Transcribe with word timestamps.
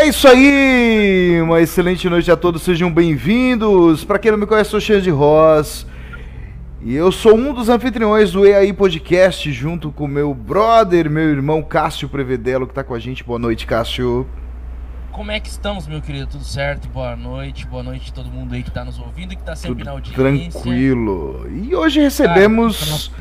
É 0.00 0.06
isso 0.06 0.26
aí, 0.26 1.38
uma 1.42 1.60
excelente 1.60 2.08
noite 2.08 2.30
a 2.30 2.36
todos, 2.36 2.62
sejam 2.62 2.90
bem-vindos. 2.90 4.02
Para 4.02 4.18
quem 4.18 4.30
não 4.30 4.38
me 4.38 4.46
conhece, 4.46 4.70
sou 4.70 4.80
Xande 4.80 5.10
Ross 5.10 5.86
e 6.80 6.94
eu 6.94 7.12
sou 7.12 7.36
um 7.36 7.52
dos 7.52 7.68
anfitriões 7.68 8.32
do 8.32 8.46
EAI 8.46 8.72
Podcast, 8.72 9.52
junto 9.52 9.92
com 9.92 10.06
meu 10.06 10.32
brother, 10.32 11.10
meu 11.10 11.28
irmão 11.28 11.62
Cássio 11.62 12.08
Prevedelo, 12.08 12.66
que 12.66 12.72
tá 12.72 12.82
com 12.82 12.94
a 12.94 12.98
gente. 12.98 13.22
Boa 13.22 13.38
noite, 13.38 13.66
Cássio. 13.66 14.26
Como 15.12 15.30
é 15.30 15.38
que 15.38 15.50
estamos, 15.50 15.86
meu 15.86 16.00
querido? 16.00 16.28
Tudo 16.28 16.44
certo? 16.44 16.88
Boa 16.88 17.14
noite, 17.14 17.66
boa 17.66 17.82
noite 17.82 18.10
a 18.10 18.14
todo 18.14 18.30
mundo 18.30 18.54
aí 18.54 18.62
que 18.62 18.70
tá 18.70 18.82
nos 18.82 18.98
ouvindo 18.98 19.34
e 19.34 19.36
que 19.36 19.42
tá 19.42 19.54
sempre 19.54 19.80
Tudo 19.80 19.84
na 19.84 19.90
audiência. 19.90 20.14
Tranquilo. 20.62 21.46
E 21.62 21.76
hoje 21.76 22.00
recebemos 22.00 23.12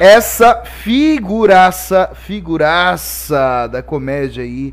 essa 0.00 0.64
figuraça, 0.64 2.12
figuraça 2.14 3.66
da 3.66 3.82
comédia 3.82 4.42
aí. 4.42 4.72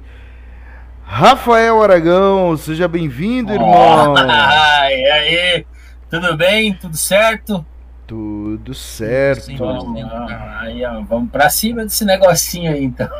Rafael 1.14 1.84
Aragão, 1.84 2.55
seja 2.55 2.88
bem-vindo, 2.88 3.51
irmão. 3.51 4.15
Ai, 4.15 4.93
aí, 4.93 5.65
tudo 6.10 6.37
bem? 6.37 6.74
Tudo 6.74 6.96
certo? 6.96 7.65
Tudo 8.07 8.74
certo. 8.74 9.42
Sim, 9.43 9.57
Vamos, 9.57 10.01
aí, 10.61 10.86
ó, 10.86 11.01
vamos 11.01 11.29
pra 11.29 11.50
cima 11.50 11.84
desse 11.84 12.06
negocinho 12.06 12.71
aí, 12.71 12.86
então. 12.86 13.10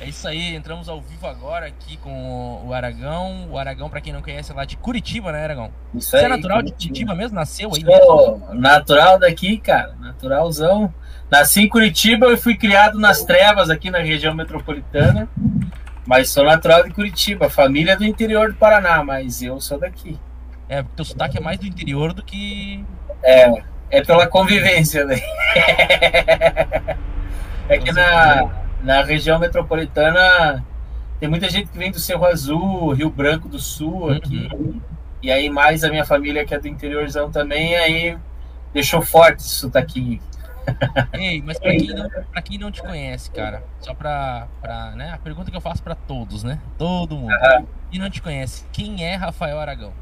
É 0.00 0.08
isso 0.08 0.28
aí, 0.28 0.54
entramos 0.54 0.86
ao 0.86 1.00
vivo 1.00 1.26
agora 1.26 1.64
aqui 1.64 1.96
com 1.96 2.60
o 2.66 2.74
Aragão. 2.74 3.48
O 3.50 3.56
Aragão, 3.56 3.88
pra 3.88 4.02
quem 4.02 4.12
não 4.12 4.20
conhece, 4.20 4.52
é 4.52 4.54
lá 4.54 4.66
de 4.66 4.76
Curitiba, 4.76 5.32
né, 5.32 5.42
Aragão? 5.42 5.70
Isso 5.94 6.10
Você 6.10 6.16
aí. 6.18 6.24
é 6.24 6.28
natural 6.28 6.60
de 6.62 6.72
Curitiba 6.72 7.14
mesmo? 7.14 7.34
Nasceu 7.34 7.70
aí 7.74 7.82
mesmo? 7.82 8.04
Sou 8.04 8.42
natural 8.52 9.18
daqui, 9.18 9.56
cara, 9.56 9.94
naturalzão. 9.98 10.92
Nasci 11.30 11.62
em 11.62 11.68
Curitiba 11.68 12.32
e 12.32 12.36
fui 12.36 12.56
criado 12.56 12.98
nas 12.98 13.24
trevas 13.24 13.70
aqui 13.70 13.90
na 13.90 13.98
região 13.98 14.34
metropolitana. 14.34 15.28
Mas 16.06 16.30
sou 16.30 16.44
natural 16.44 16.84
de 16.84 16.90
Curitiba, 16.90 17.48
família 17.48 17.96
do 17.96 18.04
interior 18.04 18.52
do 18.52 18.58
Paraná, 18.58 19.02
mas 19.02 19.42
eu 19.42 19.60
sou 19.60 19.78
daqui. 19.78 20.18
É, 20.68 20.82
porque 20.82 20.96
teu 20.96 21.04
sotaque 21.04 21.38
é 21.38 21.40
mais 21.40 21.58
do 21.58 21.66
interior 21.66 22.12
do 22.12 22.22
que. 22.22 22.84
É, 23.22 23.50
é 23.90 24.02
pela 24.02 24.26
convivência, 24.26 25.04
né? 25.04 25.20
É 27.66 27.78
que 27.78 27.90
na, 27.92 28.50
na 28.82 29.02
região 29.02 29.38
metropolitana 29.38 30.62
tem 31.18 31.28
muita 31.28 31.48
gente 31.48 31.70
que 31.70 31.78
vem 31.78 31.90
do 31.90 31.98
Cerro 31.98 32.26
Azul, 32.26 32.92
Rio 32.92 33.08
Branco 33.08 33.48
do 33.48 33.58
Sul 33.58 34.10
aqui. 34.10 34.50
E 35.22 35.30
aí 35.30 35.48
mais 35.48 35.82
a 35.82 35.88
minha 35.88 36.04
família 36.04 36.44
que 36.44 36.54
é 36.54 36.58
do 36.58 36.68
interiorzão 36.68 37.30
também, 37.30 37.74
aí 37.76 38.18
deixou 38.74 39.00
forte 39.00 39.40
esse 39.40 39.54
sotaquinho. 39.54 40.20
Ei, 41.12 41.42
mas 41.42 41.58
pra 41.58 41.70
quem, 41.70 41.88
não, 41.88 42.08
pra 42.08 42.42
quem 42.42 42.58
não 42.58 42.70
te 42.70 42.82
conhece, 42.82 43.30
cara, 43.30 43.62
só 43.80 43.94
pra, 43.94 44.48
pra. 44.60 44.92
né? 44.92 45.10
A 45.12 45.18
pergunta 45.18 45.50
que 45.50 45.56
eu 45.56 45.60
faço 45.60 45.82
pra 45.82 45.94
todos, 45.94 46.42
né? 46.42 46.58
Todo 46.78 47.16
mundo. 47.16 47.34
Quem 47.90 48.00
não 48.00 48.10
te 48.10 48.20
conhece, 48.20 48.64
quem 48.72 49.04
é 49.04 49.14
Rafael 49.14 49.58
Aragão? 49.58 49.92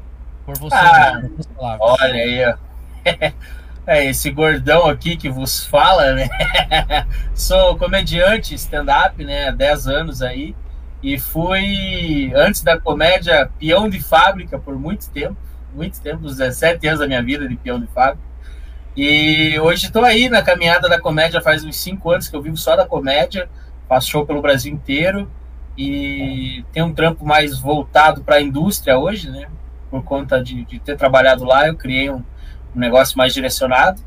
Por 0.45 0.57
você, 0.57 0.75
Ah, 0.75 1.21
as 1.39 1.45
palavras. 1.47 2.01
Olha 2.01 2.13
aí, 2.13 2.45
ó. 2.45 2.57
É 3.85 4.05
esse 4.05 4.31
gordão 4.31 4.85
aqui 4.87 5.17
que 5.17 5.29
vos 5.29 5.65
fala, 5.65 6.13
né? 6.13 6.29
Sou 7.35 7.77
comediante 7.77 8.55
stand-up, 8.55 9.21
né? 9.25 9.49
Há 9.49 9.51
10 9.51 9.87
anos 9.87 10.21
aí. 10.21 10.55
E 11.01 11.19
fui, 11.19 12.31
antes 12.33 12.63
da 12.63 12.79
comédia, 12.79 13.51
peão 13.59 13.89
de 13.89 13.99
fábrica 14.01 14.57
por 14.57 14.79
muito 14.79 15.09
tempo. 15.09 15.35
Muito 15.75 15.99
tempo, 15.99 16.25
uns 16.25 16.37
17 16.37 16.87
anos 16.87 17.01
da 17.01 17.07
minha 17.07 17.21
vida 17.21 17.45
de 17.45 17.57
peão 17.57 17.77
de 17.77 17.87
fábrica. 17.87 18.23
E 18.95 19.59
hoje 19.59 19.87
estou 19.87 20.03
aí 20.03 20.29
na 20.29 20.43
caminhada 20.43 20.87
da 20.87 21.01
comédia, 21.01 21.41
faz 21.41 21.63
uns 21.63 21.77
5 21.77 22.11
anos 22.11 22.27
que 22.27 22.35
eu 22.35 22.41
vivo 22.41 22.57
só 22.57 22.75
da 22.75 22.85
comédia. 22.85 23.49
Faço 23.89 24.09
show 24.09 24.25
pelo 24.25 24.41
Brasil 24.41 24.71
inteiro. 24.71 25.29
E 25.77 26.63
tenho 26.71 26.85
um 26.85 26.93
trampo 26.93 27.25
mais 27.25 27.59
voltado 27.59 28.23
para 28.23 28.35
a 28.35 28.41
indústria 28.41 28.97
hoje, 28.97 29.29
né? 29.29 29.47
Por 29.89 30.03
conta 30.03 30.43
de, 30.43 30.63
de 30.65 30.79
ter 30.79 30.95
trabalhado 30.95 31.43
lá, 31.43 31.67
eu 31.67 31.75
criei 31.75 32.09
um, 32.11 32.23
um 32.75 32.79
negócio 32.79 33.17
mais 33.17 33.33
direcionado. 33.33 33.99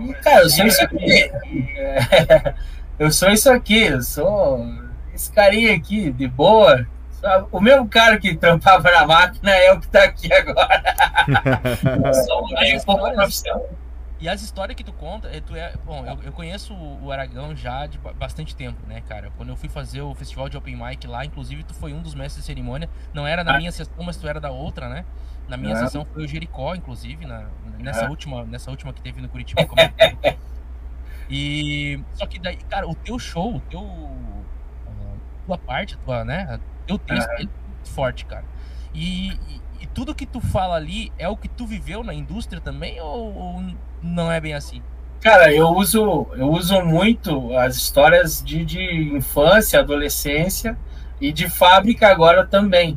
E, 0.00 0.12
cara, 0.14 0.42
eu 0.42 0.50
sou 0.50 0.66
isso 0.66 0.82
aqui. 0.82 1.12
É, 1.76 2.54
eu 2.98 3.10
sou 3.12 3.30
isso 3.30 3.50
aqui, 3.50 3.84
eu 3.84 4.02
sou 4.02 4.66
esse 5.14 5.30
carinha 5.32 5.74
aqui, 5.74 6.10
de 6.10 6.26
boa. 6.26 6.86
O 7.50 7.60
mesmo 7.60 7.88
cara 7.88 8.18
que 8.18 8.36
trampava 8.36 8.90
na 8.90 9.06
máquina 9.06 9.50
é 9.50 9.72
o 9.72 9.80
que 9.80 9.88
tá 9.88 10.04
aqui 10.04 10.32
agora. 10.32 10.82
Só 12.26 12.42
mudei 12.42 12.76
um 12.76 12.80
pouco 12.80 13.06
a 13.06 13.12
profissão. 13.12 13.64
E 14.20 14.28
as 14.28 14.42
histórias 14.42 14.74
que 14.76 14.82
tu 14.82 14.92
conta, 14.92 15.28
é, 15.28 15.40
tu 15.40 15.54
é. 15.54 15.74
Bom, 15.84 16.04
eu, 16.04 16.20
eu 16.24 16.32
conheço 16.32 16.74
o 16.74 17.04
o 17.04 17.12
Aragão 17.12 17.54
já 17.54 17.86
de 17.86 17.98
ba- 17.98 18.12
bastante 18.12 18.54
tempo, 18.56 18.84
né, 18.86 19.00
cara? 19.02 19.30
Quando 19.36 19.50
eu 19.50 19.56
fui 19.56 19.68
fazer 19.68 20.00
o 20.02 20.12
festival 20.14 20.48
de 20.48 20.56
Open 20.56 20.74
Mic 20.76 21.06
lá, 21.06 21.24
inclusive 21.24 21.62
tu 21.62 21.72
foi 21.74 21.92
um 21.92 22.02
dos 22.02 22.14
mestres 22.14 22.42
de 22.42 22.46
cerimônia. 22.46 22.88
Não 23.14 23.26
era 23.26 23.44
na 23.44 23.54
Ah. 23.54 23.58
minha 23.58 23.70
sessão, 23.70 24.02
mas 24.04 24.16
tu 24.16 24.26
era 24.26 24.40
da 24.40 24.50
outra, 24.50 24.88
né? 24.88 25.04
Na 25.48 25.56
minha 25.56 25.74
Ah. 25.74 25.78
sessão 25.78 26.04
foi 26.04 26.24
o 26.24 26.28
Jericó, 26.28 26.74
inclusive, 26.74 27.24
na, 27.26 27.46
nessa, 27.78 28.06
Ah. 28.06 28.10
última, 28.10 28.44
nessa 28.44 28.70
última 28.70 28.92
que 28.92 29.00
teve 29.00 29.20
no 29.20 29.28
Curitiba. 29.28 29.64
Como 29.66 29.80
é 29.80 29.88
e. 31.30 32.00
Só 32.14 32.26
que 32.26 32.38
daí, 32.38 32.56
cara, 32.56 32.88
o 32.88 32.94
teu 32.96 33.18
show, 33.18 33.54
o 33.56 33.60
teu. 33.60 33.80
a 33.80 35.46
tua 35.46 35.58
parte, 35.58 35.94
a 35.94 35.98
tua, 35.98 36.24
né? 36.24 36.58
Teu 36.86 36.98
texto 36.98 37.28
Ah. 37.30 37.34
é 37.34 37.38
muito 37.44 37.88
forte, 37.90 38.24
cara. 38.26 38.44
E, 38.94 39.30
e- 39.32 39.60
e 39.80 39.86
tudo 39.86 40.14
que 40.14 40.26
tu 40.26 40.40
fala 40.40 40.76
ali 40.76 41.12
é 41.18 41.28
o 41.28 41.36
que 41.36 41.48
tu 41.48 41.66
viveu 41.66 42.02
na 42.02 42.14
indústria 42.14 42.60
também 42.60 43.00
ou, 43.00 43.34
ou 43.36 43.64
não 44.02 44.30
é 44.30 44.40
bem 44.40 44.54
assim? 44.54 44.82
Cara, 45.20 45.52
eu 45.52 45.68
uso, 45.68 46.28
eu 46.36 46.48
uso 46.48 46.80
muito 46.82 47.56
as 47.56 47.76
histórias 47.76 48.42
de, 48.42 48.64
de 48.64 49.16
infância, 49.16 49.80
adolescência 49.80 50.78
e 51.20 51.32
de 51.32 51.48
fábrica 51.48 52.08
agora 52.08 52.46
também, 52.46 52.96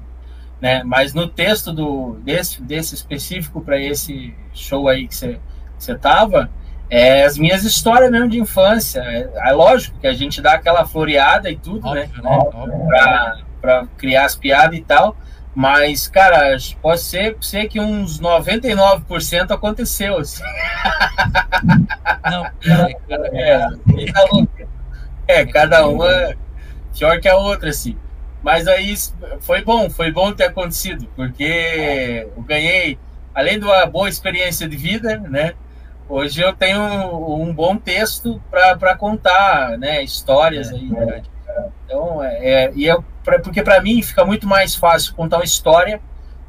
né? 0.59 0.83
Mas 0.83 1.13
no 1.13 1.27
texto 1.27 1.73
do 1.73 2.19
desse, 2.23 2.61
desse 2.61 2.93
específico 2.93 3.61
para 3.61 3.79
esse 3.79 4.35
show 4.53 4.87
aí 4.87 5.07
que 5.07 5.15
você 5.15 5.39
você 5.81 5.95
tava, 5.95 6.49
é 6.89 7.23
as 7.23 7.37
minhas 7.37 7.63
histórias 7.63 8.11
mesmo 8.11 8.29
de 8.29 8.39
infância. 8.39 8.99
É, 8.99 9.49
é 9.49 9.51
lógico 9.51 9.97
que 9.99 10.07
a 10.07 10.13
gente 10.13 10.41
dá 10.41 10.53
aquela 10.53 10.85
floreada 10.85 11.49
e 11.49 11.57
tudo, 11.57 11.91
né? 11.91 12.07
Óbvio, 12.23 12.67
né? 12.67 12.85
Pra, 12.87 13.37
pra 13.59 13.87
criar 13.97 14.25
as 14.25 14.35
piadas 14.35 14.77
e 14.77 14.83
tal. 14.83 15.15
Mas, 15.53 16.07
cara, 16.07 16.55
pode 16.81 17.01
ser, 17.01 17.35
ser 17.41 17.67
que 17.67 17.79
uns 17.79 18.19
99% 18.19 19.51
aconteceu. 19.51 20.17
Assim. 20.17 20.43
Não, 22.29 22.45
é, 22.45 22.93
cara, 23.07 23.29
É, 23.97 24.05
cada 24.11 24.25
um- 24.33 24.47
é, 25.27 25.45
cada 25.45 25.87
uma 25.87 26.35
pior 26.97 27.19
que 27.19 27.27
a 27.27 27.37
outra, 27.37 27.69
assim. 27.69 27.97
Mas 28.41 28.67
aí 28.67 28.95
foi 29.41 29.63
bom, 29.63 29.89
foi 29.89 30.11
bom 30.11 30.31
ter 30.33 30.45
acontecido, 30.45 31.07
porque 31.15 32.27
eu 32.35 32.41
ganhei, 32.43 32.97
além 33.35 33.59
de 33.59 33.65
uma 33.65 33.85
boa 33.85 34.09
experiência 34.09 34.67
de 34.67 34.75
vida, 34.75 35.17
né? 35.17 35.53
Hoje 36.09 36.41
eu 36.41 36.51
tenho 36.53 36.81
um 37.39 37.53
bom 37.53 37.77
texto 37.77 38.41
para 38.49 38.95
contar, 38.95 39.77
né? 39.77 40.03
Histórias 40.03 40.71
aí. 40.71 40.89
né? 40.89 41.21
Então, 41.85 42.23
é, 42.23 42.65
é- 42.65 42.71
e 42.75 42.85
eu, 42.85 43.03
pra, 43.23 43.39
porque 43.39 43.63
para 43.63 43.81
mim 43.81 44.01
fica 44.01 44.25
muito 44.25 44.47
mais 44.47 44.75
fácil 44.75 45.15
contar 45.15 45.37
uma 45.37 45.45
história 45.45 46.01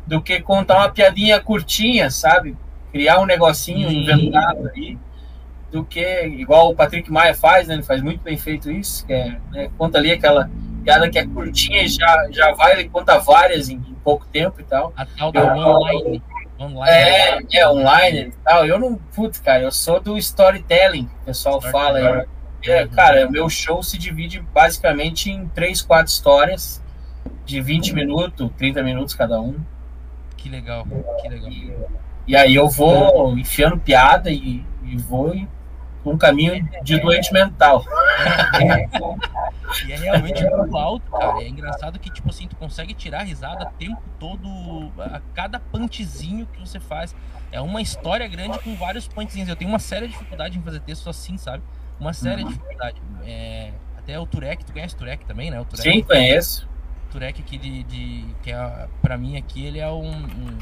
do 0.06 0.20
que 0.20 0.40
contar 0.40 0.78
uma 0.78 0.90
piadinha 0.90 1.40
curtinha, 1.40 2.10
sabe? 2.10 2.56
Criar 2.90 3.20
um 3.20 3.26
negocinho 3.26 3.88
Sim. 3.88 4.02
inventado 4.02 4.70
aí 4.74 4.98
do 5.70 5.84
que 5.84 6.26
igual 6.26 6.70
o 6.70 6.74
Patrick 6.74 7.10
Maia 7.10 7.34
faz, 7.34 7.66
né? 7.66 7.74
Ele 7.74 7.82
faz 7.82 8.02
muito 8.02 8.22
bem 8.22 8.36
feito 8.36 8.70
isso, 8.70 9.06
que 9.06 9.12
é, 9.12 9.38
né, 9.50 9.70
conta 9.78 9.98
ali 9.98 10.12
aquela 10.12 10.50
piada 10.84 11.08
que 11.08 11.18
é 11.18 11.26
curtinha 11.26 11.82
e 11.82 11.88
já, 11.88 12.28
já 12.30 12.52
vai, 12.52 12.72
ele 12.72 12.88
conta 12.88 13.18
várias 13.18 13.68
em, 13.70 13.76
em 13.76 13.96
pouco 14.04 14.26
tempo 14.26 14.60
e 14.60 14.64
tal. 14.64 14.92
a 14.96 15.06
tal 15.06 15.32
da 15.32 15.54
online. 15.54 16.22
online 16.60 16.90
É, 16.90 17.58
é 17.58 17.68
online 17.68 18.20
e 18.20 18.32
tal. 18.44 18.66
Eu 18.66 18.78
não, 18.78 18.96
putz, 19.14 19.38
cara, 19.38 19.62
eu 19.62 19.72
sou 19.72 20.00
do 20.00 20.18
storytelling, 20.18 21.08
o 21.22 21.24
pessoal 21.24 21.60
fala. 21.60 21.98
Storytelling. 21.98 22.41
É, 22.64 22.86
cara, 22.86 23.26
o 23.26 23.30
meu 23.30 23.48
show 23.48 23.82
se 23.82 23.98
divide 23.98 24.40
basicamente 24.40 25.30
em 25.30 25.46
três, 25.48 25.82
quatro 25.82 26.12
histórias 26.12 26.82
de 27.44 27.60
20 27.60 27.94
minutos, 27.94 28.50
30 28.56 28.82
minutos 28.82 29.14
cada 29.14 29.40
um. 29.40 29.56
Que 30.36 30.48
legal, 30.48 30.86
que 31.20 31.28
legal. 31.28 31.50
E 32.26 32.36
aí 32.36 32.54
eu 32.54 32.68
vou 32.68 33.36
enfiando 33.36 33.78
piada 33.78 34.30
e, 34.30 34.64
e 34.84 34.96
vou 34.96 35.34
um 36.04 36.16
caminho 36.16 36.68
de 36.82 36.98
doente 36.98 37.32
mental. 37.32 37.84
E 39.86 39.92
é 39.92 39.96
realmente 39.96 40.44
muito 40.44 40.76
alto, 40.76 41.10
cara. 41.10 41.42
É 41.42 41.48
engraçado 41.48 41.98
que, 41.98 42.10
tipo 42.10 42.28
assim, 42.28 42.46
tu 42.46 42.56
consegue 42.56 42.92
tirar 42.92 43.22
risada 43.22 43.64
o 43.64 43.72
tempo 43.78 44.02
todo, 44.18 44.92
a 44.98 45.20
cada 45.34 45.58
punchzinho 45.58 46.46
que 46.46 46.60
você 46.60 46.78
faz. 46.78 47.14
É 47.50 47.60
uma 47.60 47.80
história 47.80 48.26
grande 48.28 48.58
com 48.58 48.74
vários 48.76 49.06
punchzinhos. 49.08 49.48
Eu 49.48 49.56
tenho 49.56 49.70
uma 49.70 49.78
séria 49.78 50.08
dificuldade 50.08 50.58
em 50.58 50.62
fazer 50.62 50.80
texto 50.80 51.08
assim, 51.08 51.36
sabe? 51.38 51.62
Uma 52.02 52.12
séria 52.12 52.44
dificuldade. 52.44 53.00
É, 53.24 53.72
até 53.96 54.18
o 54.18 54.26
Turek, 54.26 54.64
tu 54.64 54.72
conhece 54.72 54.94
o 54.94 54.98
Turek 54.98 55.24
também, 55.24 55.50
né? 55.52 55.60
O 55.60 55.64
Turek, 55.64 55.88
Sim, 55.88 56.02
conheço. 56.02 56.68
o 57.08 57.12
Turek 57.12 57.40
aqui 57.40 57.56
de, 57.56 57.82
de- 57.84 58.26
que 58.42 58.50
é, 58.50 58.88
pra 59.00 59.16
mim 59.16 59.36
aqui, 59.36 59.64
ele 59.64 59.78
é 59.78 59.88
um, 59.88 60.10
um, 60.12 60.58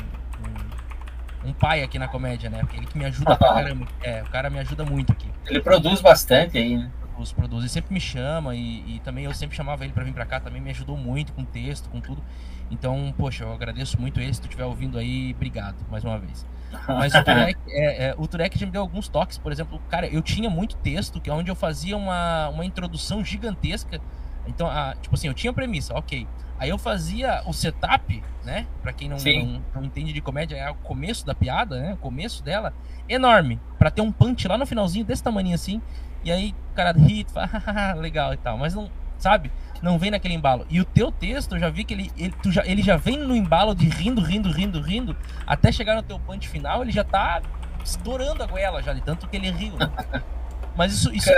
um- 1.46 1.52
pai 1.54 1.82
aqui 1.82 1.98
na 1.98 2.08
comédia, 2.08 2.48
né? 2.50 2.60
Ele 2.74 2.86
que 2.86 2.96
me 2.98 3.04
ajuda 3.06 3.36
pra 3.36 3.48
caramba. 3.48 3.88
É, 4.02 4.22
o 4.22 4.26
cara 4.26 4.50
me 4.50 4.58
ajuda 4.58 4.84
muito 4.84 5.12
aqui. 5.12 5.28
Ele 5.46 5.60
produz 5.60 6.00
bastante 6.00 6.58
aí, 6.58 6.76
né? 6.76 6.90
produz, 7.00 7.32
produz. 7.32 7.62
Ele 7.62 7.68
sempre 7.70 7.92
me 7.94 8.00
chama 8.00 8.54
e, 8.54 8.96
e 8.96 9.00
também 9.00 9.24
eu 9.24 9.34
sempre 9.34 9.56
chamava 9.56 9.84
ele 9.84 9.92
para 9.92 10.04
vir 10.04 10.12
para 10.12 10.26
cá, 10.26 10.40
também 10.40 10.60
me 10.60 10.70
ajudou 10.70 10.96
muito 10.96 11.32
com 11.32 11.44
texto, 11.44 11.88
com 11.88 12.00
tudo. 12.00 12.22
Então, 12.70 13.12
poxa, 13.16 13.44
eu 13.44 13.52
agradeço 13.52 14.00
muito 14.00 14.20
ele. 14.20 14.32
Se 14.32 14.40
tu 14.40 14.44
estiver 14.44 14.64
ouvindo 14.64 14.98
aí, 14.98 15.32
obrigado 15.34 15.76
mais 15.90 16.04
uma 16.04 16.18
vez. 16.18 16.46
Mas 16.86 17.14
o 17.14 17.22
Turek, 17.24 17.60
é, 17.68 18.04
é, 18.06 18.14
o 18.16 18.26
Turek 18.26 18.58
já 18.58 18.66
me 18.66 18.72
deu 18.72 18.80
alguns 18.80 19.08
toques, 19.08 19.38
por 19.38 19.52
exemplo, 19.52 19.80
cara, 19.88 20.06
eu 20.06 20.22
tinha 20.22 20.48
muito 20.48 20.76
texto, 20.76 21.20
que 21.20 21.30
é 21.30 21.32
onde 21.32 21.50
eu 21.50 21.54
fazia 21.54 21.96
uma, 21.96 22.48
uma 22.48 22.64
introdução 22.64 23.24
gigantesca. 23.24 24.00
Então, 24.46 24.66
a, 24.68 24.94
tipo 25.00 25.14
assim, 25.14 25.28
eu 25.28 25.34
tinha 25.34 25.52
premissa, 25.52 25.94
ok. 25.94 26.26
Aí 26.58 26.68
eu 26.68 26.76
fazia 26.76 27.42
o 27.46 27.52
setup, 27.52 28.22
né? 28.44 28.66
Pra 28.82 28.92
quem 28.92 29.08
não, 29.08 29.16
não, 29.16 29.62
não, 29.74 29.84
entende 29.84 30.12
de 30.12 30.20
comédia, 30.20 30.56
é 30.56 30.70
o 30.70 30.74
começo 30.74 31.24
da 31.24 31.34
piada, 31.34 31.80
né? 31.80 31.94
O 31.94 31.96
começo 31.96 32.42
dela, 32.42 32.74
enorme. 33.08 33.58
para 33.78 33.90
ter 33.90 34.02
um 34.02 34.12
punch 34.12 34.46
lá 34.46 34.58
no 34.58 34.66
finalzinho, 34.66 35.04
desse 35.04 35.22
tamanho 35.22 35.54
assim. 35.54 35.80
E 36.22 36.30
aí 36.30 36.54
o 36.72 36.74
cara 36.74 36.92
ri, 36.92 37.26
fala, 37.32 37.94
legal 37.96 38.34
e 38.34 38.36
tal. 38.36 38.58
Mas 38.58 38.74
não, 38.74 38.90
sabe? 39.20 39.52
Não 39.82 39.98
vem 39.98 40.10
naquele 40.10 40.34
embalo. 40.34 40.66
E 40.68 40.80
o 40.80 40.84
teu 40.84 41.12
texto, 41.12 41.54
eu 41.54 41.58
já 41.58 41.70
vi 41.70 41.84
que 41.84 41.94
ele, 41.94 42.12
ele, 42.16 42.34
já, 42.46 42.66
ele 42.66 42.82
já 42.82 42.96
vem 42.96 43.18
no 43.18 43.34
embalo 43.34 43.74
de 43.74 43.88
rindo, 43.88 44.20
rindo, 44.20 44.50
rindo, 44.50 44.80
rindo. 44.80 45.16
Até 45.46 45.70
chegar 45.70 45.94
no 45.94 46.02
teu 46.02 46.18
punch 46.18 46.48
final, 46.48 46.82
ele 46.82 46.92
já 46.92 47.04
tá 47.04 47.40
estourando 47.84 48.42
a 48.42 48.46
goela 48.46 48.82
já, 48.82 48.92
de 48.92 49.00
tanto 49.00 49.28
que 49.28 49.36
ele 49.36 49.50
riu. 49.50 49.76
Né? 49.76 49.90
Mas 50.76 50.92
isso, 50.92 51.14
isso, 51.14 51.30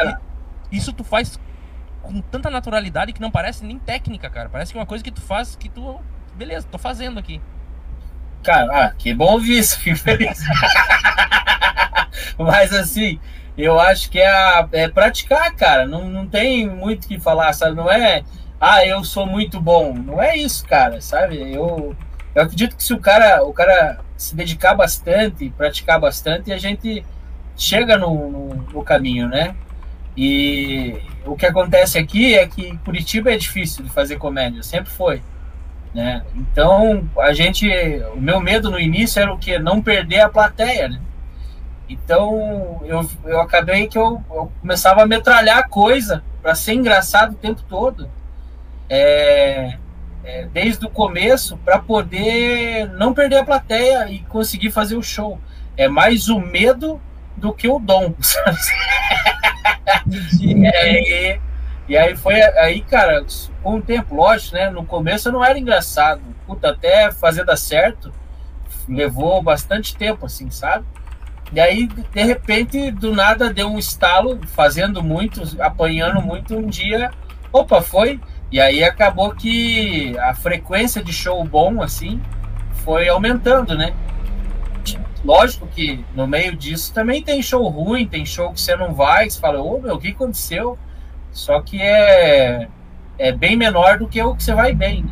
isso 0.70 0.92
tu 0.92 1.04
faz 1.04 1.38
com 2.02 2.20
tanta 2.20 2.50
naturalidade 2.50 3.12
que 3.12 3.20
não 3.20 3.30
parece 3.30 3.64
nem 3.64 3.78
técnica, 3.78 4.28
cara. 4.28 4.48
Parece 4.48 4.72
que 4.72 4.78
é 4.78 4.80
uma 4.80 4.86
coisa 4.86 5.04
que 5.04 5.10
tu 5.10 5.20
faz 5.20 5.54
que 5.54 5.68
tu. 5.68 6.00
Beleza, 6.34 6.66
tô 6.70 6.78
fazendo 6.78 7.18
aqui. 7.18 7.40
Cara, 8.42 8.86
ah, 8.86 8.90
que 8.90 9.14
bom 9.14 9.34
ouvir 9.34 9.58
isso, 9.58 9.78
fico 9.78 9.96
feliz. 9.96 10.42
Mas 12.36 12.72
assim, 12.72 13.20
eu 13.56 13.78
acho 13.78 14.10
que 14.10 14.18
é, 14.18 14.66
é 14.72 14.88
praticar, 14.88 15.54
cara. 15.54 15.86
Não, 15.86 16.08
não 16.08 16.26
tem 16.26 16.68
muito 16.68 17.04
o 17.04 17.08
que 17.08 17.20
falar, 17.20 17.52
sabe? 17.52 17.76
Não 17.76 17.90
é, 17.90 18.22
ah, 18.60 18.86
eu 18.86 19.04
sou 19.04 19.26
muito 19.26 19.60
bom. 19.60 19.92
Não 19.92 20.22
é 20.22 20.36
isso, 20.36 20.66
cara, 20.66 21.00
sabe? 21.00 21.52
Eu, 21.52 21.94
eu 22.34 22.42
acredito 22.42 22.76
que 22.76 22.82
se 22.82 22.94
o 22.94 23.00
cara, 23.00 23.42
o 23.44 23.52
cara 23.52 24.00
se 24.16 24.34
dedicar 24.34 24.74
bastante, 24.74 25.50
praticar 25.50 26.00
bastante, 26.00 26.52
a 26.52 26.58
gente 26.58 27.04
chega 27.56 27.98
no, 27.98 28.30
no, 28.30 28.54
no 28.72 28.82
caminho, 28.84 29.28
né? 29.28 29.54
E 30.16 30.98
o 31.24 31.36
que 31.36 31.46
acontece 31.46 31.98
aqui 31.98 32.34
é 32.34 32.46
que 32.46 32.76
Curitiba 32.78 33.32
é 33.32 33.36
difícil 33.36 33.84
de 33.84 33.90
fazer 33.90 34.16
comédia, 34.16 34.62
sempre 34.62 34.90
foi. 34.90 35.22
Né? 35.94 36.22
Então, 36.34 37.08
a 37.18 37.32
gente, 37.32 37.68
o 38.14 38.20
meu 38.20 38.40
medo 38.40 38.70
no 38.70 38.80
início 38.80 39.20
era 39.20 39.32
o 39.32 39.38
que 39.38 39.58
não 39.58 39.82
perder 39.82 40.20
a 40.20 40.28
plateia, 40.28 40.88
né? 40.88 41.00
Então, 41.92 42.80
eu, 42.84 43.08
eu 43.24 43.40
acabei 43.40 43.86
que 43.86 43.98
eu, 43.98 44.22
eu 44.30 44.50
começava 44.60 45.02
a 45.02 45.06
metralhar 45.06 45.68
coisa 45.68 46.24
para 46.40 46.54
ser 46.54 46.72
engraçado 46.72 47.32
o 47.32 47.36
tempo 47.36 47.62
todo. 47.68 48.08
É, 48.88 49.76
é, 50.24 50.46
desde 50.46 50.86
o 50.86 50.90
começo 50.90 51.56
para 51.58 51.78
poder 51.78 52.88
não 52.92 53.12
perder 53.12 53.38
a 53.38 53.44
plateia 53.44 54.08
e 54.10 54.20
conseguir 54.20 54.70
fazer 54.70 54.96
o 54.96 55.02
show. 55.02 55.38
É 55.76 55.86
mais 55.88 56.28
o 56.28 56.38
medo 56.38 57.00
do 57.36 57.52
que 57.52 57.68
o 57.68 57.78
dom, 57.78 58.14
sabe? 58.20 58.58
e, 60.40 60.66
aí, 60.66 61.40
e 61.88 61.96
aí 61.96 62.16
foi 62.16 62.40
aí, 62.40 62.80
cara, 62.82 63.24
com 63.62 63.76
o 63.76 63.82
tempo, 63.82 64.14
lógico, 64.14 64.56
né? 64.56 64.70
No 64.70 64.84
começo 64.84 65.30
não 65.30 65.44
era 65.44 65.58
engraçado. 65.58 66.22
Puta, 66.46 66.70
até 66.70 67.10
fazer 67.12 67.44
dar 67.44 67.56
certo, 67.56 68.12
levou 68.88 69.42
bastante 69.42 69.96
tempo, 69.96 70.26
assim, 70.26 70.50
sabe? 70.50 70.84
E 71.52 71.60
aí, 71.60 71.86
de 71.86 72.22
repente, 72.22 72.90
do 72.90 73.14
nada 73.14 73.52
deu 73.52 73.68
um 73.68 73.78
estalo, 73.78 74.40
fazendo 74.48 75.02
muito, 75.02 75.42
apanhando 75.60 76.22
muito, 76.22 76.56
um 76.56 76.66
dia, 76.66 77.10
opa, 77.52 77.82
foi. 77.82 78.18
E 78.50 78.60
aí 78.60 78.82
acabou 78.82 79.34
que 79.34 80.16
a 80.18 80.34
frequência 80.34 81.02
de 81.02 81.12
show 81.12 81.42
bom, 81.44 81.82
assim, 81.82 82.20
foi 82.84 83.08
aumentando, 83.08 83.76
né? 83.76 83.94
Lógico 85.24 85.66
que 85.68 86.04
no 86.14 86.26
meio 86.26 86.56
disso 86.56 86.92
também 86.92 87.22
tem 87.22 87.40
show 87.40 87.66
ruim, 87.68 88.06
tem 88.06 88.26
show 88.26 88.52
que 88.52 88.60
você 88.60 88.74
não 88.74 88.92
vai, 88.92 89.30
você 89.30 89.38
fala, 89.38 89.62
ô 89.62 89.78
meu, 89.78 89.94
o 89.94 89.98
que 89.98 90.08
aconteceu? 90.08 90.76
Só 91.30 91.60
que 91.62 91.80
é, 91.80 92.68
é 93.18 93.32
bem 93.32 93.56
menor 93.56 93.98
do 93.98 94.08
que 94.08 94.20
o 94.20 94.34
que 94.34 94.42
você 94.42 94.54
vai 94.54 94.74
bem. 94.74 95.04
Né? 95.04 95.10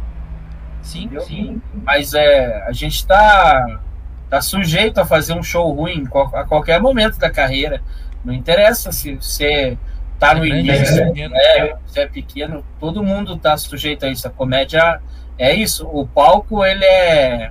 Sim, 0.83 1.05
Entendeu? 1.05 1.23
sim. 1.23 1.63
Mas 1.85 2.13
é, 2.15 2.65
a 2.67 2.73
gente 2.73 3.07
tá, 3.07 3.81
tá 4.31 4.41
sujeito 4.41 4.99
a 4.99 5.05
fazer 5.05 5.35
um 5.35 5.43
show 5.43 5.71
ruim 5.73 6.09
a 6.33 6.45
qualquer 6.45 6.81
momento 6.81 7.19
da 7.19 7.29
carreira. 7.29 7.83
Não 8.25 8.33
interessa 8.33 8.93
se 8.93 9.17
você 9.17 9.77
tá 10.19 10.35
no 10.35 10.45
é 10.45 10.49
início, 10.49 11.03
é, 11.35 11.77
você 11.85 12.01
é 12.01 12.07
pequeno, 12.07 12.65
todo 12.79 13.03
mundo 13.03 13.37
tá 13.37 13.57
sujeito 13.57 14.07
a 14.07 14.09
isso. 14.09 14.29
A 14.29 14.31
comédia 14.31 15.01
é 15.37 15.53
isso. 15.53 15.87
O 15.87 16.07
palco, 16.07 16.65
ele 16.65 16.85
é 16.85 17.51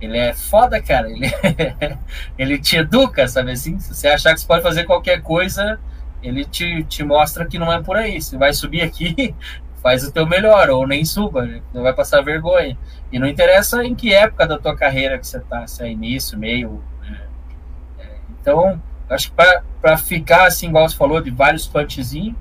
ele 0.00 0.18
é 0.18 0.34
foda, 0.34 0.82
cara. 0.82 1.08
Ele, 1.08 1.30
ele 2.36 2.58
te 2.58 2.78
educa, 2.78 3.28
sabe 3.28 3.52
assim? 3.52 3.78
Se 3.78 3.94
você 3.94 4.08
achar 4.08 4.34
que 4.34 4.40
você 4.40 4.46
pode 4.46 4.62
fazer 4.62 4.84
qualquer 4.84 5.22
coisa, 5.22 5.78
ele 6.20 6.44
te, 6.44 6.82
te 6.84 7.04
mostra 7.04 7.46
que 7.46 7.58
não 7.58 7.72
é 7.72 7.80
por 7.80 7.96
aí. 7.96 8.20
Você 8.20 8.36
vai 8.36 8.52
subir 8.52 8.82
aqui, 8.82 9.32
faz 9.82 10.04
o 10.04 10.12
teu 10.12 10.26
melhor, 10.26 10.70
ou 10.70 10.86
nem 10.86 11.04
suba, 11.04 11.48
não 11.72 11.82
vai 11.82 11.92
passar 11.92 12.22
vergonha. 12.22 12.78
E 13.10 13.18
não 13.18 13.26
interessa 13.26 13.84
em 13.84 13.94
que 13.94 14.14
época 14.14 14.46
da 14.46 14.58
tua 14.58 14.76
carreira 14.76 15.18
que 15.18 15.26
você 15.26 15.40
tá, 15.40 15.66
se 15.66 15.82
é 15.82 15.90
início, 15.90 16.38
meio. 16.38 16.82
Né? 17.02 17.20
É, 17.98 18.06
então, 18.40 18.80
acho 19.10 19.30
que 19.30 19.36
para 19.80 19.96
ficar 19.96 20.46
assim, 20.46 20.68
igual 20.68 20.88
você 20.88 20.96
falou, 20.96 21.20
de 21.20 21.30
vários 21.30 21.66
punchzinhos, 21.66 22.36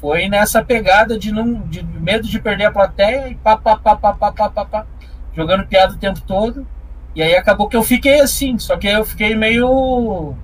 foi 0.00 0.28
nessa 0.28 0.64
pegada 0.64 1.16
de 1.16 1.30
não 1.30 1.60
de 1.60 1.84
medo 1.84 2.26
de 2.26 2.40
perder 2.40 2.64
a 2.64 2.72
plateia 2.72 3.28
e 3.28 3.36
pá, 3.36 3.56
pá, 3.56 3.76
pá, 3.76 3.94
pá, 3.94 4.12
pá, 4.12 4.32
pá, 4.32 4.50
pá, 4.50 4.64
pá 4.64 4.86
jogando 5.32 5.66
piada 5.66 5.94
o 5.94 5.96
tempo 5.96 6.20
todo 6.22 6.66
e 7.14 7.22
aí 7.22 7.36
acabou 7.36 7.68
que 7.68 7.76
eu 7.76 7.82
fiquei 7.82 8.20
assim, 8.20 8.58
só 8.58 8.76
que 8.76 8.86
eu 8.86 9.04
fiquei 9.04 9.34
meio. 9.34 10.34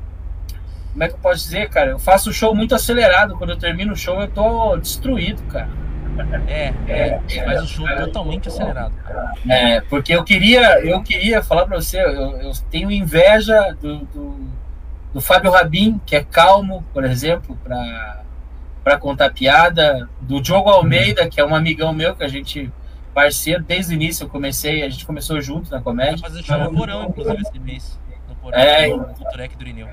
Como 0.93 1.05
é 1.05 1.09
que 1.09 1.15
eu 1.15 1.19
posso 1.19 1.45
dizer, 1.45 1.71
cara? 1.71 1.93
Eu 1.93 1.99
faço 1.99 2.29
o 2.29 2.33
show 2.33 2.55
muito 2.55 2.75
acelerado. 2.75 3.37
Quando 3.37 3.51
eu 3.51 3.59
termino 3.59 3.93
o 3.93 3.97
show, 3.97 4.21
eu 4.21 4.29
tô 4.29 4.77
destruído, 4.77 5.43
cara. 5.45 5.69
É, 6.47 6.75
é, 6.89 7.21
é 7.29 7.45
faz 7.45 7.63
o 7.63 7.67
show 7.67 7.89
é, 7.89 7.97
totalmente 7.97 8.49
acelerado. 8.49 8.95
É, 9.49 9.81
porque 9.83 10.15
eu 10.15 10.25
queria, 10.25 10.81
eu 10.85 11.03
queria 11.03 11.43
falar 11.43 11.67
para 11.67 11.81
você, 11.81 12.01
eu, 12.01 12.37
eu, 12.41 12.53
tenho 12.71 12.91
inveja 12.91 13.77
do, 13.81 13.99
do, 14.07 14.49
do, 15.15 15.21
Fábio 15.21 15.51
Rabin, 15.51 16.01
que 16.05 16.17
é 16.17 16.25
calmo, 16.25 16.85
por 16.93 17.05
exemplo, 17.05 17.57
para 17.65 18.99
contar 18.99 19.33
piada, 19.33 20.09
do 20.21 20.41
Diogo 20.41 20.71
Almeida, 20.71 21.29
que 21.29 21.41
é 21.41 21.45
um 21.45 21.55
amigão 21.55 21.93
meu 21.93 22.15
que 22.15 22.25
a 22.25 22.29
gente 22.29 22.73
parceiro 23.19 23.65
desde 23.65 23.93
o 23.93 23.95
início. 23.95 24.25
Eu 24.25 24.29
comecei, 24.29 24.83
a 24.83 24.89
gente 24.89 25.05
começou 25.05 25.41
junto 25.41 25.71
na 25.71 25.81
comédia. 25.81 26.19
Vai 26.19 26.31
fazer 26.31 26.45
show 26.45 26.59
no 26.59 26.73
Porão, 26.73 27.05
inclusive, 27.09 27.43
esse 27.43 27.59
mês. 27.59 28.01
No 28.29 28.35
Porão, 28.37 28.59
é, 28.59 28.89
no 28.89 29.15
Turek 29.31 29.57
do 29.57 29.63
Irineu. 29.63 29.89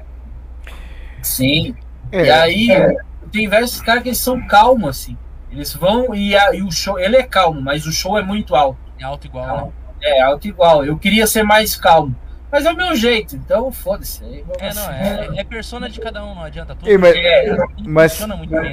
Sim. 1.23 1.75
É, 2.11 2.25
e 2.25 2.29
aí, 2.29 2.71
é. 2.71 2.95
tem 3.31 3.47
vários 3.47 3.81
caras 3.81 4.03
que 4.03 4.09
eles 4.09 4.19
são 4.19 4.45
calmos, 4.45 4.89
assim. 4.89 5.17
Eles 5.51 5.73
vão 5.73 6.13
e, 6.13 6.35
a, 6.35 6.53
e, 6.53 6.61
o 6.61 6.71
show, 6.71 6.99
ele 6.99 7.17
é 7.17 7.23
calmo, 7.23 7.61
mas 7.61 7.85
o 7.85 7.91
show 7.91 8.17
é 8.17 8.21
muito 8.21 8.55
alto. 8.55 8.77
É 8.99 9.03
alto 9.03 9.27
igual, 9.27 9.57
né? 9.57 9.71
É, 10.01 10.21
alto 10.21 10.47
igual. 10.47 10.85
Eu 10.85 10.97
queria 10.97 11.25
ser 11.25 11.43
mais 11.43 11.75
calmo. 11.75 12.15
Mas 12.51 12.65
é 12.65 12.71
o 12.71 12.75
meu 12.75 12.95
jeito, 12.95 13.35
então 13.35 13.71
foda-se. 13.71 14.23
É, 14.59 14.73
não, 14.73 14.89
é, 14.89 15.29
é, 15.37 15.43
persona 15.43 15.89
de 15.89 15.99
cada 15.99 16.23
um, 16.23 16.35
não 16.35 16.43
adianta. 16.43 16.73
Tudo 16.75 16.89
Ei, 16.89 16.97
mas, 16.97 17.15
é, 17.15 17.57
mas, 17.85 18.27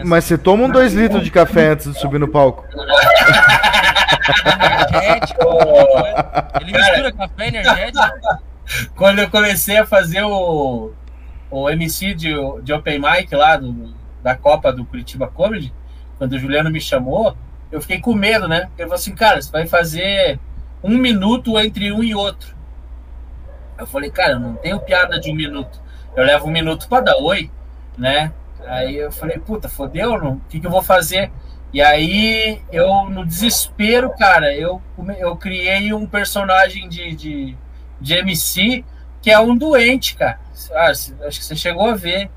mas 0.05 0.25
você 0.25 0.38
toma 0.38 0.64
um 0.64 0.71
dois 0.71 0.93
litros 0.93 1.25
de 1.25 1.31
café 1.31 1.69
antes 1.69 1.93
de 1.93 1.99
subir 1.99 2.21
no 2.21 2.29
palco. 2.29 2.64
energético. 4.93 5.43
Ele 6.61 6.73
mistura 6.73 7.12
café 7.12 7.49
energético. 7.49 8.05
Quando 8.95 9.19
eu 9.19 9.31
comecei 9.31 9.79
a 9.79 9.87
fazer 9.87 10.23
o, 10.23 10.93
o 11.50 11.71
MC 11.71 12.14
de, 12.14 12.35
de 12.62 12.73
Open 12.73 13.00
Mic 13.00 13.35
lá 13.35 13.57
do, 13.57 13.95
da 14.23 14.35
Copa 14.35 14.73
do 14.73 14.85
Curitiba 14.85 15.26
Comedy, 15.26 15.73
quando 16.23 16.35
o 16.35 16.38
Juliano 16.38 16.71
me 16.71 16.81
chamou, 16.81 17.37
eu 17.73 17.81
fiquei 17.81 17.99
com 18.00 18.14
medo, 18.14 18.47
né? 18.47 18.69
Ele 18.79 18.87
falou 18.87 18.95
assim, 18.95 19.12
cara, 19.12 19.43
você 19.43 19.50
vai 19.50 19.67
fazer 19.67 20.38
um 20.81 20.97
minuto 20.97 21.59
entre 21.59 21.91
um 21.91 22.00
e 22.00 22.14
outro. 22.14 22.55
Eu 23.76 23.88
falei, 23.88 24.09
cara, 24.09 24.35
eu 24.35 24.38
não 24.38 24.55
tenho 24.55 24.79
piada 24.79 25.19
de 25.19 25.33
um 25.33 25.35
minuto. 25.35 25.83
Eu 26.14 26.25
levo 26.25 26.47
um 26.47 26.52
minuto 26.52 26.87
para 26.88 27.07
dar 27.07 27.17
oi, 27.17 27.50
né? 27.99 28.33
Aí 28.67 28.99
eu 28.99 29.11
falei, 29.11 29.37
puta, 29.41 29.69
fodeu, 29.69 30.17
não? 30.17 30.35
o 30.35 30.41
que, 30.49 30.61
que 30.61 30.67
eu 30.69 30.71
vou 30.71 30.81
fazer? 30.81 31.33
E 31.73 31.83
aí, 31.83 32.62
eu, 32.71 33.11
no 33.11 33.26
desespero, 33.26 34.09
cara, 34.11 34.55
eu, 34.55 34.81
eu 35.19 35.35
criei 35.37 35.93
um 35.93 36.07
personagem 36.07 36.88
de, 36.88 37.17
de, 37.17 37.57
de 38.00 38.14
MC 38.14 38.85
que 39.21 39.29
é 39.29 39.41
um 39.41 39.57
doente, 39.57 40.14
cara. 40.14 40.38
Ah, 40.73 40.91
acho 40.91 41.41
que 41.41 41.45
você 41.45 41.57
chegou 41.57 41.88
a 41.88 41.97
ver. 41.97 42.31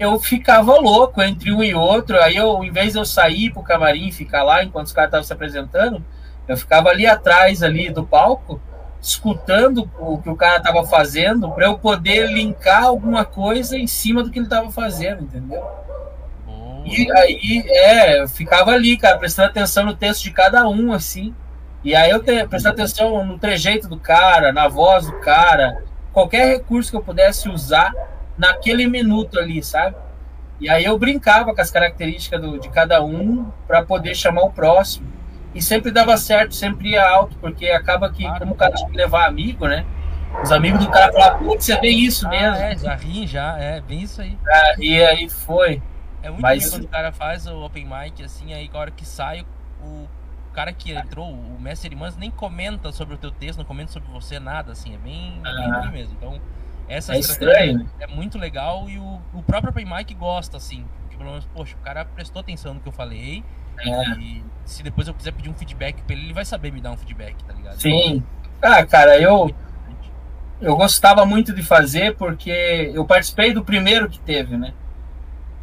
Eu 0.00 0.18
ficava 0.18 0.80
louco 0.80 1.20
entre 1.20 1.52
um 1.52 1.62
e 1.62 1.74
outro. 1.74 2.18
Aí, 2.22 2.34
eu, 2.34 2.64
em 2.64 2.72
vez 2.72 2.94
de 2.94 2.98
eu 2.98 3.04
sair 3.04 3.52
pro 3.52 3.62
camarim 3.62 4.08
e 4.08 4.12
ficar 4.12 4.42
lá 4.42 4.64
enquanto 4.64 4.86
os 4.86 4.92
caras 4.94 5.08
estavam 5.08 5.24
se 5.24 5.32
apresentando, 5.34 6.02
eu 6.48 6.56
ficava 6.56 6.88
ali 6.88 7.06
atrás 7.06 7.62
ali 7.62 7.90
do 7.90 8.02
palco, 8.02 8.58
escutando 8.98 9.90
o 9.98 10.16
que 10.16 10.30
o 10.30 10.34
cara 10.34 10.56
estava 10.56 10.86
fazendo, 10.86 11.50
para 11.52 11.66
eu 11.66 11.76
poder 11.76 12.32
linkar 12.32 12.84
alguma 12.84 13.26
coisa 13.26 13.76
em 13.76 13.86
cima 13.86 14.22
do 14.22 14.30
que 14.30 14.38
ele 14.38 14.46
estava 14.46 14.70
fazendo, 14.70 15.24
entendeu? 15.24 15.62
E 16.86 17.12
aí, 17.12 17.62
é, 17.66 18.22
eu 18.22 18.28
ficava 18.28 18.70
ali, 18.70 18.96
cara, 18.96 19.18
prestando 19.18 19.50
atenção 19.50 19.84
no 19.84 19.94
texto 19.94 20.22
de 20.22 20.30
cada 20.30 20.66
um, 20.66 20.94
assim. 20.94 21.34
E 21.84 21.94
aí 21.94 22.10
eu 22.10 22.22
te, 22.22 22.46
prestando 22.46 22.74
atenção 22.74 23.22
no 23.22 23.38
trejeito 23.38 23.86
do 23.86 23.98
cara, 23.98 24.50
na 24.50 24.66
voz 24.66 25.04
do 25.04 25.20
cara, 25.20 25.82
qualquer 26.10 26.46
recurso 26.46 26.90
que 26.90 26.96
eu 26.96 27.02
pudesse 27.02 27.50
usar 27.50 27.92
naquele 28.40 28.86
minuto 28.86 29.38
ali, 29.38 29.62
sabe? 29.62 29.94
E 30.58 30.68
aí 30.68 30.84
eu 30.84 30.98
brincava 30.98 31.54
com 31.54 31.60
as 31.60 31.70
características 31.70 32.40
do, 32.40 32.58
de 32.58 32.70
cada 32.70 33.02
um 33.04 33.50
para 33.66 33.84
poder 33.84 34.14
chamar 34.14 34.42
o 34.42 34.50
próximo. 34.50 35.06
E 35.54 35.60
sempre 35.60 35.90
dava 35.90 36.16
certo, 36.16 36.54
sempre 36.54 36.90
ia 36.90 37.06
alto, 37.06 37.36
porque 37.38 37.68
acaba 37.68 38.10
que, 38.10 38.26
como 38.38 38.52
o 38.52 38.56
cara 38.56 38.72
tinha 38.72 38.88
que 38.88 38.96
levar 38.96 39.26
amigo, 39.26 39.66
né? 39.66 39.84
Os 40.42 40.52
amigos 40.52 40.84
do 40.84 40.90
cara 40.90 41.12
falavam, 41.12 41.40
putz, 41.40 41.68
é 41.68 41.80
bem 41.80 42.00
isso 42.00 42.26
ah, 42.26 42.30
mesmo. 42.30 42.56
É, 42.56 42.76
já 42.76 42.94
ri, 42.94 43.26
já, 43.26 43.58
é 43.58 43.80
bem 43.80 44.02
isso 44.02 44.22
aí. 44.22 44.38
Ah, 44.48 44.74
e 44.78 45.02
aí 45.02 45.28
foi. 45.28 45.82
É 46.22 46.30
muito 46.30 46.42
Mas... 46.42 46.70
quando 46.70 46.84
o 46.84 46.88
cara 46.88 47.12
faz 47.12 47.46
o 47.46 47.64
open 47.64 47.84
mic, 47.84 48.22
assim, 48.22 48.54
aí 48.54 48.70
a 48.72 48.78
hora 48.78 48.90
que 48.90 49.04
sai, 49.04 49.44
o 49.82 50.06
cara 50.54 50.72
que 50.72 50.92
entrou, 50.92 51.30
o 51.30 51.60
mestre 51.60 51.90
Irmãs, 51.90 52.16
nem 52.16 52.30
comenta 52.30 52.92
sobre 52.92 53.14
o 53.14 53.18
teu 53.18 53.30
texto, 53.30 53.58
não 53.58 53.64
comenta 53.64 53.90
sobre 53.92 54.10
você, 54.10 54.38
nada, 54.38 54.72
assim, 54.72 54.94
é 54.94 54.98
bem, 54.98 55.40
ah. 55.44 55.80
bem 55.80 55.92
mesmo. 55.92 56.14
Então, 56.16 56.40
essa 56.96 57.14
é 57.14 57.18
estratégia 57.18 57.72
estranho. 57.72 57.90
é 58.00 58.06
muito 58.06 58.36
legal 58.38 58.88
e 58.88 58.98
o, 58.98 59.20
o 59.32 59.42
próprio 59.42 59.70
open 59.70 59.86
mic 59.86 60.14
gosta, 60.14 60.56
assim, 60.56 60.84
porque 61.02 61.16
pelo 61.16 61.30
menos, 61.30 61.46
poxa, 61.54 61.76
o 61.76 61.84
cara 61.84 62.04
prestou 62.04 62.40
atenção 62.40 62.74
no 62.74 62.80
que 62.80 62.88
eu 62.88 62.92
falei 62.92 63.44
é. 63.78 64.10
e 64.18 64.44
se 64.64 64.82
depois 64.82 65.08
eu 65.08 65.14
quiser 65.14 65.32
pedir 65.32 65.48
um 65.48 65.54
feedback 65.54 66.02
pra 66.02 66.14
ele, 66.14 66.26
ele 66.26 66.34
vai 66.34 66.44
saber 66.44 66.72
me 66.72 66.80
dar 66.80 66.90
um 66.90 66.96
feedback, 66.96 67.42
tá 67.44 67.52
ligado? 67.52 67.80
Sim. 67.80 68.22
Ah, 68.60 68.84
cara, 68.84 69.18
eu 69.18 69.54
eu 70.60 70.76
gostava 70.76 71.24
muito 71.24 71.54
de 71.54 71.62
fazer 71.62 72.16
porque 72.16 72.90
eu 72.94 73.04
participei 73.04 73.54
do 73.54 73.64
primeiro 73.64 74.08
que 74.08 74.18
teve, 74.18 74.56
né? 74.56 74.74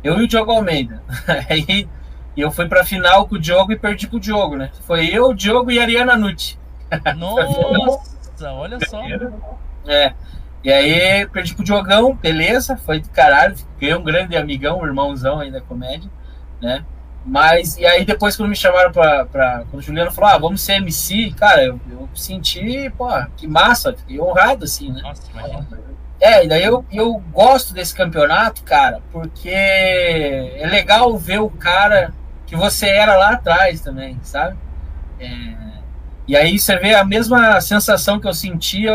Eu 0.03 0.19
e 0.19 0.23
o 0.23 0.27
Diogo 0.27 0.51
Almeida. 0.51 1.03
Aí 1.49 1.87
eu 2.35 2.51
fui 2.51 2.67
pra 2.67 2.83
final 2.83 3.27
com 3.27 3.35
o 3.35 3.39
Diogo 3.39 3.71
e 3.71 3.77
perdi 3.77 4.07
pro 4.07 4.19
Diogo, 4.19 4.55
né? 4.55 4.71
Foi 4.81 5.05
eu, 5.07 5.29
o 5.29 5.33
Diogo 5.35 5.71
e 5.71 5.79
a 5.79 5.83
Ariana 5.83 6.15
Nutti. 6.15 6.59
Nossa, 7.17 8.51
olha 8.53 8.79
só. 8.87 9.01
É. 9.85 10.13
E 10.63 10.71
aí 10.71 11.27
perdi 11.27 11.53
pro 11.53 11.63
Diogão, 11.63 12.15
beleza, 12.15 12.75
foi 12.77 12.99
do 12.99 13.09
caralho. 13.09 13.55
Fiquei 13.57 13.93
um 13.95 14.03
grande 14.03 14.35
amigão, 14.35 14.79
um 14.79 14.85
irmãozão 14.85 15.39
aí 15.39 15.51
da 15.51 15.61
comédia, 15.61 16.09
né? 16.61 16.83
Mas, 17.25 17.77
e 17.77 17.85
aí 17.85 18.05
depois 18.05 18.37
quando 18.37 18.49
me 18.49 18.55
chamaram 18.55 18.91
pra, 18.91 19.25
pra 19.25 19.63
quando 19.69 19.79
o 19.79 19.81
Juliano 19.81 20.11
falou, 20.11 20.29
ah, 20.29 20.37
vamos 20.37 20.61
ser 20.61 20.73
MC, 20.73 21.31
cara, 21.31 21.63
eu, 21.63 21.79
eu 21.91 22.07
senti, 22.15 22.89
pô, 22.97 23.07
que 23.35 23.45
massa, 23.45 23.93
fiquei 23.93 24.19
honrado, 24.19 24.63
assim, 24.63 24.91
né? 24.91 25.01
Nossa. 25.01 25.23
É, 26.19 26.45
e 26.45 26.47
daí 26.47 26.63
eu, 26.63 26.83
eu 26.91 27.21
gosto 27.31 27.73
desse 27.73 27.93
campeonato, 27.93 28.63
cara, 28.63 29.01
porque 29.11 29.49
é 29.49 30.67
legal 30.69 31.15
ver 31.17 31.39
o 31.39 31.49
cara 31.49 32.13
que 32.45 32.55
você 32.55 32.87
era 32.87 33.15
lá 33.17 33.31
atrás 33.31 33.81
também, 33.81 34.17
sabe? 34.23 34.57
É, 35.19 35.27
e 36.27 36.35
aí 36.35 36.59
você 36.59 36.77
vê 36.77 36.93
a 36.93 37.05
mesma 37.05 37.59
sensação 37.61 38.19
que 38.19 38.27
eu 38.27 38.33
sentia, 38.33 38.93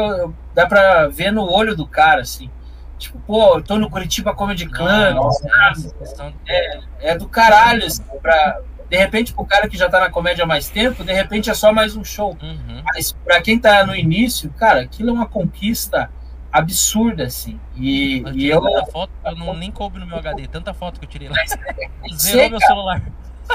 dá 0.55 0.67
pra 0.67 1.09
ver 1.09 1.31
no 1.31 1.51
olho 1.51 1.75
do 1.75 1.87
cara, 1.87 2.21
assim. 2.21 2.51
Tipo, 2.99 3.19
pô, 3.21 3.57
eu 3.57 3.63
tô 3.63 3.79
no 3.79 3.91
Curitiba 3.91 4.35
Comedy 4.35 4.67
Club, 4.67 5.15
nossa, 5.15 5.49
nossa, 5.49 6.35
é, 6.47 6.81
é, 7.01 7.19
do 7.19 7.27
caralho, 7.27 7.85
assim, 7.85 8.05
pra, 8.21 8.61
de 8.89 8.97
repente, 8.97 9.33
pro 9.33 9.45
cara 9.47 9.69
que 9.69 9.77
já 9.77 9.89
tá 9.89 9.99
na 9.99 10.11
comédia 10.11 10.45
há 10.45 10.47
mais 10.47 10.69
tempo, 10.69 11.03
de 11.03 11.13
repente 11.13 11.49
é 11.49 11.55
só 11.55 11.73
mais 11.73 11.97
um 11.97 12.05
show. 12.05 12.37
Uhum. 12.43 12.83
Mas 12.85 13.13
pra 13.13 13.41
quem 13.41 13.59
tá 13.59 13.87
no 13.87 13.97
início, 13.97 14.51
cara, 14.51 14.83
aquilo 14.83 15.09
é 15.09 15.13
uma 15.13 15.27
conquista 15.27 16.11
absurda, 16.53 17.25
assim. 17.25 17.59
E, 17.75 18.23
eu 18.25 18.35
e 18.35 18.49
eu. 18.51 18.87
foto, 18.93 19.11
eu 19.25 19.35
não, 19.35 19.55
nem 19.55 19.71
coube 19.71 19.99
no 19.99 20.07
meu 20.07 20.19
HD, 20.19 20.47
tanta 20.47 20.75
foto 20.75 21.01
que 21.01 21.07
eu 21.07 21.09
tirei 21.09 21.31
lá. 21.31 21.37
Zerou 22.15 22.51
meu 22.51 22.61
celular. 22.61 23.03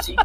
Sim. 0.02 0.16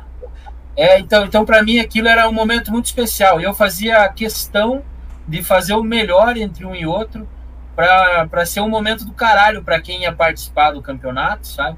É, 0.76 1.00
então, 1.00 1.26
então 1.26 1.46
para 1.46 1.62
mim 1.62 1.80
aquilo 1.80 2.08
era 2.08 2.28
um 2.28 2.34
momento 2.34 2.72
muito 2.72 2.86
especial. 2.86 3.40
Eu 3.40 3.54
fazia 3.54 4.08
questão 4.10 4.84
de 5.28 5.44
fazer 5.44 5.74
o 5.74 5.84
melhor 5.84 6.36
entre 6.38 6.66
um 6.66 6.76
e 6.76 6.86
outro 6.86 7.28
para 7.76 8.46
ser 8.46 8.62
um 8.62 8.70
momento 8.70 9.06
do 9.06 9.14
caralho 9.14 9.64
para 9.64 9.82
quem 9.82 10.02
ia 10.02 10.14
participar 10.14 10.72
do 10.72 10.82
campeonato, 10.82 11.48
sabe? 11.48 11.78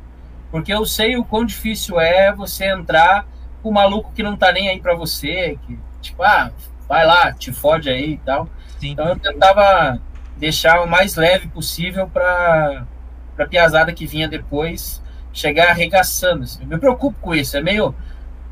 Porque 0.51 0.73
eu 0.73 0.85
sei 0.85 1.15
o 1.17 1.23
quão 1.23 1.45
difícil 1.45 1.99
é 1.99 2.33
você 2.33 2.65
entrar 2.65 3.25
com 3.61 3.69
um 3.69 3.73
maluco 3.73 4.11
que 4.13 4.23
não 4.23 4.35
tá 4.35 4.51
nem 4.51 4.69
aí 4.69 4.79
para 4.79 4.93
você, 4.93 5.57
que 5.65 5.79
tipo, 6.01 6.21
ah, 6.23 6.51
vai 6.87 7.05
lá, 7.05 7.33
te 7.33 7.51
fode 7.51 7.89
aí 7.89 8.13
e 8.13 8.17
tal. 8.17 8.49
Sim. 8.79 8.91
Então 8.91 9.07
eu 9.07 9.17
tentava 9.17 9.99
deixar 10.37 10.81
o 10.81 10.87
mais 10.87 11.15
leve 11.15 11.47
possível 11.47 12.07
para 12.07 12.85
para 13.35 13.47
piazada 13.47 13.91
que 13.91 14.07
vinha 14.07 14.29
depois 14.29 15.03
chegar 15.33 15.69
arregaçando. 15.69 16.43
Assim. 16.43 16.61
Eu 16.63 16.67
me 16.67 16.77
preocupo 16.77 17.17
com 17.19 17.35
isso, 17.35 17.57
é 17.57 17.61
meio 17.61 17.93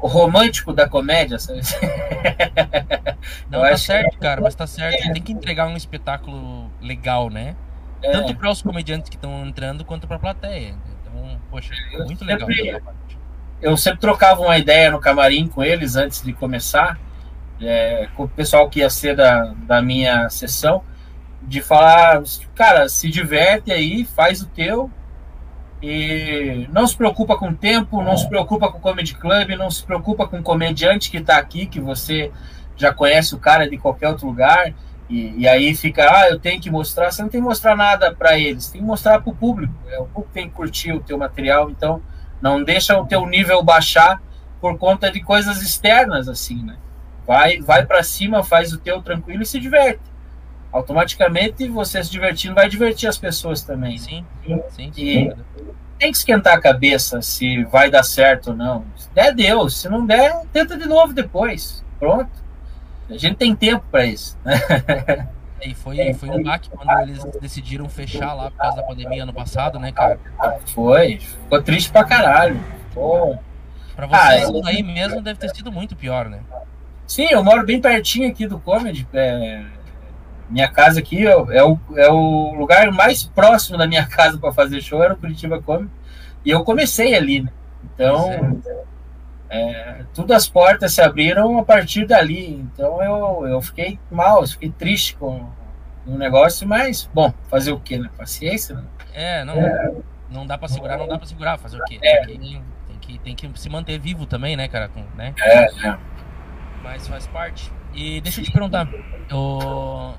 romântico 0.08 0.74
da 0.74 0.88
comédia, 0.88 1.40
sabe? 1.40 1.62
Não, 3.50 3.62
tá 3.62 3.78
certo, 3.78 4.18
cara, 4.18 4.42
mas 4.42 4.56
tá 4.56 4.68
certo. 4.68 5.08
É. 5.08 5.14
Tem 5.14 5.22
que 5.22 5.32
entregar 5.32 5.68
um 5.68 5.78
espetáculo 5.78 6.70
legal, 6.82 7.30
né? 7.30 7.56
É. 8.02 8.12
Tanto 8.12 8.36
para 8.36 8.50
os 8.52 8.62
comediantes 8.62 9.10
que 9.10 9.16
estão 9.16 9.46
entrando, 9.46 9.86
quanto 9.86 10.08
para 10.08 10.18
a 10.18 10.20
plateia. 10.20 10.76
Então, 11.02 11.40
poxa, 11.50 11.74
eu 11.94 12.06
muito 12.06 12.26
sempre, 12.26 12.54
legal. 12.56 12.82
Eu 13.62 13.78
sempre 13.78 14.00
trocava 14.00 14.42
uma 14.42 14.58
ideia 14.58 14.92
no 14.92 15.00
camarim 15.00 15.48
com 15.48 15.64
eles 15.64 15.96
antes 15.96 16.22
de 16.22 16.34
começar, 16.34 17.00
é, 17.62 18.10
com 18.16 18.24
o 18.24 18.28
pessoal 18.28 18.70
que 18.70 18.80
ia 18.80 18.90
ser 18.90 19.16
da, 19.16 19.54
da 19.66 19.82
minha 19.82 20.30
sessão, 20.30 20.84
de 21.42 21.62
falar, 21.62 22.22
cara, 22.56 22.90
se 22.90 23.10
diverte 23.10 23.72
aí, 23.72 24.04
faz 24.04 24.42
o 24.42 24.48
teu, 24.48 24.92
e 25.86 26.66
não 26.72 26.88
se 26.88 26.96
preocupa 26.96 27.36
com 27.38 27.50
o 27.50 27.54
tempo, 27.54 28.02
não 28.02 28.16
se 28.16 28.30
preocupa 28.30 28.72
com 28.72 28.78
o 28.78 28.82
Comedy 28.82 29.16
Club, 29.16 29.50
não 29.58 29.70
se 29.70 29.84
preocupa 29.84 30.26
com 30.26 30.40
o 30.40 30.42
comediante 30.42 31.12
que 31.12 31.18
está 31.18 31.38
aqui, 31.38 31.66
que 31.66 31.82
você 31.82 32.32
já 32.78 32.94
conhece 32.94 33.36
o 33.36 33.38
cara 33.38 33.70
de 33.70 33.78
qualquer 33.78 34.08
outro 34.08 34.26
lugar. 34.26 34.74
E, 35.10 35.42
e, 35.42 35.46
aí 35.46 35.76
fica, 35.76 36.10
ah, 36.10 36.30
eu 36.30 36.40
tenho 36.40 36.62
que 36.62 36.72
mostrar. 36.72 37.12
Você 37.12 37.22
não 37.22 37.28
tem 37.28 37.42
que 37.42 37.46
mostrar 37.46 37.76
nada 37.76 38.16
para 38.16 38.40
eles, 38.40 38.70
tem 38.70 38.80
que 38.80 38.88
mostrar 38.88 39.20
para 39.20 39.30
o 39.30 39.36
público. 39.36 39.74
É, 39.90 40.00
o 40.00 40.06
público 40.06 40.34
tem 40.34 40.48
que 40.48 40.56
curtir 40.56 40.94
o 40.94 41.02
teu 41.02 41.18
material, 41.18 41.70
então 41.70 42.02
não 42.42 42.64
deixa 42.64 42.98
o 42.98 43.06
teu 43.06 43.26
nível 43.26 43.62
baixar 43.62 44.22
por 44.62 44.78
conta 44.78 45.12
de 45.12 45.22
coisas 45.22 45.62
externas, 45.62 46.30
assim, 46.30 46.64
né? 46.64 46.78
Vai, 47.28 47.60
vai 47.60 47.86
para 47.86 48.02
cima, 48.04 48.42
faz 48.42 48.72
o 48.72 48.78
teu 48.78 49.02
tranquilo 49.02 49.44
e 49.44 49.46
se 49.46 49.60
diverte. 49.60 50.13
Automaticamente 50.74 51.68
você 51.70 52.04
se 52.04 52.10
divertindo 52.12 52.56
vai 52.56 52.68
divertir 52.68 53.08
as 53.08 53.18
pessoas 53.18 53.62
também. 53.62 53.98
Sim, 53.98 54.26
sim. 54.70 54.92
E, 54.98 55.32
tem 56.00 56.12
que 56.12 56.18
esquentar 56.18 56.58
a 56.58 56.60
cabeça 56.60 57.22
se 57.22 57.64
vai 57.66 57.90
dar 57.90 58.04
certo 58.04 58.50
ou 58.50 58.56
não. 58.56 58.84
Se 58.98 59.10
der, 59.12 59.34
Deus. 59.34 59.78
Se 59.78 59.88
não 59.88 60.06
der, 60.06 60.42
tenta 60.52 60.78
de 60.78 60.86
novo 60.86 61.14
depois. 61.14 61.86
Pronto. 62.00 62.30
A 63.10 63.18
gente 63.18 63.36
tem 63.36 63.56
tempo 63.56 63.86
para 63.90 64.06
isso. 64.06 64.38
Né? 64.44 65.30
E 65.62 65.74
foi, 65.74 66.14
foi 66.16 66.30
um 66.30 66.44
baque 66.44 66.70
quando 66.70 66.90
eles 67.04 67.24
decidiram 67.40 67.88
fechar 67.88 68.34
lá 68.34 68.52
por 68.52 68.58
causa 68.58 68.78
da 68.78 68.84
pandemia 68.84 69.24
ano 69.24 69.34
passado, 69.34 69.80
né, 69.80 69.94
cara? 69.94 70.20
Foi. 70.74 71.20
Ficou 71.20 71.62
triste 71.62 71.90
pra 71.90 72.04
caralho. 72.04 72.60
Pô. 72.94 73.38
Pra 73.96 74.08
vocês 74.08 74.50
ah, 74.50 74.68
aí 74.68 74.84
mesmo 74.84 75.22
deve 75.22 75.40
ter 75.40 75.56
sido 75.56 75.72
muito 75.72 75.96
pior, 75.96 76.28
né? 76.28 76.42
Sim, 77.08 77.28
eu 77.32 77.44
moro 77.44 77.66
bem 77.66 77.80
pertinho 77.80 78.30
aqui 78.30 78.46
do 78.46 78.60
Comedy. 78.60 79.08
É, 79.14 79.64
minha 80.54 80.70
casa 80.70 81.00
aqui 81.00 81.26
é, 81.26 81.32
é, 81.32 81.64
o, 81.64 81.80
é 81.96 82.10
o 82.10 82.54
lugar 82.54 82.92
mais 82.92 83.24
próximo 83.24 83.78
da 83.78 83.88
minha 83.88 84.06
casa 84.08 84.38
para 84.38 84.54
fazer 84.54 84.82
show, 84.82 85.04
era 85.04 85.16
o 85.16 85.18
Curitiba 85.18 85.62
Comedy. 85.62 85.90
E 86.46 86.52
eu 86.52 86.64
comecei 86.64 87.16
ali, 87.16 87.42
né? 87.42 87.52
Então, 87.84 88.62
é, 89.50 90.04
todas 90.14 90.38
as 90.38 90.48
portas 90.48 90.94
se 90.94 91.02
abriram 91.02 91.58
a 91.58 91.66
partir 91.66 92.06
dali. 92.06 92.54
Então 92.54 93.02
eu, 93.02 93.48
eu 93.48 93.62
fiquei 93.62 94.00
mal, 94.12 94.42
eu 94.42 94.48
fiquei 94.48 94.70
triste 94.70 95.16
com 95.16 95.50
o 96.06 96.18
negócio, 96.18 96.68
mas, 96.68 97.10
bom, 97.14 97.34
fazer 97.50 97.72
o 97.72 97.80
quê, 97.80 97.98
né? 97.98 98.10
Paciência, 98.16 98.76
né? 98.76 98.84
É, 99.14 99.44
não, 99.44 99.56
é. 99.56 99.92
não 100.30 100.46
dá 100.46 100.58
para 100.58 100.68
segurar, 100.68 100.98
não 100.98 101.08
dá 101.08 101.18
para 101.18 101.28
segurar, 101.28 101.58
fazer 101.58 101.78
o 101.78 101.84
quê? 101.86 102.00
É. 102.04 102.26
Tem, 102.26 102.40
que, 102.40 102.62
tem, 102.88 102.98
que, 103.00 103.20
tem 103.20 103.36
que 103.36 103.60
se 103.60 103.70
manter 103.70 104.00
vivo 104.00 104.26
também, 104.26 104.56
né, 104.56 104.68
cara? 104.68 104.90
Né? 105.16 105.34
É, 105.40 105.88
é. 105.88 105.98
Mas 106.84 107.08
faz 107.08 107.26
parte. 107.28 107.72
E 107.94 108.22
deixa 108.22 108.42
eu 108.42 108.46
te 108.46 108.52
perguntar, 108.52 108.88
o... 109.32 110.14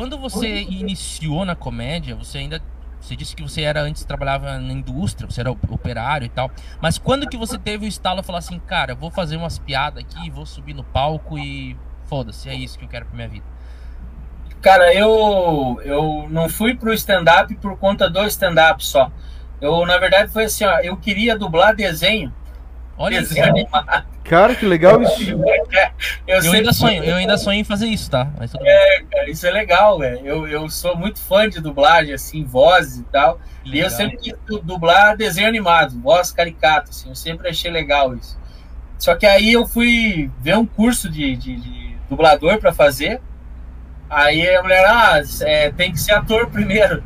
quando 0.00 0.16
você 0.16 0.62
iniciou 0.62 1.44
na 1.44 1.54
comédia, 1.54 2.16
você 2.16 2.38
ainda 2.38 2.62
você 2.98 3.14
disse 3.14 3.36
que 3.36 3.42
você 3.42 3.60
era 3.60 3.82
antes 3.82 4.02
trabalhava 4.02 4.58
na 4.58 4.72
indústria, 4.72 5.30
você 5.30 5.42
era 5.42 5.50
operário 5.50 6.24
e 6.24 6.28
tal. 6.30 6.50
Mas 6.80 6.96
quando 6.96 7.28
que 7.28 7.36
você 7.36 7.58
teve 7.58 7.84
o 7.84 7.88
estalo 7.88 8.20
e 8.20 8.22
falou 8.22 8.38
assim, 8.38 8.58
cara, 8.60 8.94
vou 8.94 9.10
fazer 9.10 9.36
umas 9.36 9.58
piadas 9.58 10.02
aqui, 10.02 10.30
vou 10.30 10.46
subir 10.46 10.72
no 10.72 10.82
palco 10.82 11.38
e 11.38 11.76
foda-se, 12.06 12.48
é 12.48 12.54
isso 12.54 12.78
que 12.78 12.86
eu 12.86 12.88
quero 12.88 13.04
pra 13.04 13.14
minha 13.14 13.28
vida? 13.28 13.44
Cara, 14.62 14.94
eu 14.94 15.78
eu 15.84 16.26
não 16.30 16.48
fui 16.48 16.74
pro 16.74 16.94
stand-up 16.94 17.54
por 17.56 17.76
conta 17.76 18.08
do 18.08 18.24
stand-up 18.24 18.82
só. 18.82 19.12
Eu, 19.60 19.84
na 19.84 19.98
verdade, 19.98 20.32
foi 20.32 20.44
assim, 20.44 20.64
ó, 20.64 20.78
eu 20.78 20.96
queria 20.96 21.36
dublar 21.36 21.76
desenho. 21.76 22.32
Olha 23.00 23.18
desenho 23.18 23.46
animado. 23.46 24.04
Cara, 24.24 24.54
que 24.54 24.66
legal 24.66 25.00
isso. 25.00 25.30
Eu, 26.26 26.42
eu 26.44 26.52
ainda 26.52 26.70
sonho, 26.70 27.02
eu 27.02 27.16
ainda 27.16 27.38
sonho 27.38 27.58
em 27.58 27.64
fazer 27.64 27.86
isso, 27.86 28.10
tá? 28.10 28.30
Mas 28.38 28.50
tudo 28.50 28.62
é, 28.66 29.02
cara, 29.10 29.30
isso 29.30 29.46
é 29.46 29.50
legal, 29.50 29.98
velho. 29.98 30.20
Eu, 30.22 30.46
eu 30.46 30.68
sou 30.68 30.94
muito 30.94 31.18
fã 31.18 31.48
de 31.48 31.62
dublagem, 31.62 32.12
assim, 32.12 32.44
vozes 32.44 32.98
e 32.98 33.04
tal. 33.04 33.40
Legal. 33.64 33.74
E 33.74 33.78
eu 33.80 33.88
sempre 33.88 34.18
quis 34.18 34.34
dublar 34.62 35.16
desenho 35.16 35.48
animado, 35.48 35.98
voz 35.98 36.30
caricata, 36.30 36.90
assim. 36.90 37.08
Eu 37.08 37.14
sempre 37.14 37.48
achei 37.48 37.70
legal 37.70 38.14
isso. 38.14 38.38
Só 38.98 39.16
que 39.16 39.24
aí 39.24 39.50
eu 39.50 39.66
fui 39.66 40.30
ver 40.38 40.58
um 40.58 40.66
curso 40.66 41.08
de, 41.08 41.34
de, 41.36 41.56
de 41.56 41.96
dublador 42.06 42.58
para 42.58 42.70
fazer. 42.70 43.18
Aí 44.10 44.46
a 44.46 44.62
mulher, 44.62 44.84
ah, 44.86 45.22
é, 45.40 45.70
tem 45.70 45.90
que 45.90 45.98
ser 45.98 46.12
ator 46.12 46.50
primeiro, 46.50 47.02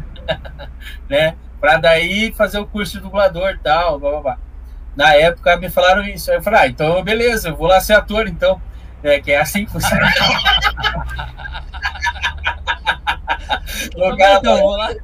né? 1.09 1.37
Pra 1.61 1.77
daí 1.77 2.33
fazer 2.33 2.59
o 2.59 2.67
curso 2.67 2.95
de 2.95 3.01
dublador 3.05 3.51
e 3.51 3.59
tal, 3.59 4.01
blá, 4.01 4.11
blá, 4.11 4.21
blá. 4.21 4.39
Na 4.97 5.15
época 5.15 5.57
me 5.57 5.69
falaram 5.69 6.03
isso. 6.05 6.31
Aí 6.31 6.37
eu 6.37 6.43
falei, 6.43 6.61
ah, 6.61 6.67
então 6.69 7.03
beleza, 7.03 7.49
eu 7.49 7.57
vou 7.57 7.67
lá 7.67 7.81
ser 7.81 7.95
ator, 7.95 8.27
então. 8.27 8.61
É, 9.03 9.21
que 9.21 9.33
é 9.33 9.41
assim 9.41 9.67
que 9.67 9.73
funciona. 9.73 10.07
o 13.97 14.17
cara 14.17 14.39
então, 14.39 14.59
vou 14.59 14.77
lá. 14.77 14.95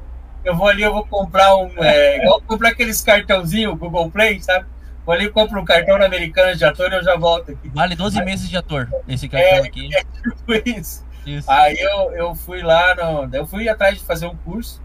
Eu 0.43 0.55
vou 0.55 0.67
ali, 0.67 0.81
eu 0.81 0.91
vou 0.91 1.05
comprar 1.05 1.55
um. 1.55 1.69
É, 1.77 2.17
igual 2.17 2.41
comprar 2.41 2.69
aqueles 2.69 2.99
cartãozinhos, 3.01 3.77
Google 3.77 4.09
Play, 4.09 4.41
sabe? 4.41 4.65
Vou 5.05 5.13
ali, 5.13 5.29
compro 5.29 5.59
um 5.61 5.65
cartão 5.65 5.99
na 5.99 6.05
americana 6.05 6.55
de 6.55 6.65
ator 6.65 6.91
e 6.91 6.95
eu 6.95 7.03
já 7.03 7.15
volto 7.15 7.51
aqui. 7.51 7.69
Vale 7.69 7.95
12 7.95 8.19
Aí, 8.19 8.25
meses 8.25 8.49
de 8.49 8.57
ator, 8.57 8.89
esse 9.07 9.29
cartão 9.29 9.49
é, 9.49 9.67
aqui. 9.67 9.89
É 9.95 10.03
tipo 10.03 10.69
isso. 10.69 11.05
isso. 11.25 11.51
Aí 11.51 11.79
eu, 11.79 12.11
eu 12.13 12.35
fui 12.35 12.61
lá, 12.61 12.95
no, 12.95 13.35
eu 13.35 13.45
fui 13.45 13.69
atrás 13.69 13.99
de 13.99 14.03
fazer 14.03 14.25
um 14.25 14.35
curso. 14.35 14.81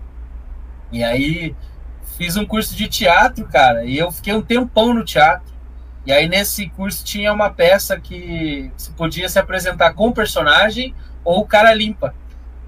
E 0.92 1.02
aí 1.02 1.54
fiz 2.16 2.37
um 2.37 2.46
curso 2.46 2.75
de 2.75 2.88
teatro, 2.88 3.46
cara. 3.46 3.85
E 3.85 3.99
eu 3.99 4.11
fiquei 4.11 4.32
um 4.32 4.42
tempão 4.42 4.94
no 4.94 5.04
teatro. 5.04 5.54
E 6.04 6.12
aí 6.12 6.28
nesse 6.28 6.68
curso 6.70 7.04
tinha 7.04 7.32
uma 7.32 7.50
peça 7.50 7.99
que 8.00 8.70
se 8.76 8.90
podia 8.92 9.28
se 9.28 9.38
apresentar 9.38 9.92
com 9.92 10.08
o 10.08 10.14
personagem 10.14 10.94
ou 11.25 11.44
cara 11.44 11.75
limpa. 11.75 12.14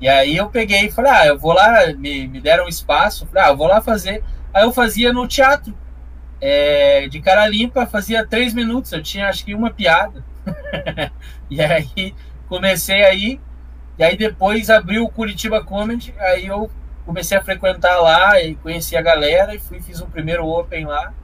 E 0.01 0.09
aí 0.09 0.37
eu 0.37 0.49
peguei 0.49 0.87
e 0.87 0.91
falei, 0.91 1.13
ah, 1.13 1.27
eu 1.27 1.39
vou 1.39 1.53
lá, 1.53 1.87
me, 1.97 2.27
me 2.29 2.41
deram 2.41 2.67
um 2.67 2.69
espaço, 2.69 3.27
falei, 3.27 3.45
ah, 3.45 3.49
eu 3.49 3.57
vou 3.57 3.67
lá 3.67 3.81
fazer. 3.81 4.23
Aí 4.53 4.65
eu 4.65 4.73
fazia 4.73 5.13
no 5.13 5.27
teatro, 5.27 5.77
é, 6.41 7.09
de 7.09 7.21
cara 7.21 7.47
limpa, 7.47 7.87
fazia 7.87 8.27
três 8.27 8.55
minutos, 8.55 8.93
eu 8.93 9.03
tinha 9.03 9.29
acho 9.29 9.45
que 9.45 9.55
uma 9.55 9.71
piada. 9.71 10.25
e 11.51 11.61
aí 11.61 12.15
comecei 12.49 13.05
aí, 13.05 13.41
e 13.99 14.03
aí 14.03 14.17
depois 14.17 14.71
abriu 14.71 15.05
o 15.05 15.11
Curitiba 15.11 15.63
Comedy, 15.63 16.15
aí 16.19 16.47
eu 16.47 16.71
comecei 17.09 17.39
a 17.39 17.43
frequentar 17.43 17.99
lá 18.01 18.39
e 18.39 18.55
conheci 18.57 18.95
a 18.95 19.01
galera 19.01 19.55
e 19.55 19.59
fui, 19.59 19.81
fiz 19.81 20.03
um 20.03 20.11
primeiro 20.11 20.47
open 20.47 20.85
lá. 20.85 21.15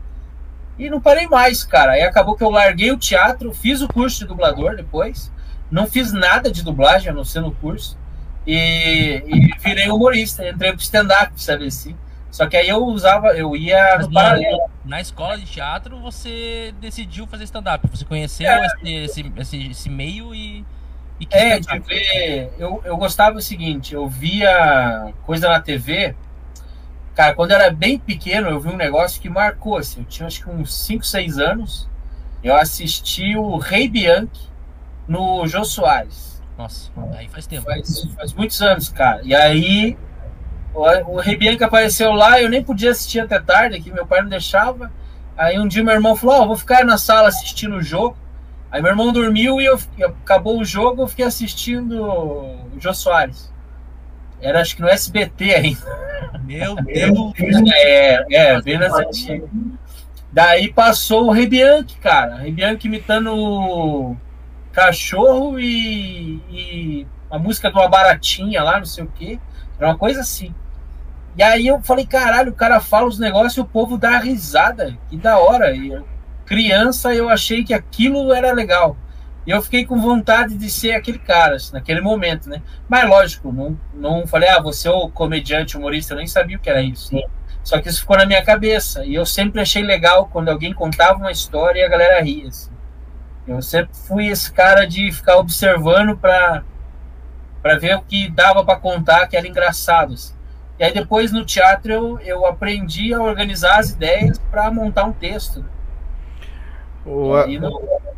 E 0.79 0.89
não 0.89 0.99
parei 0.99 1.29
mais, 1.29 1.63
cara. 1.63 1.93
Aí 1.93 2.01
acabou 2.01 2.35
que 2.35 2.43
eu 2.43 2.49
larguei 2.49 2.91
o 2.91 2.97
teatro, 2.97 3.53
fiz 3.53 3.83
o 3.83 3.89
curso 3.89 4.21
de 4.21 4.25
dublador 4.25 4.77
depois. 4.77 5.31
Não 5.71 5.87
fiz 5.87 6.11
nada 6.11 6.51
de 6.51 6.65
dublagem, 6.65 7.11
a 7.11 7.13
não 7.13 7.23
ser 7.23 7.41
no 7.41 7.53
curso. 7.53 7.99
E, 8.47 9.23
e 9.27 9.59
virei 9.59 9.91
humorista. 9.91 10.49
Entrei 10.49 10.73
pro 10.73 10.81
stand-up, 10.81 11.31
sabe 11.37 11.67
assim. 11.67 11.95
Só 12.31 12.47
que 12.47 12.57
aí 12.57 12.69
eu 12.71 12.83
usava, 12.87 13.29
eu 13.37 13.55
ia 13.55 13.99
no 13.99 14.11
paralelo. 14.11 14.71
Na 14.87 15.03
escola 15.03 15.37
de 15.37 15.45
teatro, 15.45 16.01
você 16.01 16.75
decidiu 16.81 17.27
fazer 17.27 17.45
stand-up. 17.45 17.87
Você 17.91 18.07
conheceu 18.07 18.49
é, 18.49 18.67
esse, 18.67 18.91
esse, 18.91 19.33
esse, 19.37 19.71
esse, 19.71 19.91
meio 19.91 20.35
e. 20.35 20.65
e 21.21 21.29
é, 21.31 21.59
de 21.59 21.79
ver. 21.79 22.53
Eu, 22.59 22.83
eu 22.85 22.97
gostava 22.97 23.35
do 23.35 23.43
seguinte: 23.43 23.95
eu 23.95 24.09
via 24.09 25.13
coisa 25.25 25.49
na 25.49 25.61
TV 25.61 26.15
Cara, 27.15 27.33
quando 27.35 27.53
eu 27.53 27.57
era 27.57 27.71
bem 27.71 27.97
pequeno, 27.97 28.49
eu 28.49 28.59
vi 28.59 28.69
um 28.69 28.77
negócio 28.77 29.21
que 29.21 29.29
marcou, 29.29 29.77
assim, 29.77 30.01
eu 30.01 30.07
tinha 30.07 30.27
acho 30.27 30.43
que 30.43 30.51
uns 30.51 30.75
5, 30.85 31.05
6 31.05 31.39
anos, 31.39 31.89
eu 32.43 32.57
assisti 32.57 33.37
o 33.37 33.57
Rei 33.57 33.89
Bianchi 33.89 34.51
no 35.07 35.47
Jô 35.47 35.65
Soares. 35.65 36.43
Nossa, 36.59 36.91
aí 37.17 37.29
faz 37.29 37.47
tempo. 37.47 37.65
Faz, 37.65 38.05
faz 38.17 38.33
muitos 38.33 38.61
anos, 38.61 38.89
cara. 38.89 39.21
E 39.23 39.33
aí, 39.33 39.97
o, 40.75 40.81
o 41.13 41.21
Rei 41.21 41.37
Bianchi 41.37 41.63
apareceu 41.63 42.13
lá, 42.13 42.43
eu 42.43 42.49
nem 42.49 42.65
podia 42.65 42.91
assistir 42.91 43.21
até 43.21 43.39
tarde, 43.39 43.81
que 43.81 43.93
meu 43.93 44.07
pai 44.07 44.21
não 44.21 44.29
deixava. 44.29 44.91
Aí 45.37 45.59
um 45.59 45.69
dia 45.69 45.85
meu 45.85 45.95
irmão 45.95 46.17
falou, 46.17 46.37
ó, 46.37 46.43
oh, 46.43 46.47
vou 46.49 46.57
ficar 46.57 46.85
na 46.85 46.99
sala 46.99 47.29
assistindo 47.29 47.77
o 47.77 47.83
jogo. 47.83 48.17
Aí 48.75 48.83
meu 48.83 48.91
irmão 48.91 49.13
dormiu 49.13 49.61
e 49.61 49.67
eu, 49.67 49.79
acabou 50.01 50.59
o 50.59 50.65
jogo, 50.65 51.03
eu 51.03 51.07
fiquei 51.07 51.25
assistindo 51.25 52.03
o 52.03 52.73
Jô 52.81 52.93
Soares. 52.93 53.53
Era 54.41 54.61
acho 54.61 54.75
que 54.75 54.83
no 54.83 54.89
SBT 54.89 55.55
ainda. 55.55 56.41
Meu 56.43 56.75
Deus! 56.83 57.33
É, 57.73 58.25
é, 58.35 58.61
bem 58.61 58.77
nessa 58.77 59.03
antiga. 59.03 59.49
Daí 60.33 60.73
passou 60.73 61.29
o 61.29 61.31
Rebianchi, 61.31 61.97
cara. 61.99 62.35
Rebianchi 62.35 62.89
imitando 62.89 64.17
cachorro 64.73 65.57
e, 65.61 66.43
e 66.51 67.07
a 67.31 67.39
música 67.39 67.71
de 67.71 67.79
uma 67.79 67.89
baratinha 67.89 68.61
lá, 68.61 68.79
não 68.79 68.87
sei 68.87 69.05
o 69.05 69.07
que. 69.07 69.41
Era 69.79 69.91
uma 69.91 69.97
coisa 69.97 70.21
assim. 70.21 70.53
E 71.37 71.45
aí 71.45 71.69
eu 71.69 71.81
falei, 71.81 72.07
caralho, 72.07 72.51
o 72.51 72.57
cara 72.57 72.81
fala 72.81 73.07
os 73.07 73.21
negócios 73.21 73.57
e 73.57 73.61
o 73.61 73.65
povo 73.65 73.97
dá 73.97 74.19
risada. 74.19 74.99
Que 75.09 75.17
da 75.17 75.39
hora. 75.39 75.71
E 75.77 75.97
criança 76.45 77.15
eu 77.15 77.29
achei 77.29 77.65
que 77.65 77.75
aquilo 77.75 78.33
era 78.33 78.53
legal. 78.53 78.97
E 79.47 79.51
eu 79.51 79.61
fiquei 79.61 79.85
com 79.85 80.01
vontade 80.01 80.57
de 80.57 80.71
ser 80.71 80.93
aquele 80.93 81.19
cara, 81.19 81.57
assim, 81.57 81.75
naquele 81.75 82.01
momento, 82.01 82.49
né? 82.49 82.63
Mas 82.89 83.09
lógico, 83.09 83.53
não, 83.53 83.79
não 83.93 84.27
falei, 84.27 84.49
ah, 84.49 84.61
você 84.61 84.89
é 84.89 84.91
o 84.91 85.11
comediante, 85.11 85.77
humorista, 85.77 86.15
eu 86.15 86.19
nem 86.19 86.27
sabia 86.27 86.57
o 86.57 86.61
que 86.61 86.71
era 86.71 86.81
isso. 86.81 87.15
Né? 87.15 87.23
Só 87.63 87.81
que 87.81 87.89
isso 87.89 88.01
ficou 88.01 88.17
na 88.17 88.27
minha 88.27 88.43
cabeça. 88.43 89.05
E 89.05 89.15
eu 89.15 89.27
sempre 89.27 89.61
achei 89.61 89.83
legal 89.83 90.29
quando 90.33 90.49
alguém 90.51 90.73
contava 90.73 91.19
uma 91.19 91.33
história 91.33 91.81
e 91.81 91.83
a 91.83 91.89
galera 91.89 92.23
ria. 92.23 92.49
Assim. 92.49 92.71
Eu 93.47 93.61
sempre 93.61 93.95
fui 93.95 94.29
esse 94.29 94.51
cara 94.51 94.87
de 94.87 95.13
ficar 95.13 95.37
observando 95.37 96.17
para 96.17 96.63
para 97.63 97.79
ver 97.79 97.97
o 97.97 98.03
que 98.03 98.29
dava 98.29 98.63
para 98.63 98.79
contar 98.79 99.27
que 99.27 99.37
era 99.37 99.49
engraçado. 99.49 100.13
Assim. 100.13 100.35
E 100.79 100.85
aí 100.85 100.93
depois 100.93 101.33
no 101.33 101.45
teatro 101.45 101.91
eu, 101.91 102.21
eu 102.21 102.47
aprendi 102.47 103.15
a 103.15 103.23
organizar 103.23 103.79
as 103.79 103.91
ideias 103.91 104.39
para 104.51 104.71
montar 104.71 105.05
um 105.05 105.13
texto. 105.13 105.61
Né? 105.61 105.67
O, 107.07 107.33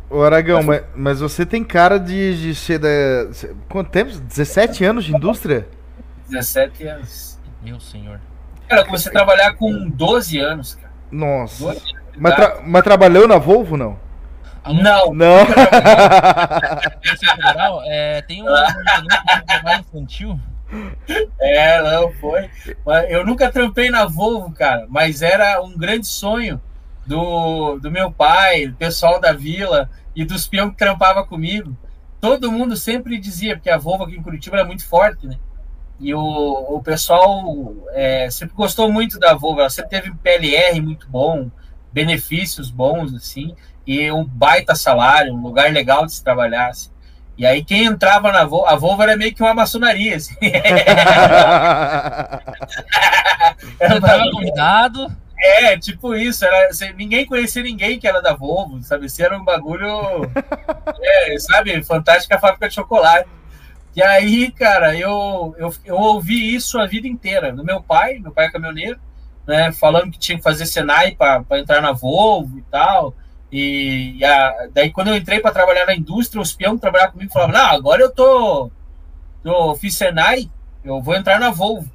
o 0.09 0.21
Aragão, 0.23 0.63
mas, 0.63 0.83
mas, 0.95 1.19
você 1.19 1.45
tem 1.45 1.63
cara 1.63 1.97
de, 1.97 2.41
de 2.41 2.55
ser 2.55 2.79
da. 2.79 2.87
Quanto 3.69 3.89
tempo? 3.89 4.11
17 4.11 4.85
anos 4.85 5.03
de 5.03 5.13
indústria? 5.13 5.67
17 6.29 6.87
anos. 6.87 7.37
Meu 7.61 7.79
senhor. 7.79 8.19
Cara, 8.67 8.81
eu 8.81 8.85
comecei 8.85 9.09
a 9.09 9.13
trabalhar 9.13 9.53
com 9.55 9.89
12 9.89 10.39
anos, 10.39 10.75
cara. 10.75 10.91
Nossa. 11.11 11.63
12 11.63 11.77
anos 11.77 12.07
mas, 12.19 12.35
tra 12.35 12.61
mas 12.63 12.83
trabalhou 12.83 13.27
na 13.27 13.37
Volvo 13.37 13.77
não? 13.77 13.97
Não. 14.65 15.13
Não. 15.13 15.47
é, 17.85 18.21
tem 18.23 18.43
um, 18.43 18.45
trabalho 19.47 19.79
infantil. 19.79 20.37
É, 21.39 21.81
não, 21.81 22.11
foi. 22.13 22.49
Eu 23.07 23.25
nunca 23.25 23.49
trampei 23.49 23.89
na 23.89 24.05
Volvo, 24.05 24.51
cara, 24.51 24.85
mas 24.89 25.21
era 25.21 25.61
um 25.61 25.77
grande 25.77 26.07
sonho 26.07 26.61
do, 27.07 27.79
do 27.79 27.89
meu 27.89 28.11
pai, 28.11 28.67
do 28.67 28.75
pessoal 28.75 29.19
da 29.19 29.31
vila 29.31 29.89
e 30.15 30.25
dos 30.25 30.47
peão 30.47 30.69
que 30.69 30.77
trampava 30.77 31.25
comigo. 31.25 31.75
Todo 32.19 32.51
mundo 32.51 32.75
sempre 32.75 33.17
dizia, 33.17 33.55
porque 33.55 33.69
a 33.69 33.77
Volvo 33.77 34.03
aqui 34.03 34.17
em 34.17 34.21
Curitiba 34.21 34.57
era 34.57 34.65
muito 34.65 34.85
forte, 34.85 35.25
né? 35.25 35.37
E 35.99 36.13
o, 36.13 36.19
o 36.19 36.79
pessoal 36.83 37.73
é, 37.93 38.29
sempre 38.29 38.55
gostou 38.55 38.91
muito 38.91 39.17
da 39.19 39.33
Volvo, 39.33 39.61
ela 39.61 39.69
sempre 39.69 39.91
teve 39.91 40.13
PLR 40.15 40.81
muito 40.81 41.07
bom, 41.09 41.49
benefícios 41.91 42.69
bons, 42.69 43.15
assim, 43.15 43.55
e 43.85 44.11
um 44.11 44.25
baita 44.25 44.75
salário, 44.75 45.33
um 45.33 45.41
lugar 45.41 45.71
legal 45.71 46.05
de 46.05 46.13
se 46.13 46.23
trabalhar. 46.23 46.69
Assim. 46.69 46.91
E 47.37 47.45
aí 47.45 47.63
quem 47.63 47.85
entrava 47.85 48.31
na 48.31 48.43
Volvo, 48.43 48.67
a 48.67 48.75
Volvo 48.75 49.01
era 49.01 49.15
meio 49.15 49.33
que 49.33 49.41
uma 49.41 49.53
maçonaria. 49.53 50.17
Assim. 50.17 50.35
era 53.79 53.95
entrava 53.95 54.29
convidado. 54.31 55.09
É, 55.39 55.77
tipo 55.77 56.15
isso. 56.15 56.43
Era, 56.45 56.67
assim, 56.67 56.91
ninguém 56.93 57.25
conhecia 57.25 57.61
ninguém 57.61 57.99
que 57.99 58.07
era 58.07 58.21
da 58.21 58.33
Volvo, 58.33 58.81
sabe? 58.81 59.09
Se 59.09 59.21
era 59.21 59.37
um 59.37 59.43
bagulho. 59.43 59.87
é, 61.01 61.39
sabe? 61.39 61.83
Fantástica 61.83 62.39
fábrica 62.39 62.67
de 62.67 62.75
chocolate. 62.75 63.29
E 63.95 64.01
aí, 64.01 64.51
cara, 64.51 64.95
eu, 64.95 65.55
eu, 65.57 65.73
eu 65.83 65.95
ouvi 65.95 66.53
isso 66.53 66.79
a 66.79 66.85
vida 66.85 67.07
inteira. 67.07 67.51
Do 67.51 67.63
meu 67.63 67.81
pai, 67.81 68.19
meu 68.19 68.31
pai 68.31 68.45
é 68.45 68.51
caminhoneiro, 68.51 68.99
né? 69.47 69.71
Falando 69.71 70.11
que 70.11 70.19
tinha 70.19 70.37
que 70.37 70.43
fazer 70.43 70.65
Senai 70.65 71.15
para 71.15 71.43
entrar 71.53 71.81
na 71.81 71.91
Volvo 71.93 72.57
e 72.59 72.61
tal. 72.63 73.15
E, 73.51 74.17
e 74.17 74.25
a, 74.25 74.67
daí, 74.73 74.91
quando 74.91 75.07
eu 75.07 75.15
entrei 75.15 75.39
para 75.39 75.51
trabalhar 75.51 75.85
na 75.85 75.95
indústria, 75.95 76.41
os 76.41 76.53
peões 76.53 76.75
que 76.75 76.81
trabalhavam 76.81 77.13
comigo 77.13 77.31
falavam: 77.31 77.55
Não, 77.55 77.71
agora 77.71 78.01
eu 78.01 78.11
tô, 78.11 78.69
tô. 79.43 79.75
Fiz 79.75 79.95
Senai, 79.95 80.49
eu 80.83 81.01
vou 81.01 81.15
entrar 81.15 81.39
na 81.39 81.49
Volvo. 81.49 81.89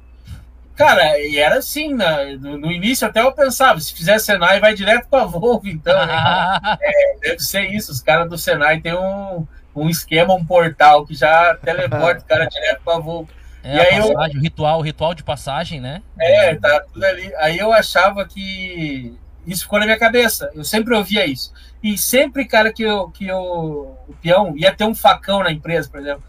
Cara, 0.75 1.19
e 1.19 1.37
era 1.37 1.57
assim, 1.57 1.93
né? 1.93 2.35
no, 2.39 2.57
no, 2.57 2.71
início 2.71 3.07
até 3.07 3.21
eu 3.21 3.31
pensava, 3.31 3.79
se 3.79 3.93
fizer 3.93 4.17
Senai, 4.17 4.59
vai 4.59 4.73
direto 4.73 5.07
para 5.07 5.25
Volvo, 5.25 5.67
então. 5.67 5.93
Né? 6.05 6.59
é, 6.81 7.19
deve 7.21 7.39
ser 7.39 7.63
isso, 7.71 7.91
os 7.91 8.01
caras 8.01 8.27
do 8.27 8.37
Senai 8.37 8.81
tem 8.81 8.93
um, 8.93 9.45
um 9.75 9.89
esquema, 9.89 10.33
um 10.33 10.45
portal 10.45 11.05
que 11.05 11.13
já 11.13 11.55
teleporta 11.55 12.21
o 12.21 12.25
cara 12.25 12.45
direto 12.45 12.81
para 12.83 12.99
Volvo. 12.99 13.29
É, 13.63 13.75
e 13.75 13.79
aí 13.79 14.13
passagem, 14.13 14.35
eu, 14.35 14.39
o 14.39 14.43
ritual, 14.43 14.79
o 14.79 14.81
ritual 14.81 15.13
de 15.13 15.23
passagem, 15.23 15.79
né? 15.79 16.01
É, 16.19 16.55
tá 16.55 16.81
tudo 16.81 17.03
ali. 17.05 17.33
Aí 17.37 17.57
eu 17.57 17.71
achava 17.71 18.25
que 18.25 19.17
isso 19.45 19.63
ficou 19.63 19.79
na 19.79 19.85
minha 19.85 19.97
cabeça. 19.99 20.51
Eu 20.53 20.63
sempre 20.63 20.93
ouvia 20.93 21.25
isso. 21.25 21.53
E 21.81 21.97
sempre, 21.97 22.45
cara, 22.45 22.71
que, 22.71 22.83
eu, 22.83 23.09
que 23.09 23.27
eu, 23.27 23.39
o 24.07 24.15
peão 24.21 24.55
ia 24.57 24.73
ter 24.73 24.85
um 24.85 24.95
facão 24.95 25.43
na 25.43 25.51
empresa, 25.51 25.89
por 25.89 25.99
exemplo. 25.99 26.23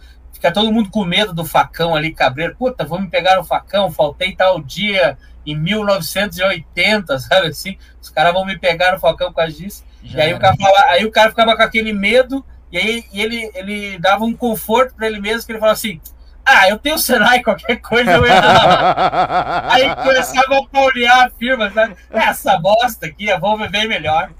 Fica 0.44 0.52
todo 0.52 0.70
mundo 0.70 0.90
com 0.90 1.07
medo 1.07 1.33
do 1.33 1.42
facão 1.42 1.96
ali, 1.96 2.12
cabreiro. 2.12 2.54
Puta, 2.54 2.85
vou 2.85 3.00
me 3.00 3.09
pegar 3.09 3.40
o 3.40 3.44
facão, 3.44 3.90
faltei 3.90 4.37
tal 4.37 4.61
dia 4.61 5.16
em 5.46 5.57
1980, 5.57 7.16
sabe 7.18 7.46
assim? 7.46 7.78
Os 7.98 8.11
caras 8.11 8.35
vão 8.35 8.44
me 8.44 8.59
pegar 8.59 8.92
no 8.92 9.00
facão 9.00 9.33
com 9.33 9.40
a 9.40 9.46
disso. 9.46 9.83
Já 10.02 10.18
e 10.18 10.22
aí 10.22 10.35
o, 10.35 10.38
cara 10.38 10.54
fala, 10.54 10.85
aí 10.90 11.07
o 11.07 11.11
cara 11.11 11.30
ficava 11.30 11.57
com 11.57 11.62
aquele 11.62 11.94
medo, 11.94 12.44
e 12.70 12.76
aí 12.76 13.04
e 13.11 13.22
ele, 13.22 13.50
ele 13.54 13.98
dava 13.98 14.26
um 14.26 14.35
conforto 14.35 14.94
para 14.94 15.07
ele 15.07 15.18
mesmo, 15.18 15.46
que 15.46 15.52
ele 15.52 15.59
falava 15.59 15.78
assim: 15.78 15.98
ah, 16.44 16.68
eu 16.68 16.78
tenho 16.78 16.96
o 16.96 16.98
Senai, 16.98 17.42
qualquer 17.42 17.76
coisa 17.76 18.12
eu 18.12 18.26
entro 18.26 18.48
lá. 18.48 19.68
Aí 19.72 19.94
começava 19.96 20.59
a 20.59 20.66
paulear 20.66 21.26
a 21.26 21.30
firma, 21.30 21.70
sabe? 21.70 21.96
Essa 22.12 22.59
bosta 22.59 23.07
aqui, 23.07 23.30
a 23.30 23.38
Volvo 23.38 23.64
é 23.64 23.68
bem 23.68 23.88
melhor. 23.88 24.30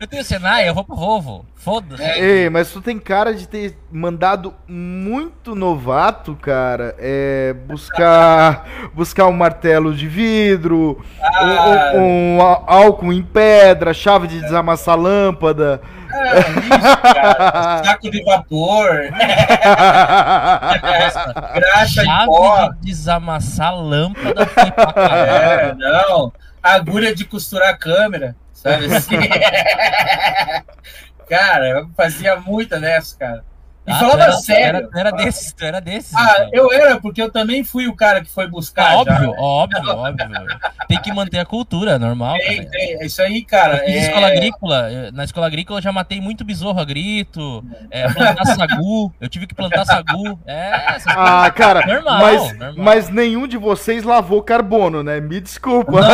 eu 0.00 0.06
tenho 0.06 0.22
o 0.22 0.24
Senai, 0.24 0.68
eu 0.68 0.74
vou 0.74 0.84
pro 0.84 0.96
Volvo. 0.96 1.46
Foda-se. 1.68 2.02
É. 2.02 2.18
Ei, 2.18 2.50
mas 2.50 2.70
tu 2.70 2.80
tem 2.80 2.98
cara 2.98 3.34
de 3.34 3.46
ter 3.46 3.76
mandado 3.90 4.54
muito 4.66 5.54
novato, 5.54 6.34
cara, 6.36 6.94
é 6.98 7.52
buscar 7.66 8.66
buscar 8.94 9.26
um 9.26 9.32
martelo 9.32 9.92
de 9.92 10.06
vidro, 10.06 11.04
ah. 11.20 11.92
um, 11.94 12.36
um 12.36 12.40
álcool 12.40 13.12
em 13.12 13.22
pedra, 13.22 13.92
chave 13.92 14.28
de 14.28 14.40
desamassar 14.40 14.96
lâmpada. 14.96 15.82
É, 16.18 16.40
isso, 16.40 17.02
cara. 17.02 17.84
Saco 17.84 18.10
de 18.10 18.22
vapor. 18.24 19.10
Graxa 21.54 22.04
Chave 22.04 22.26
pó. 22.26 22.68
de 22.68 22.80
desamassar 22.80 23.74
lâmpada 23.74 24.48
É, 24.96 25.74
não. 25.74 26.32
Agulha 26.62 27.14
de 27.14 27.24
costurar 27.24 27.70
a 27.70 27.76
câmera. 27.76 28.36
Sabe 28.52 28.94
assim? 28.94 29.16
cara, 31.28 31.68
eu 31.68 31.90
fazia 31.96 32.36
muita 32.36 32.80
dessa, 32.80 33.16
cara. 33.16 33.44
E 33.88 33.90
ah, 33.90 33.98
falava 34.00 34.22
era, 34.24 34.32
sério. 34.32 34.90
Era, 34.92 35.08
era 35.08 35.10
desses, 35.12 35.54
era 35.58 35.80
desses. 35.80 36.14
Ah, 36.14 36.44
então. 36.46 36.50
eu 36.52 36.70
era, 36.70 37.00
porque 37.00 37.22
eu 37.22 37.30
também 37.30 37.64
fui 37.64 37.88
o 37.88 37.96
cara 37.96 38.20
que 38.20 38.30
foi 38.30 38.46
buscar. 38.46 38.92
Ah, 38.92 38.96
óbvio, 38.98 39.32
já. 39.32 39.40
óbvio, 39.40 39.96
óbvio. 39.96 40.28
Tem 40.86 41.00
que 41.00 41.10
manter 41.10 41.38
a 41.38 41.46
cultura, 41.46 41.98
normal. 41.98 42.36
Tem, 42.36 42.68
tem. 42.68 43.02
Isso 43.02 43.22
aí, 43.22 43.42
cara. 43.42 43.78
É... 43.84 43.98
escola 43.98 44.26
agrícola. 44.26 45.10
Na 45.12 45.24
escola 45.24 45.46
agrícola 45.46 45.78
eu 45.78 45.82
já 45.82 45.90
matei 45.90 46.20
muito 46.20 46.44
besouro 46.44 46.78
a 46.78 46.84
grito, 46.84 47.64
é, 47.90 48.12
plantar 48.12 48.44
sagu. 48.54 49.10
Eu 49.18 49.28
tive 49.28 49.46
que 49.46 49.54
plantar 49.54 49.86
sagu. 49.86 50.38
É, 50.46 50.70
ah, 51.06 51.50
cara, 51.50 51.86
normal, 51.86 52.20
mas, 52.20 52.58
normal. 52.58 52.74
mas 52.76 53.08
nenhum 53.08 53.46
de 53.46 53.56
vocês 53.56 54.04
lavou 54.04 54.42
carbono, 54.42 55.02
né? 55.02 55.18
Me 55.18 55.40
desculpa. 55.40 56.00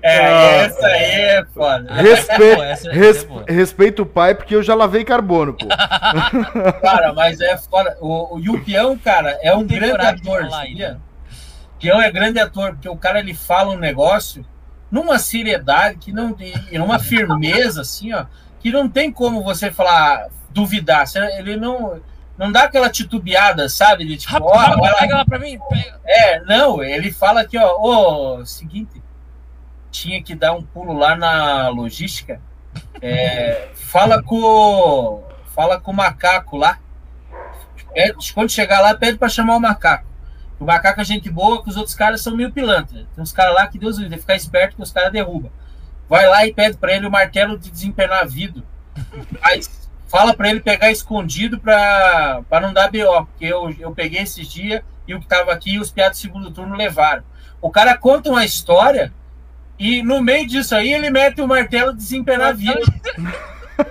é, 0.00 0.18
ah. 0.18 0.62
essa 0.62 0.86
aí 0.86 1.20
é 1.20 1.44
foda. 1.52 1.92
Respe... 1.92 2.44
É 2.44 2.70
essa, 2.70 2.90
res... 2.92 3.26
é 3.48 3.52
respeito 3.52 4.02
o 4.02 4.06
pai, 4.06 4.34
porque 4.44 4.54
eu 4.54 4.62
já 4.62 4.74
lavei 4.74 5.04
carbono, 5.04 5.54
pô. 5.54 5.66
cara, 6.82 7.14
mas 7.14 7.40
é 7.40 7.56
foda. 7.56 7.96
O, 7.98 8.36
o 8.36 8.38
Yupião, 8.38 8.96
cara, 8.98 9.38
é 9.42 9.54
um 9.54 9.66
grande 9.66 10.04
ator, 10.04 10.48
sabia? 10.50 11.00
Pião 11.80 12.00
é 12.00 12.10
grande 12.12 12.38
ator, 12.38 12.72
porque 12.72 12.88
o 12.88 12.96
cara 12.96 13.20
ele 13.20 13.34
fala 13.34 13.72
um 13.72 13.78
negócio 13.78 14.44
numa 14.90 15.18
seriedade 15.18 15.96
que 15.96 16.12
não 16.12 16.36
e 16.70 16.78
numa 16.78 16.98
firmeza 16.98 17.80
assim, 17.80 18.12
ó, 18.12 18.26
que 18.60 18.70
não 18.70 18.88
tem 18.88 19.10
como 19.10 19.42
você 19.42 19.70
falar 19.70 20.28
duvidar. 20.50 21.04
Ele 21.38 21.56
não 21.56 22.00
não 22.36 22.52
dá 22.52 22.64
aquela 22.64 22.90
titubeada, 22.90 23.68
sabe? 23.68 24.04
De 24.04 24.16
tipo, 24.16 24.42
ó, 24.42 24.98
pega 24.98 25.16
lá 25.16 25.24
pra 25.24 25.38
mim. 25.38 25.58
Pega. 25.70 26.00
É, 26.04 26.40
não, 26.40 26.82
ele 26.82 27.10
fala 27.10 27.40
aqui, 27.40 27.56
ó, 27.56 27.76
ô, 27.80 28.44
seguinte, 28.44 29.02
tinha 29.90 30.22
que 30.22 30.34
dar 30.34 30.52
um 30.52 30.62
pulo 30.62 30.92
lá 30.92 31.16
na 31.16 31.68
logística. 31.68 32.40
É, 33.00 33.68
fala 33.74 34.22
com 34.22 35.22
fala 35.54 35.80
com 35.80 35.92
o 35.92 35.94
macaco 35.94 36.56
lá. 36.56 36.78
Pede, 37.92 38.32
quando 38.32 38.50
chegar 38.50 38.80
lá, 38.80 38.94
pede 38.94 39.18
para 39.18 39.28
chamar 39.28 39.56
o 39.56 39.60
macaco. 39.60 40.06
O 40.58 40.64
macaco 40.64 41.00
é 41.00 41.04
gente 41.04 41.30
boa, 41.30 41.62
que 41.62 41.68
os 41.68 41.76
outros 41.76 41.94
caras 41.94 42.20
são 42.20 42.36
meio 42.36 42.50
pilantra. 42.50 43.06
Tem 43.14 43.22
uns 43.22 43.32
caras 43.32 43.54
lá 43.54 43.66
que 43.66 43.78
Deus 43.78 43.98
que 43.98 44.18
ficar 44.18 44.34
esperto 44.34 44.76
que 44.76 44.82
os 44.82 44.90
caras 44.90 45.12
derrubam. 45.12 45.50
Vai 46.08 46.26
lá 46.26 46.46
e 46.46 46.52
pede 46.52 46.76
para 46.76 46.94
ele 46.94 47.06
o 47.06 47.10
martelo 47.10 47.58
de 47.58 47.70
desempernar 47.70 48.26
vidro. 48.26 48.64
Mas 49.40 49.88
fala 50.06 50.34
para 50.34 50.50
ele 50.50 50.60
pegar 50.60 50.90
escondido 50.90 51.58
para 51.58 52.60
não 52.62 52.72
dar 52.72 52.90
BO, 52.90 53.26
porque 53.26 53.46
eu, 53.46 53.70
eu 53.78 53.92
peguei 53.92 54.22
esses 54.22 54.46
dias 54.48 54.82
e 55.06 55.14
o 55.14 55.20
que 55.20 55.26
tava 55.26 55.52
aqui, 55.52 55.78
os 55.78 55.90
piados 55.90 56.18
do 56.18 56.22
segundo 56.22 56.50
turno 56.50 56.76
levaram. 56.76 57.22
O 57.60 57.70
cara 57.70 57.96
conta 57.96 58.30
uma 58.30 58.44
história 58.44 59.12
e 59.78 60.02
no 60.02 60.22
meio 60.22 60.46
disso 60.46 60.74
aí 60.74 60.92
ele 60.92 61.10
mete 61.10 61.40
o 61.40 61.48
martelo 61.48 61.92
de 61.92 61.98
desempenar 61.98 62.54
vidro. 62.54 62.82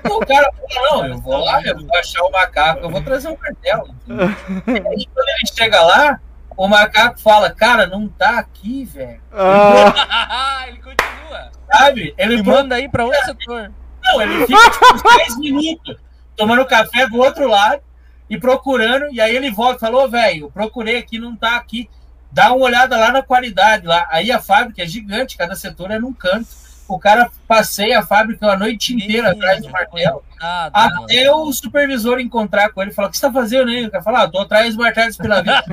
o 0.09 0.25
cara 0.25 0.49
fala, 0.53 0.89
não, 0.91 1.05
eu 1.07 1.17
vou 1.19 1.37
lá, 1.43 1.61
eu 1.63 1.77
vou 1.77 1.97
achar 1.97 2.23
o 2.23 2.31
macaco, 2.31 2.79
eu 2.81 2.89
vou 2.89 3.01
trazer 3.01 3.27
o 3.27 3.37
martelo. 3.37 3.95
E 4.07 5.05
quando 5.07 5.29
ele 5.29 5.47
chega 5.53 5.81
lá, 5.81 6.19
o 6.55 6.67
macaco 6.67 7.19
fala, 7.19 7.49
cara, 7.51 7.87
não 7.87 8.07
tá 8.07 8.39
aqui, 8.39 8.85
velho. 8.85 9.21
Ah. 9.31 10.65
ele 10.67 10.77
continua. 10.77 11.51
Sabe? 11.71 12.13
Ele 12.17 12.37
Me 12.37 12.43
manda 12.43 12.75
aí 12.75 12.87
pra 12.87 13.05
outro 13.05 13.25
setor. 13.25 13.71
Não, 14.03 14.21
ele 14.21 14.45
fica 14.45 14.71
tipo, 14.71 14.93
uns 14.93 15.17
10 15.17 15.37
minutos 15.39 15.97
tomando 16.35 16.65
café 16.65 17.07
do 17.07 17.17
outro 17.17 17.47
lado 17.47 17.81
e 18.29 18.37
procurando, 18.37 19.11
e 19.11 19.21
aí 19.21 19.35
ele 19.35 19.51
volta 19.51 19.77
e 19.77 19.79
falou, 19.79 20.09
velho, 20.09 20.51
procurei 20.51 20.97
aqui, 20.97 21.19
não 21.19 21.35
tá 21.35 21.55
aqui. 21.55 21.89
Dá 22.33 22.51
uma 22.51 22.65
olhada 22.65 22.97
lá 22.97 23.11
na 23.11 23.21
qualidade 23.21 23.85
lá. 23.85 24.07
Aí 24.09 24.31
a 24.31 24.41
fábrica 24.41 24.81
é 24.81 24.87
gigante, 24.87 25.37
cada 25.37 25.55
setor 25.55 25.91
é 25.91 25.99
num 25.99 26.11
canto. 26.11 26.47
O 26.87 26.97
cara 26.99 27.29
passeia 27.47 27.99
a 27.99 28.05
fábrica 28.05 28.47
a 28.47 28.57
noite 28.57 28.93
inteira 28.93 29.29
Sim, 29.29 29.35
atrás 29.35 29.61
do 29.61 29.69
martelo. 29.69 30.23
até 30.41 31.25
mano. 31.25 31.43
o 31.43 31.53
supervisor 31.53 32.19
encontrar 32.19 32.71
com 32.71 32.81
ele 32.81 32.89
e 32.89 32.93
falar: 32.93 33.07
O 33.07 33.11
que 33.11 33.17
você 33.17 33.25
está 33.25 33.39
fazendo 33.39 33.69
aí? 33.69 33.85
O 33.85 33.91
cara 33.91 34.03
fala: 34.03 34.23
ah, 34.23 34.27
tô 34.27 34.39
atrás 34.39 34.75
do 34.75 34.81
martelo 34.81 35.11
de 35.11 35.17
pela 35.17 35.43
vida. 35.43 35.63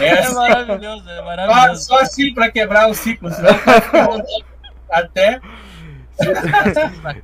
é, 0.00 0.06
é 0.06 0.30
maravilhoso, 0.30 1.08
é 1.08 1.22
maravilhoso. 1.22 1.82
Só, 1.82 1.96
só 1.96 2.02
assim 2.02 2.34
para 2.34 2.50
quebrar 2.50 2.90
o 2.90 2.94
ciclo, 2.94 3.32
senão 3.32 3.50
até 4.90 5.40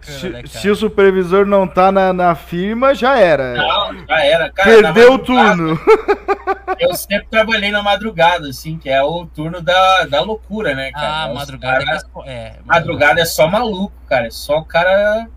se, 0.00 0.28
né, 0.28 0.42
se, 0.46 0.68
o 0.68 0.74
supervisor 0.74 1.46
não 1.46 1.66
tá 1.66 1.92
na, 1.92 2.12
na 2.12 2.34
firma, 2.34 2.92
já 2.94 3.16
era. 3.16 3.54
Não, 3.54 4.06
já 4.06 4.24
era. 4.24 4.50
Cara, 4.50 4.68
Perdeu 4.68 5.14
o 5.14 5.18
turno. 5.18 5.78
Eu 6.78 6.94
sempre 6.94 7.28
trabalhei 7.30 7.70
na 7.70 7.82
madrugada, 7.82 8.48
assim, 8.48 8.78
que 8.78 8.88
é 8.88 9.02
o 9.02 9.26
turno 9.26 9.60
da, 9.60 10.06
da 10.06 10.20
loucura, 10.22 10.74
né, 10.74 10.90
cara? 10.90 11.24
Ah, 11.24 11.34
madrugada 11.34 11.84
cara, 11.84 12.00
é, 12.26 12.30
é, 12.30 12.56
Madrugada 12.64 13.20
é 13.20 13.24
só 13.24 13.46
maluco, 13.46 13.94
cara. 14.08 14.26
É 14.26 14.30
só 14.30 14.58
o 14.58 14.64
cara 14.64 15.28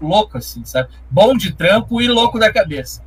louco, 0.00 0.36
assim, 0.36 0.64
sabe? 0.64 0.90
Bom 1.08 1.34
de 1.34 1.52
trampo 1.52 2.02
e 2.02 2.08
louco 2.08 2.38
da 2.38 2.52
cabeça. 2.52 3.02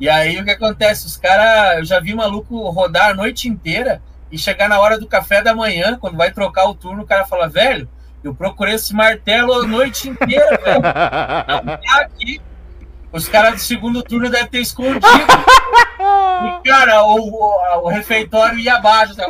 E 0.00 0.08
aí 0.08 0.40
o 0.40 0.44
que 0.44 0.50
acontece? 0.50 1.06
Os 1.06 1.16
caras. 1.16 1.78
Eu 1.78 1.84
já 1.84 2.00
vi 2.00 2.14
maluco 2.14 2.70
rodar 2.70 3.10
a 3.10 3.14
noite 3.14 3.48
inteira 3.48 4.00
e 4.32 4.38
chegar 4.38 4.68
na 4.68 4.80
hora 4.80 4.98
do 4.98 5.06
café 5.06 5.42
da 5.42 5.54
manhã, 5.54 5.98
quando 6.00 6.16
vai 6.16 6.30
trocar 6.30 6.66
o 6.66 6.74
turno, 6.74 7.02
o 7.02 7.06
cara 7.06 7.26
fala, 7.26 7.48
velho 7.48 7.88
eu 8.24 8.34
procurei 8.34 8.74
esse 8.74 8.94
martelo 8.94 9.52
a 9.52 9.66
noite 9.66 10.08
inteira, 10.08 10.58
velho. 10.64 10.82
Não 10.82 11.76
tá 11.76 12.00
aqui. 12.00 12.40
Os 13.12 13.28
caras 13.28 13.54
do 13.54 13.60
segundo 13.60 14.02
turno 14.02 14.28
devem 14.30 14.48
ter 14.48 14.60
escondido. 14.60 15.06
E, 15.98 16.68
cara, 16.68 17.04
o, 17.04 17.18
o, 17.18 17.84
o 17.84 17.88
refeitório 17.88 18.58
ia 18.58 18.74
abaixo. 18.76 19.12
Assim, 19.12 19.22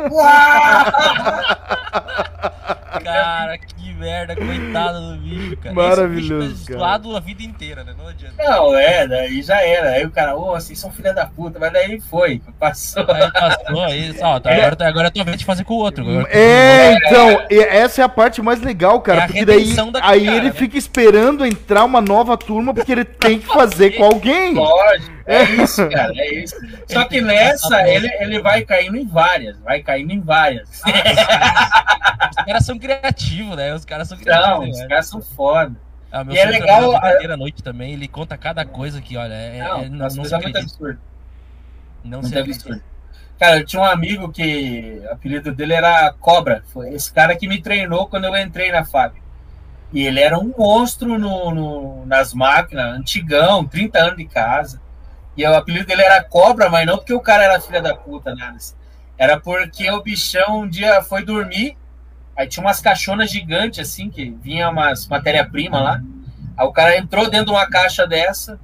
cara, 3.03 3.57
que 3.57 3.93
merda, 3.93 4.35
coitado 4.35 4.99
do 5.01 5.17
bicho, 5.17 5.57
cara. 5.57 5.75
Maravilhoso. 5.75 6.53
Esse 6.53 6.65
bicho 6.65 6.79
tá 6.79 6.95
a 6.95 7.19
vida 7.19 7.43
inteira, 7.43 7.83
né? 7.83 7.93
Não 7.97 8.07
adianta. 8.07 8.35
Não, 8.37 8.75
é, 8.75 9.07
daí 9.07 9.41
já 9.41 9.61
era. 9.61 9.89
Aí 9.91 10.05
o 10.05 10.11
cara, 10.11 10.35
ô, 10.35 10.49
oh, 10.49 10.59
vocês 10.59 10.77
são 10.77 10.91
filha 10.91 11.13
da 11.13 11.25
puta, 11.25 11.59
mas 11.59 11.71
daí 11.71 11.99
foi, 11.99 12.41
passou. 12.59 13.05
Aí 13.09 13.31
passou, 13.31 13.83
aí, 13.83 14.15
ó, 14.21 14.39
tá, 14.39 14.51
é. 14.51 14.65
agora, 14.65 14.89
agora 14.89 15.07
é 15.07 15.11
tua 15.11 15.23
vez 15.23 15.37
de 15.37 15.45
fazer 15.45 15.63
com 15.63 15.75
o 15.75 15.77
outro. 15.77 16.05
É, 16.29 16.93
então, 16.93 17.45
essa 17.49 18.01
é 18.01 18.05
a 18.05 18.09
parte 18.09 18.41
mais 18.41 18.61
legal, 18.61 18.99
cara, 19.01 19.23
é 19.23 19.27
porque 19.27 19.45
daí 19.45 19.73
aí 20.01 20.25
cara, 20.25 20.37
ele 20.37 20.47
né? 20.47 20.53
fica 20.53 20.77
esperando 20.77 21.45
entrar 21.45 21.83
uma 21.83 22.01
nova 22.01 22.37
turma, 22.37 22.73
porque 22.73 22.91
ele 22.91 23.05
tem 23.05 23.39
que 23.39 23.47
fazer 23.53 23.91
com 23.91 24.03
alguém. 24.03 24.53
Lógico. 24.53 25.14
É 25.25 25.43
isso, 25.43 25.89
cara, 25.89 26.13
é 26.15 26.35
isso. 26.35 26.55
Só 26.87 27.05
que 27.05 27.19
nessa, 27.19 27.87
ele, 27.87 28.07
ele 28.19 28.41
vai 28.41 28.63
caindo 28.63 28.95
em 28.95 29.07
várias, 29.07 29.57
vai 29.59 29.81
caindo 29.81 30.11
em 30.11 30.19
várias. 30.21 30.69
os 30.79 32.45
caras 32.45 32.65
são 32.65 32.77
criativos, 32.77 33.55
né? 33.55 33.73
Os 33.73 33.85
caras 33.85 34.07
são 34.07 34.17
criativos. 34.17 34.59
Não, 34.59 34.69
os 34.69 34.87
caras 34.87 35.07
são 35.07 35.21
foda. 35.21 35.75
Ah, 36.11 36.23
e 36.29 36.37
é 36.37 36.45
legal. 36.45 36.95
A 36.95 37.33
à 37.33 37.37
noite 37.37 37.63
também, 37.63 37.93
ele 37.93 38.07
conta 38.07 38.37
cada 38.37 38.65
coisa 38.65 39.01
que, 39.01 39.17
olha, 39.17 39.33
é, 39.33 39.59
não, 39.59 39.79
é, 39.79 39.89
não, 39.89 39.97
não 39.97 40.25
se 40.25 40.35
acredita. 40.35 40.59
absurdo. 40.59 40.99
Não 42.03 42.23
se 42.23 42.37
absurdo. 42.37 42.81
Cara, 43.37 43.59
eu 43.59 43.65
tinha 43.65 43.81
um 43.81 43.85
amigo 43.85 44.31
que 44.31 45.01
o 45.03 45.11
apelido 45.11 45.53
dele 45.53 45.73
era 45.73 46.13
Cobra. 46.13 46.63
Foi 46.67 46.93
esse 46.93 47.11
cara 47.11 47.35
que 47.35 47.47
me 47.47 47.61
treinou 47.61 48.07
quando 48.07 48.25
eu 48.25 48.37
entrei 48.37 48.71
na 48.71 48.85
fábrica. 48.85 49.25
E 49.91 50.05
ele 50.05 50.19
era 50.19 50.39
um 50.39 50.53
monstro 50.57 51.17
no, 51.17 51.51
no, 51.51 52.05
nas 52.05 52.33
máquinas, 52.33 52.97
antigão, 52.97 53.65
30 53.65 53.99
anos 53.99 54.17
de 54.17 54.25
casa. 54.25 54.81
E 55.35 55.45
o 55.45 55.55
apelido 55.55 55.85
dele 55.85 56.01
era 56.01 56.23
Cobra, 56.23 56.69
mas 56.69 56.85
não 56.85 56.97
porque 56.97 57.13
o 57.13 57.19
cara 57.19 57.43
era 57.43 57.59
filha 57.59 57.81
da 57.81 57.95
puta, 57.95 58.33
nada. 58.33 58.57
Era 59.17 59.39
porque 59.39 59.89
o 59.91 60.01
bichão 60.01 60.61
um 60.61 60.67
dia 60.67 61.01
foi 61.01 61.23
dormir, 61.23 61.77
aí 62.35 62.47
tinha 62.47 62.65
umas 62.65 62.79
caixonas 62.79 63.29
gigantes, 63.29 63.79
assim, 63.79 64.09
que 64.09 64.29
vinha 64.41 64.69
umas 64.69 65.07
matéria-prima 65.07 65.79
lá. 65.79 66.01
Aí 66.57 66.65
o 66.65 66.71
cara 66.71 66.97
entrou 66.97 67.29
dentro 67.29 67.47
de 67.47 67.51
uma 67.51 67.67
caixa 67.69 68.07
dessa 68.07 68.59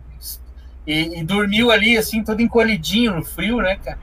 e, 0.88 1.20
e, 1.20 1.24
dormiu 1.24 1.72
ali, 1.72 1.98
assim, 1.98 2.24
todo 2.24 2.42
encolhidinho 2.42 3.16
no 3.16 3.24
frio, 3.24 3.58
né, 3.58 3.78
cara? 3.78 4.00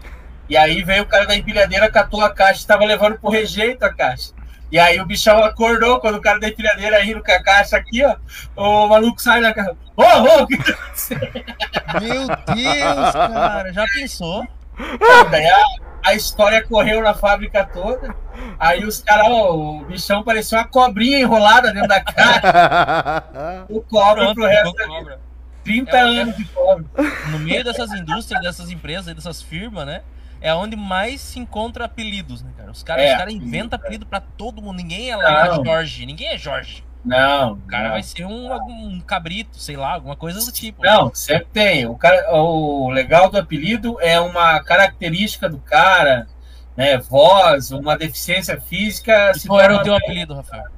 E 0.49 0.57
aí 0.57 0.83
veio 0.83 1.03
o 1.03 1.07
cara 1.07 1.27
da 1.27 1.37
empilhadeira, 1.37 1.91
catou 1.91 2.23
a 2.23 2.33
caixa, 2.33 2.61
estava 2.61 2.85
levando 2.85 3.19
pro 3.19 3.31
rejeito 3.31 3.83
a 3.83 3.93
caixa. 3.93 4.33
E 4.71 4.79
aí 4.79 5.01
o 5.01 5.07
bichão 5.07 5.43
acordou 5.43 5.99
quando 5.99 6.17
o 6.17 6.21
cara 6.21 6.39
da 6.39 6.49
empilhadeira 6.49 7.03
rindo 7.03 7.23
com 7.23 7.33
a 7.33 7.43
caixa 7.43 7.77
aqui, 7.77 8.03
ó. 8.05 8.17
O 8.57 8.89
maluco 8.89 9.21
sai 9.21 9.41
da 9.41 9.55
caixa. 9.55 9.77
Ô, 9.97 10.03
ô, 10.03 10.47
que 10.47 10.57
Meu 12.01 12.27
Deus, 12.27 13.13
cara, 13.13 13.73
já 13.73 13.85
pensou? 13.95 14.47
Daí 15.31 15.47
a, 15.47 15.65
a 16.05 16.15
história 16.15 16.63
correu 16.63 17.03
na 17.03 17.15
fábrica 17.15 17.65
toda. 17.65 18.15
Aí 18.59 18.85
os 18.85 19.01
caras, 19.01 19.27
o 19.29 19.85
bichão 19.89 20.23
parecia 20.23 20.59
uma 20.59 20.69
cobrinha 20.69 21.19
enrolada 21.19 21.73
dentro 21.73 21.89
da 21.89 22.01
caixa. 22.01 23.25
o 23.71 23.81
cobra 23.81 24.35
pro 24.35 24.47
resto 24.47 24.75
da 24.75 24.87
vida. 24.87 25.21
30 25.65 25.97
é, 25.97 26.01
anos 26.01 26.37
de 26.37 26.45
cobra. 26.47 26.85
No 27.31 27.39
meio 27.41 27.65
dessas 27.65 27.91
indústrias, 27.93 28.43
dessas 28.43 28.71
empresas, 28.71 29.15
dessas 29.15 29.43
firmas, 29.43 29.87
né? 29.87 30.03
É 30.41 30.55
onde 30.55 30.77
mais 30.77 31.21
se 31.21 31.39
encontra 31.39 31.85
apelidos, 31.85 32.43
né, 32.43 32.51
cara? 32.57 32.71
Os 32.71 32.83
caras 32.83 33.05
é, 33.05 33.17
cara 33.17 33.33
inventam 33.33 33.79
apelido 33.79 34.07
pra 34.07 34.21
todo 34.21 34.63
mundo. 34.63 34.77
Ninguém 34.77 35.11
é 35.11 35.17
lá 35.17 35.57
não. 35.57 35.65
Jorge. 35.65 36.07
Ninguém 36.07 36.29
é 36.29 36.39
Jorge. 36.39 36.85
Não. 37.05 37.55
O 37.55 37.57
cara 37.63 37.85
não. 37.85 37.91
vai 37.93 38.03
ser 38.03 38.25
um, 38.25 38.53
um 38.55 39.01
cabrito, 39.01 39.59
sei 39.59 39.77
lá, 39.77 39.95
alguma 39.95 40.17
coisa 40.17 40.45
do 40.45 40.53
tipo. 40.53 40.85
Não, 40.85 41.07
né? 41.07 41.11
sempre 41.15 41.49
tem. 41.53 41.87
O, 41.87 41.97
cara, 41.97 42.35
o 42.35 42.91
legal 42.91 43.31
do 43.31 43.39
apelido 43.39 43.97
é 44.01 44.21
uma 44.21 44.63
característica 44.63 45.49
do 45.49 45.59
cara, 45.59 46.27
né? 46.77 46.99
Voz, 46.99 47.71
uma 47.71 47.97
deficiência 47.97 48.61
física. 48.61 49.33
Qual 49.47 49.61
era 49.61 49.75
o 49.75 49.83
teu 49.83 49.95
apelido, 49.95 50.35
Rafael? 50.35 50.78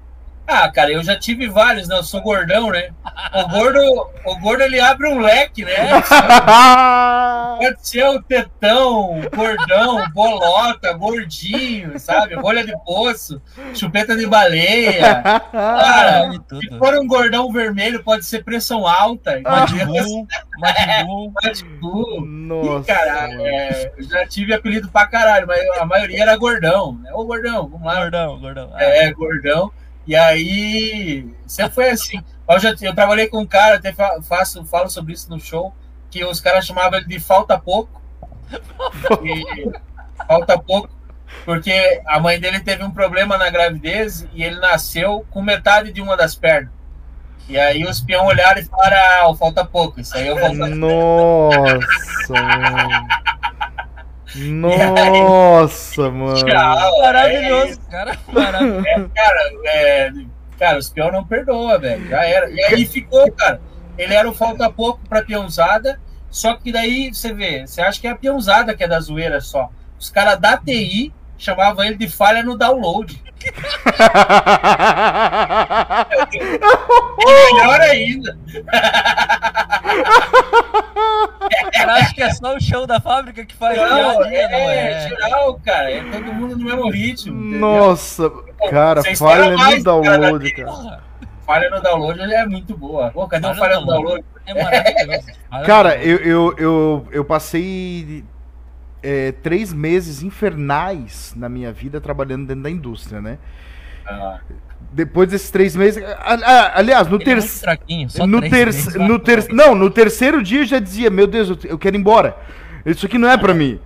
Ah, 0.53 0.69
cara, 0.69 0.91
eu 0.91 1.01
já 1.01 1.17
tive 1.17 1.49
vários, 1.49 1.87
né? 1.87 1.97
Eu 1.97 2.03
sou 2.03 2.21
gordão, 2.21 2.71
né? 2.71 2.91
O 3.33 3.49
gordo, 3.49 4.11
o 4.27 4.37
gordo 4.41 4.63
ele 4.65 4.81
abre 4.81 5.07
um 5.09 5.21
leque, 5.21 5.65
né? 5.65 5.73
Pode 7.59 7.87
ser 7.87 8.05
o 8.09 8.21
tetão, 8.21 9.21
gordão, 9.33 10.11
bolota, 10.13 10.93
gordinho, 10.95 11.97
sabe? 12.01 12.35
Rolha 12.35 12.65
de 12.65 12.73
poço, 12.85 13.41
chupeta 13.75 14.17
de 14.17 14.27
baleia. 14.27 15.23
Cara, 15.53 16.33
se 16.33 16.79
for 16.79 16.95
um 16.95 17.07
gordão 17.07 17.53
vermelho, 17.53 18.03
pode 18.03 18.25
ser 18.25 18.43
pressão 18.43 18.87
alta. 18.89 19.41
Madibu, 19.45 20.27
Madibu. 21.43 22.27
Nossa. 22.27 22.91
E, 22.91 22.95
cara, 22.95 23.29
é, 23.41 23.93
eu 23.97 24.03
já 24.03 24.27
tive 24.27 24.53
apelido 24.53 24.89
pra 24.89 25.07
caralho, 25.07 25.47
mas 25.47 25.61
a 25.79 25.85
maioria 25.87 26.23
era 26.23 26.37
gordão, 26.37 26.99
né? 27.03 27.13
Ô, 27.13 27.25
gordão, 27.25 27.69
vamos 27.69 27.87
lá. 27.87 28.01
Gordão, 28.01 28.41
gordão. 28.41 28.73
É, 28.79 29.13
gordão. 29.13 29.71
E 30.11 30.17
aí, 30.17 31.25
sempre 31.47 31.73
foi 31.73 31.91
assim. 31.91 32.21
Eu, 32.49 32.59
já, 32.59 32.75
eu 32.83 32.93
trabalhei 32.93 33.29
com 33.29 33.39
um 33.39 33.47
cara, 33.47 33.77
até 33.77 33.93
faço, 33.93 34.65
falo 34.65 34.91
sobre 34.91 35.13
isso 35.13 35.31
no 35.31 35.39
show, 35.39 35.73
que 36.11 36.25
os 36.25 36.41
caras 36.41 36.67
chamavam 36.67 36.99
ele 36.99 37.07
de 37.07 37.21
falta 37.21 37.57
pouco. 37.57 38.03
E, 39.23 39.71
falta 40.27 40.59
pouco, 40.59 40.91
porque 41.45 42.03
a 42.09 42.19
mãe 42.19 42.41
dele 42.41 42.59
teve 42.59 42.83
um 42.83 42.91
problema 42.91 43.39
na 43.39 43.49
gravidez 43.51 44.27
e 44.35 44.43
ele 44.43 44.59
nasceu 44.59 45.25
com 45.31 45.41
metade 45.41 45.93
de 45.93 46.03
uma 46.03 46.17
das 46.17 46.35
pernas. 46.35 46.73
E 47.49 47.57
aí 47.57 47.85
os 47.85 48.01
peão 48.01 48.27
olharam 48.27 48.61
e 48.61 48.65
falaram, 48.65 49.31
ah, 49.31 49.37
falta 49.37 49.65
pouco. 49.65 50.01
Isso 50.01 50.17
aí 50.17 50.27
eu 50.27 50.37
vou 50.37 50.53
Nossa! 50.75 52.35
Nossa, 54.35 56.05
aí, 56.05 56.11
mano. 56.11 56.45
Tchau, 56.45 57.01
maravilhoso, 57.01 57.81
é, 57.89 57.91
cara. 57.91 58.19
Maravilhoso. 58.33 58.85
É, 58.87 59.09
cara, 59.15 59.53
é, 59.65 60.13
cara, 60.59 60.79
os 60.79 60.91
peão 60.91 61.11
não 61.11 61.25
perdoa, 61.25 61.79
velho. 61.79 62.09
Já 62.09 62.25
era. 62.25 62.51
E 62.51 62.63
aí 62.63 62.87
ficou, 62.87 63.31
cara. 63.33 63.61
Ele 63.99 64.15
era 64.15 64.29
o 64.29 64.35
falta 64.35 64.71
pouco 64.71 65.01
pra 65.09 65.23
peãozada. 65.23 66.01
Só 66.31 66.55
que 66.55 66.71
daí 66.71 67.13
você 67.13 67.33
vê, 67.33 67.67
você 67.67 67.81
acha 67.81 68.01
que 68.01 68.07
é 68.07 68.11
a 68.11 68.17
peãozada 68.17 68.75
que 68.75 68.85
é 68.85 68.89
da 68.89 69.01
zoeira 69.01 69.41
só. 69.41 69.69
Os 69.99 70.09
caras 70.09 70.39
da 70.39 70.57
TI 70.57 71.13
chamavam 71.43 71.85
ele 71.85 71.97
de 71.97 72.09
falha 72.09 72.43
no 72.43 72.57
download. 72.57 73.23
melhor 77.27 77.81
ainda. 77.81 78.39
Eu 81.73 81.91
acho 81.91 82.15
que 82.15 82.23
é 82.23 82.31
só 82.33 82.55
o 82.57 82.61
show 82.61 82.87
da 82.87 83.01
fábrica 83.01 83.45
que 83.45 83.55
faz 83.55 83.77
não, 83.77 84.29
dia, 84.29 84.43
é, 84.43 84.49
não 84.51 84.59
é, 84.71 84.93
é 84.93 85.09
geral, 85.09 85.61
cara. 85.65 85.91
É 85.91 86.03
todo 86.03 86.33
mundo 86.33 86.57
no 86.57 86.65
mesmo 86.65 86.91
ritmo. 86.91 87.35
Nossa, 87.35 88.27
entendeu? 88.27 88.71
cara, 88.71 89.03
falha 89.17 89.57
no 89.57 89.83
download, 89.83 90.53
cara. 90.53 90.73
cara. 90.73 91.03
Falha 91.47 91.71
no 91.71 91.81
download 91.81 92.21
é 92.21 92.47
muito 92.47 92.77
boa. 92.77 93.11
Pô, 93.11 93.27
cadê 93.27 93.47
o 93.49 93.55
falha 93.55 93.81
no 93.81 93.87
download? 93.87 94.25
É 94.47 94.63
maravilhoso. 94.63 95.27
cara, 95.65 95.97
eu, 95.97 96.19
eu, 96.19 96.55
eu, 96.59 97.09
eu 97.11 97.25
passei 97.25 98.25
é, 99.03 99.33
três 99.33 99.73
meses 99.73 100.23
infernais 100.23 101.33
na 101.37 101.49
minha 101.49 101.73
vida 101.73 102.01
trabalhando 102.01 102.47
dentro 102.47 102.63
da 102.63 102.71
indústria, 102.71 103.21
né? 103.21 103.39
Ah. 104.07 104.41
Depois 104.93 105.29
desses 105.29 105.51
três 105.51 105.77
meses. 105.77 106.03
aliás, 106.75 107.07
no 107.07 107.19
terceiro. 107.19 107.79
É 108.17 108.27
no, 108.27 108.41
ter 108.41 108.69
no 108.99 109.19
ter 109.19 109.53
Não, 109.53 109.75
no 109.75 109.89
terceiro 109.89 110.43
dia 110.43 110.63
eu 110.63 110.67
já 110.67 110.81
dizia: 110.81 111.09
Meu 111.11 111.27
Deus, 111.27 111.65
eu 111.65 111.79
quero 111.79 111.97
ir 111.97 112.01
embora. 112.01 112.37
Isso 112.85 113.07
aqui 113.07 113.17
não 113.17 113.31
é 113.31 113.37
para 113.37 113.55
mim. 113.55 113.79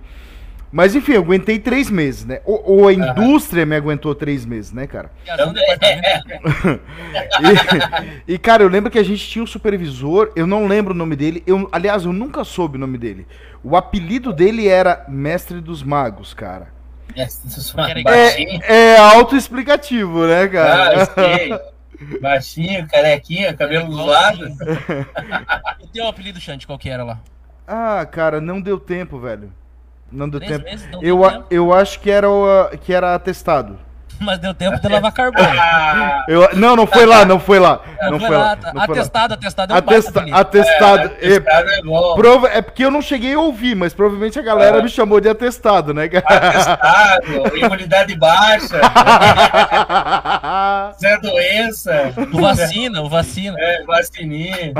Mas 0.71 0.93
enfim, 0.93 1.13
eu 1.13 1.21
aguentei 1.21 1.57
três 1.57 1.89
meses, 1.89 2.25
né? 2.25 2.41
Ou, 2.43 2.61
ou 2.65 2.87
a 2.87 2.93
indústria 2.93 3.63
uhum. 3.63 3.69
me 3.69 3.75
aguentou 3.75 4.13
três 4.13 4.45
meses, 4.45 4.71
né, 4.71 4.85
cara? 4.85 5.09
e, 8.27 8.33
e, 8.33 8.37
cara, 8.37 8.63
eu 8.63 8.67
lembro 8.67 8.91
que 8.91 8.99
a 8.99 9.03
gente 9.03 9.25
tinha 9.25 9.43
um 9.43 9.47
supervisor, 9.47 10.31
eu 10.35 10.45
não 10.45 10.67
lembro 10.67 10.93
o 10.93 10.97
nome 10.97 11.15
dele. 11.15 11.41
Eu, 11.47 11.69
aliás, 11.71 12.03
eu 12.03 12.11
nunca 12.11 12.43
soube 12.43 12.77
o 12.77 12.79
nome 12.79 12.97
dele. 12.97 13.25
O 13.63 13.77
apelido 13.77 14.33
dele 14.33 14.67
era 14.67 15.05
Mestre 15.07 15.61
dos 15.61 15.81
Magos, 15.81 16.33
cara. 16.33 16.67
Mestre 17.15 17.47
dos 17.47 17.73
Magos. 17.73 18.03
É, 18.07 18.93
é 18.93 18.97
autoexplicativo, 18.97 20.27
né, 20.27 20.47
cara? 20.47 21.01
Ah, 21.01 21.05
sei. 21.05 21.57
Baixinho, 22.19 22.87
carequinha, 22.87 23.53
cabelo 23.53 23.89
do 23.89 24.05
lado. 24.05 24.45
E 25.81 25.87
teu 25.87 26.07
apelido, 26.07 26.41
Xande, 26.41 26.67
qual 26.67 26.77
que 26.77 26.89
era 26.89 27.03
lá? 27.03 27.19
Ah, 27.67 28.05
cara, 28.05 28.41
não 28.41 28.61
deu 28.61 28.79
tempo, 28.79 29.19
velho. 29.19 29.51
Não 30.15 30.29
deu 30.29 30.39
Três 30.39 30.53
tempo. 30.53 30.63
Meses, 30.63 30.89
não 30.91 31.03
eu, 31.03 31.17
deu 31.17 31.31
tempo. 31.31 31.45
eu 31.51 31.73
acho 31.73 31.99
que 31.99 32.09
era, 32.09 32.29
o, 32.29 32.69
que 32.81 32.93
era 32.93 33.13
atestado. 33.13 33.77
Mas 34.19 34.39
deu 34.39 34.53
tempo 34.53 34.79
de 34.79 34.87
lavar 34.87 35.11
carbono. 35.11 35.45
eu, 36.29 36.55
não, 36.55 36.75
não 36.75 36.87
foi 36.87 37.05
lá, 37.05 37.25
não 37.25 37.37
foi 37.37 37.59
lá. 37.59 37.81
Não, 38.01 38.11
não 38.11 38.19
foi, 38.19 38.27
foi 38.29 38.37
lá. 38.37 38.43
lá. 38.63 38.73
Não 38.73 38.81
atestado, 38.81 39.31
lá. 39.31 39.35
atestado 39.35 39.73
é 39.73 39.75
um 39.75 39.77
Atesta, 39.77 40.25
Atestado. 40.31 41.11
É, 41.19 41.35
atestado 41.35 41.69
é, 41.69 41.81
bom. 41.81 42.15
Prova, 42.15 42.47
é 42.47 42.61
porque 42.61 42.85
eu 42.85 42.91
não 42.91 43.01
cheguei 43.01 43.33
a 43.33 43.39
ouvir, 43.39 43.75
mas 43.75 43.93
provavelmente 43.93 44.39
a 44.39 44.41
galera 44.41 44.77
é. 44.77 44.81
me 44.81 44.89
chamou 44.89 45.19
de 45.19 45.27
atestado, 45.27 45.93
né? 45.93 46.05
Atestado, 46.05 47.57
imunidade 47.57 48.15
baixa. 48.15 48.79
Zé 50.97 51.17
doença. 51.19 52.13
O 52.31 52.41
vacina, 52.41 53.01
o 53.01 53.09
vacina. 53.09 53.57
É, 53.59 53.83
vacininha. 53.83 54.73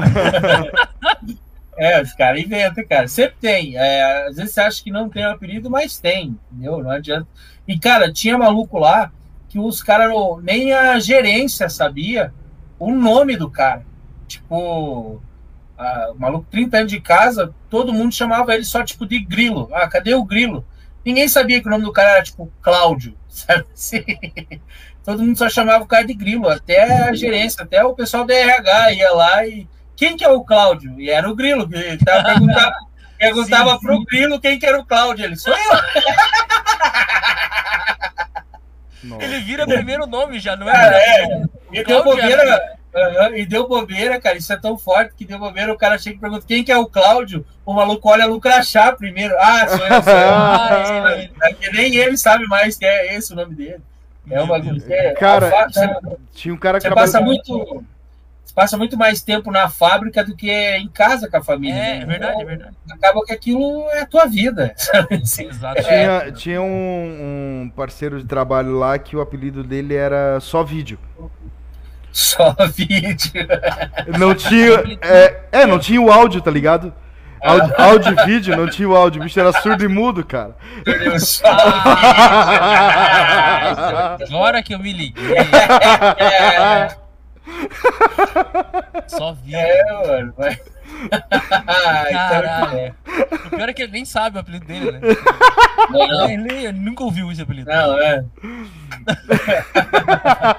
É, 1.77 2.01
os 2.01 2.13
caras 2.13 2.41
inventam, 2.41 2.85
cara. 2.87 3.07
Sempre 3.07 3.35
tem. 3.41 3.77
É, 3.77 4.27
às 4.27 4.35
vezes 4.37 4.53
você 4.53 4.61
acha 4.61 4.83
que 4.83 4.91
não 4.91 5.09
tem 5.09 5.25
um 5.25 5.31
apelido, 5.31 5.69
mas 5.69 5.97
tem, 5.97 6.37
entendeu? 6.51 6.81
Não 6.81 6.91
adianta. 6.91 7.27
E, 7.67 7.77
cara, 7.77 8.11
tinha 8.11 8.37
maluco 8.37 8.77
lá 8.79 9.11
que 9.49 9.59
os 9.59 9.81
caras, 9.83 10.11
nem 10.41 10.73
a 10.73 10.99
gerência 10.99 11.69
sabia 11.69 12.33
o 12.79 12.91
nome 12.91 13.35
do 13.35 13.49
cara. 13.49 13.85
Tipo, 14.27 15.21
a, 15.77 16.13
maluco 16.17 16.47
30 16.49 16.77
anos 16.77 16.91
de 16.91 17.01
casa, 17.01 17.53
todo 17.69 17.93
mundo 17.93 18.13
chamava 18.13 18.53
ele 18.53 18.63
só, 18.63 18.83
tipo, 18.83 19.05
de 19.05 19.19
grilo. 19.19 19.69
Ah, 19.73 19.87
cadê 19.87 20.13
o 20.13 20.23
grilo? 20.23 20.65
Ninguém 21.05 21.27
sabia 21.27 21.61
que 21.61 21.67
o 21.67 21.69
nome 21.69 21.83
do 21.83 21.91
cara 21.91 22.11
era, 22.11 22.23
tipo, 22.23 22.51
Cláudio, 22.61 23.15
sabe 23.27 23.65
assim? 23.73 24.03
Todo 25.03 25.21
mundo 25.21 25.37
só 25.37 25.47
chamava 25.49 25.83
o 25.83 25.87
cara 25.87 26.05
de 26.05 26.15
grilo, 26.15 26.49
até 26.49 27.07
a 27.07 27.13
gerência, 27.13 27.63
até 27.63 27.83
o 27.83 27.93
pessoal 27.93 28.25
da 28.25 28.33
RH 28.33 28.93
ia 28.93 29.11
lá 29.11 29.45
e 29.45 29.67
quem 29.95 30.17
que 30.17 30.23
é 30.23 30.29
o 30.29 30.43
Cláudio? 30.43 30.99
E 30.99 31.09
era 31.09 31.29
o 31.29 31.35
Grilo, 31.35 31.67
que 31.67 31.75
perguntava, 32.03 32.75
perguntava 33.17 33.71
sim, 33.73 33.79
pro 33.79 34.05
Grilo 34.05 34.39
quem 34.39 34.59
que 34.59 34.65
era 34.65 34.79
o 34.79 34.85
Cláudio. 34.85 35.25
Ele, 35.25 35.35
sou 35.35 35.53
eu! 35.53 35.59
Ele 39.19 39.39
vira 39.41 39.65
primeiro 39.65 40.07
nome 40.07 40.39
já, 40.39 40.55
não 40.55 40.67
é? 40.69 40.73
Cara, 40.73 40.97
é, 40.97 41.43
e 41.71 41.83
deu 41.83 42.03
bobeira, 42.03 42.77
uh, 42.93 43.35
e 43.35 43.45
deu 43.45 43.67
bobeira, 43.67 44.19
cara. 44.19 44.37
Isso 44.37 44.51
é 44.51 44.57
tão 44.57 44.77
forte 44.77 45.13
que 45.15 45.25
deu 45.25 45.37
bobeira. 45.37 45.71
O 45.71 45.77
cara 45.77 45.97
chega 45.97 46.17
e 46.17 46.19
pergunta 46.19 46.45
quem 46.47 46.63
que 46.63 46.71
é 46.71 46.77
o 46.77 46.87
Cláudio. 46.87 47.45
O 47.65 47.73
maluco 47.73 48.09
olha 48.09 48.27
no 48.27 48.39
crachá 48.39 48.91
primeiro. 48.91 49.35
Ah, 49.37 49.67
sou 49.67 49.85
eu, 49.85 50.03
sou 50.03 50.13
eu. 50.13 50.29
ah, 50.33 51.11
é, 51.11 51.29
é. 51.61 51.71
Nem 51.71 51.95
ele 51.95 52.17
sabe 52.17 52.45
mais 52.47 52.77
que 52.77 52.85
é 52.85 53.15
esse 53.15 53.33
o 53.33 53.35
nome 53.35 53.55
dele. 53.55 53.81
É 54.29 54.41
uma 54.41 54.57
é, 54.57 55.13
Cara, 55.13 55.47
é, 55.47 56.15
tinha 56.33 56.51
um 56.53 56.57
cara 56.57 56.79
que 56.79 56.87
Você 56.87 56.95
passa 56.95 57.21
muito 57.21 57.83
passa 58.53 58.77
muito 58.77 58.97
mais 58.97 59.21
tempo 59.21 59.51
na 59.51 59.69
fábrica 59.69 60.23
do 60.23 60.35
que 60.35 60.49
em 60.51 60.87
casa 60.87 61.29
com 61.29 61.37
a 61.37 61.43
família. 61.43 61.75
É, 61.75 61.77
né? 61.77 62.01
é 62.01 62.05
verdade, 62.05 62.31
é 62.31 62.35
Então, 62.35 62.45
verdade. 62.45 62.75
Acaba 62.91 63.25
que 63.25 63.33
aquilo 63.33 63.87
é 63.91 64.01
a 64.01 64.05
tua 64.05 64.25
vida. 64.25 64.73
sabe? 64.77 65.15
Exato. 65.15 65.83
Tinha, 65.83 66.31
tinha 66.31 66.61
um, 66.61 67.63
um 67.63 67.69
parceiro 67.75 68.19
de 68.19 68.25
trabalho 68.25 68.77
lá 68.77 68.97
que 68.97 69.15
o 69.15 69.21
apelido 69.21 69.63
dele 69.63 69.95
era 69.95 70.39
Só 70.39 70.63
Vídeo. 70.63 70.97
Só 72.11 72.55
vídeo. 72.73 73.31
Não 74.17 74.33
tinha. 74.33 74.83
É, 75.01 75.41
é, 75.51 75.65
não 75.65 75.77
tinha 75.77 76.01
o 76.01 76.09
áudio, 76.09 76.39
tá 76.39 76.49
ligado? 76.49 76.93
Áudio, 77.41 77.73
áudio 77.77 78.13
e 78.13 78.25
vídeo, 78.25 78.55
não 78.57 78.67
tinha 78.69 78.87
o 78.89 78.95
áudio. 78.95 79.21
O 79.21 79.25
bicho 79.25 79.39
era 79.39 79.51
surdo 79.61 79.83
e 79.83 79.87
mudo, 79.87 80.25
cara. 80.25 80.55
Só 81.19 81.45
Agora 84.25 84.63
que 84.63 84.73
eu 84.73 84.79
me 84.79 84.91
liguei, 84.93 85.35
É, 86.17 86.87
só 89.07 89.33
vi. 89.33 89.55
é, 89.55 89.93
mano. 89.93 90.33
Mas... 90.37 90.59
Caralho. 92.11 92.95
O 93.45 93.49
pior 93.49 93.69
é 93.69 93.73
que 93.73 93.81
ele 93.83 93.91
nem 93.91 94.05
sabe 94.05 94.37
o 94.37 94.41
apelido 94.41 94.65
dele, 94.65 94.91
né? 94.91 94.99
Não, 95.89 96.29
Ele, 96.29 96.53
ele 96.65 96.79
nunca 96.79 97.03
ouviu 97.03 97.31
esse 97.31 97.41
apelido. 97.41 97.69
não, 97.69 97.97
é. 97.99 98.23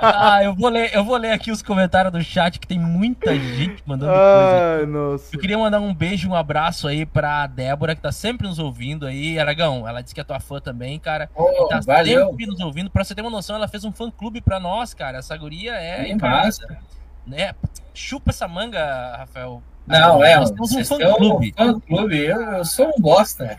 Ah, 0.01 0.41
eu 0.45 0.55
vou 0.55 0.69
ler, 0.69 0.95
eu 0.95 1.05
vou 1.05 1.17
ler 1.17 1.33
aqui 1.33 1.51
os 1.51 1.63
comentários 1.63 2.13
do 2.13 2.23
chat 2.23 2.59
que 2.61 2.67
tem 2.67 2.79
muita 2.79 3.35
gente 3.35 3.83
mandando 3.87 4.13
coisa. 4.13 4.77
Ai, 4.81 4.87
nossa. 4.87 5.35
Eu 5.35 5.41
queria 5.41 5.59
mandar 5.59 5.81
um 5.81 5.93
beijo 5.95 6.29
um 6.29 6.35
abraço 6.35 6.87
aí 6.89 7.05
pra 7.05 7.47
Débora, 7.47 7.95
que 7.95 8.01
tá 8.03 8.13
sempre 8.13 8.47
nos 8.47 8.59
ouvindo 8.59 9.07
aí. 9.07 9.39
Aragão, 9.39 9.87
ela 9.89 10.01
disse 10.03 10.15
que 10.15 10.21
é 10.21 10.25
tua 10.25 10.41
fã 10.41 10.61
também, 10.61 10.99
cara. 10.99 11.29
Pô, 11.35 11.67
tá 11.69 11.81
valeu. 11.81 12.31
sempre 12.31 12.47
nos 12.47 12.61
ouvindo. 12.61 12.91
Pra 12.91 13.03
você 13.05 13.15
ter 13.15 13.23
uma 13.23 13.31
noção, 13.31 13.57
ela 13.57 13.69
fez 13.69 13.85
um 13.85 13.93
fã 13.93 14.11
clube 14.11 14.41
pra 14.41 14.61
nós, 14.61 14.95
cara. 14.95 15.19
Essa 15.19 15.37
guria 15.37 15.73
é 15.75 16.05
Que 16.05 16.13
encarnada, 16.13 16.45
massa. 16.47 16.79
né? 17.27 17.53
Chupa 17.95 18.31
essa 18.31 18.47
manga, 18.47 19.17
Rafael. 19.19 19.63
Não, 19.87 20.25
é. 20.25 20.37
Nós 20.37 20.51
temos 20.51 20.71
um 20.71 20.75
vocês 20.75 20.89
fã 20.89 20.97
têm 20.99 21.15
clube. 21.15 21.55
fã 21.57 21.81
clube. 21.81 22.25
Eu, 22.25 22.41
eu 22.41 22.65
sou 22.65 22.89
um 22.89 23.01
bosta. 23.01 23.57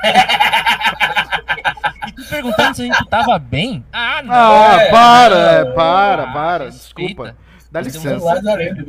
E 2.07 2.11
tu 2.11 2.23
perguntando 2.29 2.75
se 2.75 2.81
a 2.83 2.85
gente 2.85 3.05
tava 3.09 3.39
bem? 3.39 3.83
Ah, 3.91 4.21
não. 4.23 4.33
Ah, 4.33 4.77
É, 4.81 4.89
para, 4.91 5.35
é, 5.35 5.61
é, 5.61 5.65
para, 5.65 6.23
ah, 6.23 6.33
para. 6.33 6.65
respeita. 6.65 7.13
Desculpa. 7.23 7.35
Dá 7.71 7.79
um 7.79 7.83
licença. 7.83 8.25
Lazareno. 8.25 8.87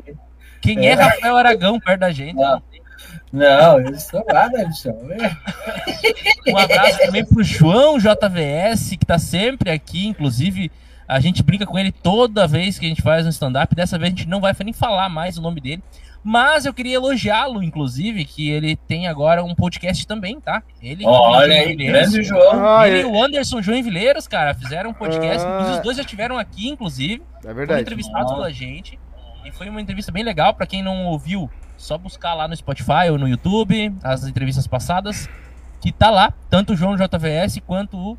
Quem 0.60 0.86
é 0.86 0.94
Rafael 0.94 1.36
Aragão 1.36 1.78
perto 1.80 2.00
da 2.00 2.10
gente? 2.10 2.34
Não. 2.34 2.62
Não, 3.32 3.80
eu 3.80 3.98
sou 3.98 4.24
nada, 4.26 4.64
bichão. 4.66 4.96
Um 6.48 6.56
abraço 6.56 6.98
também 6.98 7.24
pro 7.24 7.42
João 7.44 7.98
JVS, 7.98 8.90
que 8.98 9.04
tá 9.04 9.18
sempre 9.18 9.70
aqui, 9.70 10.06
inclusive. 10.06 10.70
A 11.06 11.20
gente 11.20 11.42
brinca 11.42 11.64
com 11.64 11.78
ele 11.78 11.90
toda 11.90 12.46
vez 12.46 12.78
que 12.78 12.84
a 12.84 12.88
gente 12.88 13.02
faz 13.02 13.24
um 13.26 13.30
stand-up. 13.30 13.74
Dessa 13.74 13.98
vez 13.98 14.12
a 14.12 14.16
gente 14.16 14.28
não 14.28 14.40
vai 14.40 14.54
nem 14.62 14.72
falar 14.72 15.08
mais 15.08 15.38
o 15.38 15.42
nome 15.42 15.60
dele. 15.60 15.82
Mas 16.22 16.66
eu 16.66 16.74
queria 16.74 16.96
elogiá-lo, 16.96 17.62
inclusive, 17.62 18.24
que 18.24 18.50
ele 18.50 18.76
tem 18.76 19.06
agora 19.06 19.42
um 19.42 19.54
podcast 19.54 20.06
também, 20.06 20.40
tá? 20.40 20.62
Ele 20.82 21.04
Olha 21.06 21.54
aí, 21.54 21.74
grande 21.76 22.22
João. 22.22 22.66
Ah, 22.66 22.88
Ele 22.88 22.98
e 22.98 23.02
é, 23.02 23.06
o 23.06 23.22
Anderson 23.22 23.62
João 23.62 23.82
Vileiros, 23.82 24.26
cara, 24.28 24.52
fizeram 24.54 24.90
um 24.90 24.94
podcast. 24.94 25.46
Ah. 25.46 25.72
Os 25.76 25.80
dois 25.82 25.96
já 25.96 26.02
estiveram 26.02 26.36
aqui, 26.38 26.68
inclusive. 26.68 27.22
é 27.38 27.42
Foram 27.42 27.54
verdade. 27.54 27.82
entrevistados 27.82 28.32
Ah. 28.32 28.34
pela 28.34 28.52
gente. 28.52 28.98
E 29.44 29.52
foi 29.52 29.68
uma 29.70 29.80
entrevista 29.80 30.12
bem 30.12 30.22
legal. 30.24 30.52
Pra 30.52 30.66
quem 30.66 30.82
não 30.82 31.06
ouviu, 31.06 31.48
só 31.76 31.96
buscar 31.96 32.34
lá 32.34 32.46
no 32.48 32.54
Spotify 32.56 33.08
ou 33.10 33.16
no 33.18 33.28
YouTube 33.28 33.94
as 34.02 34.24
entrevistas 34.24 34.66
passadas. 34.66 35.28
Que 35.80 35.92
tá 35.92 36.10
lá, 36.10 36.34
tanto 36.50 36.72
o 36.72 36.76
João 36.76 36.96
JVS 36.96 37.60
quanto 37.64 37.96
o 37.96 38.18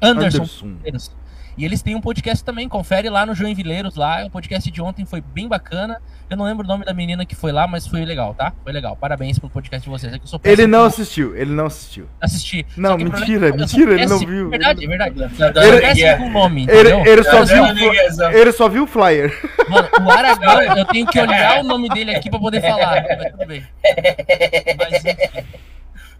Anderson. 0.00 0.42
Anderson. 0.86 1.12
E 1.56 1.64
eles 1.64 1.82
têm 1.82 1.94
um 1.94 2.00
podcast 2.00 2.44
também, 2.44 2.68
confere 2.68 3.08
lá 3.08 3.24
no 3.24 3.34
João 3.34 3.54
Vileiros 3.54 3.94
lá. 3.94 4.24
O 4.26 4.30
podcast 4.30 4.70
de 4.70 4.82
ontem 4.82 5.04
foi 5.06 5.20
bem 5.20 5.46
bacana. 5.46 6.00
Eu 6.28 6.36
não 6.36 6.44
lembro 6.46 6.64
o 6.64 6.68
nome 6.68 6.84
da 6.84 6.92
menina 6.92 7.24
que 7.24 7.34
foi 7.34 7.52
lá, 7.52 7.66
mas 7.66 7.86
foi 7.86 8.04
legal, 8.04 8.34
tá? 8.34 8.52
Foi 8.64 8.72
legal. 8.72 8.96
Parabéns 8.96 9.38
pelo 9.38 9.50
podcast 9.50 9.84
de 9.84 9.90
vocês. 9.90 10.12
É 10.12 10.18
que 10.18 10.24
eu 10.24 10.28
sou 10.28 10.40
Ele 10.42 10.66
não 10.66 10.84
assistiu, 10.84 11.36
ele 11.36 11.52
não 11.52 11.66
assistiu. 11.66 12.08
assistir. 12.20 12.66
Não, 12.76 12.96
mentira, 12.96 13.14
problema 13.14 13.54
é 13.54 13.58
mentira, 13.58 13.92
ele 13.94 14.06
não 14.06 14.18
viu. 14.18 14.50
Verdade, 14.50 14.84
é 14.84 14.88
verdade. 14.88 15.14
Sou 15.36 15.62
Ele- 15.62 15.80
péssimo 15.80 16.16
com 16.16 16.24
o 16.24 16.30
nome, 16.30 16.66
Ele, 16.68 16.90
ele, 17.08 17.22
só 17.22 17.44
Tá 17.44 17.44
viu, 17.44 17.74
miguezão. 17.74 18.32
ele 18.32 18.52
só 18.52 18.68
viu 18.68 18.82
o 18.84 18.86
flyer. 18.86 19.32
Mano, 19.68 19.88
o 20.04 20.10
Aragão, 20.10 20.62
eu 20.76 20.84
tenho 20.86 21.06
que 21.06 21.20
olhar 21.20 21.60
o 21.60 21.62
nome 21.64 21.88
dele 21.90 22.14
aqui 22.16 22.30
pra 22.30 22.38
poder 22.40 22.60
falar. 22.62 23.04
Mas 23.16 23.30
tudo 23.32 23.46
bem. 23.46 23.64
Mas 24.78 25.04
enfim, 25.04 25.44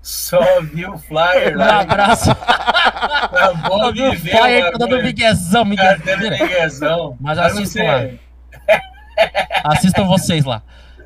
Só 0.04 0.60
viu 0.60 0.92
o 0.92 0.98
flyer 0.98 1.56
um 1.56 1.60
lá. 1.60 1.80
abraço. 1.80 2.30
Tá 3.34 3.52
bom 3.54 3.78
Só 3.78 3.92
viu 3.92 4.10
o 4.10 4.16
flyer, 4.16 4.64
miguezão, 4.68 4.70
Tá 4.72 4.78
dando 4.78 5.02
miguezão. 5.02 6.46
miguezão. 6.46 7.16
Mas 7.20 7.38
assistam 7.38 7.82
lá. 7.84 8.08
Assistam 9.64 10.04
vocês 10.04 10.44
lá. 10.44 10.62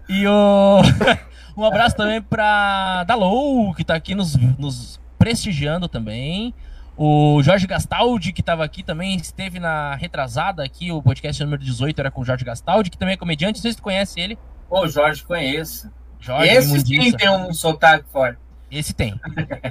E 0.08 0.26
o. 0.26 0.80
Um 1.56 1.64
abraço 1.64 1.96
também 1.96 2.22
pra 2.22 3.02
Dalou, 3.02 3.74
que 3.74 3.82
tá 3.82 3.96
aqui 3.96 4.14
nos, 4.14 4.36
nos 4.36 5.00
prestigiando 5.18 5.88
também. 5.88 6.54
O 6.96 7.42
Jorge 7.42 7.66
Gastaldi, 7.66 8.32
que 8.32 8.44
tava 8.44 8.64
aqui 8.64 8.80
também, 8.84 9.16
esteve 9.16 9.58
na 9.58 9.96
retrasada 9.96 10.62
aqui, 10.62 10.92
o 10.92 11.02
podcast 11.02 11.42
número 11.42 11.60
18 11.60 11.98
era 11.98 12.12
com 12.12 12.20
o 12.20 12.24
Jorge 12.24 12.44
Gastaldi, 12.44 12.90
que 12.90 12.96
também 12.96 13.14
é 13.14 13.16
comediante. 13.16 13.58
Não 13.58 13.62
sei 13.62 13.72
se 13.72 13.76
tu 13.76 13.82
conhece 13.82 14.20
ele. 14.20 14.38
Pô, 14.68 14.86
Jorge, 14.86 15.24
conheço. 15.24 15.90
Jorge 16.20 16.48
Esse 16.48 16.80
sim 16.80 17.10
tem 17.12 17.28
um 17.28 17.52
sotaque 17.52 18.04
forte. 18.12 18.38
Esse 18.70 18.92
tem. 18.92 19.18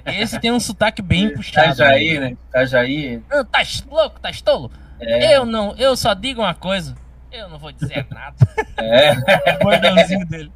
Esse 0.06 0.40
tem 0.40 0.52
um 0.52 0.60
sotaque 0.60 1.02
bem 1.02 1.34
puxado. 1.34 1.68
Itajaí, 1.74 2.20
né? 2.20 2.38
Itajaí. 2.50 3.22
Ah, 3.30 3.44
Tá 3.44 3.62
louco, 3.90 4.20
tá 4.20 4.30
estolo? 4.30 4.72
É, 5.00 5.36
Eu 5.38 5.46
não, 5.46 5.76
eu 5.78 5.96
só 5.96 6.14
digo 6.14 6.42
uma 6.42 6.54
coisa. 6.56 6.96
Eu 7.32 7.48
não 7.50 7.60
vou 7.60 7.72
dizer 7.72 8.08
nada. 8.10 8.36
é. 8.78 9.14
O 9.62 9.64
bordãozinho 9.64 10.26
dele. 10.26 10.52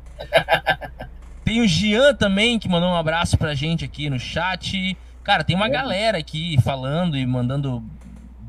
Tem 1.44 1.62
o 1.62 1.68
Gian 1.68 2.14
também, 2.16 2.58
que 2.58 2.70
mandou 2.70 2.90
um 2.90 2.96
abraço 2.96 3.38
pra 3.38 3.54
gente 3.54 3.84
aqui 3.86 4.10
no 4.10 4.20
chat. 4.20 4.98
Cara, 5.24 5.44
tem 5.44 5.56
uma 5.56 5.68
É. 5.68 5.70
galera 5.70 6.18
aqui 6.18 6.58
falando 6.64 7.18
e 7.18 7.26
mandando 7.26 7.84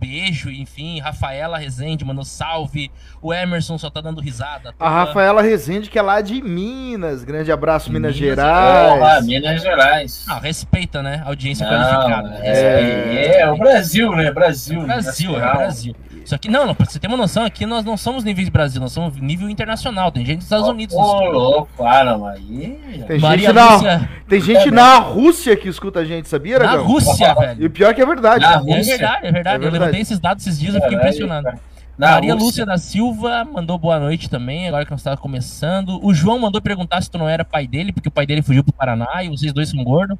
beijo, 0.02 0.50
enfim. 0.50 0.98
Rafaela 0.98 1.56
Rezende 1.56 2.04
mandou 2.04 2.24
salve. 2.24 2.90
O 3.20 3.32
Emerson 3.32 3.78
só 3.78 3.88
tá 3.88 4.00
dando 4.00 4.20
risada. 4.20 4.74
A 4.78 4.90
Rafaela 4.90 5.40
Rezende, 5.40 5.88
que 5.88 5.98
é 5.98 6.02
lá 6.02 6.20
de 6.20 6.42
Minas. 6.42 7.22
Grande 7.22 7.52
abraço, 7.52 7.92
Minas, 7.92 8.16
Minas 8.16 8.36
Gerais. 8.36 8.98
Porra, 8.98 9.20
Minas 9.22 9.62
Gerais. 9.62 10.24
Ah, 10.28 10.40
respeita, 10.40 11.02
né? 11.02 11.22
Audiência 11.24 11.64
Não, 11.68 11.78
qualificada. 11.78 12.28
né? 12.30 12.40
é, 12.42 13.40
é, 13.40 13.50
o 13.50 13.56
Brasil, 13.56 14.10
né? 14.12 14.32
Brasil. 14.32 14.82
Brasil, 14.82 15.36
é. 15.36 15.56
Brasil. 15.56 15.96
Só 16.24 16.38
que, 16.38 16.48
não, 16.48 16.66
não, 16.66 16.74
pra 16.74 16.86
você 16.86 16.98
ter 16.98 17.06
uma 17.08 17.16
noção, 17.16 17.44
aqui 17.44 17.66
nós 17.66 17.84
não 17.84 17.96
somos 17.96 18.24
nível 18.24 18.44
de 18.44 18.50
Brasil, 18.50 18.80
nós 18.80 18.92
somos 18.92 19.16
nível 19.20 19.48
internacional. 19.48 20.10
Tem 20.12 20.24
gente 20.24 20.36
dos 20.38 20.44
Estados 20.46 20.68
Unidos. 20.68 20.94
Ô, 20.96 21.24
louco, 21.30 21.84
ah, 21.84 22.04
não, 22.04 22.26
aí. 22.26 22.78
Tem 23.06 23.18
Maria 23.20 23.46
gente, 23.48 23.54
na, 23.56 23.74
Lúcia, 23.74 24.10
tem 24.28 24.40
gente 24.40 24.70
na 24.70 24.98
Rússia 24.98 25.56
que 25.56 25.68
escuta 25.68 26.00
a 26.00 26.04
gente, 26.04 26.28
sabia, 26.28 26.58
na 26.58 26.64
Aragão? 26.70 26.86
Rússia, 26.86 27.32
E 27.38 27.40
velho. 27.40 27.66
o 27.66 27.70
pior 27.70 27.90
é 27.90 27.94
que 27.94 28.02
é 28.02 28.06
verdade. 28.06 28.44
Na 28.44 28.52
É 28.52 28.56
Rússia. 28.56 28.96
verdade, 28.98 29.26
é 29.26 29.32
verdade. 29.32 29.54
É 29.54 29.56
Eu 29.56 29.60
verdade. 29.60 29.78
levantei 29.78 30.00
esses 30.00 30.18
dados 30.18 30.46
esses 30.46 30.58
dias, 30.58 30.74
eu 30.74 30.80
fiquei 30.80 30.96
Caralho, 30.96 31.08
impressionado. 31.14 31.44
cara. 31.44 31.58
Na 31.98 32.12
Maria 32.12 32.32
Rússia. 32.32 32.46
Lúcia 32.46 32.66
da 32.66 32.78
Silva 32.78 33.44
mandou 33.44 33.76
boa 33.78 33.98
noite 34.00 34.28
também, 34.30 34.66
agora 34.66 34.84
que 34.84 34.90
nós 34.90 35.00
estávamos 35.00 35.20
começando. 35.22 36.00
O 36.02 36.14
João 36.14 36.38
mandou 36.38 36.60
perguntar 36.60 37.02
se 37.02 37.10
tu 37.10 37.18
não 37.18 37.28
era 37.28 37.44
pai 37.44 37.66
dele, 37.66 37.92
porque 37.92 38.08
o 38.08 38.12
pai 38.12 38.26
dele 38.26 38.40
fugiu 38.42 38.64
pro 38.64 38.72
Paraná 38.72 39.22
e 39.22 39.28
vocês 39.28 39.52
dois 39.52 39.68
são 39.68 39.84
gordos. 39.84 40.16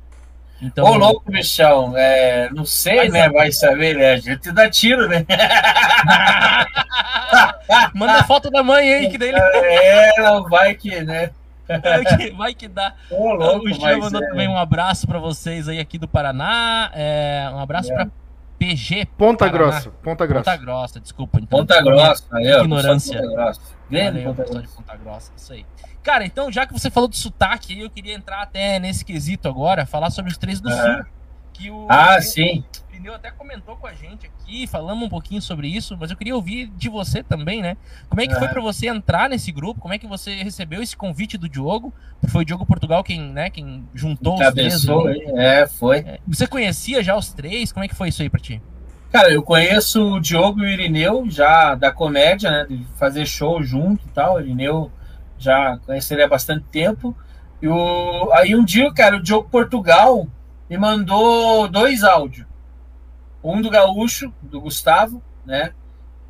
Então, 0.62 0.84
Ô, 0.84 0.96
louco, 0.96 1.28
bichão. 1.28 1.92
É, 1.96 2.48
não 2.52 2.64
sei, 2.64 3.08
né? 3.08 3.28
Vai 3.28 3.50
saber, 3.50 3.96
né? 3.96 4.12
A 4.12 4.16
gente 4.16 4.52
dá 4.52 4.70
tiro, 4.70 5.08
né? 5.08 5.26
manda 7.92 8.22
foto 8.22 8.48
da 8.48 8.62
mãe 8.62 8.94
aí, 8.94 9.10
que 9.10 9.18
daí 9.18 9.30
ele 9.30 9.40
É, 9.66 10.22
não 10.22 10.48
vai 10.48 10.74
que, 10.74 11.02
né? 11.02 11.30
vai 12.36 12.54
que 12.54 12.68
dá. 12.68 12.94
Ô, 13.10 13.34
louco, 13.34 13.66
o 13.66 13.80
mas 13.80 13.98
mandou 13.98 14.22
é. 14.22 14.28
também 14.28 14.48
um 14.48 14.56
abraço 14.56 15.06
pra 15.06 15.18
vocês 15.18 15.68
aí 15.68 15.80
aqui 15.80 15.98
do 15.98 16.06
Paraná. 16.06 16.90
É, 16.94 17.50
um 17.52 17.58
abraço 17.58 17.90
É. 17.92 17.94
pra 17.94 18.06
PG 18.62 19.06
Ponta 19.18 19.46
Paraná. 19.46 19.58
Grossa, 19.70 19.90
Ponta 19.90 20.26
Grossa. 20.26 20.44
Ponta 20.52 20.56
Grossa, 20.56 21.00
desculpa. 21.00 21.40
Então, 21.40 21.58
Ponta 21.58 21.82
Grossa, 21.82 22.24
aí, 22.32 22.52
ó. 22.52 22.60
Ignorância. 22.60 23.20
Ponta 23.20 23.34
Grossa. 23.34 23.60
Grande 23.90 24.20
Valeu, 24.20 24.34
Ponta 24.34 24.60
de. 24.62 24.68
Ponta 24.68 24.96
Grossa, 24.96 25.32
isso 25.36 25.52
aí. 25.52 25.66
Cara, 26.02 26.24
então, 26.24 26.50
já 26.50 26.64
que 26.64 26.72
você 26.72 26.88
falou 26.90 27.08
de 27.08 27.16
sotaque, 27.16 27.74
aí, 27.74 27.80
eu 27.80 27.90
queria 27.90 28.14
entrar 28.14 28.42
até 28.42 28.78
nesse 28.78 29.04
quesito 29.04 29.48
agora, 29.48 29.84
falar 29.84 30.10
sobre 30.10 30.30
os 30.30 30.38
três 30.38 30.60
do 30.60 30.70
É. 30.70 30.72
Sul. 30.76 31.04
Que 31.52 31.70
o 31.70 31.86
Ah, 31.88 32.20
sim. 32.20 32.64
o 33.04 33.12
até 33.12 33.32
comentou 33.32 33.76
com 33.76 33.86
a 33.86 33.92
gente 33.92 34.26
aqui, 34.26 34.64
falamos 34.66 35.04
um 35.04 35.08
pouquinho 35.08 35.42
sobre 35.42 35.66
isso, 35.66 35.96
mas 35.98 36.10
eu 36.12 36.16
queria 36.16 36.36
ouvir 36.36 36.68
de 36.76 36.88
você 36.88 37.20
também, 37.20 37.60
né? 37.60 37.76
Como 38.08 38.20
é 38.22 38.28
que 38.28 38.34
foi 38.36 38.46
É. 38.46 38.50
pra 38.50 38.62
você 38.62 38.86
entrar 38.86 39.28
nesse 39.28 39.50
grupo? 39.50 39.80
Como 39.80 39.92
é 39.92 39.98
que 39.98 40.06
você 40.06 40.36
recebeu 40.36 40.80
esse 40.80 40.96
convite 40.96 41.36
do 41.36 41.48
Diogo? 41.48 41.92
Foi 42.28 42.42
o 42.42 42.44
Diogo 42.44 42.64
Portugal 42.64 43.02
quem, 43.02 43.20
né, 43.20 43.50
quem 43.50 43.84
juntou 43.92 44.34
os 44.34 44.38
três. 44.52 44.54
Cabeçou, 44.74 45.08
ali. 45.08 45.20
é, 45.36 45.66
foi. 45.66 45.98
É, 45.98 46.20
Você 46.28 46.46
conhecia 46.46 47.02
já 47.02 47.16
os 47.16 47.32
três? 47.32 47.72
Como 47.72 47.84
é 47.84 47.88
que 47.88 47.94
foi 47.94 48.08
isso 48.08 48.22
aí 48.22 48.30
pra 48.30 48.38
ti? 48.40 48.62
Cara, 49.10 49.30
eu 49.32 49.42
conheço 49.42 50.14
o 50.14 50.20
Diogo 50.20 50.60
e 50.60 50.62
o 50.62 50.68
Irineu 50.68 51.28
já 51.28 51.74
da 51.74 51.90
comédia, 51.90 52.50
né? 52.52 52.66
De 52.68 52.84
fazer 52.96 53.26
show 53.26 53.62
junto 53.64 54.06
e 54.06 54.08
tal. 54.10 54.36
O 54.36 54.40
Irineu 54.40 54.90
já 55.38 55.76
conheci 55.84 56.14
ele 56.14 56.22
há 56.22 56.28
bastante 56.28 56.64
tempo. 56.70 57.14
E 57.60 57.66
o... 57.68 58.30
aí 58.32 58.54
um 58.54 58.64
dia, 58.64 58.92
cara, 58.94 59.16
o 59.16 59.22
Diogo 59.22 59.48
Portugal 59.50 60.26
me 60.72 60.78
mandou 60.78 61.68
dois 61.68 62.02
áudios. 62.02 62.46
Um 63.44 63.60
do 63.60 63.70
Gaúcho, 63.70 64.32
do 64.40 64.60
Gustavo, 64.60 65.22
né? 65.44 65.72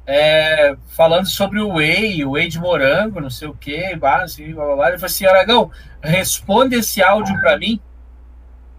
é, 0.07 0.77
falando 0.89 1.29
sobre 1.29 1.61
o 1.61 1.75
whey, 1.75 2.25
o 2.25 2.33
whey 2.33 2.49
de 2.49 2.59
morango, 2.59 3.21
não 3.21 3.31
sei 3.31 3.49
o 3.49 3.55
que, 3.55 3.99
assim, 4.03 4.53
blá, 4.53 4.65
blá, 4.65 4.77
blá. 4.77 4.89
Ele 4.89 4.99
falou 4.99 5.07
assim, 5.07 5.27
Aragão, 5.27 5.71
responde 6.03 6.77
esse 6.77 7.03
áudio 7.03 7.39
para 7.41 7.57
mim. 7.57 7.81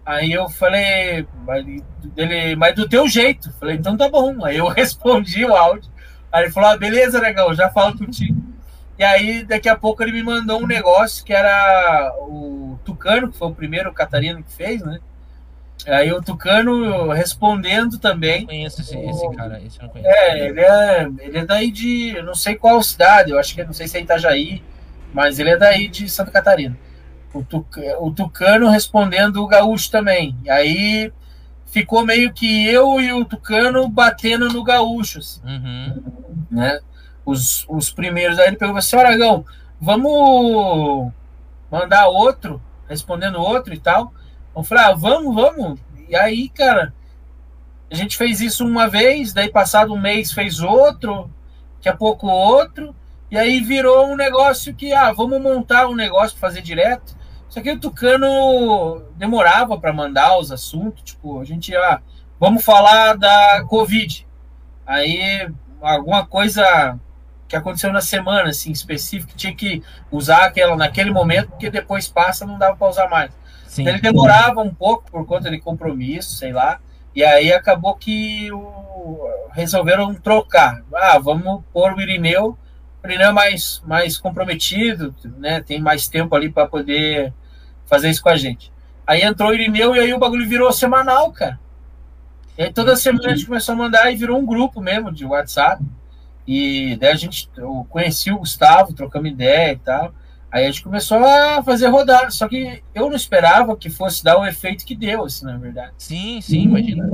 Aí 0.04 0.32
eu 0.32 0.50
falei, 0.50 1.26
dele, 2.14 2.56
mas 2.56 2.74
do 2.74 2.88
teu 2.88 3.08
jeito. 3.08 3.50
Falei, 3.54 3.76
então 3.76 3.96
tá 3.96 4.08
bom. 4.08 4.44
Aí 4.44 4.58
eu 4.58 4.68
respondi 4.68 5.44
o 5.44 5.56
áudio. 5.56 5.90
Aí 6.30 6.44
ele 6.44 6.52
falou, 6.52 6.70
ah, 6.70 6.76
beleza, 6.76 7.18
Aragão, 7.18 7.54
já 7.54 7.70
falo 7.70 7.96
contigo. 7.96 8.42
E 8.98 9.02
aí, 9.02 9.44
daqui 9.44 9.68
a 9.68 9.76
pouco, 9.76 10.02
ele 10.02 10.12
me 10.12 10.22
mandou 10.22 10.62
um 10.62 10.66
negócio 10.66 11.24
que 11.24 11.32
era 11.32 12.14
o 12.20 12.78
Tucano, 12.84 13.30
que 13.30 13.38
foi 13.38 13.48
o 13.48 13.54
primeiro 13.54 13.92
Catarina 13.92 14.42
que 14.42 14.52
fez, 14.52 14.82
né? 14.82 15.00
Aí 15.86 16.12
o 16.12 16.22
Tucano 16.22 17.10
respondendo 17.10 17.98
também. 17.98 18.42
Eu 18.42 18.46
conheço 18.46 18.80
esse, 18.80 18.96
esse 18.96 19.30
cara, 19.32 19.60
esse 19.62 19.78
eu 19.78 19.82
não 19.84 19.90
conheço. 19.90 20.10
É, 20.10 20.48
ele 20.48 20.60
é, 20.60 21.08
ele 21.20 21.38
é 21.38 21.44
daí 21.44 21.70
de. 21.70 22.20
Não 22.22 22.34
sei 22.34 22.54
qual 22.54 22.82
cidade, 22.82 23.30
eu 23.30 23.38
acho 23.38 23.54
que 23.54 23.64
não 23.64 23.72
sei 23.72 23.86
se 23.86 23.98
é 23.98 24.00
Itajaí, 24.00 24.62
mas 25.12 25.38
ele 25.38 25.50
é 25.50 25.56
daí 25.56 25.88
de 25.88 26.08
Santa 26.08 26.30
Catarina. 26.30 26.76
O, 27.32 27.42
Tuc, 27.42 27.76
o 27.98 28.10
Tucano 28.12 28.68
respondendo 28.68 29.42
o 29.42 29.46
Gaúcho 29.46 29.90
também. 29.90 30.36
E 30.44 30.50
aí 30.50 31.12
ficou 31.66 32.06
meio 32.06 32.32
que 32.32 32.66
eu 32.66 33.00
e 33.00 33.12
o 33.12 33.24
Tucano 33.24 33.88
batendo 33.88 34.48
no 34.48 34.62
Gaúcho. 34.62 35.18
Assim, 35.18 35.40
uhum. 35.44 36.02
né? 36.50 36.78
os, 37.24 37.64
os 37.68 37.90
primeiros. 37.90 38.38
Aí 38.38 38.48
ele 38.48 38.56
pegou 38.56 38.76
assim: 38.76 38.96
Aragão, 38.96 39.44
vamos 39.80 41.12
mandar 41.70 42.08
outro, 42.08 42.62
respondendo 42.88 43.40
outro 43.40 43.72
e 43.72 43.78
tal. 43.78 44.12
Eu 44.54 44.62
falei: 44.62 44.84
ah, 44.84 44.94
vamos, 44.94 45.34
vamos. 45.34 45.80
E 46.08 46.16
aí, 46.16 46.48
cara, 46.48 46.94
a 47.90 47.94
gente 47.94 48.16
fez 48.16 48.40
isso 48.40 48.66
uma 48.66 48.88
vez, 48.88 49.32
daí 49.32 49.48
passado 49.48 49.92
um 49.92 50.00
mês 50.00 50.32
fez 50.32 50.60
outro, 50.60 51.30
daqui 51.76 51.88
a 51.88 51.96
pouco 51.96 52.26
outro, 52.26 52.94
e 53.30 53.38
aí 53.38 53.60
virou 53.60 54.06
um 54.06 54.16
negócio 54.16 54.74
que, 54.74 54.92
ah, 54.92 55.12
vamos 55.12 55.40
montar 55.40 55.88
um 55.88 55.94
negócio 55.94 56.36
para 56.38 56.48
fazer 56.48 56.62
direto. 56.62 57.16
Só 57.48 57.60
que 57.60 57.70
o 57.70 57.78
Tucano 57.78 59.02
demorava 59.16 59.78
para 59.78 59.92
mandar 59.92 60.38
os 60.38 60.50
assuntos, 60.50 61.02
tipo, 61.04 61.40
a 61.40 61.44
gente 61.44 61.74
ah, 61.76 62.00
vamos 62.38 62.64
falar 62.64 63.16
da 63.16 63.64
Covid. 63.68 64.26
Aí 64.86 65.48
alguma 65.80 66.26
coisa 66.26 66.98
que 67.46 67.56
aconteceu 67.56 67.92
na 67.92 68.00
semana, 68.00 68.48
assim, 68.50 68.72
específico, 68.72 69.32
que 69.32 69.36
tinha 69.36 69.54
que 69.54 69.82
usar 70.10 70.46
aquela 70.46 70.76
naquele 70.76 71.10
momento, 71.10 71.50
porque 71.50 71.70
depois 71.70 72.08
passa, 72.08 72.46
não 72.46 72.58
dava 72.58 72.76
para 72.76 72.88
usar 72.88 73.08
mais. 73.08 73.30
Sim. 73.74 73.88
Ele 73.88 74.00
demorava 74.00 74.60
um 74.60 74.72
pouco 74.72 75.10
por 75.10 75.26
conta 75.26 75.50
de 75.50 75.58
compromisso, 75.58 76.36
sei 76.36 76.52
lá, 76.52 76.78
e 77.12 77.24
aí 77.24 77.52
acabou 77.52 77.96
que 77.96 78.48
o, 78.52 79.28
resolveram 79.50 80.14
trocar. 80.14 80.80
Ah, 80.94 81.18
vamos 81.18 81.64
pôr 81.72 81.92
o 81.92 82.00
Irineu, 82.00 82.56
o 83.02 83.06
Irineu 83.06 83.30
é 83.30 83.32
mais, 83.32 83.82
mais 83.84 84.16
comprometido, 84.16 85.12
né, 85.38 85.60
tem 85.60 85.80
mais 85.80 86.06
tempo 86.06 86.36
ali 86.36 86.48
para 86.48 86.68
poder 86.68 87.34
fazer 87.84 88.10
isso 88.10 88.22
com 88.22 88.28
a 88.28 88.36
gente. 88.36 88.72
Aí 89.04 89.22
entrou 89.22 89.50
o 89.50 89.52
Irineu 89.52 89.96
e 89.96 89.98
aí 89.98 90.14
o 90.14 90.20
bagulho 90.20 90.48
virou 90.48 90.72
semanal, 90.72 91.32
cara. 91.32 91.58
E 92.56 92.62
aí 92.62 92.72
toda 92.72 92.94
semana 92.94 93.26
a 93.26 93.34
gente 93.34 93.46
começou 93.46 93.72
a 93.72 93.78
mandar 93.78 94.12
e 94.12 94.14
virou 94.14 94.38
um 94.38 94.46
grupo 94.46 94.80
mesmo 94.80 95.10
de 95.10 95.24
WhatsApp. 95.24 95.82
E 96.46 96.96
daí 97.00 97.10
a 97.10 97.16
gente, 97.16 97.50
eu 97.56 97.84
conheci 97.90 98.30
o 98.30 98.38
Gustavo, 98.38 98.94
trocamos 98.94 99.32
ideia 99.32 99.72
e 99.72 99.78
tal. 99.78 100.14
Aí 100.54 100.66
a 100.66 100.70
gente 100.70 100.84
começou 100.84 101.18
a 101.18 101.64
fazer 101.64 101.88
rodar. 101.88 102.30
Só 102.30 102.46
que 102.46 102.80
eu 102.94 103.08
não 103.08 103.16
esperava 103.16 103.76
que 103.76 103.90
fosse 103.90 104.22
dar 104.22 104.38
o 104.38 104.46
efeito 104.46 104.84
que 104.84 104.94
deu, 104.94 105.24
assim, 105.24 105.44
na 105.44 105.56
verdade. 105.56 105.90
Sim, 105.98 106.40
sim, 106.40 106.62
imagina. 106.62 107.10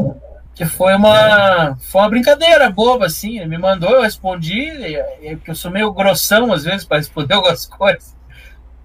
Que 0.55 0.67
foi 0.67 0.95
uma, 0.95 1.75
foi 1.79 2.03
uma 2.03 2.11
brincadeira 2.11 2.69
boba, 2.69 3.07
assim. 3.07 3.39
Ele 3.39 3.47
me 3.47 3.57
mandou, 3.57 3.93
eu 3.93 4.03
respondi, 4.03 4.71
porque 5.37 5.53
eu 5.53 5.55
sou 5.55 5.71
meio 5.71 5.91
grossão 5.91 6.53
às 6.53 6.65
vezes 6.65 6.85
para 6.85 6.99
responder 6.99 7.33
algumas 7.33 7.65
coisas. 7.65 8.15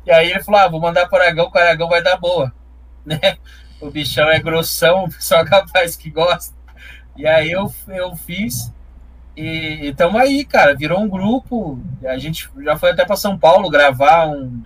E 0.05 0.11
aí 0.11 0.31
ele 0.31 0.41
falou: 0.41 0.61
ah, 0.61 0.69
vou 0.69 0.79
mandar 0.79 1.09
para 1.09 1.19
o 1.19 1.21
Aragão, 1.21 1.51
que 1.51 1.57
o 1.57 1.61
Aragão 1.61 1.89
vai 1.89 2.01
dar 2.01 2.15
boa. 2.17 2.53
Né? 3.05 3.37
O 3.79 3.91
bichão 3.91 4.27
é 4.29 4.39
grossão, 4.39 5.03
o 5.05 5.09
pessoal 5.11 5.45
capaz 5.45 5.97
que 5.97 6.09
gosta. 6.09 6.55
E 7.17 7.27
aí 7.27 7.51
eu, 7.51 7.69
eu 7.89 8.15
fiz. 8.15 8.73
E 9.35 9.87
estamos 9.87 10.19
aí, 10.19 10.45
cara. 10.45 10.75
Virou 10.75 10.99
um 10.99 11.09
grupo. 11.09 11.79
A 12.05 12.17
gente 12.17 12.49
já 12.63 12.77
foi 12.77 12.91
até 12.91 13.05
para 13.05 13.15
São 13.15 13.37
Paulo 13.37 13.69
gravar 13.69 14.27
um, 14.27 14.63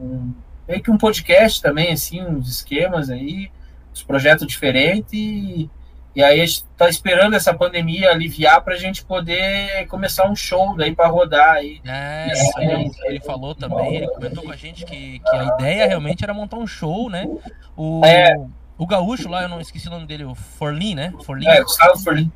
um, 0.00 0.32
meio 0.68 0.82
que 0.82 0.90
um 0.90 0.98
podcast 0.98 1.60
também, 1.60 1.92
assim, 1.92 2.22
uns 2.22 2.48
esquemas 2.48 3.10
aí, 3.10 3.50
uns 3.92 4.02
projetos 4.02 4.46
diferentes. 4.46 5.12
E, 5.12 5.68
e 6.14 6.22
aí 6.22 6.40
a 6.40 6.46
gente 6.46 6.64
tá 6.76 6.88
esperando 6.88 7.34
essa 7.34 7.52
pandemia 7.52 8.10
aliviar 8.10 8.62
para 8.62 8.74
a 8.74 8.78
gente 8.78 9.04
poder 9.04 9.86
começar 9.88 10.30
um 10.30 10.36
show 10.36 10.76
daí 10.76 10.94
para 10.94 11.08
rodar 11.08 11.56
aí. 11.56 11.80
É, 11.84 12.28
aí, 12.56 12.90
ele 13.04 13.20
falou 13.20 13.54
também, 13.54 13.96
ele 13.96 14.08
comentou 14.08 14.44
com 14.44 14.52
a 14.52 14.56
gente 14.56 14.84
que, 14.84 15.18
que 15.18 15.36
a 15.36 15.44
ideia 15.44 15.88
realmente 15.88 16.22
era 16.22 16.32
montar 16.32 16.58
um 16.58 16.66
show, 16.66 17.10
né? 17.10 17.28
O, 17.76 18.02
é. 18.04 18.34
o 18.78 18.86
gaúcho 18.86 19.28
lá, 19.28 19.42
eu 19.42 19.48
não 19.48 19.60
esqueci 19.60 19.88
o 19.88 19.90
nome 19.90 20.06
dele, 20.06 20.24
o 20.24 20.34
Forlin, 20.34 20.94
né? 20.94 21.12
Forlin. 21.24 21.48
É, 21.48 21.60
Gustavo 21.60 21.98
Forlin. 21.98 22.30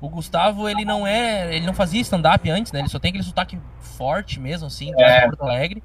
O 0.00 0.08
Gustavo, 0.08 0.68
ele 0.68 0.84
não 0.84 1.06
é. 1.06 1.54
Ele 1.54 1.66
não 1.66 1.74
fazia 1.74 2.00
stand-up 2.00 2.48
antes, 2.50 2.72
né? 2.72 2.80
Ele 2.80 2.88
só 2.88 2.98
tem 2.98 3.10
aquele 3.10 3.24
sotaque 3.24 3.58
forte 3.80 4.40
mesmo, 4.40 4.66
assim, 4.66 4.94
de 4.94 5.02
é. 5.02 5.22
Porto 5.26 5.42
Alegre. 5.42 5.82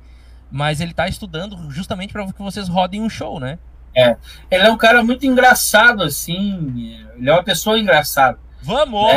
Mas 0.49 0.81
ele 0.81 0.93
tá 0.93 1.07
estudando 1.07 1.71
justamente 1.71 2.11
para 2.11 2.25
que 2.25 2.41
vocês 2.41 2.67
rodem 2.67 3.01
um 3.01 3.09
show, 3.09 3.39
né? 3.39 3.57
É. 3.95 4.15
Ele 4.49 4.67
é 4.67 4.71
um 4.71 4.77
cara 4.77 5.03
muito 5.03 5.25
engraçado, 5.25 6.03
assim. 6.03 6.97
Ele 7.15 7.29
é 7.29 7.33
uma 7.33 7.43
pessoa 7.43 7.79
engraçada. 7.79 8.37
Vamos! 8.61 9.09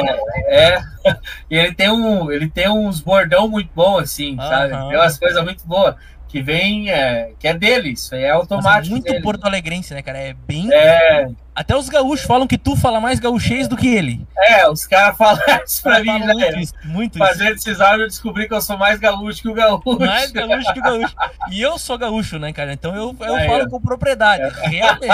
É, 0.47 0.77
é. 0.77 0.85
E 1.51 1.57
ele 1.57 1.75
tem, 1.75 1.91
um, 1.91 2.33
ele 2.33 2.49
tem 2.49 2.69
uns 2.69 3.01
bordão 3.01 3.47
muito 3.47 3.71
bom, 3.75 3.99
assim, 3.99 4.37
sabe? 4.37 4.71
Tem 4.71 4.97
umas 4.97 5.19
coisas 5.19 5.45
muito 5.45 5.67
boas 5.67 5.95
que 6.35 6.43
vem, 6.43 6.91
é, 6.91 7.33
que 7.39 7.47
é 7.47 7.55
dele, 7.55 7.91
isso 7.91 8.15
é 8.15 8.31
automático. 8.31 8.89
É 8.89 8.91
muito 8.91 9.05
dele. 9.05 9.23
porto 9.23 9.45
alegrense, 9.45 9.95
né, 9.95 10.03
cara? 10.03 10.19
É 10.19 10.33
bem. 10.33 10.69
É. 10.73 11.29
Até 11.55 11.77
os 11.77 11.89
gaúchos 11.89 12.27
falam 12.27 12.47
que 12.47 12.59
tu 12.59 12.75
fala 12.75 13.01
mais 13.01 13.21
gaúchês 13.21 13.69
do 13.69 13.77
que 13.77 13.87
ele. 13.87 14.27
É, 14.37 14.69
os 14.69 14.87
caras 14.87 15.17
falam 15.17 15.41
isso 15.65 15.83
pra 15.83 16.01
mim, 16.01 16.19
né? 16.19 16.35
Muito 16.35 16.59
isso, 16.59 16.75
muito 16.85 17.19
Fazendo 17.19 17.55
esses 17.55 17.81
áudios 17.81 18.01
eu 18.01 18.09
descobri 18.09 18.49
que 18.49 18.55
eu 18.55 18.61
sou 18.61 18.77
mais 18.77 18.99
gaúcho 18.99 19.41
que 19.41 19.49
o 19.49 19.55
gaúcho. 19.55 19.99
Mais 20.01 20.33
gaúcho 20.33 20.73
que 20.73 20.81
o 20.81 20.83
gaúcho. 20.83 21.15
E 21.51 21.63
eu 21.63 21.79
sou 21.79 21.97
gaúcho, 21.97 22.39
né, 22.39 22.53
cara? 22.53 22.73
Então 22.73 22.95
eu, 22.97 23.17
eu 23.21 23.37
é, 23.37 23.47
falo 23.47 23.71
com 23.71 23.81
propriedade. 23.81 24.43
É. 24.43 24.67
Realmente. 24.69 25.07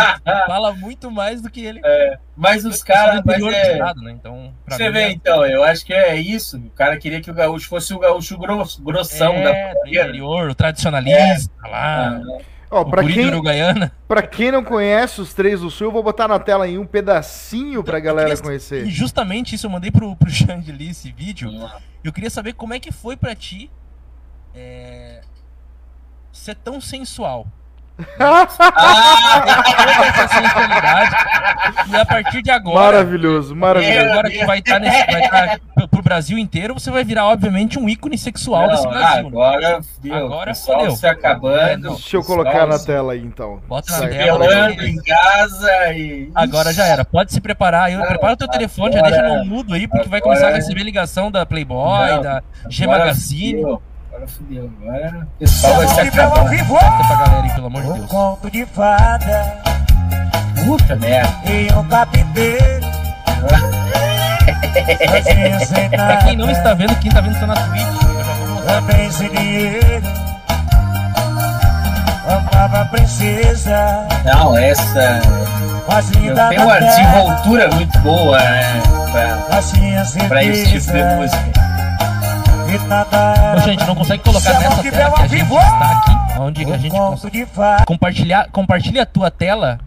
fala 0.46 0.72
muito 0.72 1.10
mais 1.10 1.42
do 1.42 1.50
que 1.50 1.64
ele. 1.64 1.80
É. 1.84 2.18
Mas 2.34 2.64
os 2.64 2.82
caras. 2.82 3.22
É... 3.26 3.78
Né? 4.00 4.12
Então, 4.12 4.54
Você 4.66 4.90
vê, 4.90 5.00
é 5.00 5.12
então, 5.12 5.44
eu 5.44 5.62
acho 5.62 5.84
que 5.84 5.92
é 5.92 6.16
isso. 6.16 6.56
O 6.56 6.70
cara 6.70 6.96
queria 6.96 7.20
que 7.20 7.30
o 7.30 7.34
gaúcho 7.34 7.68
fosse 7.68 7.92
o 7.92 7.98
gaúcho 7.98 8.38
grosso, 8.38 8.82
grossão 8.82 9.34
é, 9.34 9.74
da 9.74 9.80
interior, 9.86 10.48
o 10.48 10.54
tradicionalista, 10.54 11.52
é. 11.64 11.68
lá. 11.68 12.20
Ó, 12.70 12.84
pra 12.84 13.02
quem, 13.02 13.30
pra 14.06 14.22
quem 14.22 14.52
não 14.52 14.62
conhece 14.62 15.20
os 15.20 15.34
três 15.34 15.60
do 15.60 15.70
Sul, 15.70 15.88
eu 15.88 15.92
vou 15.92 16.04
botar 16.04 16.28
na 16.28 16.38
tela 16.38 16.66
aí 16.66 16.78
um 16.78 16.86
pedacinho 16.86 17.82
pra 17.82 17.98
galera 17.98 18.36
conhecer. 18.36 18.86
E 18.86 18.90
justamente 18.90 19.56
isso 19.56 19.66
eu 19.66 19.70
mandei 19.70 19.90
pro, 19.90 20.14
pro 20.14 20.30
Xangeli 20.30 20.90
esse 20.90 21.10
vídeo. 21.10 21.50
Eu 22.04 22.12
queria 22.12 22.30
saber 22.30 22.52
como 22.52 22.72
é 22.72 22.78
que 22.78 22.92
foi 22.92 23.16
pra 23.16 23.34
ti 23.34 23.70
é, 24.54 25.20
ser 26.32 26.54
tão 26.54 26.80
sensual. 26.80 27.46
Ah, 28.18 28.46
essa 30.06 30.28
sensualidade. 30.28 31.16
E 31.90 31.96
a 31.96 32.06
partir 32.06 32.42
de 32.42 32.50
agora. 32.50 32.80
Maravilhoso, 32.80 33.54
maravilhoso. 33.54 34.10
Agora 34.10 34.30
que 34.30 34.44
vai 34.44 34.58
estar 34.58 34.80
tá 34.80 34.90
vai 34.90 35.24
estar 35.24 35.58
tá 35.58 35.88
pro 35.88 36.02
Brasil 36.02 36.38
inteiro, 36.38 36.74
você 36.74 36.90
vai 36.90 37.04
virar, 37.04 37.26
obviamente, 37.26 37.78
um 37.78 37.88
ícone 37.88 38.16
sexual 38.16 38.62
Não, 38.62 38.70
desse 38.70 38.88
Brasil. 38.88 39.26
Agora, 39.26 39.78
né? 39.78 39.84
Deu, 40.00 40.14
agora 40.14 40.54
fodeu. 40.54 40.90
se 40.92 41.06
acabando. 41.06 41.90
Deixa 41.90 42.16
eu 42.16 42.24
colocar 42.24 42.66
na 42.66 42.78
tela 42.78 43.12
aí, 43.12 43.20
então. 43.20 43.60
Bota 43.68 43.92
na 43.92 44.08
tela. 44.08 44.72
em 44.72 44.96
casa 44.96 45.92
e. 45.92 46.30
Agora 46.34 46.72
já 46.72 46.86
era. 46.86 47.04
Pode 47.04 47.32
se 47.32 47.40
preparar. 47.40 47.92
Eu, 47.92 48.00
prepara 48.06 48.34
o 48.34 48.36
teu 48.36 48.48
telefone, 48.48 48.94
já 48.94 49.02
deixa 49.02 49.22
no 49.22 49.44
mudo 49.44 49.74
aí, 49.74 49.86
porque 49.86 50.08
vai 50.08 50.20
começar 50.20 50.48
a 50.48 50.54
receber 50.54 50.82
ligação 50.82 51.30
da 51.30 51.44
Playboy, 51.44 52.10
Não, 52.10 52.22
da 52.22 52.42
G 52.68 52.86
Magazine. 52.86 53.78
Agora 54.20 54.28
fudeu. 54.28 54.70
Agora 54.82 55.26
o 55.34 55.38
pessoal 55.38 55.76
vai 55.76 55.88
se 55.88 56.00
acabar. 56.00 56.44
Bota 56.66 57.04
pra 57.06 57.16
galera 57.16 57.42
aí, 57.42 57.50
pelo 57.54 57.66
amor 57.68 57.82
de 57.82 57.92
Deus. 57.94 58.10
conto 58.10 58.50
de 58.50 58.66
fada. 58.66 59.62
Puta 60.62 60.96
merda. 60.96 61.32
E 61.50 61.72
um 61.72 61.88
capiteiro. 61.88 62.86
pra 65.96 66.16
quem 66.18 66.36
não 66.36 66.50
está 66.50 66.74
vendo, 66.74 66.94
quem 66.96 67.08
está 67.08 67.22
vendo 67.22 67.32
está 67.32 67.46
na 67.46 67.54
Twitch. 67.54 67.86
Também 68.66 69.10
sem 69.10 69.30
dinheiro. 69.30 70.06
Amava 72.28 72.80
a 72.82 72.84
princesa. 72.86 74.06
Não, 74.24 74.58
essa. 74.58 75.22
Eu 76.22 76.34
tenho 76.50 76.62
uma 76.62 76.78
desenvoltura 76.78 77.68
muito 77.68 77.98
boa, 78.00 78.38
né? 78.38 78.82
Pra, 79.10 79.36
pra 80.28 80.44
esse 80.44 80.70
tipo 80.70 80.92
de 80.92 81.04
música. 81.16 81.69
Ô, 82.70 83.60
gente, 83.60 83.84
não 83.84 83.96
consegue 83.96 84.22
colocar 84.22 84.52
nessa 84.60 84.82
tela 84.82 85.14
que 85.14 85.22
a 85.22 85.26
gente 85.26 85.42
está 85.42 85.92
aqui, 85.92 86.40
onde 86.40 86.72
a 86.72 86.78
gente 86.78 86.96
consegue 86.96 87.46
compartilhar, 87.84 88.48
compartilha 88.50 89.02
a 89.02 89.06
tua 89.06 89.30
tela 89.30 89.80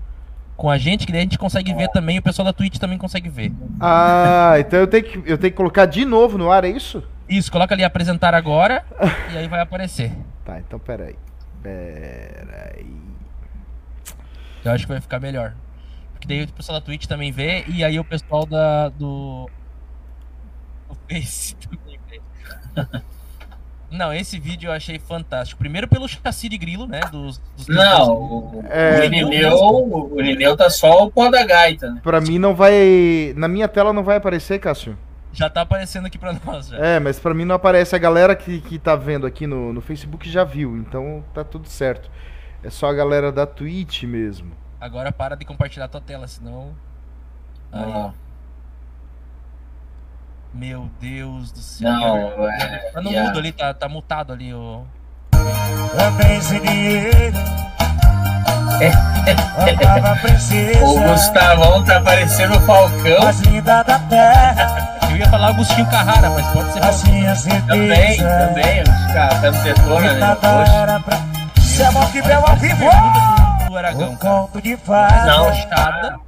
com 0.57 0.69
a 0.69 0.77
gente, 0.77 1.05
que 1.05 1.11
daí 1.11 1.21
a 1.21 1.23
gente 1.23 1.37
consegue 1.37 1.73
ver 1.73 1.87
também, 1.89 2.19
o 2.19 2.21
pessoal 2.21 2.45
da 2.45 2.51
Twitch 2.53 2.77
também 2.77 2.97
consegue 2.97 3.29
ver. 3.29 3.53
Ah, 3.79 4.55
então 4.59 4.79
eu 4.79 4.87
tenho 4.87 5.03
que, 5.03 5.17
eu 5.19 5.37
tenho 5.37 5.51
que 5.51 5.57
colocar 5.57 5.85
de 5.85 6.03
novo 6.03 6.37
no 6.37 6.51
ar, 6.51 6.65
é 6.65 6.69
isso? 6.69 7.01
Isso, 7.27 7.51
coloca 7.51 7.73
ali 7.73 7.85
apresentar 7.85 8.33
agora 8.33 8.83
e 9.33 9.37
aí 9.37 9.47
vai 9.47 9.61
aparecer. 9.61 10.11
Tá, 10.43 10.59
então 10.59 10.77
peraí. 10.77 11.15
Peraí. 11.61 13.01
Eu 14.65 14.71
acho 14.73 14.85
que 14.85 14.91
vai 14.91 15.01
ficar 15.01 15.19
melhor. 15.19 15.53
Porque 16.13 16.27
daí 16.27 16.43
o 16.43 16.51
pessoal 16.51 16.79
da 16.79 16.85
Twitch 16.85 17.05
também 17.05 17.31
vê 17.31 17.63
e 17.67 17.83
aí 17.83 17.97
o 17.97 18.03
pessoal 18.03 18.45
da, 18.45 18.89
do. 18.89 19.49
do 20.89 20.97
Face 21.09 21.55
também. 21.63 21.92
Não, 23.93 24.11
esse 24.11 24.39
vídeo 24.39 24.69
eu 24.69 24.71
achei 24.73 24.97
fantástico. 24.97 25.59
Primeiro 25.59 25.87
pelo 25.87 26.07
chassi 26.07 26.49
de 26.49 26.57
grilo, 26.57 26.87
né? 26.87 27.01
Dos, 27.11 27.37
dos 27.55 27.67
Não, 27.67 28.11
o, 28.11 28.65
É. 28.67 29.07
o 29.07 30.19
Irineu 30.19 30.57
tá 30.57 30.67
só 30.67 31.03
o 31.05 31.11
pó 31.11 31.29
da 31.29 31.45
gaita, 31.45 31.91
né? 31.91 32.01
Pra 32.01 32.19
mim 32.19 32.39
não 32.39 32.55
vai. 32.55 33.33
Na 33.37 33.47
minha 33.47 33.67
tela 33.67 33.93
não 33.93 34.03
vai 34.03 34.17
aparecer, 34.17 34.59
Cássio. 34.59 34.97
Já 35.31 35.47
tá 35.47 35.61
aparecendo 35.61 36.07
aqui 36.07 36.17
pra 36.17 36.33
nós 36.45 36.69
já. 36.69 36.77
É, 36.77 36.99
mas 36.99 37.19
pra 37.19 37.35
mim 37.35 37.45
não 37.45 37.55
aparece. 37.55 37.95
A 37.95 37.99
galera 37.99 38.35
que, 38.35 38.61
que 38.61 38.79
tá 38.79 38.95
vendo 38.95 39.27
aqui 39.27 39.45
no, 39.45 39.71
no 39.71 39.81
Facebook 39.81 40.27
já 40.27 40.43
viu, 40.43 40.75
então 40.75 41.23
tá 41.31 41.43
tudo 41.43 41.67
certo. 41.67 42.09
É 42.63 42.71
só 42.71 42.87
a 42.87 42.93
galera 42.93 43.31
da 43.31 43.45
Twitch 43.45 44.03
mesmo. 44.03 44.53
Agora 44.81 45.11
para 45.11 45.35
de 45.35 45.45
compartilhar 45.45 45.87
tua 45.87 46.01
tela, 46.01 46.27
senão. 46.27 46.73
Aí, 47.71 47.83
ó. 47.85 48.11
Meu 50.53 50.89
Deus 51.01 51.51
do 51.51 51.59
céu. 51.59 51.91
não, 51.91 52.49
é, 52.49 52.91
Tá 52.93 53.01
no 53.01 53.09
yeah. 53.09 53.27
mudo 53.27 53.39
ali, 53.39 53.51
tá, 53.51 53.73
tá 53.73 53.89
mutado 53.89 54.31
ali 54.33 54.53
o. 54.53 54.83
O 60.83 60.99
Gustavão 60.99 61.83
tá 61.83 62.01
parecendo 62.01 62.57
o 62.57 62.61
Falcão. 62.61 63.63
Da 63.63 63.83
terra. 63.99 64.97
Eu 65.09 65.17
ia 65.17 65.29
falar 65.29 65.47
Agostinho 65.49 65.85
Carrara, 65.89 66.29
mas 66.31 66.45
pode 66.47 66.73
ser 66.73 66.83
As 66.83 67.03
minhas. 67.03 67.43
Também, 67.43 68.17
também, 68.17 68.81
os 68.81 69.41
camisetona, 69.41 70.13
né? 70.13 70.19
Nada 70.19 70.35
Poxa. 70.35 70.73
era 70.73 70.99
pra. 70.99 71.17
Se 71.61 71.83
é 71.83 71.91
bom 71.91 72.05
que 72.07 72.21
bel 72.21 72.43
ao 72.45 72.55
vivo. 72.57 72.85
do 73.67 73.77
Aragão, 73.77 74.15
cara. 74.15 74.35
conto 74.35 74.61
de 74.61 74.75
fada. 74.77 75.25
Não, 75.25 75.45
Brochada. 75.45 76.19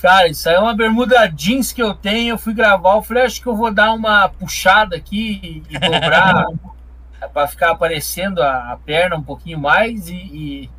Cara, 0.00 0.28
isso 0.28 0.48
aí 0.48 0.54
é 0.54 0.58
uma 0.58 0.74
bermuda 0.74 1.26
jeans 1.26 1.72
que 1.72 1.82
eu 1.82 1.94
tenho. 1.94 2.34
Eu 2.34 2.38
fui 2.38 2.54
gravar, 2.54 2.94
eu 2.94 3.02
falei, 3.02 3.24
acho 3.24 3.40
que 3.40 3.46
eu 3.46 3.54
vou 3.56 3.70
dar 3.72 3.92
uma 3.92 4.28
puxada 4.28 4.96
aqui 4.96 5.62
e 5.68 5.78
dobrar 5.78 6.46
pra 7.34 7.46
ficar 7.46 7.70
aparecendo 7.72 8.42
a, 8.42 8.72
a 8.72 8.76
perna 8.78 9.16
um 9.16 9.22
pouquinho 9.22 9.58
mais 9.58 10.08
e, 10.08 10.14
e- 10.14 10.70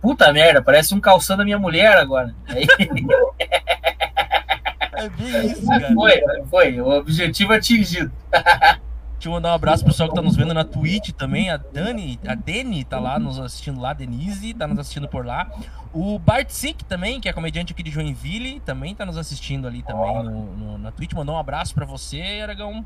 Puta 0.00 0.32
merda, 0.32 0.62
parece 0.62 0.94
um 0.94 1.00
calção 1.00 1.36
da 1.36 1.44
minha 1.44 1.58
mulher 1.58 1.98
agora. 1.98 2.34
Aí 2.48 2.66
É 4.94 5.08
bem 5.10 5.46
isso, 5.46 5.66
cara. 5.66 5.92
foi, 5.94 6.22
foi, 6.48 6.80
o 6.80 6.88
objetivo 6.88 7.52
atingido. 7.52 8.10
Deixa 9.20 9.28
eu 9.28 9.32
mandar 9.32 9.50
um 9.50 9.54
abraço 9.54 9.84
pro 9.84 9.92
pessoal 9.92 10.08
que 10.08 10.14
tá 10.14 10.22
nos 10.22 10.34
vendo 10.34 10.54
na 10.54 10.64
Twitch 10.64 11.10
também. 11.10 11.50
A 11.50 11.58
Dani, 11.58 12.18
a 12.26 12.34
Deni 12.34 12.84
tá 12.84 12.98
lá 12.98 13.18
nos 13.18 13.38
assistindo 13.38 13.78
lá, 13.78 13.90
a 13.90 13.92
Denise 13.92 14.54
tá 14.54 14.66
nos 14.66 14.78
assistindo 14.78 15.06
por 15.08 15.26
lá. 15.26 15.46
O 15.92 16.18
Bart 16.18 16.48
Sick 16.48 16.82
também, 16.86 17.20
que 17.20 17.28
é 17.28 17.32
comediante 17.34 17.74
aqui 17.74 17.82
de 17.82 17.90
Joinville, 17.90 18.60
também 18.60 18.94
tá 18.94 19.04
nos 19.04 19.18
assistindo 19.18 19.68
ali 19.68 19.82
também 19.82 20.22
no, 20.22 20.56
no- 20.56 20.78
na 20.78 20.90
Twitch. 20.90 21.12
Mandou 21.12 21.34
um 21.34 21.38
abraço 21.38 21.74
pra 21.74 21.84
você, 21.84 22.40
Aragão. 22.42 22.82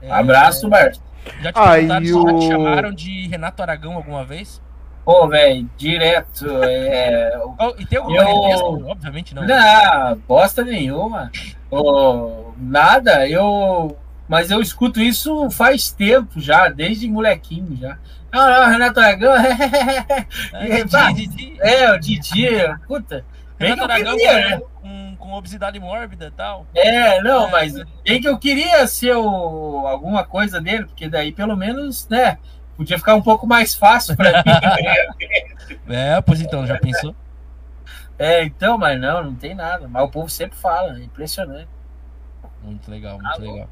É, 0.00 0.10
Abraço, 0.10 0.68
Bart. 0.68 0.98
Já 1.40 1.52
te 1.52 1.58
Ah, 1.60 1.80
já 1.80 2.00
te 2.00 2.46
chamaram 2.48 2.92
de 2.92 3.28
Renato 3.28 3.62
Aragão 3.62 3.94
alguma 3.94 4.24
vez? 4.24 4.60
Pô, 5.04 5.28
velho, 5.28 5.70
direto. 5.76 6.44
É, 6.64 7.40
Oh, 7.60 7.72
e 7.78 7.86
tem 7.86 7.98
algum 8.00 8.16
Eu-? 8.16 8.88
Obviamente 8.88 9.32
não. 9.32 9.46
Não, 9.46 10.16
bosta 10.26 10.64
nenhuma. 10.64 11.30
Ô, 11.70 12.52
nada, 12.58 13.28
eu. 13.28 13.96
Mas 14.32 14.50
eu 14.50 14.62
escuto 14.62 14.98
isso 14.98 15.50
faz 15.50 15.90
tempo 15.92 16.40
já, 16.40 16.66
desde 16.70 17.06
molequinho 17.06 17.76
já. 17.76 17.98
Não, 18.32 18.50
não, 18.50 18.70
Renato 18.70 18.98
Aragão. 18.98 19.34
É, 20.54 21.12
Didi. 21.12 21.56
é, 21.60 21.92
o 21.92 22.00
Didi, 22.00 22.48
puta. 22.86 23.26
Renato 23.58 23.82
eu 23.82 23.84
Aragão 23.84 24.16
queria, 24.16 24.48
né? 24.48 24.62
com, 24.80 25.16
com 25.18 25.32
obesidade 25.34 25.78
mórbida 25.78 26.28
e 26.28 26.30
tal. 26.30 26.66
É, 26.74 27.22
não, 27.22 27.50
mas 27.50 27.74
bem 28.02 28.22
que 28.22 28.26
eu 28.26 28.38
queria 28.38 28.86
ser 28.86 29.14
o, 29.14 29.86
alguma 29.86 30.24
coisa 30.24 30.62
dele, 30.62 30.86
porque 30.86 31.10
daí 31.10 31.30
pelo 31.30 31.54
menos, 31.54 32.08
né, 32.08 32.38
podia 32.74 32.96
ficar 32.96 33.14
um 33.14 33.22
pouco 33.22 33.46
mais 33.46 33.74
fácil 33.74 34.16
pra 34.16 34.30
mim. 34.30 35.32
É, 35.88 36.20
pois 36.22 36.40
então, 36.40 36.66
já 36.66 36.78
pensou? 36.78 37.14
É, 38.18 38.44
então, 38.44 38.78
mas 38.78 38.98
não, 38.98 39.24
não 39.24 39.34
tem 39.34 39.54
nada. 39.54 39.86
Mas 39.88 40.04
o 40.04 40.08
povo 40.08 40.30
sempre 40.30 40.56
fala, 40.56 40.98
é 40.98 41.02
impressionante. 41.02 41.68
Muito 42.62 42.90
legal, 42.90 43.18
muito 43.20 43.40
legal. 43.40 43.68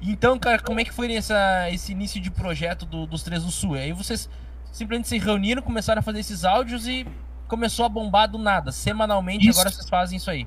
Então, 0.00 0.38
cara, 0.38 0.58
como 0.58 0.78
é 0.80 0.84
que 0.84 0.92
foi 0.92 1.12
essa, 1.14 1.70
esse 1.70 1.92
início 1.92 2.20
de 2.20 2.30
projeto 2.30 2.84
do- 2.84 3.06
dos 3.06 3.22
Três 3.22 3.42
do 3.44 3.50
Sul? 3.50 3.74
Aí 3.74 3.92
vocês 3.92 4.28
simplesmente 4.70 5.08
se 5.08 5.18
reuniram, 5.18 5.62
começaram 5.62 6.00
a 6.00 6.02
fazer 6.02 6.20
esses 6.20 6.44
áudios 6.44 6.86
e 6.86 7.06
começou 7.48 7.86
a 7.86 7.88
bombar 7.88 8.28
do 8.28 8.38
nada. 8.38 8.70
Semanalmente, 8.72 9.48
Isso. 9.48 9.58
agora 9.58 9.74
vocês 9.74 9.88
fazem 9.88 10.16
isso 10.16 10.30
aí. 10.30 10.46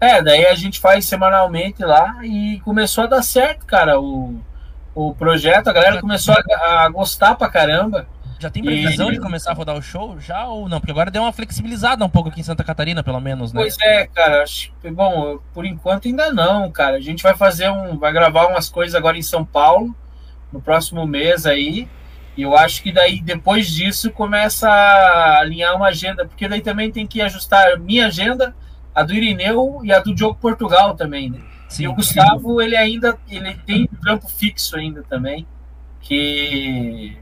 É, 0.00 0.20
daí 0.20 0.44
a 0.46 0.54
gente 0.54 0.78
faz 0.80 1.06
semanalmente 1.06 1.82
lá 1.82 2.18
e 2.24 2.60
começou 2.60 3.04
a 3.04 3.06
dar 3.06 3.22
certo, 3.22 3.64
cara, 3.64 3.98
o, 4.00 4.38
o 4.94 5.14
projeto. 5.14 5.68
A 5.68 5.72
galera 5.72 6.00
começou 6.00 6.34
a, 6.34 6.84
a 6.84 6.88
gostar 6.88 7.34
pra 7.34 7.48
caramba. 7.48 8.06
Já 8.38 8.50
tem 8.50 8.62
E- 8.62 8.66
previsão 8.66 9.10
de 9.10 9.18
começar 9.18 9.52
a 9.52 9.54
rodar 9.54 9.76
o 9.76 9.82
show? 9.82 10.18
Já 10.20 10.46
ou 10.46 10.68
não? 10.68 10.78
Porque 10.78 10.90
agora 10.92 11.10
deu 11.10 11.22
uma 11.22 11.32
flexibilizada 11.32 12.04
um 12.04 12.08
pouco 12.08 12.28
aqui 12.28 12.40
em 12.40 12.44
Santa 12.44 12.62
Catarina, 12.62 13.02
pelo 13.02 13.20
menos, 13.20 13.52
né? 13.52 13.62
Pois 13.62 13.76
é, 13.80 14.06
cara, 14.06 14.42
acho 14.42 14.72
bom, 14.92 15.38
por 15.54 15.64
enquanto 15.64 16.06
ainda 16.06 16.32
não, 16.32 16.70
cara. 16.70 16.96
A 16.96 17.00
gente 17.00 17.22
vai 17.22 17.34
fazer 17.36 17.70
um, 17.70 17.96
vai 17.98 18.12
gravar 18.12 18.46
umas 18.46 18.68
coisas 18.68 18.94
agora 18.94 19.16
em 19.16 19.22
São 19.22 19.44
Paulo, 19.44 19.94
no 20.52 20.60
próximo 20.60 21.06
mês 21.06 21.46
aí. 21.46 21.88
E 22.36 22.42
eu 22.42 22.54
acho 22.54 22.82
que 22.82 22.92
daí, 22.92 23.22
depois 23.22 23.66
disso, 23.68 24.10
começa 24.10 24.68
a 24.68 25.38
alinhar 25.38 25.74
uma 25.74 25.88
agenda, 25.88 26.26
porque 26.26 26.46
daí 26.46 26.60
também 26.60 26.92
tem 26.92 27.06
que 27.06 27.22
ajustar 27.22 27.72
a 27.72 27.78
minha 27.78 28.08
agenda, 28.08 28.54
a 28.94 29.02
do 29.02 29.14
Irineu 29.14 29.80
e 29.82 29.90
a 29.90 30.00
do 30.00 30.14
Diogo 30.14 30.34
Portugal 30.38 30.94
também, 30.94 31.30
né? 31.30 31.38
E 31.80 31.88
o 31.88 31.94
Gustavo, 31.94 32.60
ele 32.60 32.76
ainda 32.76 33.18
ele 33.28 33.54
tem 33.66 33.88
um 33.90 33.96
trampo 34.00 34.28
fixo 34.28 34.76
ainda 34.76 35.02
também, 35.02 35.46
que 36.00 37.16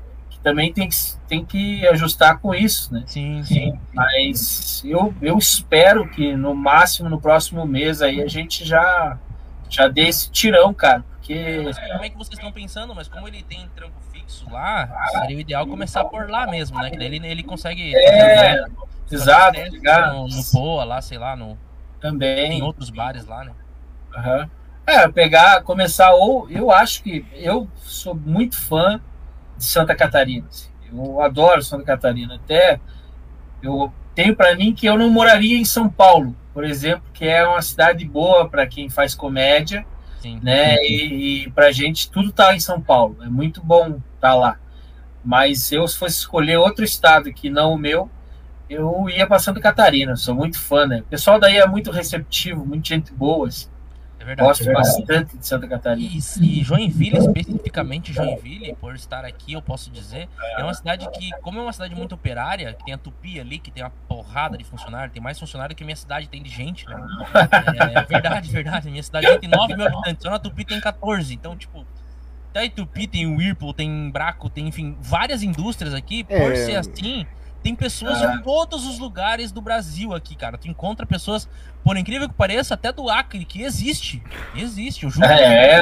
também 0.45 0.71
tem 0.71 0.87
que, 0.87 0.97
tem 1.27 1.45
que 1.45 1.89
ajustar 1.89 2.39
com 2.39 2.55
isso, 2.55 2.93
né? 2.93 3.03
Sim, 3.07 3.43
sim. 3.43 3.79
Mas 3.95 4.83
eu, 4.85 5.13
eu 5.23 5.39
espero 5.39 6.07
que 6.11 6.37
no 6.37 6.55
máximo 6.55 7.09
no 7.09 7.19
próximo 7.19 7.67
mês 7.67 8.03
aí 8.03 8.21
a 8.21 8.29
gente 8.29 8.63
já, 8.63 9.19
já 9.71 9.89
dê 9.89 10.03
esse 10.03 10.31
tirão, 10.31 10.75
cara. 10.75 11.03
Porque 11.13 11.63
Mas 11.65 11.79
como 11.79 12.05
é 12.05 12.11
que 12.11 12.19
vocês 12.19 12.39
estão 12.39 12.53
pensando? 12.53 12.95
Mas 12.95 13.09
como 13.09 13.27
ele 13.27 13.43
tem 13.43 13.67
trampo 13.75 13.95
fixo 14.13 14.47
lá, 14.51 14.87
seria 15.13 15.39
o 15.39 15.41
ideal 15.41 15.67
começar 15.67 16.05
por 16.05 16.29
lá 16.29 16.47
mesmo, 16.47 16.79
né? 16.79 16.91
Que 16.91 16.99
daí 16.99 17.07
ele, 17.07 17.27
ele 17.27 17.43
consegue. 17.43 17.97
é, 17.97 18.67
fazer 19.09 19.15
exato, 19.15 19.59
ligar 19.71 20.13
no, 20.13 20.29
no 20.29 20.45
Poa 20.53 20.85
lá, 20.85 21.01
sei 21.01 21.17
lá, 21.17 21.35
no, 21.35 21.53
em 21.53 21.57
também. 22.01 22.63
outros 22.63 22.91
bares 22.91 23.25
lá, 23.25 23.45
né? 23.45 23.53
Aham. 24.15 24.51
É, 24.87 25.09
pegar, 25.09 25.63
começar, 25.63 26.13
ou 26.13 26.51
eu 26.51 26.71
acho 26.71 27.03
que 27.03 27.25
eu 27.33 27.67
sou 27.83 28.15
muito 28.15 28.61
fã 28.61 29.01
de 29.57 29.65
Santa 29.65 29.95
Catarina. 29.95 30.47
Eu 30.93 31.21
adoro 31.21 31.63
Santa 31.63 31.85
Catarina. 31.85 32.37
Até 32.37 32.81
eu 33.63 33.93
tenho 34.15 34.37
para 34.37 34.55
mim 34.55 34.73
que 34.73 34.87
eu 34.87 34.97
não 34.97 35.11
moraria 35.11 35.59
em 35.59 35.65
São 35.65 35.89
Paulo, 35.89 36.37
por 36.53 36.65
exemplo, 36.65 37.05
que 37.13 37.27
é 37.27 37.47
uma 37.47 37.63
cidade 37.63 38.05
boa 38.05 38.49
para 38.49 38.67
quem 38.67 38.89
faz 38.89 39.15
comédia, 39.15 39.85
Sim. 40.21 40.39
né? 40.43 40.77
E, 40.85 41.45
e 41.45 41.51
pra 41.51 41.73
gente 41.73 42.11
tudo 42.11 42.31
tá 42.31 42.55
em 42.55 42.61
São 42.61 42.81
Paulo. 42.81 43.17
É 43.23 43.29
muito 43.29 43.63
bom 43.63 43.99
estar 44.15 44.35
lá. 44.35 44.59
Mas 45.25 45.61
se 45.61 45.75
eu 45.75 45.89
fosse 45.89 46.19
escolher 46.19 46.59
outro 46.59 46.85
estado 46.85 47.33
que 47.33 47.49
não 47.49 47.73
o 47.73 47.79
meu, 47.79 48.11
eu 48.69 49.09
ia 49.09 49.27
para 49.27 49.39
Santa 49.39 49.61
Catarina. 49.61 50.17
Sou 50.17 50.35
muito 50.35 50.59
fã, 50.59 50.87
né? 50.87 51.01
O 51.01 51.05
pessoal 51.05 51.41
daí 51.41 51.57
é 51.57 51.67
muito 51.67 51.91
receptivo, 51.91 52.65
muita 52.65 52.89
gente 52.89 53.13
boa. 53.13 53.49
assim. 53.49 53.69
É 54.25 54.27
verdade. 54.27 54.49
Gosto 54.49 54.72
bastante 54.72 55.37
de 55.37 55.47
Santa 55.47 55.68
Catarina. 55.68 56.09
E, 56.11 56.18
e 56.59 56.64
Joinville, 56.64 57.18
especificamente 57.18 58.12
Joinville, 58.12 58.75
por 58.81 58.95
estar 58.95 59.22
aqui, 59.25 59.53
eu 59.53 59.61
posso 59.61 59.91
dizer, 59.91 60.29
é 60.57 60.64
uma 60.64 60.72
cidade 60.72 61.07
que, 61.11 61.31
como 61.43 61.59
é 61.59 61.62
uma 61.62 61.72
cidade 61.72 61.95
muito 61.95 62.14
operária, 62.14 62.72
que 62.72 62.85
tem 62.87 62.95
a 62.95 62.99
Tupi 62.99 63.39
ali, 63.39 63.59
que 63.59 63.70
tem 63.70 63.83
uma 63.83 63.91
porrada 64.09 64.57
de 64.57 64.64
funcionário, 64.64 65.12
tem 65.12 65.22
mais 65.22 65.39
funcionário 65.39 65.77
que 65.77 65.85
minha 65.85 65.97
cidade 65.97 66.27
tem 66.27 66.43
de 66.43 66.49
gente, 66.49 66.87
né? 66.89 66.97
É, 67.97 68.03
verdade, 68.03 68.51
verdade. 68.51 68.91
Minha 68.91 69.03
cidade 69.03 69.39
tem 69.39 69.49
9 69.49 69.77
mil 69.77 69.87
habitantes, 69.87 70.22
só 70.22 70.31
na 70.31 70.39
Tupi 70.39 70.64
tem 70.64 70.81
14. 70.81 71.35
Então, 71.35 71.55
tipo, 71.55 71.85
até 72.51 72.64
em 72.64 72.70
Tupi 72.70 73.07
tem 73.07 73.27
o 73.27 73.37
Whirlpool, 73.37 73.75
tem 73.75 74.11
Braco, 74.11 74.49
tem, 74.49 74.66
enfim, 74.68 74.97
várias 75.01 75.43
indústrias 75.43 75.93
aqui. 75.93 76.25
Por 76.25 76.35
É. 76.35 76.57
ser 76.57 76.77
assim, 76.77 77.27
tem 77.65 77.75
pessoas 77.75 78.23
Ah. 78.23 78.27
de 78.37 78.43
todos 78.43 78.87
os 78.87 78.99
lugares 78.99 79.51
do 79.51 79.61
Brasil 79.62 80.12
aqui, 80.15 80.37
cara. 80.37 80.59
Tu 80.59 80.69
encontra 80.69 81.07
pessoas, 81.07 81.49
por 81.83 81.97
incrível 81.97 82.29
que 82.29 82.35
pareça, 82.35 82.75
até 82.75 82.93
do 82.93 83.09
Acre, 83.09 83.43
que 83.47 83.62
existe. 83.62 84.23
Existe, 84.55 85.05
eu 85.05 85.11
juro. 85.11 85.27
É, 85.27 85.81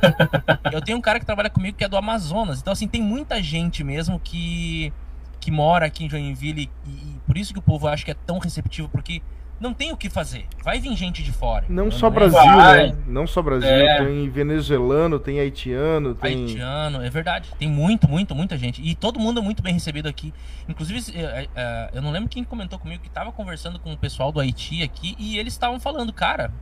Eu 0.72 0.80
tenho 0.80 0.96
um 0.96 1.00
cara 1.02 1.20
que 1.20 1.26
trabalha 1.26 1.50
comigo 1.50 1.76
que 1.76 1.84
é 1.84 1.88
do 1.88 1.96
Amazonas. 1.98 2.60
Então, 2.60 2.72
assim, 2.72 2.88
tem 2.88 3.02
muita 3.02 3.42
gente 3.42 3.84
mesmo 3.84 4.18
que, 4.18 4.90
que 5.38 5.50
mora 5.50 5.84
aqui 5.86 6.06
em 6.06 6.08
Joinville 6.10 6.70
e, 6.86 6.90
e 6.90 7.20
por 7.26 7.36
isso 7.36 7.52
que 7.52 7.58
o 7.58 7.62
povo 7.62 7.86
acha 7.86 8.04
que 8.04 8.10
é 8.10 8.16
tão 8.26 8.38
receptivo, 8.38 8.88
porque 8.88 9.20
não 9.60 9.74
tem 9.74 9.92
o 9.92 9.96
que 9.96 10.08
fazer. 10.08 10.46
Vai 10.62 10.78
vir 10.80 10.94
gente 10.96 11.22
de 11.22 11.32
fora. 11.32 11.64
Não 11.68 11.88
é- 11.88 11.90
só 11.90 12.06
é 12.06 12.10
Brasil, 12.10 12.38
Vai. 12.56 12.86
né? 12.92 12.96
Não 13.06 13.26
só 13.26 13.42
Brasil, 13.42 13.68
É. 13.68 14.04
tem 14.04 14.28
venezuelano, 14.30 15.18
tem 15.18 15.40
haitiano, 15.40 16.14
tem. 16.14 16.44
Haitiano, 16.44 17.02
é 17.02 17.10
verdade. 17.10 17.50
Tem 17.58 17.68
muito, 17.68 18.08
muito, 18.08 18.34
muita 18.34 18.56
gente. 18.56 18.80
E 18.82 18.94
todo 18.94 19.18
mundo 19.18 19.40
é 19.40 19.42
muito 19.42 19.62
bem 19.62 19.72
recebido 19.74 20.08
aqui. 20.08 20.32
Inclusive, 20.68 21.00
eh, 21.18 21.48
eh, 21.54 21.90
eu 21.94 22.02
não 22.02 22.10
lembro 22.10 22.28
quem 22.28 22.44
comentou 22.44 22.78
comigo 22.78 23.02
que 23.02 23.10
tava 23.10 23.32
conversando 23.32 23.78
com 23.78 23.92
o 23.92 23.96
pessoal 23.96 24.30
do 24.30 24.40
Haiti 24.40 24.82
aqui 24.82 25.14
e 25.18 25.38
eles 25.38 25.52
estavam 25.54 25.80
falando, 25.80 26.12
cara. 26.12 26.52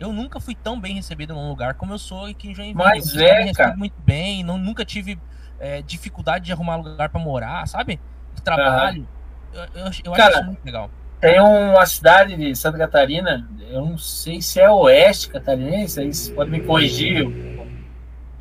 Eu 0.00 0.12
nunca 0.12 0.40
fui 0.40 0.54
tão 0.54 0.80
bem 0.80 0.94
recebido 0.96 1.32
num 1.32 1.48
lugar 1.48 1.74
como 1.74 1.92
eu 1.92 1.98
sou 1.98 2.26
aqui 2.26 2.48
em 2.48 2.54
Joinville. 2.54 2.76
Mas 2.76 3.10
Vocês 3.12 3.22
é, 3.22 3.52
cara. 3.52 3.76
muito 3.76 3.94
bem, 4.04 4.42
não, 4.42 4.58
nunca 4.58 4.84
tive 4.84 5.16
eh, 5.60 5.80
dificuldade 5.82 6.44
de 6.46 6.52
arrumar 6.52 6.74
lugar 6.76 7.08
pra 7.08 7.20
morar, 7.20 7.68
sabe? 7.68 8.00
Trabalho. 8.42 9.06
Eu, 9.52 9.62
eu, 9.80 9.86
acho- 9.86 10.02
eu 10.04 10.12
Cara, 10.12 10.28
acho 10.30 10.36
isso 10.38 10.46
muito 10.46 10.64
legal. 10.64 10.90
Tem 11.22 11.40
uma 11.40 11.86
cidade 11.86 12.36
de 12.36 12.54
Santa 12.56 12.76
Catarina, 12.76 13.48
eu 13.70 13.80
não 13.86 13.96
sei 13.96 14.42
se 14.42 14.60
é 14.60 14.68
oeste 14.68 15.28
catarinense, 15.30 16.00
aí 16.00 16.12
vocês 16.12 16.28
podem 16.34 16.60
me 16.60 16.66
corrigir 16.66 17.24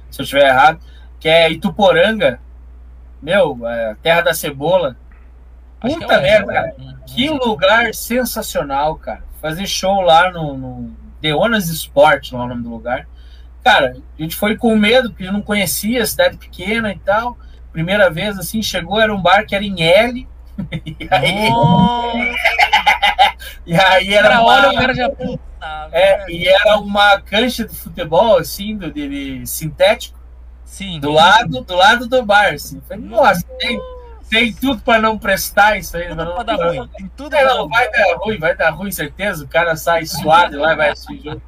se 0.10 0.20
eu 0.20 0.24
estiver 0.24 0.48
errado, 0.48 0.80
que 1.20 1.30
é 1.30 1.50
Ituporanga. 1.52 2.40
Meu, 3.22 3.60
é, 3.68 3.96
terra 4.02 4.22
da 4.22 4.34
cebola. 4.34 4.98
Acho 5.80 5.96
é 5.96 6.00
Puta 6.00 6.18
o- 6.18 6.22
merda, 6.24 6.52
cara. 6.54 6.76
Hum, 6.80 6.90
hum, 6.90 6.96
Que 7.06 7.30
lugar 7.30 7.94
sensacional, 7.94 8.96
cara. 8.96 9.24
Fazer 9.40 9.68
show 9.68 10.02
lá 10.02 10.32
no, 10.32 10.58
no 10.58 10.96
Deonas 11.22 11.70
Sport, 11.70 12.32
lá 12.32 12.42
é 12.42 12.44
o 12.46 12.48
nome 12.48 12.64
do 12.64 12.70
lugar. 12.70 13.08
Cara, 13.64 13.96
a 14.18 14.22
gente 14.22 14.36
foi 14.36 14.58
com 14.58 14.76
medo, 14.76 15.12
porque 15.12 15.30
não 15.32 15.42
conhecia, 15.44 16.04
cidade 16.06 16.36
pequena 16.38 16.92
e 16.92 16.98
tal. 16.98 17.38
Primeira 17.72 18.10
vez, 18.10 18.40
assim, 18.40 18.62
chegou, 18.64 19.00
era 19.00 19.14
um 19.14 19.22
bar 19.22 19.46
que 19.46 19.56
era 19.56 19.64
em 19.64 19.82
L. 19.84 20.28
e, 20.86 21.08
aí, 21.10 21.50
e 23.66 23.76
aí 23.76 24.14
era 24.14 24.30
cara, 24.30 24.42
uma, 24.42 24.54
olha 24.54 24.70
o 24.72 24.76
cara 24.76 24.94
já. 24.94 25.10
É, 25.92 26.32
e 26.32 26.48
era 26.48 26.78
uma 26.78 27.20
cancha 27.22 27.66
de 27.66 27.76
futebol, 27.76 28.38
assim, 28.38 28.78
do, 28.78 28.92
de, 28.92 29.46
sintético, 29.46 30.20
Sim. 30.66 31.00
do 31.00 31.12
lado, 31.12 31.62
do 31.62 31.76
lado 31.76 32.08
do 32.08 32.26
bar, 32.26 32.54
assim. 32.54 32.82
Falei, 32.88 33.04
nossa, 33.04 33.46
tem, 33.60 33.80
tem 34.30 34.54
tudo 34.54 34.82
pra 34.82 35.00
não 35.00 35.18
prestar 35.18 35.78
isso 35.78 35.98
aí. 35.98 36.10
Tudo 36.10 36.26
não- 36.26 36.36
pra 36.36 36.44
dar 36.44 36.56
ruim. 36.56 36.88
Tem 36.98 37.12
tudo 37.16 37.36
É, 37.36 37.44
pra 37.44 37.54
não, 37.54 37.68
vai 37.70 37.92
dar 37.92 38.18
ruim, 38.18 38.40
vai 38.40 38.56
dar 38.56 38.70
ruim, 38.72 38.92
certeza. 38.92 39.44
O 39.44 39.48
cara 39.48 39.76
sai 39.76 40.06
suado 40.06 40.58
lá 40.60 40.74
e 40.74 40.76
vai 40.76 40.90
assistir 40.90 41.22
jogo. 41.24 41.42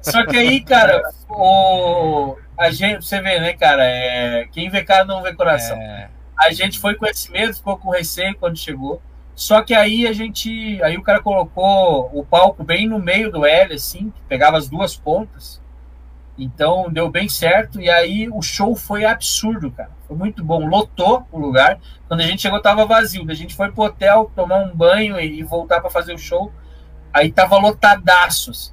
Só 0.00 0.24
que 0.24 0.36
aí, 0.36 0.62
cara, 0.62 1.02
o, 1.28 2.36
a 2.58 2.70
gente, 2.70 3.04
você 3.04 3.20
vê, 3.20 3.38
né, 3.38 3.52
cara, 3.52 3.84
é, 3.84 4.46
quem 4.50 4.70
vê 4.70 4.82
cara 4.82 5.04
não 5.04 5.22
vê 5.22 5.34
coração. 5.34 5.76
É, 5.76 6.08
A 6.38 6.52
gente 6.52 6.78
foi 6.78 6.94
com 6.94 7.06
esse 7.06 7.30
medo, 7.30 7.54
ficou 7.54 7.76
com 7.76 7.90
receio 7.90 8.36
quando 8.36 8.56
chegou. 8.56 9.00
Só 9.34 9.62
que 9.62 9.74
aí 9.74 10.06
a 10.06 10.12
gente. 10.12 10.80
Aí 10.82 10.96
o 10.96 11.02
cara 11.02 11.20
colocou 11.20 12.10
o 12.12 12.24
palco 12.24 12.62
bem 12.62 12.86
no 12.86 12.98
meio 12.98 13.32
do 13.32 13.44
L, 13.44 13.74
assim, 13.74 14.10
que 14.10 14.20
pegava 14.28 14.56
as 14.56 14.68
duas 14.68 14.96
pontas. 14.96 15.60
Então 16.38 16.90
deu 16.90 17.10
bem 17.10 17.28
certo. 17.28 17.80
E 17.80 17.88
aí 17.88 18.28
o 18.28 18.40
show 18.42 18.74
foi 18.76 19.04
absurdo, 19.04 19.70
cara. 19.70 19.90
Foi 20.06 20.16
muito 20.16 20.44
bom. 20.44 20.66
Lotou 20.66 21.26
o 21.32 21.38
lugar. 21.38 21.78
Quando 22.06 22.20
a 22.20 22.26
gente 22.26 22.42
chegou, 22.42 22.60
tava 22.60 22.86
vazio. 22.86 23.28
A 23.28 23.34
gente 23.34 23.54
foi 23.54 23.70
pro 23.72 23.84
hotel 23.84 24.30
tomar 24.34 24.58
um 24.58 24.74
banho 24.74 25.18
e, 25.18 25.42
voltar 25.42 25.80
para 25.80 25.90
fazer 25.90 26.14
o 26.14 26.18
show. 26.18 26.52
Aí 27.12 27.30
tava 27.30 27.58
lotadaço. 27.58 28.50
assim. 28.50 28.72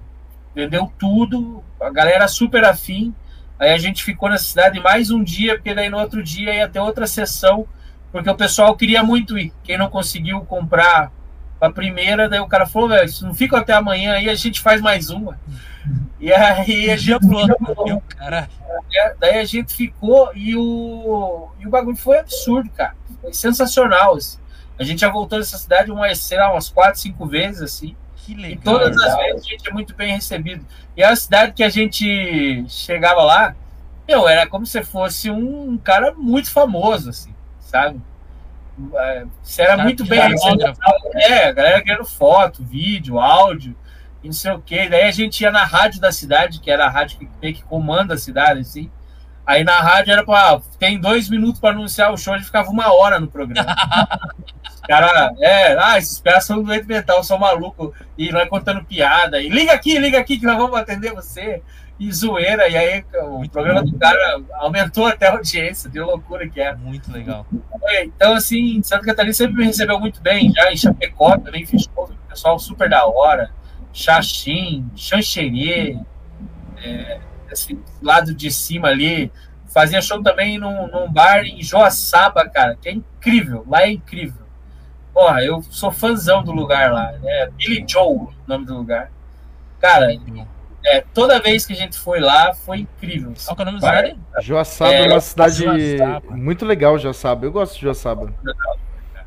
Vendeu 0.54 0.92
tudo. 0.98 1.64
A 1.80 1.90
galera 1.90 2.28
super 2.28 2.64
afim. 2.66 3.16
Aí 3.62 3.70
a 3.70 3.78
gente 3.78 4.04
ficou 4.04 4.28
na 4.28 4.40
cidade 4.40 4.80
mais 4.80 5.12
um 5.12 5.24
dia, 5.24 5.54
porque 5.54 5.76
daí 5.76 5.88
no 5.88 6.00
outro 6.00 6.24
dia 6.24 6.52
ia 6.52 6.68
ter 6.68 6.80
outra 6.80 7.06
sessão, 7.06 7.68
porque 8.12 8.28
o 8.28 8.34
pessoal 8.34 8.76
queria 8.76 9.04
muito 9.04 9.38
ir. 9.38 9.54
Quem 9.64 9.78
não 9.78 9.88
conseguiu 9.88 10.42
comprar 10.42 11.12
a 11.62 11.70
primeira, 11.70 12.28
daí 12.28 12.40
o 12.40 12.48
cara 12.48 12.66
falou, 12.66 12.90
velho, 12.90 13.08
se 13.08 13.24
não 13.24 13.36
fica 13.36 13.60
até 13.60 13.74
amanhã, 13.74 14.14
aí 14.14 14.28
a 14.28 14.34
gente 14.34 14.60
faz 14.60 14.82
mais 14.82 15.12
uma. 15.12 15.40
E 16.20 16.34
aí 16.34 16.90
a 16.90 16.98
gente, 16.98 17.24
meu 17.28 18.02
cara. 18.02 18.50
é, 18.96 19.16
daí 19.20 19.38
a 19.38 19.46
gente 19.46 19.76
ficou 19.76 20.32
e 20.34 20.56
o, 20.56 21.50
e 21.60 21.68
o 21.68 21.70
bagulho 21.70 21.98
foi 21.98 22.18
absurdo, 22.18 22.68
cara. 22.72 22.96
Foi 23.22 23.32
sensacional. 23.32 24.16
assim. 24.16 24.40
A 24.80 24.84
gente 24.84 25.02
já 25.02 25.10
voltou 25.10 25.38
nessa 25.38 25.60
cidade 25.60 25.92
umas, 25.92 26.18
sei 26.18 26.40
lá, 26.40 26.52
umas 26.52 26.68
quatro, 26.68 27.00
cinco 27.00 27.28
vezes, 27.28 27.62
assim. 27.62 27.96
Que 28.26 28.34
E 28.34 28.36
legal. 28.36 28.62
todas 28.64 28.98
as 29.02 29.16
vezes 29.18 29.46
a 29.46 29.50
gente 29.50 29.70
é 29.70 29.74
muito 29.74 29.96
bem 29.96 30.14
recebido. 30.14 30.66
E 30.96 31.04
a 31.04 31.16
cidade 31.16 31.54
que 31.54 31.64
a 31.64 31.70
gente 31.70 32.66
chegava 32.70 33.24
lá, 33.24 33.56
meu, 34.08 34.28
era 34.28 34.48
como 34.48 34.66
se 34.66 34.84
fosse 34.84 35.30
um 35.32 35.78
cara 35.78 36.14
muito 36.14 36.52
famoso, 36.52 37.10
assim, 37.10 37.34
sabe? 37.60 38.00
É, 38.96 39.26
Você 39.44 39.62
era 39.62 39.72
Cara, 39.72 39.84
muito 39.84 40.06
bem 40.06 40.20
recebido. 40.22 40.74
É, 41.16 41.46
a 41.48 41.52
galera 41.52 41.82
querendo 41.84 42.06
foto, 42.06 42.64
vídeo, 42.64 43.20
áudio, 43.20 43.76
e 44.24 44.28
não 44.28 44.34
sei 44.34 44.52
o 44.52 44.62
quê. 44.62 44.88
Daí 44.90 45.04
a 45.04 45.12
gente 45.12 45.42
ia 45.42 45.52
na 45.52 45.64
rádio 45.66 46.00
da 46.00 46.12
cidade, 46.12 46.60
que 46.60 46.72
era 46.72 46.86
a 46.86 46.90
rádio 46.90 47.20
que 47.42 47.54
que 47.54 47.64
comanda 47.64 48.14
a 48.14 48.18
cidade, 48.18 48.62
assim. 48.62 48.90
Aí 49.52 49.66
na 49.66 49.82
rádio 49.82 50.14
era 50.14 50.24
pra. 50.24 50.62
Tem 50.80 50.98
dois 50.98 51.30
minutos 51.30 51.60
para 51.60 51.72
anunciar 51.72 52.14
o 52.14 52.18
show, 52.18 52.34
a 52.34 52.38
gente 52.38 52.46
ficava 52.46 52.70
uma 52.70 52.94
hora 52.94 53.20
no 53.20 53.28
programa. 53.28 53.76
Cara, 54.88 55.34
é, 55.40 55.78
ah, 55.78 55.98
esses 55.98 56.20
caras 56.22 56.46
são 56.46 56.64
doente 56.64 56.88
mental, 56.88 57.22
são 57.22 57.38
malucos, 57.38 57.94
e 58.18 58.32
nós 58.32 58.48
contando 58.48 58.84
piada, 58.84 59.42
e 59.42 59.50
liga 59.50 59.74
aqui, 59.74 59.98
liga 60.00 60.18
aqui 60.18 60.40
que 60.40 60.46
nós 60.46 60.58
vamos 60.58 60.78
atender 60.78 61.14
você, 61.14 61.62
e 62.00 62.12
zoeira, 62.12 62.68
e 62.68 62.76
aí 62.76 63.06
o 63.14 63.38
Muito 63.40 63.52
programa 63.52 63.84
do 63.84 63.98
cara 64.00 64.42
aumentou 64.54 65.06
até 65.06 65.28
a 65.28 65.34
audiência, 65.34 65.90
de 65.90 66.00
loucura 66.00 66.50
que 66.50 66.60
era. 66.60 66.76
Muito 66.78 67.12
legal. 67.12 67.46
É, 67.90 68.06
Então, 68.06 68.34
assim, 68.34 68.82
Santa 68.84 69.06
Catarina 69.06 69.34
sempre 69.34 69.58
me 69.58 69.66
recebeu 69.66 70.00
muito 70.00 70.22
bem, 70.22 70.52
já 70.52 70.72
em 70.72 70.78
Chapecó 70.78 71.38
também 71.38 71.66
fiz 71.66 71.84
show, 71.84 72.10
pessoal 72.28 72.58
super 72.58 72.90
da 72.90 73.06
hora, 73.06 73.52
Xaxim, 73.94 74.90
Xanxerê, 74.96 76.00
é, 76.84 77.20
esse 77.52 77.78
lado 78.02 78.34
de 78.34 78.50
cima 78.52 78.88
ali, 78.90 79.32
fazia 79.68 80.02
show 80.02 80.22
também 80.22 80.58
num, 80.58 80.88
num 80.88 81.12
bar 81.12 81.44
em 81.46 81.62
Joaçaba, 81.62 82.48
cara, 82.50 82.76
que 82.82 82.90
é 82.90 82.92
incrível, 82.94 83.66
lá 83.68 83.84
é 83.84 83.92
incrível. 83.92 84.42
Porra, 85.14 85.44
eu 85.44 85.62
sou 85.64 85.92
fãzão 85.92 86.44
do 86.44 86.52
lugar 86.52 86.92
lá, 86.92 87.14
é 87.24 87.50
Billy 87.52 87.86
Joe, 87.88 88.08
o 88.16 88.34
nome 88.48 88.66
do 88.66 88.76
lugar. 88.76 89.12
Cara, 89.80 90.08
é, 90.86 91.02
toda 91.14 91.40
vez 91.40 91.66
que 91.66 91.74
a 91.74 91.76
gente 91.76 91.98
foi 91.98 92.20
lá, 92.20 92.54
foi 92.54 92.80
incrível. 92.80 93.34
Qual 93.46 93.56
que 93.56 93.62
é 93.62 93.66
o 93.66 93.66
nome 93.68 93.80
Bar- 93.82 93.96
cidade? 94.06 94.20
Joaçaba 94.42 94.92
é, 94.94 95.06
É, 95.06 95.08
uma 95.10 95.20
cidade 95.22 95.64
Joaçaba. 95.98 96.36
muito 96.36 96.66
legal, 96.66 96.98
Joaçaba. 96.98 97.46
Eu 97.46 97.52
gosto 97.52 97.76
de 97.76 97.82
Joaçaba. 97.82 98.34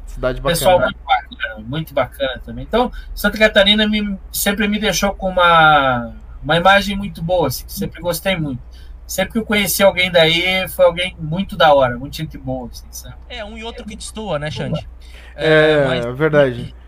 Cidade 0.07 0.41
Pessoal 0.41 0.79
bacana. 0.79 0.93
muito 0.95 1.05
bacana, 1.05 1.65
muito 1.69 1.95
bacana 1.95 2.41
também. 2.45 2.65
Então, 2.65 2.91
Santa 3.15 3.37
Catarina 3.39 3.87
me- 3.89 4.17
sempre 4.33 4.69
me 4.69 4.79
deixou 4.79 5.13
com 5.15 5.29
uma, 5.29 6.15
uma 6.45 6.57
imagem 6.57 6.97
muito 6.97 7.23
boa, 7.23 7.49
assim, 7.49 7.65
sempre 7.67 8.01
gostei 8.01 8.37
muito. 8.37 8.63
Sempre 9.07 9.33
que 9.33 9.39
eu 9.39 9.45
conheci 9.45 9.83
alguém 9.83 10.11
daí, 10.11 10.67
foi 10.69 10.85
alguém 10.87 11.15
muito 11.19 11.57
da 11.57 11.75
hora, 11.75 11.99
muito 11.99 12.17
gente 12.17 12.39
boa, 12.39 12.69
assim, 12.73 12.87
sabe? 12.91 13.17
É, 13.29 13.45
um 13.45 13.57
e 13.59 13.65
outro 13.65 13.85
que 13.85 13.95
destoa, 13.97 14.39
né, 14.39 14.51
Xande? 14.51 14.89
É, 15.37 15.85
mas- 15.87 16.07
é 16.07 16.13
verdade. 16.13 16.75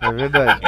É 0.00 0.12
verdade. 0.12 0.60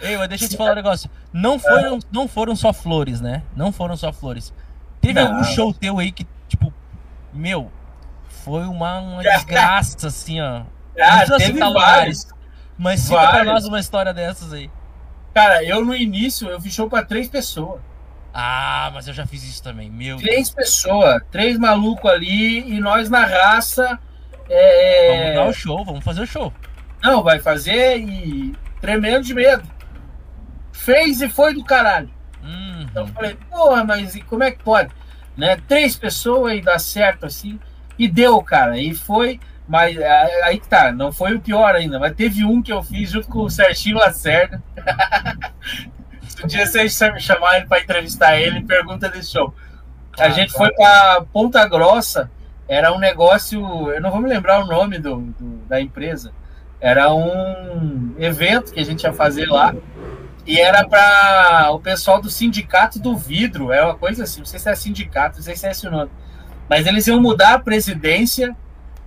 Ei, 0.00 0.16
mas 0.16 0.28
deixa 0.28 0.44
eu 0.44 0.48
te 0.50 0.56
falar 0.56 0.72
um 0.72 0.76
negócio. 0.76 1.10
Não 1.32 1.58
foram, 1.58 1.98
não 2.12 2.28
foram 2.28 2.54
só 2.54 2.72
flores, 2.72 3.20
né? 3.20 3.42
Não 3.56 3.72
foram 3.72 3.96
só 3.96 4.12
flores. 4.12 4.52
Teve 5.00 5.14
Não. 5.14 5.28
algum 5.32 5.44
show 5.44 5.72
teu 5.72 5.98
aí 5.98 6.12
que, 6.12 6.26
tipo, 6.48 6.72
meu, 7.32 7.70
foi 8.28 8.64
uma, 8.66 9.00
uma 9.00 9.22
desgraça, 9.22 10.06
assim, 10.06 10.40
ó. 10.40 10.62
Ah, 11.00 11.24
teve 11.38 11.58
vários. 11.58 12.28
Mas 12.78 13.00
cita 13.00 13.16
pra 13.16 13.30
Vários. 13.30 13.46
nós 13.52 13.64
uma 13.66 13.80
história 13.80 14.12
dessas 14.12 14.52
aí. 14.52 14.70
Cara, 15.32 15.62
eu 15.64 15.84
no 15.84 15.94
início, 15.94 16.48
eu 16.48 16.60
fiz 16.60 16.72
show 16.74 16.88
pra 16.88 17.02
três 17.04 17.28
pessoas. 17.28 17.80
Ah, 18.32 18.90
mas 18.92 19.06
eu 19.06 19.14
já 19.14 19.26
fiz 19.26 19.42
isso 19.44 19.62
também, 19.62 19.90
meu. 19.90 20.16
Três 20.16 20.50
pessoas, 20.50 21.22
três 21.30 21.56
malucos 21.58 22.10
ali, 22.10 22.68
e 22.74 22.80
nós 22.80 23.08
na 23.08 23.24
raça. 23.24 23.86
Vamos 23.86 24.50
É... 24.50 25.34
dar 25.34 25.46
o 25.46 25.52
show, 25.52 25.84
vamos 25.84 26.04
fazer 26.04 26.22
o 26.22 26.26
show. 26.26 26.52
Não, 27.02 27.22
vai 27.22 27.38
fazer 27.38 27.98
e 27.98 28.54
tremendo 28.80 29.24
de 29.24 29.34
medo. 29.34 29.62
Fez 30.72 31.20
e 31.20 31.28
foi 31.28 31.54
do 31.54 31.64
caralho. 31.64 32.10
Uhum. 32.42 32.82
Então 32.82 33.06
eu 33.06 33.12
falei, 33.12 33.36
porra, 33.50 33.84
mas 33.84 34.14
e 34.14 34.20
como 34.22 34.42
é 34.42 34.50
que 34.50 34.62
pode? 34.62 34.90
Né? 35.36 35.56
Três 35.68 35.96
pessoas 35.96 36.54
e 36.56 36.60
dá 36.60 36.78
certo 36.78 37.26
assim. 37.26 37.58
E 37.98 38.08
deu, 38.08 38.42
cara. 38.42 38.78
E 38.78 38.94
foi. 38.94 39.40
Mas 39.66 39.96
a- 40.00 40.28
aí 40.44 40.58
que 40.60 40.68
tá, 40.68 40.92
não 40.92 41.10
foi 41.10 41.34
o 41.34 41.40
pior 41.40 41.74
ainda, 41.74 41.98
mas 41.98 42.14
teve 42.14 42.44
um 42.44 42.62
que 42.62 42.72
eu 42.72 42.82
fiz 42.82 43.10
junto 43.10 43.28
com 43.28 43.40
o 43.40 43.50
Serginho 43.50 43.96
Lacerda. 43.98 44.62
Se 46.28 46.42
um 46.44 46.46
dia 46.46 46.66
vocês 46.66 46.98
me 47.12 47.20
chamarem 47.20 47.66
para 47.66 47.80
entrevistar 47.80 48.36
ele, 48.38 48.62
pergunta 48.62 49.08
desse 49.08 49.32
show. 49.32 49.54
A 50.18 50.24
Ah, 50.26 50.30
gente 50.30 50.52
foi 50.52 50.70
para 50.72 51.22
Ponta 51.32 51.66
Grossa, 51.66 52.30
era 52.68 52.92
um 52.92 52.98
negócio, 52.98 53.90
eu 53.92 54.00
não 54.00 54.10
vou 54.10 54.20
me 54.20 54.28
lembrar 54.28 54.60
o 54.62 54.66
nome 54.66 54.98
do, 54.98 55.16
do- 55.16 55.66
da 55.66 55.80
empresa. 55.80 56.32
Era 56.80 57.12
um 57.14 58.14
evento 58.18 58.70
que 58.72 58.80
a 58.80 58.84
gente 58.84 59.02
ia 59.04 59.12
fazer 59.12 59.46
lá. 59.46 59.74
E 60.46 60.60
era 60.60 60.86
para 60.86 61.70
o 61.72 61.80
pessoal 61.80 62.20
do 62.20 62.28
sindicato 62.28 62.98
do 62.98 63.16
vidro, 63.16 63.72
é 63.72 63.82
uma 63.82 63.94
coisa 63.94 64.24
assim, 64.24 64.40
não 64.40 64.46
sei 64.46 64.58
se 64.60 64.68
é 64.68 64.74
sindicato, 64.74 65.36
não 65.38 65.42
sei 65.42 65.56
se 65.56 65.66
é 65.66 65.70
esse 65.70 65.86
o 65.86 65.90
nome. 65.90 66.10
Mas 66.68 66.86
eles 66.86 67.06
iam 67.06 67.18
mudar 67.20 67.54
a 67.54 67.58
presidência 67.58 68.54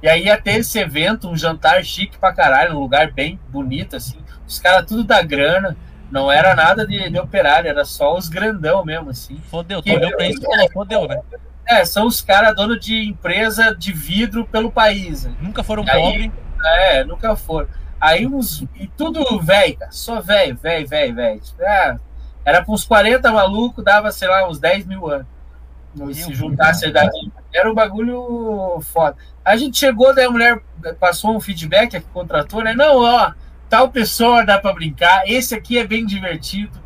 e 0.08 0.10
aí 0.10 0.24
ia 0.26 0.38
ter 0.42 0.60
esse 0.60 0.80
evento, 0.80 1.28
um 1.30 1.36
jantar 1.36 1.84
chique 1.84 2.18
pra 2.18 2.32
caralho, 2.32 2.76
um 2.78 2.80
lugar 2.80 3.12
bem 3.12 3.38
bonito, 3.50 3.96
assim. 3.98 4.18
Os 4.48 4.58
caras 4.58 4.86
tudo 4.86 5.04
da 5.04 5.22
grana. 5.22 5.76
Não 6.10 6.32
era 6.32 6.56
nada 6.56 6.88
de, 6.88 7.10
de 7.10 7.20
operário, 7.20 7.70
era 7.70 7.84
só 7.84 8.16
os 8.16 8.30
grandão 8.30 8.86
mesmo, 8.86 9.10
assim. 9.10 9.38
Fodeu, 9.52 9.84
Que- 9.84 9.94
olhou 9.94 10.10
pra 10.16 10.26
isso 10.26 10.42
falou, 10.42 10.72
fodeu, 10.72 11.06
né? 11.06 11.20
É, 11.68 11.84
são 11.84 12.08
os 12.08 12.22
caras 12.22 12.56
donos 12.56 12.80
de 12.80 12.96
empresa 13.10 13.76
de 13.76 13.92
vidro 13.92 14.46
pelo 14.46 14.72
país. 14.72 15.26
né? 15.26 15.34
Nunca 15.42 15.62
foram 15.64 15.84
pobres. 15.84 16.32
É, 16.64 17.04
nunca 17.04 17.36
foram. 17.36 17.68
Aí 18.00 18.26
uns. 18.26 18.62
E 18.80 18.88
tudo 18.88 19.38
velho. 19.42 19.78
Só 19.92 20.22
velho, 20.22 20.56
velho, 20.56 20.88
velho, 20.88 21.14
velho. 21.16 21.42
É, 21.60 21.98
era 22.46 22.64
para 22.64 22.74
uns 22.74 22.86
40 22.86 23.30
malucos, 23.30 23.84
dava, 23.84 24.10
sei 24.14 24.30
lá, 24.30 24.48
uns 24.48 24.60
10 24.60 24.86
mil 24.88 25.10
anos. 25.12 25.28
Se 26.14 26.34
juntasse 26.34 26.86
a 26.86 26.90
idade. 26.90 27.32
Era 27.54 27.72
um 27.72 27.76
bagulho 27.76 28.80
foda. 28.82 29.16
A 29.44 29.56
gente 29.56 29.78
chegou, 29.78 30.14
daí 30.14 30.26
a 30.26 30.32
mulher 30.32 30.62
passou 31.00 31.36
um 31.36 31.40
feedback, 31.40 31.96
a 31.96 32.02
que 32.02 32.08
contratou, 32.08 32.64
né? 32.64 32.74
Não, 32.74 32.98
ó, 32.98 33.32
tal 33.70 33.90
pessoa 33.90 34.46
dá 34.46 34.60
para 34.60 34.74
brincar, 34.74 35.24
esse 35.26 35.56
aqui 35.56 35.78
é 35.78 35.88
bem 35.88 36.06
divertido. 36.06 36.80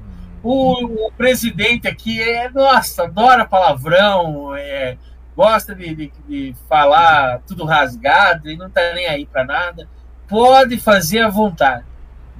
O, 0.43 1.07
o 1.07 1.11
presidente 1.11 1.87
aqui 1.87 2.21
é, 2.21 2.49
nossa, 2.49 3.03
adora 3.03 3.45
palavrão, 3.45 4.55
é, 4.55 4.97
gosta 5.35 5.75
de, 5.75 5.93
de, 5.93 6.11
de 6.27 6.55
falar 6.67 7.41
tudo 7.47 7.63
rasgado 7.63 8.49
e 8.49 8.57
não 8.57 8.69
tá 8.69 8.93
nem 8.93 9.07
aí 9.07 9.25
para 9.25 9.43
nada. 9.43 9.87
Pode 10.27 10.77
fazer 10.77 11.19
à 11.19 11.29
vontade. 11.29 11.85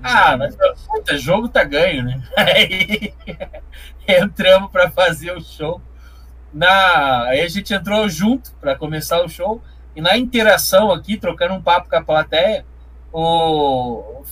Ah, 0.03 0.35
mas 0.35 0.55
puta, 0.87 1.17
jogo 1.17 1.47
tá 1.47 1.63
ganho, 1.63 2.03
né? 2.03 2.23
Aí 2.35 3.13
entramos 4.07 4.71
para 4.71 4.89
fazer 4.89 5.31
o 5.31 5.41
show. 5.41 5.79
Na, 6.53 7.23
aí 7.25 7.41
a 7.41 7.47
gente 7.47 7.73
entrou 7.73 8.07
junto 8.09 8.51
para 8.53 8.75
começar 8.75 9.21
o 9.21 9.29
show 9.29 9.61
e 9.95 10.01
na 10.01 10.17
interação 10.17 10.91
aqui, 10.91 11.17
trocando 11.17 11.53
um 11.53 11.61
papo 11.61 11.89
com 11.89 11.95
a 11.95 12.03
plateia, 12.03 12.65
o, 13.11 14.23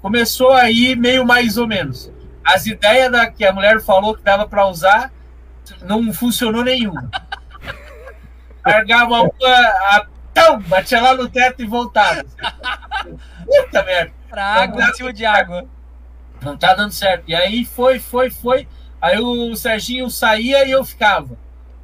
começou 0.00 0.52
aí 0.52 0.94
meio 0.96 1.24
mais 1.24 1.56
ou 1.56 1.66
menos. 1.66 2.12
As 2.44 2.66
ideias 2.66 3.10
da, 3.10 3.30
que 3.30 3.44
a 3.44 3.52
mulher 3.52 3.80
falou 3.80 4.14
que 4.14 4.22
dava 4.22 4.48
para 4.48 4.66
usar 4.66 5.12
não 5.82 6.12
funcionou 6.12 6.64
nenhuma. 6.64 7.10
Largava 8.64 9.22
uma, 9.22 9.30
a, 9.40 10.06
tão, 10.32 10.60
batia 10.60 11.00
lá 11.00 11.14
no 11.14 11.28
teto 11.28 11.62
e 11.62 11.66
voltava. 11.66 12.24
Puta 13.44 13.82
merda 13.82 14.18
Pra 14.28 14.44
água 14.44 15.12
de 15.12 15.24
água. 15.24 15.66
não 16.42 16.56
tá 16.56 16.74
dando 16.74 16.92
certo. 16.92 17.24
E 17.26 17.34
aí 17.34 17.64
foi, 17.64 17.98
foi, 17.98 18.30
foi. 18.30 18.68
Aí 19.00 19.18
o 19.18 19.54
Serginho 19.56 20.10
saía 20.10 20.66
e 20.66 20.70
eu 20.70 20.84
ficava. 20.84 21.36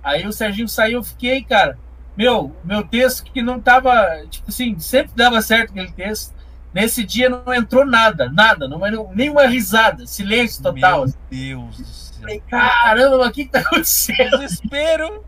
Aí 0.04 0.26
o 0.26 0.32
Serginho 0.32 0.68
saiu, 0.68 0.98
eu 0.98 1.02
fiquei, 1.02 1.42
cara. 1.42 1.78
Meu, 2.16 2.54
meu 2.62 2.84
texto 2.84 3.24
que 3.24 3.42
não 3.42 3.58
tava, 3.58 4.24
tipo 4.28 4.50
assim, 4.50 4.78
sempre 4.78 5.12
dava 5.16 5.40
certo 5.40 5.70
aquele 5.70 5.90
texto. 5.90 6.34
Nesse 6.72 7.04
dia 7.04 7.28
não 7.28 7.54
entrou 7.54 7.86
nada, 7.86 8.28
nada, 8.28 8.68
não 8.68 8.80
nenhuma 9.14 9.46
risada, 9.46 10.06
silêncio 10.06 10.62
total. 10.62 11.06
Meu 11.06 11.14
Deus 11.30 11.76
do 11.76 11.84
céu. 11.84 12.20
Falei, 12.20 12.42
caramba, 12.48 13.18
mas 13.18 13.28
o 13.28 13.32
que, 13.32 13.44
que 13.44 13.50
tá 13.50 13.60
acontecendo? 13.60 14.38
Desespero. 14.38 15.24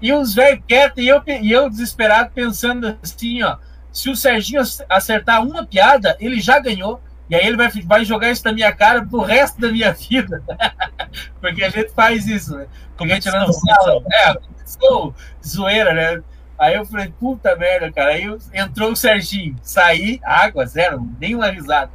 E 0.00 0.12
uns 0.12 0.34
velhos 0.34 0.62
quietos, 0.66 1.02
e 1.02 1.08
eu, 1.08 1.22
e 1.26 1.50
eu 1.50 1.68
desesperado, 1.68 2.30
pensando 2.32 2.96
assim, 3.02 3.42
ó. 3.42 3.58
Se 3.92 4.08
o 4.08 4.14
Serginho 4.14 4.62
acertar 4.88 5.42
uma 5.42 5.66
piada, 5.66 6.16
ele 6.20 6.40
já 6.40 6.60
ganhou. 6.60 7.00
E 7.30 7.34
aí 7.34 7.46
ele 7.46 7.56
vai, 7.56 7.68
vai 7.84 8.04
jogar 8.04 8.30
isso 8.30 8.44
na 8.44 8.52
minha 8.52 8.72
cara 8.72 9.04
pro 9.04 9.20
resto 9.20 9.60
da 9.60 9.70
minha 9.70 9.92
vida. 9.92 10.42
Porque 11.40 11.62
a 11.62 11.68
gente 11.68 11.90
faz 11.90 12.26
isso, 12.26 12.56
né? 12.56 12.66
Porque 12.96 13.14
Competição, 13.14 13.52
sabe. 13.52 14.04
É, 14.12 14.34
competição, 14.34 15.14
zoeira, 15.46 15.92
né? 15.92 16.22
Aí 16.58 16.74
eu 16.74 16.84
falei, 16.84 17.12
puta 17.20 17.54
merda, 17.54 17.92
cara. 17.92 18.10
Aí 18.10 18.24
entrou 18.52 18.92
o 18.92 18.96
Serginho, 18.96 19.56
saí, 19.62 20.20
água, 20.24 20.66
zero, 20.66 21.08
nenhuma 21.20 21.50
risada. 21.50 21.90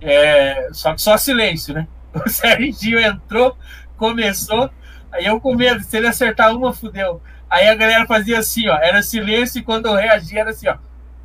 É, 0.00 0.68
só 0.72 0.94
que 0.94 1.00
só 1.00 1.16
silêncio, 1.16 1.74
né? 1.74 1.86
O 2.14 2.28
Serginho 2.30 2.98
entrou, 2.98 3.56
começou, 3.98 4.70
aí 5.12 5.26
eu 5.26 5.38
com 5.38 5.54
medo, 5.54 5.82
se 5.82 5.98
ele 5.98 6.06
acertar 6.06 6.56
uma, 6.56 6.72
fudeu. 6.72 7.20
Aí 7.48 7.68
a 7.68 7.74
galera 7.74 8.06
fazia 8.06 8.38
assim, 8.38 8.66
ó, 8.68 8.76
era 8.76 9.02
silêncio 9.02 9.58
e 9.58 9.62
quando 9.62 9.86
eu 9.86 9.94
reagia 9.94 10.40
era 10.40 10.50
assim, 10.50 10.66
ó, 10.66 10.76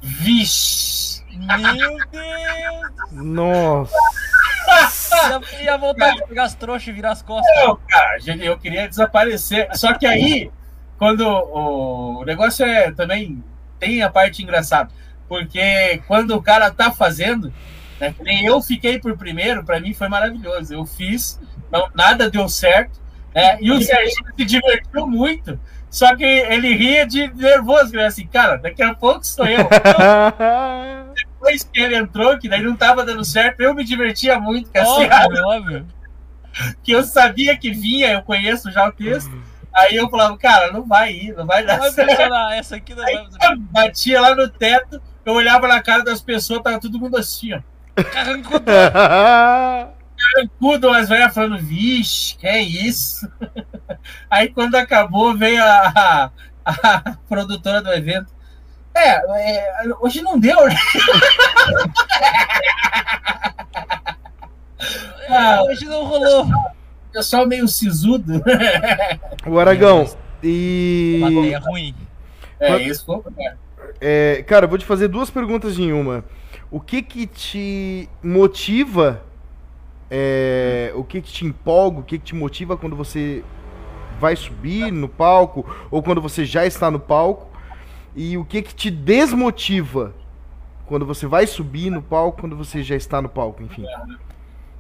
vixe. 0.02 1.01
Meu 1.42 1.98
Deus. 2.12 2.92
Nossa. 3.12 3.96
Ia, 5.60 5.64
ia 5.64 5.78
voltar 5.78 6.14
a 6.14 6.28
pegar 6.28 6.44
as 6.44 6.56
trouxas 6.56 6.88
e 6.88 6.92
virar 6.92 7.12
as 7.12 7.22
costas. 7.22 7.52
Não, 7.64 7.78
cara, 7.88 8.18
eu 8.40 8.58
queria 8.58 8.88
desaparecer. 8.88 9.68
Só 9.76 9.94
que 9.94 10.06
aí, 10.06 10.52
quando 10.98 11.28
o, 11.28 12.24
negócio 12.26 12.66
é 12.66 12.92
também 12.92 13.44
tem 13.80 14.02
a 14.02 14.10
parte 14.10 14.44
engraçada, 14.44 14.92
porque 15.28 16.02
quando 16.08 16.36
o 16.36 16.42
cara 16.42 16.70
tá 16.72 16.92
fazendo, 16.92 17.52
né, 18.00 18.14
nem 18.22 18.46
eu 18.46 18.62
fiquei 18.62 19.00
por 19.00 19.18
primeiro, 19.18 19.64
para 19.64 19.80
mim 19.80 19.94
foi 19.94 20.08
maravilhoso. 20.08 20.74
Eu 20.74 20.86
fiz, 20.86 21.40
não, 21.72 21.90
nada 21.96 22.30
deu 22.30 22.48
certo, 22.48 23.02
né? 23.34 23.58
E 23.62 23.72
o 23.72 23.82
Serginho 23.82 24.34
se 24.38 24.46
divertiu 24.46 25.08
muito. 25.08 25.60
Só 25.92 26.16
que 26.16 26.24
ele 26.24 26.74
ria 26.74 27.06
de 27.06 27.28
nervoso, 27.36 27.94
né? 27.94 28.06
assim, 28.06 28.26
cara, 28.26 28.56
daqui 28.56 28.82
a 28.82 28.96
pouco 28.96 29.28
sou 29.28 29.46
eu. 29.46 29.68
Depois 31.14 31.64
que 31.64 31.82
ele 31.82 31.98
entrou, 31.98 32.40
que 32.40 32.48
daí 32.48 32.62
não 32.64 32.76
tava 32.78 33.04
dando 33.06 33.26
certo, 33.26 33.60
eu 33.60 33.74
me 33.76 33.84
divertia 33.84 34.40
muito, 34.40 34.70
que 34.72 34.78
assim, 34.80 35.06
Óbvio, 35.10 35.44
óbvio. 35.46 35.88
que 36.82 36.94
eu 36.94 37.04
sabia 37.04 37.58
que 37.58 37.72
vinha, 37.72 38.14
eu 38.14 38.22
conheço 38.22 38.72
já 38.72 38.88
o 38.88 38.92
texto. 38.94 39.32
Aí 39.74 39.96
eu 39.96 40.10
falava, 40.10 40.38
cara, 40.38 40.72
não 40.72 40.86
vai 40.88 41.12
ir, 41.12 41.34
não 41.36 41.46
vai 41.46 41.62
Não 41.62 41.68
dar 41.68 41.80
vai 41.80 41.92
certo. 41.92 42.10
funcionar. 42.10 42.56
Essa 42.58 42.76
aqui 42.78 42.94
não 42.96 43.04
vai 43.04 43.14
Aí 43.18 43.26
funcionar. 43.26 43.58
batia 43.58 44.22
lá 44.22 44.34
no 44.36 44.50
teto, 44.50 45.02
eu 45.26 45.34
olhava 45.34 45.68
na 45.68 45.82
cara 45.82 46.04
das 46.04 46.22
pessoas, 46.22 46.62
tava 46.62 46.80
todo 46.80 46.98
mundo 47.00 47.18
assim, 47.18 47.54
ó. 47.54 47.60
Carrancudo. 48.04 48.64
Tudo 50.60 50.90
as 50.90 51.10
velhas 51.10 51.34
falando, 51.34 51.58
vixe, 51.58 52.38
que 52.38 52.48
é 52.48 52.62
isso? 52.62 53.30
Aí 54.30 54.50
quando 54.50 54.76
acabou, 54.76 55.36
veio 55.36 55.62
a, 55.64 56.32
a, 56.66 56.72
a 56.72 57.18
produtora 57.28 57.82
do 57.82 57.92
evento. 57.92 58.34
É, 58.94 59.10
é, 59.10 59.84
hoje 60.02 60.22
não 60.22 60.38
deu, 60.38 60.68
né? 60.68 60.76
Ah. 65.30 65.64
Hoje 65.70 65.86
não 65.86 66.04
rolou. 66.04 66.46
Pessoal 67.14 67.48
meio 67.48 67.68
sisudo. 67.70 68.44
o 69.48 69.60
Aragão, 69.60 70.10
e. 70.44 71.20
Plateia 71.22 71.60
ruim. 71.60 71.96
É, 72.60 72.78
isso 72.82 73.06
foi, 73.06 73.22
cara. 73.22 73.58
É, 74.02 74.44
cara, 74.46 74.66
eu 74.66 74.70
vou 74.70 74.78
te 74.78 74.86
fazer 74.86 75.08
duas 75.08 75.30
perguntas 75.30 75.80
em 75.80 75.94
uma. 75.94 76.26
O 76.70 76.82
que 76.82 77.02
que 77.02 77.28
te 77.28 78.10
motiva? 78.22 79.24
é, 80.14 80.92
o 80.94 81.06
que 81.06 81.22
que 81.22 81.32
te 81.32 81.46
empolga? 81.46 82.00
O 82.02 82.04
que 82.04 82.20
que 82.20 82.26
te 82.26 82.36
motiva 82.36 82.76
quando 82.76 82.98
você 82.98 83.42
vai 84.22 84.36
subir 84.36 84.92
no 84.92 85.10
palco 85.10 85.66
ou 85.90 86.02
quando 86.04 86.22
você 86.22 86.46
já 86.46 86.66
está 86.66 86.92
no 86.92 87.00
palco? 87.00 87.50
E 88.16 88.38
o 88.38 88.46
que 88.46 88.62
que 88.62 88.76
te 88.76 88.92
desmotiva 88.92 90.14
quando 90.86 91.06
você 91.06 91.26
vai 91.26 91.48
subir 91.48 91.90
no 91.90 92.02
palco, 92.02 92.42
quando 92.42 92.56
você 92.56 92.84
já 92.84 92.96
está 92.96 93.22
no 93.22 93.30
palco, 93.30 93.64
enfim? 93.64 93.86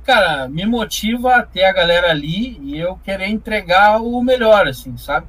cara, 0.03 0.47
me 0.49 0.65
motiva 0.65 1.47
ter 1.51 1.63
a 1.63 1.71
galera 1.71 2.09
ali 2.09 2.59
e 2.61 2.77
eu 2.77 2.97
querer 3.03 3.27
entregar 3.27 4.01
o 4.01 4.21
melhor, 4.21 4.67
assim, 4.67 4.97
sabe? 4.97 5.27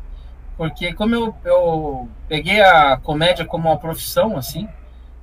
Porque 0.56 0.92
como 0.92 1.14
eu, 1.14 1.34
eu 1.44 2.08
peguei 2.28 2.60
a 2.60 2.96
comédia 2.96 3.44
como 3.44 3.68
uma 3.68 3.78
profissão, 3.78 4.36
assim, 4.36 4.68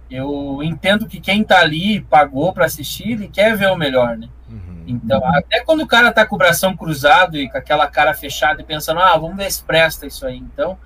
eu 0.10 0.62
entendo 0.64 1.08
que 1.08 1.20
quem 1.20 1.44
tá 1.44 1.60
ali 1.60 2.02
pagou 2.02 2.52
para 2.52 2.66
assistir, 2.66 3.12
ele 3.12 3.28
quer 3.28 3.56
ver 3.56 3.68
o 3.68 3.76
melhor, 3.76 4.18
né? 4.18 4.28
Uhum. 4.50 4.84
Então, 4.88 5.24
até 5.26 5.60
quando 5.60 5.82
o 5.82 5.88
cara 5.88 6.12
tá 6.12 6.26
com 6.26 6.36
o 6.36 6.40
bração 6.40 6.76
cruzado 6.76 7.38
e 7.38 7.50
com 7.50 7.58
aquela 7.58 7.88
cara 7.88 8.14
fechada 8.14 8.62
e 8.62 8.66
pensando, 8.66 9.00
ah, 9.00 9.16
vamos 9.18 9.38
ver 9.38 9.52
se 9.52 9.64
presta 9.64 10.08
isso 10.08 10.26
aí. 10.26 10.38
Então, 10.38 10.78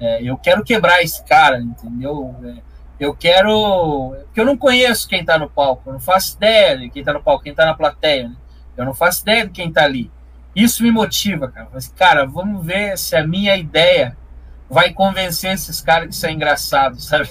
é, 0.00 0.22
eu 0.22 0.36
quero 0.38 0.64
quebrar 0.64 1.02
esse 1.02 1.22
cara, 1.24 1.60
entendeu? 1.60 2.34
É, 2.42 2.54
eu 2.98 3.14
quero. 3.14 4.16
Porque 4.24 4.40
eu 4.40 4.46
não 4.46 4.56
conheço 4.56 5.08
quem 5.08 5.24
tá 5.24 5.38
no 5.38 5.50
palco, 5.50 5.82
eu 5.86 5.92
não 5.92 6.00
faço 6.00 6.36
ideia 6.36 6.78
de 6.78 6.88
quem 6.88 7.04
tá 7.04 7.12
no 7.12 7.22
palco, 7.22 7.44
quem 7.44 7.54
tá 7.54 7.66
na 7.66 7.74
plateia, 7.74 8.28
né? 8.28 8.36
Eu 8.76 8.86
não 8.86 8.94
faço 8.94 9.22
ideia 9.22 9.44
de 9.44 9.50
quem 9.50 9.70
tá 9.70 9.84
ali. 9.84 10.10
Isso 10.56 10.82
me 10.82 10.90
motiva, 10.90 11.48
cara. 11.48 11.68
Mas, 11.72 11.88
cara, 11.88 12.24
vamos 12.24 12.64
ver 12.64 12.96
se 12.96 13.14
a 13.14 13.26
minha 13.26 13.56
ideia 13.56 14.16
vai 14.68 14.92
convencer 14.92 15.52
esses 15.52 15.80
caras 15.80 16.08
que 16.08 16.14
são 16.14 16.30
engraçados, 16.30 17.04
sabe? 17.08 17.28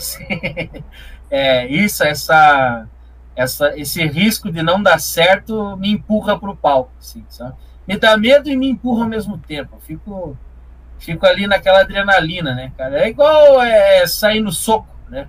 É, 1.30 1.68
isso, 1.68 2.04
essa, 2.04 2.88
essa, 3.36 3.78
esse 3.78 4.06
risco 4.06 4.52
de 4.52 4.62
não 4.62 4.82
dar 4.82 5.00
certo 5.00 5.78
me 5.78 5.92
empurra 5.92 6.40
pro 6.40 6.56
palco, 6.56 6.92
assim, 7.00 7.26
sabe? 7.30 7.54
Me 7.88 7.98
dá 7.98 8.18
medo 8.18 8.50
e 8.50 8.58
me 8.58 8.70
empurra 8.70 9.04
ao 9.04 9.10
mesmo 9.10 9.38
tempo. 9.38 9.76
Eu 9.76 9.82
fico, 9.82 10.38
fico 10.98 11.26
ali 11.26 11.48
naquela 11.48 11.82
adrenalina, 11.82 12.54
né, 12.54 12.72
cara? 12.78 13.04
É 13.04 13.10
igual 13.10 13.62
é, 13.62 14.06
sair 14.06 14.40
no 14.40 14.52
soco, 14.52 14.88
né? 15.10 15.28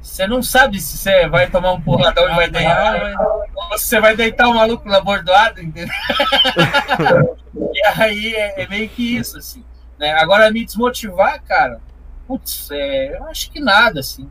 Você 0.00 0.26
não 0.26 0.42
sabe 0.42 0.80
se 0.80 0.96
você 0.96 1.28
vai 1.28 1.50
tomar 1.50 1.72
um 1.72 1.80
porradão 1.80 2.24
e 2.24 2.34
vai 2.34 2.48
deitar, 2.48 3.14
ou 3.54 3.78
se 3.78 3.84
você 3.84 4.00
vai 4.00 4.16
deitar 4.16 4.48
um 4.48 4.54
maluco 4.54 4.88
na 4.88 5.00
bordoada, 5.00 5.62
entendeu? 5.62 5.94
e 7.74 7.86
aí 7.86 8.34
é, 8.34 8.62
é 8.62 8.66
meio 8.66 8.88
que 8.88 9.16
isso, 9.16 9.36
assim. 9.36 9.62
Né? 9.98 10.12
Agora, 10.12 10.50
me 10.50 10.64
desmotivar, 10.64 11.42
cara, 11.42 11.80
putz, 12.26 12.70
é, 12.70 13.18
eu 13.18 13.24
acho 13.26 13.50
que 13.50 13.60
nada, 13.60 14.00
assim. 14.00 14.30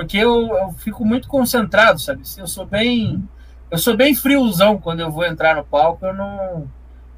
Porque 0.00 0.16
eu, 0.16 0.48
eu 0.56 0.70
fico 0.78 1.04
muito 1.04 1.26
concentrado, 1.28 1.98
sabe? 1.98 2.22
Eu 2.36 2.46
sou 2.46 2.64
bem. 2.64 3.28
Eu 3.70 3.78
sou 3.78 3.96
bem 3.96 4.14
friozão 4.14 4.78
quando 4.78 5.00
eu 5.00 5.10
vou 5.10 5.24
entrar 5.26 5.56
no 5.56 5.64
palco, 5.64 6.06
eu 6.06 6.14
não. 6.14 6.70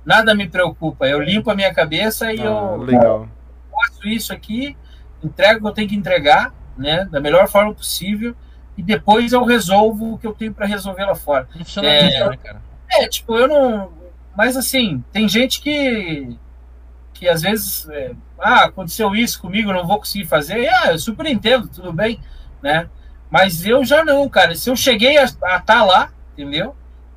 Nada 0.05 0.35
me 0.35 0.49
preocupa. 0.49 1.07
Eu 1.07 1.21
limpo 1.21 1.51
a 1.51 1.55
minha 1.55 1.73
cabeça 1.75 2.33
e 2.33 2.41
Ah, 2.41 2.45
eu 2.45 2.77
legal. 2.79 3.29
faço 3.71 4.09
isso 4.09 4.33
aqui, 4.33 4.77
entrego 5.23 5.59
o 5.59 5.63
que 5.63 5.69
eu 5.69 5.73
tenho 5.75 5.89
que 5.89 5.95
entregar, 5.97 6.55
né? 6.77 7.07
Da 7.11 7.21
melhor 7.21 7.47
forma 7.49 7.75
possível. 7.75 8.35
E 8.77 8.83
depois 8.83 9.33
eu 9.33 9.45
resolvo 9.45 10.15
o 10.15 10.19
que 10.19 10.27
eu 10.27 10.33
tenho 10.33 10.55
para 10.55 10.67
resolver 10.67 11.05
lá 11.05 11.15
fora. 11.15 11.45
Profissionalismo, 11.45 12.31
né, 12.31 12.37
cara? 12.43 12.63
É, 12.91 13.07
tipo, 13.07 13.37
eu 13.37 13.47
não. 13.47 13.93
Mas 14.35 14.57
assim, 14.57 15.05
tem 15.13 15.29
gente 15.29 15.61
que. 15.61 16.35
que 17.13 17.29
às 17.29 17.43
vezes. 17.43 17.87
é, 17.91 18.13
ah, 18.39 18.65
aconteceu 18.65 19.15
isso 19.15 19.41
comigo, 19.41 19.71
eu 19.71 19.75
não 19.75 19.87
vou 19.87 19.99
conseguir 19.99 20.25
fazer. 20.25 20.67
Ah, 20.69 20.93
eu 20.93 20.99
super 20.99 21.27
entendo, 21.27 21.69
tudo 21.69 21.93
bem, 21.93 22.19
né? 22.63 22.89
Mas 23.31 23.65
eu 23.65 23.85
já 23.85 24.05
não, 24.05 24.29
cara. 24.29 24.55
Se 24.55 24.69
eu 24.69 24.77
cheguei 24.77 25.17
a 25.17 25.25
estar 25.25 25.85
lá, 25.85 26.11
entendeu? 26.33 26.75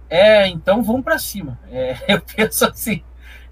É, 0.09 0.47
então 0.47 0.83
vamos 0.83 1.03
para 1.03 1.17
cima. 1.17 1.57
É, 1.71 1.95
eu 2.07 2.21
penso 2.21 2.65
assim. 2.65 3.03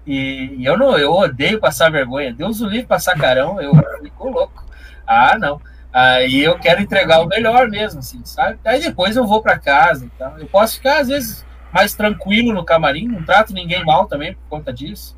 E, 0.06 0.56
e 0.58 0.64
eu 0.64 0.76
não, 0.76 0.96
eu 0.96 1.12
odeio 1.12 1.60
passar 1.60 1.90
vergonha. 1.90 2.32
Deus 2.32 2.60
o 2.60 2.68
livre 2.68 2.86
passar 2.86 3.18
carão, 3.18 3.60
eu 3.60 3.72
fico 4.02 4.28
louco. 4.28 4.64
Ah, 5.06 5.36
não. 5.38 5.60
Aí 5.92 6.42
eu 6.42 6.58
quero 6.58 6.80
entregar 6.80 7.20
o 7.20 7.26
melhor 7.26 7.68
mesmo, 7.68 7.98
assim, 7.98 8.24
sabe? 8.24 8.58
Aí 8.64 8.80
depois 8.80 9.16
eu 9.16 9.26
vou 9.26 9.42
para 9.42 9.58
casa 9.58 10.06
e 10.06 10.10
tal. 10.10 10.38
Eu 10.38 10.46
posso 10.46 10.76
ficar, 10.76 11.00
às 11.00 11.08
vezes, 11.08 11.44
mais 11.72 11.94
tranquilo 11.94 12.52
no 12.52 12.64
camarim, 12.64 13.08
não 13.08 13.22
trato 13.22 13.52
ninguém 13.52 13.84
mal 13.84 14.06
também 14.06 14.34
por 14.34 14.42
conta 14.48 14.72
disso, 14.72 15.16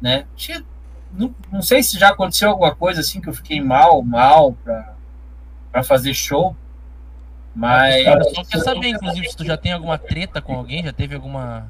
né? 0.00 0.24
Não, 1.12 1.34
não 1.52 1.62
sei 1.62 1.82
se 1.82 1.98
já 1.98 2.08
aconteceu 2.08 2.50
alguma 2.50 2.74
coisa 2.74 3.00
assim 3.00 3.20
que 3.20 3.28
eu 3.28 3.34
fiquei 3.34 3.60
mal, 3.60 4.02
mal 4.02 4.52
pra, 4.64 4.93
pra 5.74 5.82
fazer 5.82 6.14
show, 6.14 6.54
mas 7.52 8.06
O 8.06 8.18
pessoal 8.18 8.46
quer 8.46 8.58
saber, 8.60 8.88
inclusive, 8.90 9.28
se 9.28 9.36
tu 9.36 9.44
já 9.44 9.56
tem 9.56 9.72
alguma 9.72 9.98
treta 9.98 10.40
com 10.40 10.54
alguém, 10.54 10.84
já 10.84 10.92
teve 10.92 11.16
alguma. 11.16 11.68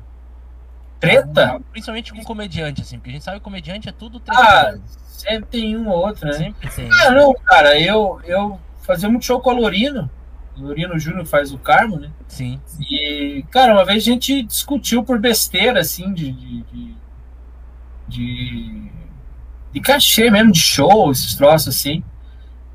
treta? 1.01 1.59
Principalmente 1.73 2.13
com 2.13 2.23
comediante, 2.23 2.83
assim, 2.83 2.99
porque 2.99 3.09
a 3.09 3.13
gente 3.15 3.25
sabe 3.25 3.39
que 3.39 3.45
comediante 3.45 3.89
é 3.89 3.93
tudo 3.93 4.21
Ah, 4.29 4.65
treta. 4.73 4.81
sempre 5.09 5.47
tem 5.47 5.75
um 5.75 5.89
ou 5.89 5.97
outro, 6.07 6.27
né? 6.27 6.35
Sempre 6.35 6.69
tem. 6.69 6.87
Ah, 7.01 7.11
não, 7.13 7.33
cara, 7.33 7.81
eu, 7.81 8.21
eu 8.25 8.61
fazia 8.83 9.09
muito 9.09 9.25
show 9.25 9.41
com 9.41 9.49
a 9.49 9.55
Lorino, 9.55 10.11
Lorino 10.55 10.99
Júnior 10.99 11.25
faz 11.25 11.51
o 11.51 11.57
Carmo, 11.59 11.99
né? 11.99 12.11
Sim. 12.29 12.61
E, 12.79 13.43
cara, 13.51 13.73
uma 13.73 13.87
vez 13.87 14.03
a 14.03 14.07
gente 14.07 14.43
discutiu 14.43 15.03
por 15.03 15.19
besteira, 15.19 15.81
assim, 15.81 16.13
de. 16.13 16.31
de, 16.31 16.63
de, 16.63 16.95
de, 18.07 18.91
de 19.73 19.81
cachê 19.81 20.31
mesmo, 20.31 20.53
de 20.53 20.61
show, 20.61 21.11
esses 21.11 21.35
troços, 21.35 21.69
assim. 21.75 22.05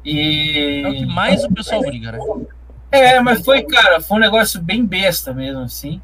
E. 0.04 0.82
É 0.84 0.88
o 0.88 0.94
que 0.94 1.06
mais 1.06 1.44
o 1.44 1.52
pessoal 1.54 1.82
briga, 1.82 2.12
né? 2.14 2.20
É, 2.92 3.20
mas 3.20 3.44
foi, 3.46 3.64
cara, 3.64 4.02
foi 4.02 4.18
um 4.18 4.22
negócio 4.22 4.62
bem 4.62 4.86
besta 4.86 5.34
mesmo, 5.34 5.62
assim. 5.62 6.02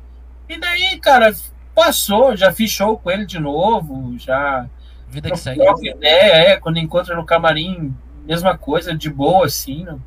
E 0.47 0.59
daí, 0.59 0.99
cara, 0.99 1.33
passou, 1.73 2.35
já 2.35 2.51
fiz 2.51 2.69
show 2.69 2.97
com 2.97 3.09
ele 3.09 3.25
de 3.25 3.39
novo, 3.39 4.15
já. 4.17 4.67
Vida 5.09 5.31
que 5.31 5.37
segue. 5.37 5.61
Ideia, 5.81 6.51
é, 6.51 6.59
quando 6.59 6.77
encontra 6.77 7.15
no 7.15 7.25
camarim, 7.25 7.95
mesma 8.25 8.57
coisa, 8.57 8.95
de 8.95 9.09
boa, 9.09 9.45
assim, 9.45 9.83
não- 9.83 10.01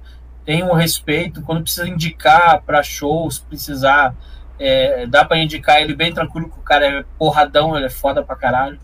tem 0.45 0.63
um 0.65 0.73
respeito, 0.73 1.43
quando 1.43 1.63
precisa 1.63 1.87
indicar 1.89 2.63
para 2.63 2.83
shows, 2.83 3.39
precisar, 3.39 4.15
é, 4.59 5.07
dá 5.07 5.25
para 5.25 5.39
indicar 5.39 5.83
ele 5.83 5.95
bem 5.95 6.13
tranquilo, 6.13 6.49
que 6.49 6.59
o 6.59 6.63
cara 6.63 6.87
é 6.87 7.05
porradão, 7.19 7.77
ele 7.77 7.85
é 7.87 7.91
foda 7.91 8.23
pra 8.23 8.35
caralho. 8.35 8.79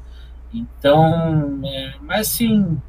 Então, 0.53 1.61
é, 1.65 1.95
mas 2.03 2.29
assim, 2.29 2.81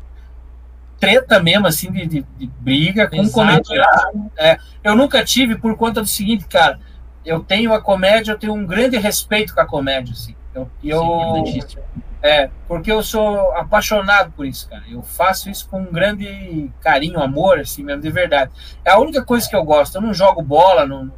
treta 1.06 1.40
mesmo, 1.42 1.68
assim, 1.68 1.92
de, 1.92 2.06
de- 2.06 2.26
de 2.38 2.48
briga 2.60 3.08
com 3.10 3.18
Exato. 3.18 3.34
comediante. 3.34 4.32
É, 4.38 4.58
eu 4.84 4.96
nunca 4.96 5.24
tive 5.24 5.56
por 5.56 5.76
conta 5.78 6.02
do 6.02 6.08
seguinte, 6.08 6.46
cara, 6.46 6.80
eu 7.26 7.40
tenho 7.40 7.74
a 7.74 7.82
comédia, 7.82 8.32
eu 8.34 8.38
tenho 8.40 8.54
um 8.54 8.66
grande 8.66 8.98
respeito 8.98 9.54
com 9.54 9.62
a 9.62 9.66
comédia, 9.66 10.14
assim. 10.14 10.36
Eu, 10.54 10.70
Sim, 10.82 10.88
eu, 10.90 11.04
importantíssimo. 11.04 11.84
é, 12.22 12.50
porque 12.68 12.92
eu 12.92 13.04
sou 13.04 13.52
apaixonado 13.58 14.32
por 14.32 14.46
isso, 14.46 14.70
cara. 14.70 14.84
Eu 14.90 15.02
faço 15.02 15.50
isso 15.50 15.68
com 15.70 15.82
um 15.82 15.92
grande 15.92 16.72
carinho, 16.82 17.20
amor, 17.22 17.60
assim 17.60 17.84
mesmo, 17.84 18.02
de 18.02 18.10
verdade. 18.10 18.52
É 18.86 18.92
a 18.92 19.00
única 19.00 19.24
coisa 19.24 19.50
que 19.50 19.56
eu 19.56 19.64
gosto. 19.64 19.96
Eu 19.96 20.02
não 20.02 20.14
jogo 20.14 20.42
bola, 20.42 20.86
não, 20.86 21.12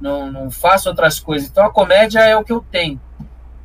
não, 0.00 0.32
não 0.32 0.50
faço 0.50 0.88
outras 0.88 1.20
coisas. 1.20 1.48
Então 1.50 1.66
a 1.66 1.70
comédia 1.70 2.20
é 2.20 2.34
o 2.36 2.44
que 2.44 2.52
eu 2.52 2.64
tenho. 2.70 2.98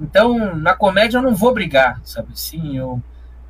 Então, 0.02 0.56
na 0.56 0.74
comédia 0.74 1.18
eu 1.18 1.22
não 1.22 1.34
vou 1.36 1.54
brigar, 1.54 2.02
sabe? 2.04 2.30
Assim, 2.34 2.78
eu, 2.78 3.02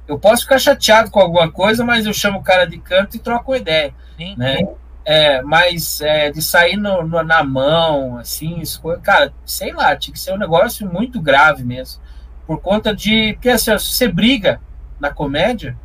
eu 0.08 0.20
posso 0.20 0.44
ficar 0.44 0.60
chateado 0.60 1.10
com 1.10 1.20
alguma 1.20 1.50
coisa, 1.52 1.84
mas 1.86 2.06
eu 2.06 2.14
chamo 2.14 2.40
o 2.40 2.44
cara 2.44 2.66
de 2.66 2.78
canto 2.78 3.16
e 3.16 3.20
troco 3.20 3.52
uma 3.52 3.58
ideia 3.58 3.94
Sim. 4.18 4.36
né? 4.38 4.58
É, 5.06 5.42
mas 5.42 6.00
é, 6.02 6.32
de 6.32 6.42
sair 6.42 6.78
no- 6.78 7.04
no- 7.06 7.24
na 7.24 7.44
mão, 7.44 8.18
assim, 8.18 8.60
isso, 8.60 8.82
cara, 9.02 9.34
sei 9.46 9.74
lá, 9.74 9.96
tinha 9.98 10.14
que 10.14 10.20
ser 10.20 10.34
um 10.34 10.38
negócio 10.38 10.88
muito 10.88 11.22
grave 11.22 11.64
mesmo. 11.64 12.02
Por 12.48 12.62
conta 12.62 12.96
de. 12.96 13.34
Porque 13.34 13.50
assim, 13.50 13.78
se 13.78 13.86
você 13.94 14.08
briga 14.08 14.62
na 15.00 15.10
comédia, 15.14 15.78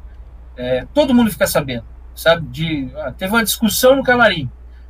é, 0.56 0.86
todo 0.94 1.14
mundo 1.14 1.30
fica 1.32 1.46
sabendo, 1.48 1.84
sabe? 2.14 2.46
De, 2.48 2.90
ah, 2.96 3.12
teve 3.12 3.32
uma 3.32 3.42
discussão 3.44 3.96
no 3.96 4.04
camarim, 4.04 4.48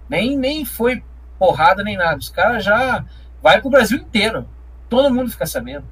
nem, 0.09 0.37
nem 0.37 0.65
foi 0.65 1.03
porrada 1.39 1.83
nem 1.83 1.97
nada. 1.97 2.19
Os 2.19 2.29
caras 2.31 2.65
já. 2.65 3.05
Vai 3.43 3.61
pro 3.61 3.71
Brasil 3.71 3.99
inteiro, 3.99 4.47
todo 4.91 5.15
mundo 5.15 5.31
fica 5.31 5.47
sabendo. 5.47 5.85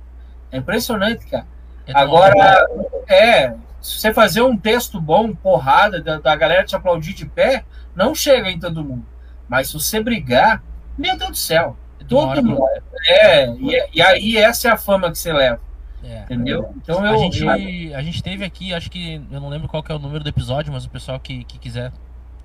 É 0.51 0.59
impressionante, 0.59 1.27
cara. 1.27 1.47
É 1.87 1.93
Agora, 1.95 2.67
é, 3.09 3.51
se 3.81 4.01
você 4.01 4.13
fazer 4.13 4.43
um 4.43 4.57
texto 4.57 5.01
bom, 5.01 5.33
porrada, 5.35 6.01
da, 6.03 6.19
da 6.19 6.35
galera 6.37 6.65
te 6.65 6.75
aplaudir 6.75 7.15
de 7.15 7.27
pé, 7.27 7.65
não 7.95 8.15
chega 8.15 8.51
em 8.51 8.59
todo 8.59 8.85
mundo. 8.85 9.07
Mas 9.49 9.69
se 9.69 9.75
você 9.75 10.01
brigar, 10.03 10.63
meu 10.99 11.17
Deus 11.17 11.31
do 11.31 11.37
céu, 11.37 11.77
Demora 12.05 12.37
todo 12.37 12.49
mundo. 12.49 12.63
É, 13.09 13.49
e, 13.51 13.89
e 13.95 14.03
aí 14.03 14.37
essa 14.37 14.69
é 14.69 14.71
a 14.73 14.77
fama 14.77 15.11
que 15.11 15.19
você 15.19 15.33
leva, 15.33 15.61
É. 16.05 16.23
entendeu? 16.23 16.73
Então 16.77 17.03
A 17.05 17.13
eu. 17.13 17.19
gente, 17.19 17.95
a 17.95 18.03
gente 18.03 18.23
teve 18.23 18.45
aqui, 18.45 18.73
acho 18.75 18.91
que 18.91 19.21
eu 19.31 19.41
não 19.41 19.49
lembro 19.49 19.69
qual 19.69 19.83
que 19.83 19.91
é 19.91 19.95
o 19.95 19.99
número 19.99 20.23
do 20.23 20.29
episódio, 20.29 20.73
mas 20.73 20.85
o 20.85 20.91
pessoal 20.91 21.19
que, 21.21 21.45
que 21.45 21.59
quiser 21.59 21.93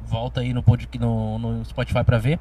volta 0.02 0.42
aí 0.42 0.54
no, 0.54 0.64
no, 1.00 1.38
no 1.40 1.66
Spotify 1.66 2.04
pra 2.04 2.18
ver. 2.18 2.40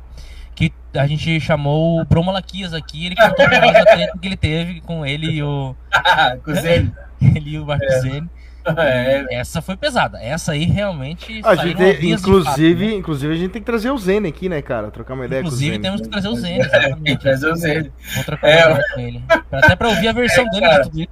Que 0.69 0.99
a 0.99 1.07
gente 1.07 1.41
chamou 1.41 2.01
o 2.01 2.05
Bro 2.05 2.23
Malaquias 2.25 2.75
aqui, 2.75 3.07
ele 3.07 3.17
contou 3.17 3.49
pra 3.49 3.61
nós 3.61 3.77
a 3.77 3.85
treta 3.85 4.19
que 4.21 4.29
ele 4.29 4.37
teve 4.37 4.81
com 4.83 5.07
ele 5.07 5.27
e 5.31 5.43
o, 5.43 5.75
com 6.45 6.51
os 6.53 6.63
ele. 6.65 6.93
ele 7.23 7.51
e 7.51 7.59
o 7.59 7.65
Marcos 7.67 8.01
Zene. 8.03 8.29
É, 8.77 9.25
Essa 9.37 9.63
foi 9.63 9.75
pesada. 9.75 10.23
Essa 10.23 10.53
aí 10.53 10.65
realmente. 10.67 11.41
A 11.45 11.57
gente, 11.57 11.83
inclusive, 12.07 12.45
fato, 12.85 12.91
né? 12.91 12.95
inclusive, 12.99 13.33
a 13.33 13.37
gente 13.37 13.51
tem 13.53 13.63
que 13.63 13.67
trazer 13.67 13.91
o 13.91 13.97
Zene 13.97 14.29
aqui, 14.29 14.51
né, 14.51 14.61
cara? 14.61 14.91
Trocar 14.91 15.15
uma 15.15 15.25
ideia 15.25 15.41
Inclusive, 15.41 15.71
com 15.71 15.79
o 15.79 15.81
Zene. 15.81 15.83
temos 15.83 16.01
que 16.03 16.09
trazer 16.11 16.29
o 16.29 16.37
Zene. 16.37 16.61
exatamente. 16.61 17.17
trazer 17.21 17.53
os 17.53 17.65
ele. 17.65 17.93
Vou 18.17 18.25
trocar 18.25 18.49
É, 18.49 18.67
uma 18.67 18.73
ideia 18.75 18.85
com 18.95 19.01
ele. 19.01 19.25
Até 19.51 19.75
pra 19.75 19.89
ouvir 19.89 20.09
a 20.09 20.13
versão 20.13 20.45
É, 20.47 20.51
dele 20.51 20.67
cara. 20.67 20.83
de 20.83 20.91
tudo 20.91 21.01
isso. 21.01 21.09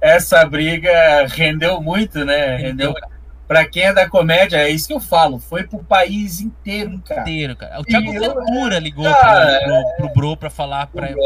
Essa 0.00 0.46
briga 0.46 1.26
rendeu 1.32 1.82
muito, 1.82 2.24
né? 2.24 2.56
Rendeu. 2.58 2.94
Pra 3.46 3.64
quem 3.66 3.82
é 3.82 3.92
da 3.92 4.08
comédia, 4.08 4.56
é 4.56 4.70
isso 4.70 4.86
que 4.88 4.94
eu 4.94 5.00
falo. 5.00 5.38
Foi 5.38 5.64
pro 5.64 5.78
país 5.84 6.40
inteiro, 6.40 6.98
cara. 7.06 7.20
inteiro, 7.20 7.54
cara. 7.54 7.78
O 7.78 7.84
Thiago 7.84 8.14
eu- 8.14 8.20
Ventura 8.20 8.78
ligou 8.78 9.04
Cara, 9.04 9.60
pro, 9.64 9.74
pro, 9.74 9.96
pro 9.96 10.08
Bro 10.14 10.36
pra 10.38 10.48
falar 10.48 10.86
pra 10.86 11.02
pra 11.02 11.10
ele, 11.10 11.20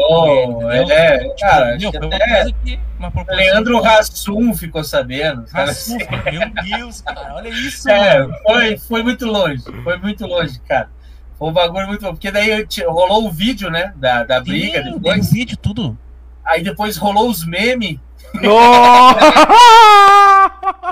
entendeu? 0.51 0.91
é, 0.91 1.17
Tipo, 1.19 1.35
cara, 1.39 1.65
meu, 1.65 1.75
acho 1.75 1.91
que 1.91 1.97
foi 1.97 2.07
uma 2.07 2.15
até 2.17 2.35
coisa 2.35 2.55
que. 2.65 2.79
Uma. 2.99 3.13
Leandro 3.29 3.81
Rassum 3.81 4.53
ficou 4.53 4.83
sabendo. 4.83 5.47
sabe 5.47 5.67
Rassum, 5.67 5.95
assim? 5.95 6.37
Meu 6.37 6.77
Deus, 6.77 7.01
cara, 7.01 7.35
olha 7.35 7.47
isso. 7.49 7.89
É, 7.89 8.19
mano. 8.19 8.35
foi, 8.43 8.77
foi 8.77 9.01
muito 9.03 9.25
longe. 9.25 9.63
Foi 9.83 9.97
muito 9.97 10.27
longe, 10.27 10.59
cara. 10.67 10.89
Foi 11.37 11.47
um 11.47 11.53
bagulho 11.53 11.87
muito 11.87 12.01
bom. 12.01 12.11
Porque 12.11 12.29
daí 12.31 12.67
rolou 12.85 13.27
o 13.27 13.31
vídeo, 13.31 13.69
né? 13.71 13.93
Da, 13.95 14.25
da 14.25 14.41
briga 14.41 14.83
Sim, 14.83 14.91
depois. 14.95 15.29
tem 15.29 15.39
vídeo, 15.39 15.55
tudo. 15.55 15.97
Aí 16.43 16.61
depois 16.61 16.97
rolou 16.97 17.29
os 17.29 17.45
memes. 17.45 17.97
Nossa! 18.33 19.19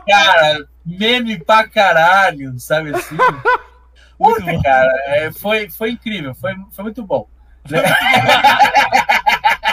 Cara, 0.07 0.67
meme 0.85 1.43
pra 1.43 1.67
caralho, 1.67 2.57
sabe 2.59 2.93
assim? 2.95 3.15
Muito 4.19 4.43
bom. 4.45 4.61
cara, 4.63 4.91
é, 5.07 5.31
foi, 5.31 5.69
foi 5.69 5.91
incrível. 5.91 6.33
Foi, 6.33 6.55
foi 6.71 6.83
muito 6.85 7.03
bom. 7.05 7.27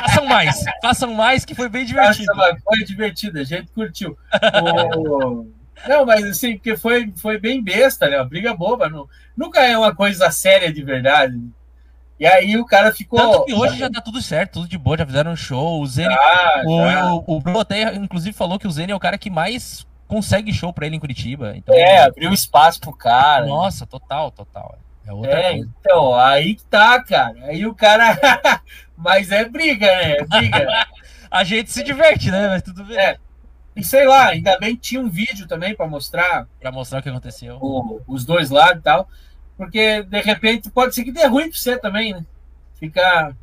Façam 0.02 0.26
mais, 0.26 0.64
façam 0.82 1.14
mais, 1.14 1.44
que 1.44 1.54
foi 1.54 1.68
bem 1.68 1.84
divertido. 1.84 2.32
mas 2.36 2.60
foi 2.62 2.84
divertido, 2.84 3.38
a 3.40 3.44
gente 3.44 3.68
curtiu. 3.72 4.16
O- 4.62 5.46
Não, 5.88 6.04
mas 6.04 6.24
assim, 6.24 6.54
porque 6.54 6.76
foi, 6.76 7.12
foi 7.16 7.38
bem 7.38 7.62
besta, 7.62 8.08
né? 8.08 8.16
Uma 8.18 8.24
briga 8.28 8.54
boba. 8.54 8.88
Não, 8.88 9.08
nunca 9.36 9.60
é 9.60 9.76
uma 9.76 9.94
coisa 9.94 10.30
séria 10.30 10.72
de 10.72 10.82
verdade. 10.82 11.40
E 12.20 12.26
aí 12.26 12.56
o 12.56 12.64
cara 12.66 12.92
ficou. 12.92 13.18
Tanto 13.18 13.44
que 13.46 13.54
hoje 13.54 13.78
já 13.78 13.90
tá 13.90 14.00
tudo 14.00 14.20
certo, 14.22 14.52
tudo 14.54 14.68
de 14.68 14.78
boa, 14.78 14.96
já 14.98 15.06
fizeram 15.06 15.32
um 15.32 15.36
show. 15.36 15.80
O 15.80 15.86
Zene, 15.86 16.14
Ah, 16.14 16.62
já. 16.62 17.12
o, 17.12 17.24
o, 17.26 17.38
o 17.38 17.94
inclusive, 18.04 18.36
falou 18.36 18.58
que 18.58 18.68
o 18.68 18.70
Zene 18.70 18.92
é 18.92 18.94
o 18.94 19.00
cara 19.00 19.18
que 19.18 19.30
mais 19.30 19.86
consegue 20.14 20.52
show 20.52 20.72
pra 20.72 20.86
ele 20.86 20.96
em 20.96 21.00
Curitiba. 21.00 21.56
Então, 21.56 21.74
É, 21.74 22.04
abriu 22.04 22.32
espaço 22.32 22.80
pro 22.80 22.92
cara. 22.96 23.46
nossa, 23.46 23.84
total, 23.86 24.30
total. 24.30 24.78
É 25.06 25.12
outra 25.12 25.32
É, 25.32 25.50
coisa. 25.52 25.70
então, 25.80 26.14
aí 26.14 26.54
que 26.54 26.64
tá, 26.64 27.02
cara. 27.02 27.34
Aí 27.44 27.66
o 27.66 27.74
cara. 27.74 28.18
Mas 28.96 29.30
é 29.32 29.44
briga, 29.44 29.86
né? 29.86 30.12
É 30.12 30.24
briga. 30.24 30.66
A 31.30 31.42
gente 31.44 31.70
se 31.72 31.82
diverte, 31.82 32.30
né? 32.30 32.48
Mas 32.48 32.62
tudo 32.62 32.84
bem. 32.84 32.96
É. 32.96 33.16
E 33.76 33.82
sei 33.82 34.06
lá, 34.06 34.28
ainda 34.28 34.56
bem 34.58 34.76
que 34.76 34.82
tinha 34.82 35.00
um 35.00 35.08
vídeo 35.10 35.48
também 35.48 35.74
para 35.74 35.86
mostrar 35.88 36.46
Pra 36.60 36.70
mostrar 36.70 37.00
o 37.00 37.02
que 37.02 37.08
aconteceu. 37.08 37.58
o- 37.60 38.00
os 38.06 38.24
dois 38.24 38.48
lados 38.50 38.78
e 38.78 38.82
tal. 38.84 39.08
Porque 39.56 40.02
de 40.04 40.20
repente 40.20 40.70
pode 40.70 40.94
ser 40.94 41.02
que 41.04 41.10
dê 41.12 41.26
ruim 41.26 41.50
pra 41.50 41.58
você 41.58 41.76
também, 41.76 42.12
né? 42.14 42.24
Fica. 42.78 43.36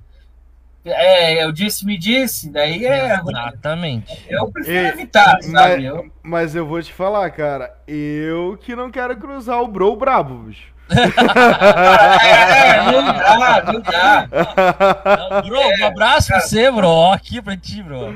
É, 0.84 1.44
eu 1.44 1.52
disse, 1.52 1.86
me 1.86 1.98
disse, 1.98 2.50
daí 2.50 2.86
é. 2.86 3.14
Exatamente. 3.16 4.26
Eu 4.30 4.52
prefiro 4.52 4.76
E- 4.78 4.88
evitar, 4.90 5.34
Mas, 5.36 5.46
sabe? 5.46 5.86
Eu, 5.86 6.12
mas 6.24 6.56
eu 6.56 6.66
vou 6.66 6.82
te 6.82 6.92
falar, 6.92 7.30
cara. 7.32 7.72
Eu 7.88 8.58
que 8.62 8.76
não 8.76 8.90
quero 8.90 9.16
cruzar 9.18 9.62
o 9.62 9.68
bro 9.68 9.96
brabo, 9.96 10.36
bicho. 10.46 10.72
é, 10.92 12.82
não 12.92 13.06
dá, 13.06 13.64
não 13.72 13.80
dá. 13.82 14.28
Bro, 15.46 15.60
um 15.80 15.86
abraço 15.86 16.28
pra 16.28 16.42
você, 16.42 16.70
bro. 16.70 17.12
Aqui 17.12 17.42
pra 17.42 17.56
ti, 17.56 17.82
bro. 17.82 18.14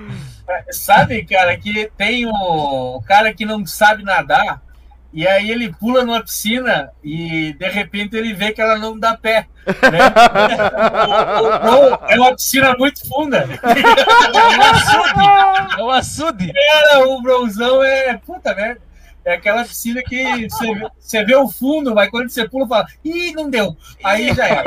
Sabe, 0.71 1.23
cara, 1.25 1.55
que 1.57 1.89
tem 1.97 2.25
o, 2.25 2.31
o 2.97 3.01
cara 3.03 3.33
que 3.33 3.45
não 3.45 3.65
sabe 3.65 4.03
nadar, 4.03 4.61
e 5.15 5.25
aí 5.25 5.49
ele 5.49 5.71
pula 5.71 6.03
numa 6.03 6.21
piscina 6.21 6.91
e 7.01 7.53
de 7.53 7.69
repente 7.69 8.17
ele 8.17 8.33
vê 8.33 8.51
que 8.51 8.61
ela 8.61 8.77
não 8.77 8.99
dá 8.99 9.15
pé. 9.15 9.47
Né? 9.65 9.71
É 12.09 12.19
uma 12.19 12.35
piscina 12.35 12.75
muito 12.77 13.07
funda. 13.07 13.47
É 15.77 15.81
o 15.81 15.89
açude. 15.89 16.51
Cara, 16.51 17.07
o 17.07 17.21
brozão 17.21 17.81
é. 17.81 18.17
Puta 18.17 18.53
merda. 18.53 18.81
É 19.25 19.33
aquela 19.33 19.63
piscina 19.63 20.03
que 20.03 20.47
você 20.47 20.73
vê, 20.75 20.87
você 20.99 21.25
vê 21.25 21.35
o 21.35 21.47
fundo, 21.49 21.95
mas 21.95 22.11
quando 22.11 22.29
você 22.29 22.47
pula, 22.47 22.67
fala, 22.67 22.85
ih, 23.03 23.31
não 23.33 23.49
deu. 23.49 23.75
Aí 24.03 24.31
já 24.35 24.47
era. 24.47 24.63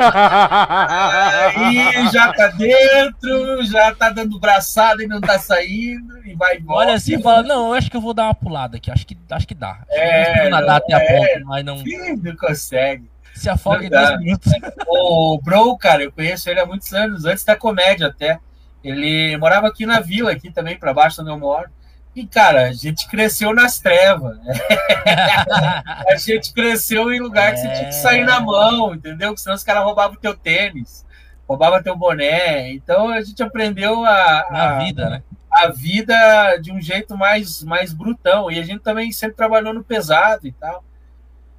Aí 1.55 2.09
já 2.11 2.33
tá 2.33 2.47
dentro, 2.47 3.63
já 3.65 3.95
tá 3.95 4.09
dando 4.09 4.39
braçada 4.39 5.01
e 5.03 5.07
não 5.07 5.21
tá 5.21 5.39
saindo, 5.39 6.17
e 6.27 6.35
vai 6.35 6.57
embora. 6.57 6.87
Olha 6.87 6.95
assim 6.95 7.15
e 7.17 7.21
fala, 7.23 7.43
não, 7.43 7.67
eu 7.69 7.73
acho 7.73 7.89
que 7.89 7.95
eu 7.97 8.01
vou 8.01 8.13
dar 8.13 8.25
uma 8.25 8.35
pulada 8.35 8.77
aqui. 8.77 8.91
Acho 8.91 9.05
que, 9.07 9.17
acho 9.29 9.47
que 9.47 9.55
dá. 9.55 9.71
Acho 9.71 9.85
que 9.87 9.95
É, 9.95 10.25
consigo 10.33 10.49
nadar 10.49 10.67
não, 10.67 10.75
até 10.75 10.93
a 10.93 10.99
é. 10.99 11.17
ponta, 11.17 11.45
mas 11.45 11.65
não 11.65 11.77
Ih, 11.77 12.15
não 12.21 12.35
consegue. 12.35 13.09
se 13.33 13.49
afoga 13.49 13.85
em 13.85 13.89
não 13.89 14.01
dá. 14.01 14.07
dois 14.09 14.19
minutos. 14.19 14.51
O 14.87 15.39
Bro, 15.41 15.77
cara, 15.77 16.03
eu 16.03 16.11
conheço 16.11 16.49
ele 16.49 16.59
há 16.59 16.65
muitos 16.65 16.91
anos, 16.93 17.23
antes 17.25 17.43
da 17.43 17.55
comédia 17.55 18.07
até. 18.07 18.39
Ele 18.83 19.37
morava 19.37 19.67
aqui 19.67 19.85
na 19.85 19.99
vila, 19.99 20.31
aqui 20.31 20.51
também, 20.51 20.77
pra 20.77 20.93
baixo 20.93 21.21
onde 21.21 21.29
eu 21.31 21.37
moro. 21.39 21.69
E, 22.15 22.25
cara, 22.25 22.67
a 22.67 22.73
gente 22.73 23.07
cresceu 23.07 23.53
nas 23.53 23.79
trevas. 23.79 24.37
A 26.07 26.15
gente 26.17 26.53
cresceu 26.53 27.13
em 27.13 27.19
lugar 27.19 27.53
que 27.53 27.59
você 27.59 27.67
tinha 27.73 27.85
que 27.85 27.95
sair 27.95 28.25
na 28.25 28.39
mão, 28.39 28.93
entendeu? 28.93 29.33
Que 29.33 29.39
senão 29.41 29.55
os 29.55 29.63
caras 29.63 29.83
roubavam 29.83 30.17
teu 30.17 30.35
tênis, 30.35 31.05
roubavam 31.47 31.81
teu 31.81 31.95
boné. 31.95 32.71
Então 32.71 33.09
a 33.09 33.21
gente 33.21 33.41
aprendeu 33.41 34.03
a, 34.03 34.47
Na 34.51 34.69
a, 34.75 34.79
vida, 34.79 35.09
né? 35.09 35.23
a 35.51 35.67
vida 35.67 36.57
de 36.57 36.71
um 36.71 36.81
jeito 36.81 37.15
mais, 37.17 37.63
mais 37.63 37.93
brutão. 37.93 38.51
E 38.51 38.59
a 38.59 38.63
gente 38.63 38.81
também 38.81 39.11
sempre 39.11 39.37
trabalhou 39.37 39.73
no 39.73 39.83
pesado 39.83 40.47
e 40.47 40.51
tal. 40.51 40.83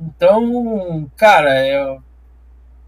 Então, 0.00 1.10
cara, 1.16 1.66
eu- 1.66 2.02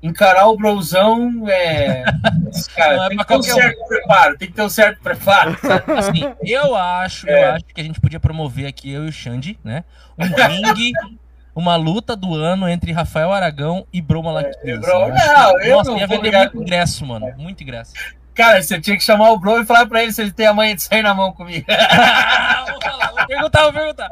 encarar 0.02 0.46
o 0.48 0.56
brozão 0.56 1.44
é. 1.48 2.02
Cara, 2.76 2.96
Não 2.96 3.04
é 3.04 3.08
tem 3.08 3.16
pra 3.16 3.24
que 3.24 3.32
ter 3.32 3.34
um 3.34 3.40
qualquer 3.40 3.52
um. 3.54 3.54
certo 3.56 3.88
preparo, 3.88 4.38
tem 4.38 4.48
que 4.48 4.54
ter 4.54 4.62
um 4.62 4.68
certo 4.68 5.00
preparo. 5.02 5.56
Assim, 5.96 6.34
eu 6.44 6.74
acho, 6.74 7.28
É. 7.28 7.44
eu 7.44 7.52
acho 7.52 7.64
que 7.66 7.80
a 7.80 7.84
gente 7.84 8.00
podia 8.00 8.20
promover 8.20 8.66
aqui, 8.66 8.90
eu 8.92 9.06
e 9.06 9.08
o 9.08 9.12
Xande, 9.12 9.58
né? 9.64 9.84
Um 10.18 10.24
ringue, 10.26 10.92
uma 11.54 11.76
luta 11.76 12.14
do 12.16 12.34
ano 12.34 12.68
entre 12.68 12.92
Rafael 12.92 13.32
Aragão 13.32 13.86
e 13.92 14.00
Bro 14.02 14.22
Malaquias. 14.24 14.56
É, 14.64 14.76
Bro, 14.76 14.90
Eu 14.90 15.14
acho 15.14 15.26
não, 15.26 15.60
eu 15.62 15.76
Nossa, 15.76 15.90
não 15.92 15.98
ia 15.98 16.06
vou 16.06 16.20
vender 16.20 16.36
muito 16.38 16.56
ingresso, 16.62 17.06
mano. 17.06 17.32
Muito 17.38 17.62
ingresso. 17.62 17.92
Cara, 18.34 18.62
você 18.62 18.80
tinha 18.80 18.96
que 18.96 19.04
chamar 19.04 19.30
o 19.30 19.38
Bro 19.38 19.60
e 19.60 19.66
falar 19.66 19.84
pra 19.86 20.02
ele 20.02 20.10
se 20.12 20.22
ele 20.22 20.32
tem 20.32 20.46
a 20.46 20.54
manha 20.54 20.74
de 20.74 20.82
sair 20.82 21.02
na 21.02 21.12
mão 21.14 21.32
comigo. 21.32 21.66
vou 21.68 22.80
falar, 22.80 23.10
vou 23.12 23.26
perguntar, 23.26 23.62
vou 23.64 23.72
perguntar. 23.74 24.08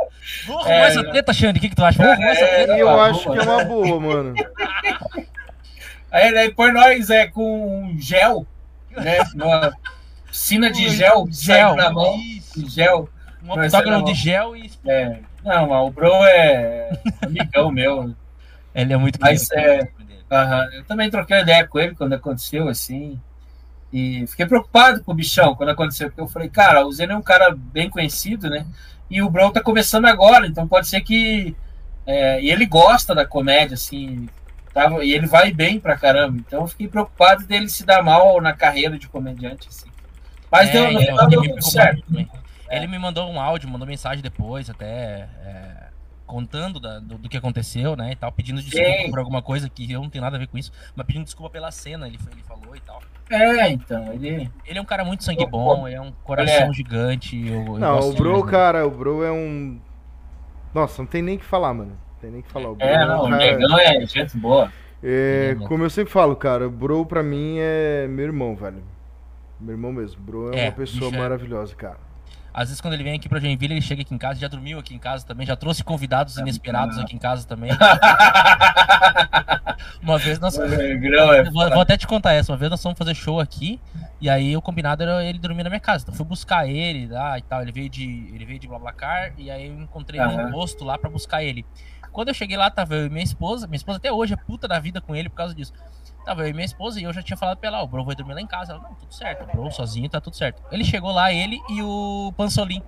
Vou 0.46 0.58
arrumar 0.58 0.74
É, 0.74 0.88
essa 0.88 1.02
treta, 1.04 1.32
Xande. 1.32 1.58
O 1.58 1.62
que, 1.62 1.70
que 1.70 1.74
tu 1.76 1.82
acha? 1.84 1.96
Vamos 1.98 2.12
arrumar 2.12 2.30
essa 2.30 2.44
É, 2.44 2.54
treta. 2.64 2.76
eu 2.78 3.00
acho 3.00 3.24
boa. 3.24 3.36
que 3.36 3.42
é 3.42 3.50
uma 3.50 3.64
boa, 3.64 4.00
mano. 4.00 4.34
Aí, 6.10 6.36
aí 6.36 6.52
por 6.52 6.72
nós 6.72 7.10
é 7.10 7.26
com 7.26 7.94
gel, 7.98 8.46
né? 8.90 9.18
Uma 9.34 9.72
piscina 10.26 10.70
de 10.70 10.88
gel, 10.90 11.26
Gel. 11.30 11.76
na 11.76 11.90
mão, 11.90 12.16
Isso. 12.16 12.68
gel. 12.68 13.08
Um 13.42 13.56
na 13.56 14.00
de 14.02 14.14
gel 14.14 14.56
e. 14.56 14.70
É, 14.86 15.20
não, 15.44 15.68
mas 15.68 15.86
o 15.86 15.90
Bro 15.90 16.12
é 16.24 16.90
amigão 17.22 17.70
meu. 17.72 18.14
Ele 18.74 18.92
é 18.92 18.96
muito 18.96 19.18
Mas, 19.20 19.48
querido. 19.48 19.88
Aham, 20.30 20.68
Eu 20.72 20.84
também 20.84 21.10
troquei 21.10 21.40
ideia 21.40 21.66
com 21.66 21.78
ele 21.78 21.94
quando 21.94 22.12
aconteceu 22.12 22.68
assim. 22.68 23.20
E 23.92 24.24
fiquei 24.28 24.46
preocupado 24.46 25.02
com 25.02 25.10
o 25.10 25.14
bichão 25.14 25.54
quando 25.56 25.70
aconteceu, 25.70 26.08
porque 26.08 26.20
eu 26.20 26.28
falei, 26.28 26.48
cara, 26.48 26.86
o 26.86 26.92
Zeno 26.92 27.14
é 27.14 27.16
um 27.16 27.22
cara 27.22 27.50
bem 27.56 27.90
conhecido, 27.90 28.48
né? 28.48 28.64
E 29.10 29.20
o 29.20 29.28
Bro 29.28 29.50
tá 29.50 29.60
começando 29.60 30.06
agora, 30.06 30.46
então 30.46 30.68
pode 30.68 30.86
ser 30.86 31.00
que. 31.00 31.56
é, 32.06 32.40
e 32.40 32.50
ele 32.50 32.66
gosta 32.66 33.14
da 33.14 33.26
comédia, 33.26 33.74
assim. 33.74 34.28
Tava, 34.72 35.04
e 35.04 35.12
ele 35.12 35.26
vai 35.26 35.52
bem 35.52 35.80
pra 35.80 35.96
caramba. 35.96 36.36
Então 36.38 36.60
eu 36.62 36.68
fiquei 36.68 36.86
preocupado 36.88 37.44
dele 37.46 37.68
se 37.68 37.84
dar 37.84 38.02
mal 38.02 38.40
na 38.40 38.52
carreira 38.52 38.98
de 38.98 39.08
comediante, 39.08 39.68
assim. 39.68 39.88
Mas 40.50 40.68
É, 40.68 40.72
deu, 40.72 40.92
no 40.92 41.00
final 41.00 41.28
deu 41.28 41.40
me 41.40 41.48
tudo 41.50 41.62
certo. 41.64 42.02
também. 42.06 42.28
É. 42.68 42.76
Ele 42.76 42.86
me 42.86 42.98
mandou 42.98 43.28
um 43.28 43.40
áudio, 43.40 43.68
mandou 43.68 43.86
mensagem 43.86 44.22
depois, 44.22 44.70
até 44.70 45.28
é, 45.44 45.88
contando 46.24 46.78
da- 46.78 47.00
do, 47.00 47.18
do 47.18 47.28
que 47.28 47.36
aconteceu, 47.36 47.96
né? 47.96 48.12
E 48.12 48.16
tal, 48.16 48.30
pedindo 48.30 48.62
desculpa 48.62 49.02
Sim. 49.02 49.10
por 49.10 49.18
alguma 49.18 49.42
coisa 49.42 49.68
que 49.68 49.90
eu 49.90 50.00
não 50.00 50.08
tenho 50.08 50.22
nada 50.22 50.36
a 50.36 50.38
ver 50.38 50.46
com 50.46 50.56
isso, 50.56 50.70
mas 50.94 51.04
pedindo 51.04 51.24
desculpa 51.24 51.50
pela 51.50 51.72
cena, 51.72 52.06
ele, 52.06 52.18
ele 52.30 52.42
falou 52.44 52.76
e 52.76 52.80
tal. 52.80 53.02
É, 53.28 53.68
então, 53.70 54.12
ele. 54.12 54.48
Ele 54.64 54.78
é 54.78 54.82
um 54.82 54.84
cara 54.84 55.04
muito 55.04 55.24
sangue 55.24 55.46
bom, 55.46 55.86
é 55.88 56.00
um 56.00 56.12
coração 56.24 56.70
é. 56.70 56.72
gigante. 56.72 57.36
Eu, 57.44 57.64
eu 57.66 57.78
Não, 57.78 57.96
gosto 57.96 58.12
o 58.12 58.14
Bro, 58.16 58.44
cara, 58.44 58.86
o 58.86 58.90
Bro 58.90 59.24
é 59.24 59.32
um. 59.32 59.80
Nossa, 60.72 61.02
não 61.02 61.06
tem 61.08 61.22
nem 61.22 61.36
o 61.36 61.38
que 61.40 61.44
falar, 61.44 61.74
mano. 61.74 61.96
Não 62.20 62.28
tem 62.28 62.30
nem 62.30 62.42
que 62.42 62.50
falar. 62.50 62.68
O 62.70 62.74
Bro 62.74 62.86
É, 62.86 63.04
um 63.04 63.08
não, 63.08 63.24
o 63.24 63.30
cara- 63.30 63.36
negão 63.56 63.78
é 63.78 64.06
gente 64.06 64.36
boa. 64.36 64.70
É, 65.02 65.52
é 65.52 65.66
como 65.66 65.84
eu 65.84 65.88
sempre 65.90 66.12
falo, 66.12 66.36
cara, 66.36 66.66
o 66.66 66.70
Bro 66.70 67.06
pra 67.06 67.22
mim 67.22 67.56
é 67.58 68.06
meu 68.08 68.26
irmão, 68.26 68.54
velho. 68.54 68.82
Meu 69.58 69.72
irmão 69.74 69.90
mesmo. 69.92 70.20
Bro 70.20 70.52
é, 70.54 70.60
É, 70.60 70.66
uma 70.66 70.72
pessoa 70.72 71.10
bicho, 71.10 71.16
é- 71.16 71.22
maravilhosa, 71.22 71.74
cara. 71.74 71.96
Às 72.52 72.68
vezes 72.68 72.80
quando 72.80 72.94
ele 72.94 73.04
vem 73.04 73.14
aqui 73.14 73.28
pra 73.28 73.38
Joinville, 73.38 73.74
ele 73.74 73.80
chega 73.80 74.02
aqui 74.02 74.12
em 74.12 74.18
casa, 74.18 74.40
já 74.40 74.48
dormiu 74.48 74.78
aqui 74.78 74.92
em 74.92 74.98
casa 74.98 75.24
também, 75.24 75.46
já 75.46 75.54
trouxe 75.54 75.84
convidados 75.84 76.36
inesperados 76.36 76.98
aqui 76.98 77.14
em 77.14 77.18
casa 77.18 77.46
também. 77.46 77.70
Uma 80.02 80.18
vez 80.18 80.38
nós. 80.38 80.58
É 80.58 81.44
Vou, 81.50 81.68
vou 81.70 81.80
até 81.80 81.96
te 81.96 82.06
contar 82.06 82.32
essa. 82.32 82.52
Uma 82.52 82.58
vez 82.58 82.70
nós 82.70 82.82
fomos 82.82 82.98
fazer 82.98 83.14
show 83.14 83.40
aqui. 83.40 83.80
E 84.20 84.28
aí 84.28 84.56
o 84.56 84.62
combinado 84.62 85.02
era 85.02 85.24
ele 85.24 85.38
dormir 85.38 85.62
na 85.62 85.70
minha 85.70 85.80
casa. 85.80 86.02
Então 86.02 86.12
eu 86.12 86.16
fui 86.16 86.26
buscar 86.26 86.66
ele 86.68 87.06
lá 87.06 87.38
e 87.38 87.42
tal. 87.42 87.62
Ele 87.62 87.72
veio 87.72 87.88
de. 87.88 88.30
Ele 88.34 88.44
veio 88.44 88.58
de 88.58 88.66
Blablacar. 88.68 89.32
E 89.38 89.50
aí 89.50 89.68
eu 89.68 89.74
encontrei 89.74 90.20
Aham. 90.20 90.46
um 90.46 90.50
posto 90.50 90.84
lá 90.84 90.98
pra 90.98 91.08
buscar 91.08 91.42
ele. 91.42 91.64
Quando 92.12 92.28
eu 92.28 92.34
cheguei 92.34 92.56
lá, 92.56 92.70
tava 92.70 92.94
eu 92.94 93.06
e 93.06 93.10
minha 93.10 93.22
esposa. 93.24 93.66
Minha 93.66 93.76
esposa 93.76 93.98
até 93.98 94.12
hoje 94.12 94.34
é 94.34 94.36
puta 94.36 94.66
da 94.68 94.78
vida 94.78 95.00
com 95.00 95.14
ele 95.14 95.28
por 95.28 95.36
causa 95.36 95.54
disso. 95.54 95.72
Tava 96.24 96.42
eu 96.42 96.48
e 96.48 96.52
minha 96.52 96.64
esposa 96.64 97.00
e 97.00 97.04
eu 97.04 97.12
já 97.12 97.22
tinha 97.22 97.36
falado 97.36 97.58
pra 97.58 97.68
ela, 97.68 97.82
o 97.82 97.86
Bro 97.86 98.04
vai 98.04 98.14
dormir 98.14 98.34
lá 98.34 98.40
em 98.40 98.46
casa. 98.46 98.72
Ela, 98.72 98.82
não, 98.82 98.94
tudo 98.94 99.12
certo, 99.14 99.44
o 99.44 99.46
Bro 99.46 99.70
sozinho 99.70 100.08
tá 100.08 100.20
tudo 100.20 100.36
certo. 100.36 100.62
Ele 100.70 100.84
chegou 100.84 101.12
lá, 101.12 101.32
ele 101.32 101.58
e 101.68 101.82
o 101.82 102.32
Pansolim. 102.36 102.82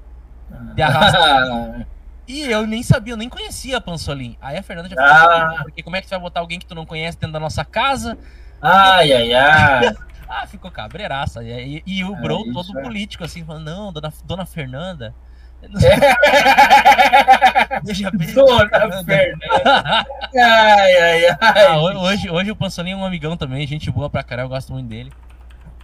De 0.75 0.83
arrasta. 0.83 1.87
E 2.29 2.43
eu 2.43 2.65
nem 2.69 2.85
sabia, 2.85 3.15
eu 3.15 3.17
nem 3.17 3.29
conhecia 3.29 3.79
a 3.79 3.81
Pansolim. 3.81 4.39
Aí 4.41 4.57
a 4.57 4.63
Fernanda 4.63 4.89
já 4.89 4.95
falou, 4.95 5.33
Ah. 5.59 5.63
porque 5.65 5.83
como 5.83 5.97
é 5.97 6.01
que 6.01 6.07
tu 6.07 6.11
vai 6.11 6.21
botar 6.21 6.39
alguém 6.39 6.57
que 6.61 6.65
tu 6.65 6.73
não 6.75 6.87
conhece 6.87 7.19
dentro 7.19 7.33
da 7.33 7.41
nossa 7.41 7.65
casa? 7.65 8.17
Ai, 8.63 9.13
ai, 9.13 9.33
ai. 9.35 9.93
Ah, 10.29 10.47
ficou 10.47 10.71
cabreiraça. 10.71 11.43
E, 11.43 11.53
aí- 11.53 11.83
e 11.85 12.05
o 12.05 12.15
Bro 12.15 12.43
isso 12.45 12.53
todo 12.53 12.79
é. 12.79 12.83
político, 12.83 13.25
assim, 13.25 13.45
falando, 13.45 13.65
não, 13.65 13.93
dona, 13.93 14.13
dona 14.25 14.47
Fernanda. 14.47 15.13
Veja 17.85 18.11
bem. 18.13 18.33
Dona 18.33 19.05
Fernanda. 19.05 20.05
Ai, 20.35 20.97
ai, 20.97 21.27
ai. 21.27 21.37
Ah, 21.41 21.77
ho- 21.77 22.01
hoje, 22.05 22.31
hoje 22.31 22.51
o 22.51 22.57
Pansolim 22.57 22.93
é 22.93 22.97
um 22.97 23.05
amigão 23.05 23.37
também, 23.37 23.67
gente 23.67 23.91
boa 23.91 24.09
pra 24.11 24.23
caralho, 24.23 24.47
eu 24.47 24.51
gosto 24.51 24.73
muito 24.73 24.89
dele. 24.89 25.11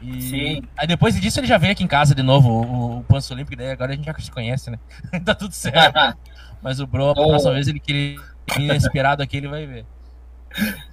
E 0.01 0.23
Sim. 0.23 0.63
aí 0.77 0.87
depois 0.87 1.21
disso 1.21 1.41
ele 1.41 1.47
já 1.49 1.59
veio 1.59 1.73
aqui 1.73 1.83
em 1.83 1.89
casa 1.89 2.15
de 2.15 2.23
novo, 2.23 2.49
o, 2.49 2.99
o 2.99 3.05
Pansolim, 3.05 3.43
porque 3.45 3.57
daí 3.57 3.71
agora 3.73 3.93
a 3.93 3.97
gente 3.97 4.05
já 4.07 4.15
se 4.15 4.31
conhece, 4.31 4.71
né? 4.71 4.79
tá 5.25 5.35
tudo 5.35 5.53
certo. 5.53 6.17
Mas 6.63 6.79
o 6.81 6.87
Bro, 6.87 7.09
a 7.09 7.11
Oh. 7.13 7.29
próxima 7.29 7.55
vez 7.55 7.69
ele 7.69 7.79
que 7.81 7.93
ele 7.93 8.17
inesperado 8.57 9.23
aqui, 9.23 9.37
ele 9.37 9.49
vai 9.49 9.65
ver. 9.67 9.85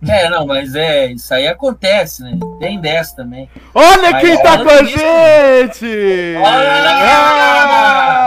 É, 0.07 0.29
não, 0.29 0.45
mas 0.45 0.75
é, 0.75 1.13
isso 1.13 1.33
aí 1.33 1.47
acontece, 1.47 2.21
né? 2.21 2.37
Tem 2.59 2.77
dessa 2.79 3.15
também. 3.15 3.49
Olha 3.73 4.11
Mas 4.11 4.21
quem 4.21 4.43
tá 4.43 4.51
olha 4.51 4.63
com 4.65 4.69
a 4.69 4.81
isso. 4.81 4.97
gente! 4.99 6.35
Olha! 6.37 6.91
Ah! 6.91 8.24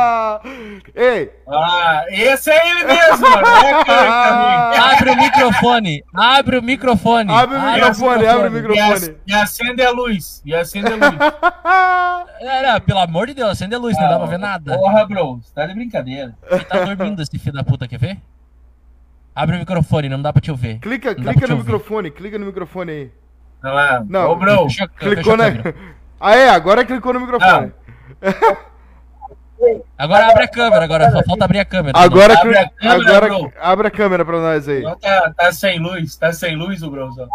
Ei, 1.01 1.31
Ah, 1.49 2.05
esse 2.09 2.51
é 2.51 2.71
ele 2.71 2.85
mesmo, 2.87 3.25
pra 3.31 4.91
Abre 4.93 5.11
o 5.11 5.17
microfone! 5.17 6.05
Abre 6.13 6.59
o 6.59 6.63
microfone! 6.63 7.33
abre 7.33 7.57
o 7.57 7.63
microfone, 7.63 8.27
abre 8.27 8.49
o 8.49 8.51
microfone. 8.51 9.17
e 9.25 9.33
acende 9.33 9.83
a 9.83 9.91
luz. 9.93 10.43
E 10.45 10.53
acende 10.53 10.89
a 10.93 10.97
luz. 10.97 12.29
É, 12.41 12.63
não, 12.73 12.81
pelo 12.81 13.01
amor 13.01 13.27
de 13.27 13.35
Deus, 13.35 13.51
acende 13.51 13.75
a 13.75 13.79
luz, 13.79 13.97
não 13.99 14.09
dá 14.09 14.17
pra 14.17 14.27
ver 14.27 14.39
nada. 14.39 14.77
Porra, 14.79 15.05
bro. 15.07 15.41
Você 15.43 15.53
tá 15.53 15.67
de 15.67 15.75
brincadeira. 15.75 16.37
Ele 16.49 16.65
tá 16.65 16.85
dormindo 16.85 17.21
esse 17.21 17.37
filho 17.37 17.53
da 17.53 17.65
puta, 17.65 17.89
quer 17.89 17.99
ver? 17.99 18.19
Abre 19.35 19.57
o 19.57 19.59
microfone, 19.59 20.09
não 20.09 20.23
dá 20.23 20.33
pra 20.33 20.41
te 20.41 20.49
ouvir. 20.51 20.79
Clica, 20.79 21.15
Não 21.15 21.33
clica 21.33 21.49
no 21.49 21.57
microfone, 21.59 22.11
clica 22.13 22.39
no 22.39 22.47
microfone 22.47 22.93
aí. 22.93 23.11
Olha 23.65 23.73
lá. 23.73 24.05
Não, 24.09 24.31
Ô, 24.31 24.37
bro. 24.37 24.67
Clicou 24.99 25.17
fecha 25.17 25.33
a 25.33 25.37
na. 25.37 25.75
Ah, 26.21 26.37
é, 26.37 26.49
agora 26.51 26.85
clicou 26.85 27.13
no 27.13 27.21
microfone. 27.21 27.73
Agora 29.97 30.29
abre 30.31 30.45
a 30.45 30.49
câmera, 30.49 30.85
agora 30.85 31.11
só 31.11 31.23
falta 31.25 31.45
abrir 31.45 31.59
a 31.59 31.65
câmera. 31.65 31.99
Agora, 31.99 32.35
Abre 32.39 32.59
a 32.59 32.69
câmera, 32.69 33.03
agora 33.03 33.27
bro. 33.29 33.53
abre 33.61 33.87
a 33.89 33.91
câmera 33.91 34.25
pra 34.25 34.39
nós 34.41 34.69
aí. 34.69 34.83
Tá, 35.01 35.33
tá 35.37 35.53
sem 35.53 35.79
luz, 35.81 36.17
tá 36.17 36.33
sem 36.33 36.55
luz 36.57 36.83
o 36.83 36.91
Brozão. 36.91 37.29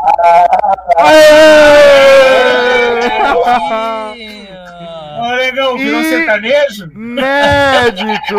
Ô, 5.20 5.28
legal, 5.36 5.78
virou 5.78 6.02
E- 6.02 6.06
sertanejo? 6.10 6.92
Inédito! 6.94 8.36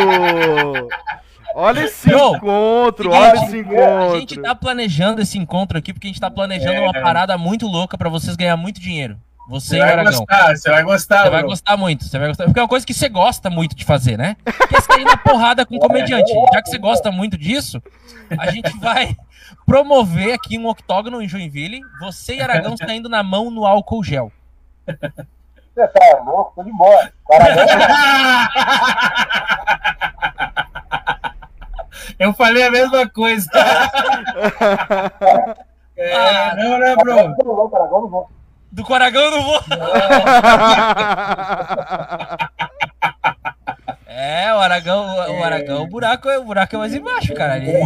Olha 1.57 1.85
esse 1.85 2.11
encontro, 2.11 3.13
seguinte, 3.13 3.23
olha 3.23 3.35
esse 3.37 3.45
A 3.45 4.19
gente 4.19 4.35
encontro. 4.35 4.43
tá 4.43 4.55
planejando 4.57 5.23
esse 5.23 5.39
encontro 5.39 5.79
aqui 5.79 5.93
porque 5.93 6.09
a 6.09 6.11
gente 6.11 6.21
tá 6.21 6.29
planejando 6.31 6.73
É. 6.75 6.81
uma 6.81 6.93
parada 6.93 7.39
muito 7.39 7.67
louca 7.69 7.97
pra 7.97 8.09
vocês 8.09 8.35
ganhar 8.35 8.57
muito 8.57 8.81
dinheiro. 8.81 9.17
Você 9.49 9.69
Você 9.69 9.77
e 9.77 9.81
vai 9.81 9.93
Aragão. 9.93 10.13
gostar, 10.13 10.57
você 10.57 10.71
vai 10.71 10.83
gostar, 10.83 11.23
Você 11.25 11.31
vai 11.31 11.41
bro. 11.41 11.49
gostar 11.51 11.77
muito, 11.77 12.05
você 12.05 12.19
vai 12.19 12.29
gostar. 12.29 12.45
Porque 12.45 12.59
é 12.59 12.63
uma 12.63 12.69
coisa 12.69 12.87
que 12.87 12.95
você 12.95 13.09
gosta 13.11 13.51
muito 13.51 13.77
de 13.77 13.85
fazer, 13.85 14.17
né? 14.17 14.37
Que 14.69 14.77
é 14.77 14.81
sair 14.81 15.05
na 15.05 15.17
porrada 15.19 15.67
com 15.67 15.79
comediante. 15.79 16.33
Já 16.53 16.63
que 16.63 16.71
você 16.71 16.79
gosta 16.79 17.13
muito 17.13 17.37
disso, 17.37 17.83
a 18.39 18.51
gente 18.51 18.75
vai 18.79 19.15
promover 19.67 20.33
aqui 20.35 20.59
um 20.59 20.67
octógono 20.67 21.21
em 21.21 21.29
Joinville. 21.29 21.81
Você 22.01 22.37
e 22.37 22.41
Aragão 22.41 22.75
saindo 22.77 23.07
na 23.09 23.23
mão 23.23 23.51
no 23.51 23.67
álcool 23.67 24.03
gel. 24.03 24.33
Você 24.87 25.89
tá 25.89 26.23
louco? 26.25 26.53
Tô 26.57 26.63
de 26.63 26.73
boa. 26.73 27.13
Parabéns. 27.29 27.71
Eu 32.19 32.33
falei 32.33 32.63
a 32.65 32.71
mesma 32.71 33.07
coisa. 33.09 33.51
É, 35.97 36.13
Ah. 36.13 36.57
não, 36.57 36.77
né, 36.77 36.97
bro? 36.97 37.15
Não 37.15 37.35
vou, 37.45 37.69
vamos, 37.69 38.11
vamos. 38.11 38.27
Do 38.75 38.83
Coragão 38.85 39.23
eu 39.23 39.31
não 39.31 39.43
vou. 39.43 39.61
É, 44.07 44.55
o 44.55 44.59
Aragão, 44.59 45.05
o, 45.05 45.41
o 45.41 45.45
Aragão, 45.45 45.83
o 45.83 45.87
buraco, 45.89 46.29
é- 46.29 46.39
o 46.39 46.45
buraco 46.45 46.77
é 46.77 46.79
mais 46.79 46.95
embaixo, 46.95 47.35
cara. 47.35 47.57
Ele- 47.59 47.69
é 47.73 47.83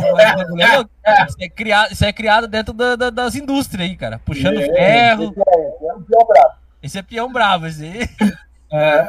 louco. 0.76 0.90
isso, 1.26 1.36
é 1.40 1.48
criado, 1.48 1.90
isso 1.92 2.04
é 2.04 2.12
criado 2.12 2.46
dentro 2.46 2.74
da- 2.74 2.96
da- 2.96 3.08
das 3.10 3.34
indústrias 3.34 3.88
aí, 3.88 3.96
cara. 3.96 4.20
Puxando 4.24 4.60
ferro. 4.60 5.32
Esse 5.34 5.40
é, 5.40 5.52
esse 5.72 5.86
é 5.88 5.94
um 5.94 6.02
peão 6.02 6.26
bravo. 6.26 6.54
Esse 6.82 6.98
é 6.98 7.02
peão 7.02 7.32
bravo, 7.32 7.66
esse 7.66 7.82
aí. 7.84 8.08
É. 8.70 9.08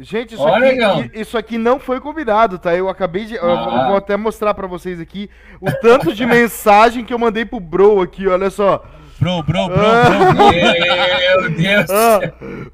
Gente, 0.00 0.32
isso 0.34 0.42
Olha, 0.42 0.56
aqui, 0.66 0.74
legal. 0.74 1.04
isso 1.12 1.36
aqui 1.38 1.58
não 1.58 1.78
foi 1.78 2.00
combinado, 2.00 2.58
tá? 2.58 2.74
Eu 2.74 2.88
acabei 2.88 3.26
de. 3.26 3.34
eu 3.34 3.42
vou- 3.42 3.50
Ah. 3.74 3.88
vou 3.88 3.96
até 3.96 4.16
mostrar 4.16 4.54
pra 4.54 4.66
vocês 4.66 4.98
aqui 4.98 5.28
o 5.60 5.70
tanto 5.70 6.14
de 6.14 6.24
mensagem 6.24 7.04
que 7.04 7.12
eu 7.12 7.18
mandei 7.18 7.44
pro 7.44 7.60
Bro 7.60 8.00
aqui, 8.00 8.26
olha 8.26 8.48
só. 8.50 8.82
Bro, 9.22 9.44
bro, 9.44 9.68
bro, 9.68 9.70
bro, 9.76 10.34
bro. 10.34 10.50
Meu 10.50 11.50
Deus. 11.52 11.88
Ah, 11.88 12.18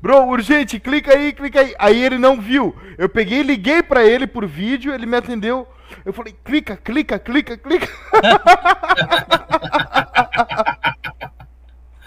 bro, 0.01 0.29
urgente, 0.29 0.81
clica 0.81 1.13
aí, 1.13 1.35
clica 1.35 1.61
aí. 1.61 1.75
Aí 1.79 2.03
ele 2.03 2.17
não 2.17 2.41
viu. 2.41 2.75
Eu 2.97 3.07
peguei, 3.07 3.43
liguei 3.43 3.83
pra 3.83 4.03
ele 4.03 4.27
por 4.27 4.47
vídeo, 4.47 4.95
ele 4.95 5.05
me 5.05 5.19
atendeu. 5.19 5.69
Eu 6.07 6.13
falei, 6.15 6.35
clica, 6.43 6.75
clica, 6.75 7.19
clica, 7.19 7.59
clica. 7.59 7.89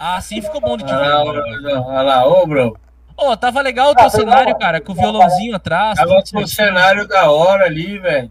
Ah, 0.04 0.16
assim 0.16 0.42
ficou 0.42 0.60
bom 0.60 0.76
de 0.76 0.84
te 0.84 0.92
ver. 0.92 1.00
Ah, 1.00 1.20
agora. 1.20 1.60
não, 1.60 1.86
Olha 1.86 2.02
lá, 2.02 2.26
ô, 2.26 2.44
bro. 2.44 2.76
Ô, 3.16 3.36
tava 3.36 3.62
legal 3.62 3.92
o 3.92 3.94
teu 3.94 4.10
cenário, 4.10 4.58
cara, 4.58 4.80
com 4.80 4.90
o 4.90 4.94
violãozinho 4.96 5.54
atrás. 5.54 5.96
Tava 5.96 6.20
com 6.28 6.40
o 6.40 6.48
cenário 6.48 7.06
da 7.06 7.30
hora 7.30 7.66
ali, 7.66 8.00
velho. 8.00 8.28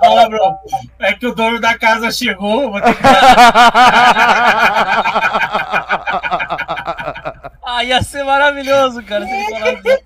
Fala, 0.00 0.28
bro. 0.28 0.58
É 0.98 1.12
que 1.14 1.26
o 1.26 1.34
dono 1.34 1.60
da 1.60 1.78
casa 1.78 2.10
chegou. 2.10 2.72
Vou 2.72 2.80
ter 2.80 2.94
que... 2.94 3.02
Ah, 7.70 7.84
ia 7.84 8.02
ser 8.02 8.24
maravilhoso, 8.24 9.02
cara, 9.04 9.26
se 9.26 9.32
ele 9.32 9.50
falasse. 9.50 9.82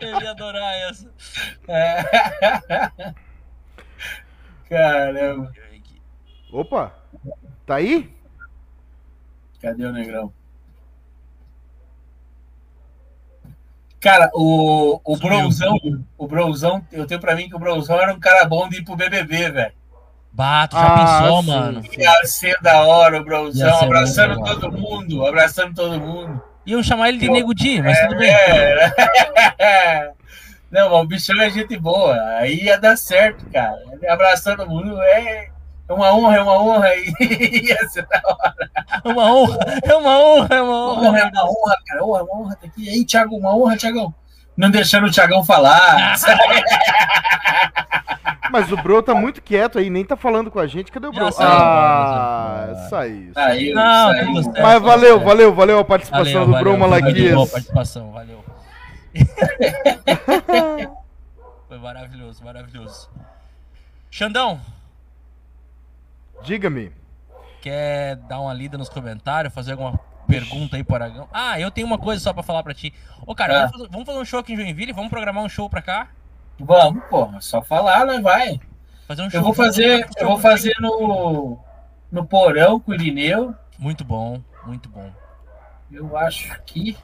Eu 0.00 0.20
ia 0.22 0.30
adorar 0.30 0.74
essa. 0.88 1.10
É. 1.68 2.02
Caramba. 4.68 5.52
Opa, 6.50 6.94
tá 7.66 7.74
aí? 7.74 8.10
Cadê 9.60 9.84
o 9.84 9.92
negrão? 9.92 10.32
Cara, 14.00 14.30
o, 14.34 15.00
o. 15.04 15.16
Bronzão, 15.16 15.76
o 16.16 16.26
Bronzão, 16.28 16.84
eu 16.92 17.06
tenho 17.06 17.20
pra 17.20 17.34
mim 17.34 17.48
que 17.48 17.56
o 17.56 17.58
Bronzão 17.58 18.00
era 18.00 18.12
um 18.14 18.20
cara 18.20 18.44
bom 18.44 18.68
de 18.68 18.78
ir 18.78 18.84
pro 18.84 18.94
BBB, 18.96 19.50
velho. 19.50 19.72
Bato, 20.32 20.76
já 20.76 20.86
Ah, 20.86 21.20
pensou, 21.22 21.42
sim, 21.42 21.48
mano? 21.50 21.82
sim. 21.82 22.00
Ia 22.00 22.24
ser 22.26 22.56
da 22.62 22.82
hora 22.82 23.20
o 23.20 23.24
Bronzão, 23.24 23.80
abraçando 23.80 24.40
legal. 24.40 24.60
todo 24.60 24.72
mundo, 24.78 25.26
abraçando 25.26 25.74
todo 25.74 25.98
mundo. 26.00 26.40
Iam 26.64 26.82
chamar 26.82 27.08
ele 27.08 27.18
de 27.18 27.28
Nego 27.30 27.52
Di, 27.54 27.80
mas 27.82 27.98
tudo 28.00 28.16
bem. 28.18 28.30
É. 28.30 30.12
Não, 30.70 30.90
mas 30.90 31.00
o 31.00 31.06
bichão 31.06 31.40
é 31.40 31.48
gente 31.50 31.76
boa. 31.78 32.14
Aí 32.36 32.64
ia 32.64 32.78
dar 32.78 32.96
certo, 32.96 33.44
cara. 33.50 33.74
Abraçando 34.08 34.64
o 34.64 34.68
mundo 34.68 35.00
é 35.00 35.48
é 35.88 35.92
uma 35.92 36.12
honra, 36.14 36.36
é 36.36 36.42
uma 36.42 36.58
honra. 36.62 36.88
E 37.20 37.68
ia 37.68 37.88
ser 37.88 38.06
da 38.06 38.20
hora. 38.24 38.54
É 39.04 39.08
uma 39.08 39.32
honra, 39.32 39.58
é 39.82 39.94
uma 39.94 40.18
honra, 40.18 40.48
é 40.54 40.62
uma 40.62 40.92
Honra, 40.92 41.08
honra. 41.08 41.18
é 41.18 41.24
uma 41.24 41.44
honra, 41.44 41.76
cara. 41.86 42.04
Honra, 42.04 42.22
uma 42.24 42.40
honra. 42.40 42.56
Tá 42.56 42.66
aqui. 42.66 42.88
Aí, 42.88 43.04
Thiago, 43.04 43.36
uma 43.36 43.54
honra, 43.56 43.76
Thiagão. 43.76 44.14
Não 44.56 44.70
deixando 44.70 45.06
o 45.06 45.10
Thiagão 45.10 45.44
falar. 45.44 46.14
Mas 48.50 48.72
o 48.72 48.76
Bro 48.78 49.02
tá 49.02 49.14
muito 49.14 49.42
quieto 49.42 49.78
aí, 49.78 49.90
nem 49.90 50.04
tá 50.04 50.16
falando 50.16 50.50
com 50.50 50.58
a 50.58 50.66
gente. 50.66 50.90
Cadê 50.90 51.06
o 51.06 51.12
Bro? 51.12 51.30
saiu, 51.32 51.48
Ah, 51.50 52.86
saiu. 52.88 52.88
saiu. 52.88 53.32
Saiu, 53.34 53.74
Não, 53.74 54.10
saiu. 54.12 54.42
certo. 54.42 54.62
Mas 54.62 54.82
valeu, 54.82 55.20
valeu, 55.20 55.54
valeu 55.54 55.78
a 55.78 55.84
participação 55.84 56.46
Valeu, 56.46 56.46
do 56.46 56.58
Bro 56.58 56.78
valeu, 56.78 56.78
foi 56.78 56.88
muito 56.88 56.88
boa 56.88 56.96
a 56.96 57.00
Malaquias. 57.36 57.50
participação, 57.52 58.10
valeu. 58.10 58.44
Foi 61.68 61.78
maravilhoso, 61.78 62.42
maravilhoso. 62.44 63.10
Xandão, 64.10 64.58
Diga-me. 66.42 66.92
quer 67.60 68.16
dar 68.28 68.40
uma 68.40 68.54
lida 68.54 68.78
nos 68.78 68.88
comentários, 68.88 69.52
fazer 69.52 69.72
alguma 69.72 69.98
pergunta 70.26 70.76
aí 70.76 70.84
pro 70.84 70.94
Aragão? 70.94 71.28
Ah, 71.32 71.58
eu 71.60 71.70
tenho 71.70 71.86
uma 71.86 71.98
coisa 71.98 72.20
só 72.22 72.32
pra 72.32 72.42
falar 72.42 72.62
pra 72.62 72.72
ti. 72.74 72.94
Ô, 73.26 73.34
cara, 73.34 73.52
Ah. 73.54 73.58
vamos, 73.66 73.72
fazer, 73.72 73.88
vamos 73.90 74.06
fazer 74.06 74.18
um 74.20 74.24
show 74.24 74.40
aqui 74.40 74.52
em 74.52 74.56
Joinville? 74.56 74.92
Vamos 74.92 75.10
programar 75.10 75.42
um 75.44 75.48
show 75.48 75.68
pra 75.68 75.82
cá? 75.82 76.08
Vamos, 76.58 77.02
pô. 77.10 77.28
Só 77.40 77.60
falar, 77.62 78.06
né? 78.06 78.20
Vai. 78.20 78.60
Fazer 79.06 79.22
um 79.22 79.30
show. 79.30 79.40
Eu 79.40 79.44
vou 79.44 79.54
fazer, 79.54 80.08
eu 80.18 80.28
vou 80.28 80.38
fazer 80.38 80.74
no, 80.80 81.58
no 82.12 82.24
porão 82.26 82.78
com 82.78 82.92
o 82.92 82.94
Irineu. 82.94 83.54
Muito 83.78 84.04
bom, 84.04 84.40
muito 84.64 84.88
bom. 84.88 85.10
Eu 85.90 86.16
acho 86.16 86.60
que. 86.64 86.96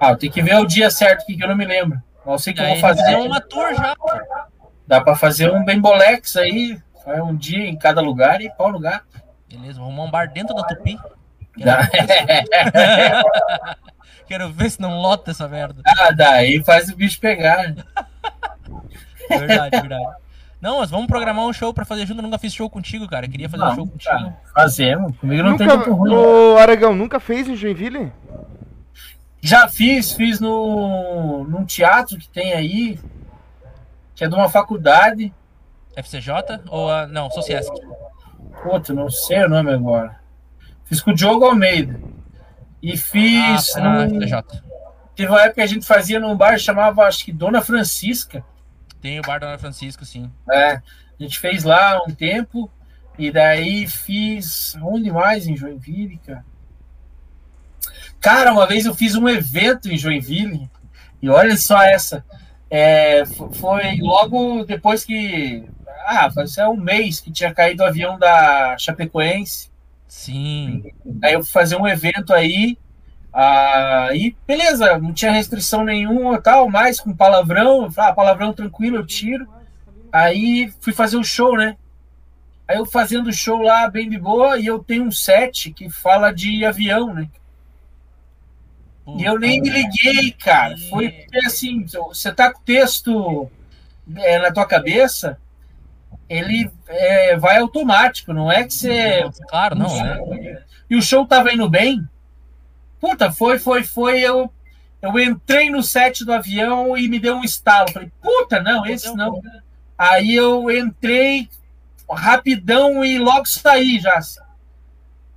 Ah, 0.00 0.10
eu 0.10 0.16
tenho 0.16 0.32
que 0.32 0.42
ver 0.42 0.56
o 0.56 0.66
dia 0.66 0.90
certo 0.90 1.22
aqui 1.22 1.36
que 1.36 1.42
eu 1.42 1.48
não 1.48 1.56
me 1.56 1.64
lembro. 1.64 2.00
Mas 2.24 2.32
eu 2.32 2.38
sei 2.38 2.52
que 2.52 2.60
eu 2.60 2.66
vou 2.66 2.76
fazer. 2.78 3.02
fazer 3.02 3.16
uma 3.16 3.40
tour 3.40 3.74
já. 3.74 3.96
pô. 3.96 4.10
Dá 4.86 5.00
pra 5.00 5.14
fazer 5.16 5.50
um 5.52 5.64
Bembolex 5.64 6.36
aí. 6.36 6.78
Faz 7.04 7.20
um 7.20 7.34
dia 7.34 7.66
em 7.66 7.76
cada 7.76 8.00
lugar 8.00 8.40
e 8.40 8.50
pau 8.50 8.70
no 8.72 8.78
gato. 8.78 9.20
Beleza, 9.48 9.74
vamos 9.80 9.88
arrumar 9.90 10.04
um 10.04 10.10
bar 10.10 10.32
dentro 10.32 10.54
da 10.54 10.62
Tupi. 10.64 10.98
Dá. 11.58 11.80
Quero 14.26 14.50
ver 14.52 14.70
se 14.70 14.80
não 14.80 15.00
lota 15.00 15.30
essa 15.30 15.48
merda. 15.48 15.82
ah, 15.86 16.10
daí 16.10 16.62
faz 16.64 16.88
o 16.88 16.96
bicho 16.96 17.20
pegar. 17.20 17.74
Verdade, 19.28 19.80
verdade. 19.80 20.22
Não, 20.60 20.78
mas 20.78 20.90
vamos 20.90 21.08
programar 21.08 21.44
um 21.44 21.52
show 21.52 21.74
pra 21.74 21.84
fazer 21.84 22.06
junto. 22.06 22.20
Eu 22.20 22.22
nunca 22.22 22.38
fiz 22.38 22.54
show 22.54 22.70
contigo, 22.70 23.08
cara. 23.08 23.28
Queria 23.28 23.48
fazer 23.48 23.64
um 23.64 23.74
show 23.74 23.86
contigo. 23.86 24.14
tá. 24.14 24.32
Fazemos. 24.54 25.16
Comigo 25.18 25.42
não 25.42 25.56
tem 25.56 25.66
Nunca, 25.66 25.90
muito 25.90 25.94
ruim. 25.94 26.14
ô 26.14 26.56
Aragão, 26.58 26.94
nunca 26.94 27.18
fez 27.18 27.48
em 27.48 27.56
Joinville? 27.56 28.12
Já 29.40 29.68
fiz, 29.68 30.12
fiz 30.12 30.38
no, 30.38 31.44
num 31.44 31.64
teatro 31.64 32.16
que 32.16 32.28
tem 32.28 32.52
aí, 32.52 32.98
que 34.14 34.24
é 34.24 34.28
de 34.28 34.34
uma 34.36 34.48
faculdade. 34.48 35.34
FCJ? 35.96 36.32
Ou 36.68 36.90
a. 36.90 37.06
Não, 37.06 37.30
Sociesc. 37.30 37.70
Puta, 38.62 38.92
não 38.92 39.10
sei 39.10 39.44
o 39.44 39.48
nome 39.48 39.72
agora. 39.72 40.20
Fiz 40.84 41.00
com 41.00 41.10
o 41.10 41.14
Diogo 41.14 41.44
Almeida. 41.44 41.98
E 42.82 42.96
fiz. 42.96 43.74
Ah, 43.76 44.06
num- 44.06 44.16
FCJ. 44.22 44.62
Teve 45.14 45.30
uma 45.30 45.40
época 45.40 45.54
que 45.54 45.60
a 45.60 45.66
gente 45.66 45.86
fazia 45.86 46.18
num 46.18 46.34
bar 46.36 46.52
que 46.54 46.58
chamava, 46.60 47.04
acho 47.04 47.24
que 47.24 47.32
Dona 47.32 47.60
Francisca. 47.60 48.44
Tem 49.00 49.18
o 49.18 49.22
bar 49.22 49.38
da 49.40 49.48
Ana 49.48 49.58
Francisco, 49.58 50.04
sim. 50.04 50.30
É, 50.50 50.74
a 50.76 50.82
gente 51.18 51.38
fez 51.38 51.64
lá 51.64 52.00
um 52.06 52.12
tempo. 52.14 52.70
E 53.18 53.30
daí 53.30 53.86
fiz. 53.86 54.74
Onde 54.82 55.10
mais 55.10 55.46
em 55.46 55.54
Joinville, 55.56 56.18
cara? 56.26 56.44
Cara, 58.20 58.52
uma 58.52 58.66
vez 58.66 58.86
eu 58.86 58.94
fiz 58.94 59.14
um 59.14 59.28
evento 59.28 59.90
em 59.90 59.98
Joinville. 59.98 60.70
E 61.20 61.28
olha 61.28 61.56
só 61.56 61.82
essa. 61.82 62.24
É, 62.70 63.24
fo- 63.26 63.50
foi 63.52 63.98
logo 64.00 64.64
depois 64.64 65.04
que. 65.04 65.68
Ah, 66.06 66.30
faz 66.30 66.56
um 66.58 66.76
mês 66.76 67.20
que 67.20 67.30
tinha 67.30 67.54
caído 67.54 67.82
o 67.82 67.86
avião 67.86 68.18
da 68.18 68.76
Chapecoense. 68.78 69.70
Sim. 70.08 70.92
Aí 71.22 71.32
eu 71.32 71.42
fui 71.42 71.52
fazer 71.52 71.76
um 71.76 71.86
evento 71.88 72.32
aí. 72.32 72.76
Aí, 73.32 74.36
beleza, 74.46 74.98
não 74.98 75.12
tinha 75.12 75.32
restrição 75.32 75.84
nenhuma 75.84 76.40
tal, 76.40 76.68
mais 76.68 77.00
com 77.00 77.16
palavrão. 77.16 77.88
Ah, 77.96 78.12
palavrão 78.12 78.52
tranquilo, 78.52 78.96
eu 78.96 79.06
tiro. 79.06 79.48
Aí 80.12 80.72
fui 80.80 80.92
fazer 80.92 81.16
o 81.16 81.24
show, 81.24 81.56
né? 81.56 81.76
Aí 82.68 82.76
eu 82.76 82.84
fazendo 82.84 83.28
o 83.28 83.32
show 83.32 83.62
lá, 83.62 83.88
bem 83.88 84.08
de 84.08 84.18
boa, 84.18 84.58
e 84.58 84.66
eu 84.66 84.78
tenho 84.78 85.04
um 85.04 85.10
set 85.10 85.72
que 85.72 85.88
fala 85.88 86.30
de 86.32 86.64
avião, 86.64 87.14
né? 87.14 87.28
E 89.18 89.24
eu 89.24 89.38
nem 89.38 89.60
me 89.60 89.68
liguei, 89.68 90.30
cara. 90.32 90.76
Foi 90.88 91.26
assim, 91.44 91.84
você 91.84 92.32
tá 92.32 92.52
com 92.52 92.60
o 92.60 92.64
texto 92.64 93.50
é, 94.16 94.38
na 94.38 94.52
tua 94.52 94.66
cabeça, 94.66 95.38
ele 96.28 96.70
é, 96.88 97.36
vai 97.36 97.58
automático, 97.58 98.32
não 98.32 98.50
é 98.50 98.64
que 98.64 98.72
você. 98.72 99.28
Claro, 99.48 99.76
não, 99.76 99.94
né? 99.96 100.62
E 100.88 100.96
o 100.96 101.02
show 101.02 101.26
tava 101.26 101.52
indo 101.52 101.68
bem. 101.68 102.06
Puta, 103.00 103.30
foi, 103.32 103.58
foi, 103.58 103.82
foi. 103.82 104.20
Eu, 104.20 104.50
eu 105.00 105.18
entrei 105.18 105.70
no 105.70 105.82
set 105.82 106.24
do 106.24 106.32
avião 106.32 106.96
e 106.96 107.08
me 107.08 107.18
deu 107.18 107.36
um 107.36 107.44
estalo. 107.44 107.90
Falei, 107.92 108.10
puta, 108.20 108.62
não, 108.62 108.86
esse 108.86 109.14
não. 109.14 109.42
Aí 109.98 110.34
eu 110.34 110.70
entrei 110.70 111.48
rapidão 112.10 113.04
e 113.04 113.18
logo 113.18 113.46
saí 113.46 113.98
já. 113.98 114.20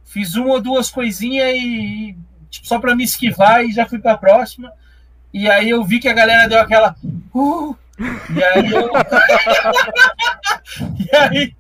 Fiz 0.04 0.36
uma 0.36 0.54
ou 0.54 0.62
duas 0.62 0.90
coisinhas 0.90 1.54
e 1.56 2.16
tipo, 2.50 2.68
só 2.68 2.80
para 2.80 2.96
me 2.96 3.04
esquivar 3.04 3.64
e 3.64 3.72
já 3.72 3.86
fui 3.86 4.00
para 4.00 4.14
a 4.14 4.18
próxima. 4.18 4.72
E 5.34 5.50
aí 5.50 5.70
eu 5.70 5.84
vi 5.84 6.00
que 6.00 6.08
a 6.08 6.14
galera 6.14 6.48
deu 6.48 6.60
aquela. 6.60 6.96
"Uh", 7.34 7.76
e 7.98 8.44
aí 8.44 8.72
eu. 8.72 8.92
e, 11.00 11.16
aí, 11.16 11.56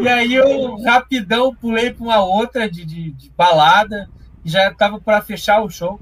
e 0.00 0.08
aí 0.08 0.34
eu 0.34 0.82
rapidão 0.82 1.54
pulei 1.54 1.92
para 1.92 2.04
uma 2.04 2.24
outra 2.24 2.68
de, 2.68 2.84
de, 2.84 3.12
de 3.12 3.30
balada 3.30 4.10
e 4.44 4.50
já 4.50 4.72
tava 4.72 5.00
para 5.00 5.22
fechar 5.22 5.62
o 5.62 5.70
show. 5.70 6.00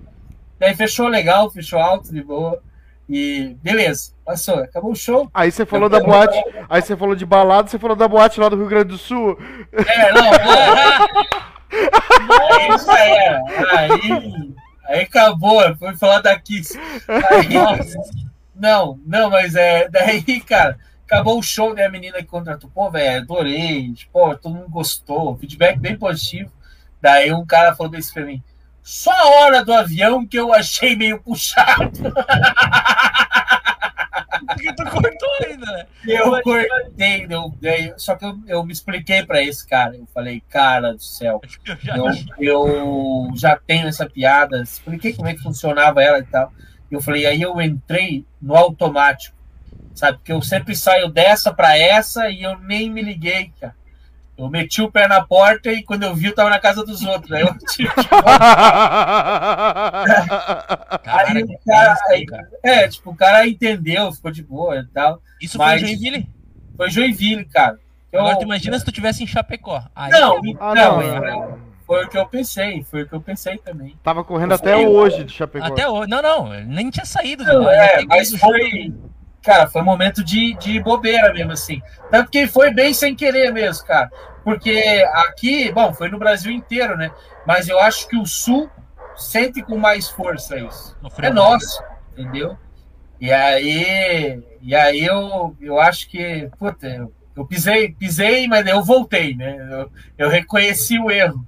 Daí 0.59 0.75
fechou 0.75 1.09
legal, 1.09 1.51
fechou 1.51 1.79
alto, 1.79 2.11
de 2.13 2.23
boa. 2.23 2.63
E 3.09 3.57
beleza, 3.63 4.13
passou, 4.25 4.59
acabou 4.61 4.93
o 4.93 4.97
show. 4.97 5.31
Aí 5.35 5.53
você 5.53 5.67
falou 5.67 5.91
da 5.91 6.01
boate, 6.01 6.43
aí 6.71 6.81
você 6.81 6.97
falou 6.97 7.15
de 7.15 7.27
balada, 7.27 7.69
você 7.69 7.79
falou 7.79 7.95
da 7.95 8.09
boate 8.09 8.41
lá 8.41 8.49
do 8.49 8.57
Rio 8.57 8.67
Grande 8.67 8.89
do 8.89 8.99
Sul. 8.99 9.39
É, 9.73 10.13
não, 10.13 10.25
é, 12.49 12.75
isso 12.75 12.91
aí, 12.91 13.13
aí, 13.77 14.55
aí 14.87 15.03
acabou, 15.03 15.61
foi 15.77 15.95
falar 15.97 16.23
da 16.23 16.39
Kiss. 16.39 16.79
Aí, 17.09 17.59
não, 18.55 19.01
não, 19.05 19.31
mas 19.31 19.55
é, 19.55 19.89
daí, 19.89 20.41
cara, 20.41 20.79
acabou 21.05 21.39
o 21.39 21.43
show 21.43 21.75
da 21.75 21.89
menina 21.89 22.19
que 22.19 22.25
contratou, 22.25 22.71
pô, 22.71 22.91
velho, 22.91 23.23
adorei, 23.23 23.95
pô, 24.13 24.35
todo 24.37 24.55
mundo 24.55 24.69
gostou, 24.69 25.37
feedback 25.37 25.79
bem 25.79 25.97
positivo. 25.97 26.51
Daí 27.01 27.33
um 27.33 27.45
cara 27.45 27.75
falou 27.75 27.95
isso 27.97 28.15
pra 28.15 28.25
mim, 28.25 28.43
só 28.83 29.11
a 29.11 29.41
hora 29.41 29.65
do 29.65 29.73
avião 29.73 30.27
que 30.27 30.39
eu 30.39 30.53
achei 30.53 30.95
meio 30.95 31.21
puxado. 31.21 31.91
Porque 34.47 34.73
tu 34.75 34.85
cortou 34.85 35.31
ainda, 35.45 35.67
né? 35.67 35.87
Eu 36.07 36.43
cortei, 36.43 37.27
eu, 37.29 37.55
daí, 37.61 37.95
só 37.97 38.15
que 38.15 38.25
eu, 38.25 38.39
eu 38.47 38.65
me 38.65 38.73
expliquei 38.73 39.25
pra 39.25 39.43
esse 39.43 39.67
cara. 39.67 39.97
Eu 39.97 40.07
falei, 40.13 40.43
cara 40.49 40.93
do 40.93 41.03
céu, 41.03 41.41
Eu 41.67 41.77
já 41.79 41.97
eu, 42.39 42.69
eu 42.69 43.29
já 43.35 43.57
tenho 43.57 43.89
essa 43.89 44.09
piada, 44.09 44.63
expliquei 44.63 45.15
como 45.15 45.29
é 45.29 45.35
que 45.35 45.43
funcionava 45.43 46.03
ela 46.03 46.19
e 46.19 46.25
tal. 46.25 46.53
Eu 46.91 47.01
falei, 47.01 47.27
aí 47.27 47.41
eu 47.43 47.61
entrei 47.61 48.25
no 48.41 48.55
automático, 48.55 49.37
sabe? 49.95 50.19
Porque 50.19 50.33
eu 50.33 50.41
sempre 50.43 50.75
saio 50.77 51.09
dessa 51.09 51.53
pra 51.53 51.77
essa 51.77 52.29
e 52.31 52.43
eu 52.43 52.59
nem 52.61 52.91
me 52.91 53.03
liguei, 53.03 53.51
cara. 53.61 53.75
Eu 54.37 54.49
meti 54.51 54.83
o 54.83 54.91
pé 54.91 55.07
na 55.07 55.25
porta 55.25 55.71
e 55.71 55.83
quando 55.85 56.03
eu 56.03 56.15
vi, 56.15 56.27
eu 56.27 56.35
tava 56.35 56.51
na 56.51 56.59
casa 56.59 56.85
dos 56.85 57.03
outros. 57.03 57.31
Aí 57.33 57.43
eu 57.43 57.57
tive 57.71 57.89
que 57.89 58.09
Cara, 61.05 61.29
Aí 61.29 61.43
o 61.43 61.47
cara- 61.65 61.95
tenso, 61.95 62.03
aí- 62.11 62.27
cara. 62.27 62.49
É, 62.63 62.89
tipo, 62.89 63.11
o 63.11 63.17
cara 63.17 63.47
entendeu, 63.47 64.13
ficou 64.13 64.31
de 64.31 64.43
boa 64.43 64.77
e 64.79 64.87
tal. 64.87 65.21
Isso 65.41 65.59
Mas- 65.59 65.81
foi 65.81 65.89
Joinville? 65.91 66.29
Foi 66.77 66.91
Joinville, 66.91 67.45
cara. 67.45 67.79
Eu- 68.13 68.21
Agora 68.21 68.39
tu 68.39 68.45
imagina 68.45 68.79
se 68.79 68.85
tu 68.85 68.93
tivesse 68.93 69.23
em 69.23 69.27
Chapecó. 69.27 69.83
Aí, 69.95 70.11
Não, 70.11 70.37
Ah, 70.61 70.75
não, 70.75 71.01
não. 71.01 71.03
é, 71.03 71.49
foi 71.87 72.05
o 72.05 72.09
que 72.09 72.17
eu 72.17 72.27
pensei, 72.27 72.83
foi 72.85 73.03
o 73.03 73.09
que 73.09 73.15
eu 73.15 73.21
pensei 73.21 73.59
também. 73.59 73.97
Tava 74.03 74.25
correndo 74.25 74.55
até 74.55 74.77
hoje 74.77 75.25
de 75.25 75.33
Chapecó. 75.33 75.67
Até 75.67 75.89
hoje. 75.89 76.09
Não, 76.09 76.23
não, 76.23 76.55
ele 76.55 76.67
nem 76.67 76.91
tinha 76.91 77.05
saído. 77.05 77.45
Não, 77.45 77.69
é, 77.69 77.99
tinha 77.99 78.07
mas 78.09 78.35
foi. 78.35 78.95
Cara, 79.43 79.67
foi 79.67 79.83
um 79.83 79.85
momento 79.85 80.25
de, 80.25 80.55
de 80.55 80.81
bobeira 80.81 81.33
mesmo, 81.33 81.53
assim. 81.53 81.83
Tanto 82.11 82.31
que 82.31 82.47
foi 82.47 82.73
bem 82.73 82.95
sem 82.95 83.15
querer 83.15 83.53
mesmo, 83.53 83.87
cara. 83.87 84.11
Porque 84.43 85.07
aqui, 85.13 85.71
bom, 85.71 85.93
foi 85.93 86.09
no 86.09 86.19
Brasil 86.19 86.51
inteiro, 86.51 86.97
né? 86.97 87.11
Mas 87.47 87.69
eu 87.69 87.79
acho 87.79 88.09
que 88.09 88.17
o 88.17 88.25
Sul 88.25 88.71
sente 89.17 89.63
com 89.63 89.77
mais 89.77 90.09
força 90.09 90.59
isso. 90.59 90.97
É 91.19 91.31
nosso, 91.31 91.83
entendeu? 92.13 92.57
E 93.21 93.31
aí, 93.31 94.43
e 94.63 94.75
aí 94.75 95.05
eu, 95.05 95.55
eu 95.61 95.79
acho 95.79 96.09
que, 96.09 96.49
puta, 96.59 96.87
eu, 96.87 97.13
eu 97.37 97.47
pisei, 97.47 97.93
pisei, 97.93 98.49
mas 98.49 98.67
eu 98.67 98.83
voltei, 98.83 99.35
né? 99.35 99.57
Eu, 99.71 99.91
eu 100.17 100.29
reconheci 100.29 100.99
o 100.99 101.11
erro. 101.11 101.47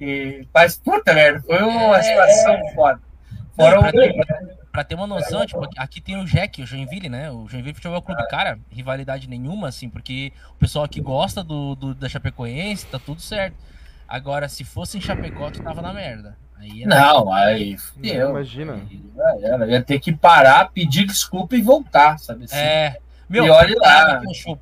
E, 0.00 0.46
mas, 0.52 0.76
puta, 0.78 1.12
merda, 1.14 1.40
foi 1.42 1.62
uma 1.62 1.96
É. 1.98 2.02
situação 2.02 2.58
foda. 2.74 3.00
Não, 3.56 3.66
Foram, 3.66 3.80
pra, 3.82 3.92
ter, 3.92 4.26
pra 4.72 4.84
ter 4.84 4.94
uma 4.94 5.06
noção, 5.06 5.44
tipo, 5.46 5.68
aqui 5.76 6.00
tem 6.00 6.16
o 6.20 6.24
Jack, 6.24 6.62
o 6.62 6.66
Joinville, 6.66 7.08
né? 7.08 7.30
O 7.30 7.46
Joinville 7.46 7.74
Futebol 7.74 8.00
Clube, 8.02 8.26
cara, 8.28 8.58
rivalidade 8.70 9.28
nenhuma, 9.28 9.68
assim, 9.68 9.88
porque 9.90 10.32
o 10.50 10.54
pessoal 10.54 10.84
aqui 10.84 11.00
gosta 11.00 11.44
do, 11.44 11.74
do- 11.74 11.94
da 11.94 12.08
Chapecoense, 12.08 12.86
tá 12.86 12.98
tudo 12.98 13.20
certo. 13.20 13.54
Agora, 14.08 14.48
se 14.48 14.64
fosse 14.64 14.96
em 14.98 15.00
Chapecó, 15.00 15.50
tu 15.50 15.62
tava 15.62 15.80
na 15.82 15.92
merda. 15.92 16.36
Aí 16.58 16.82
era- 16.82 16.94
Não, 16.94 17.32
aí 17.32 17.72
Não, 17.72 17.78
fudeu. 17.78 18.30
imagina. 18.30 18.80
Era. 19.42 19.66
Ia 19.68 19.82
ter 19.82 20.00
que 20.00 20.12
parar, 20.12 20.70
pedir 20.70 21.06
desculpa 21.06 21.54
e 21.56 21.60
voltar, 21.62 22.18
sabe 22.18 22.44
assim? 22.44 22.56
É. 22.56 22.96
Meu, 23.28 23.44
E 23.46 23.50
olha 23.50 23.74
lá. 23.78 24.20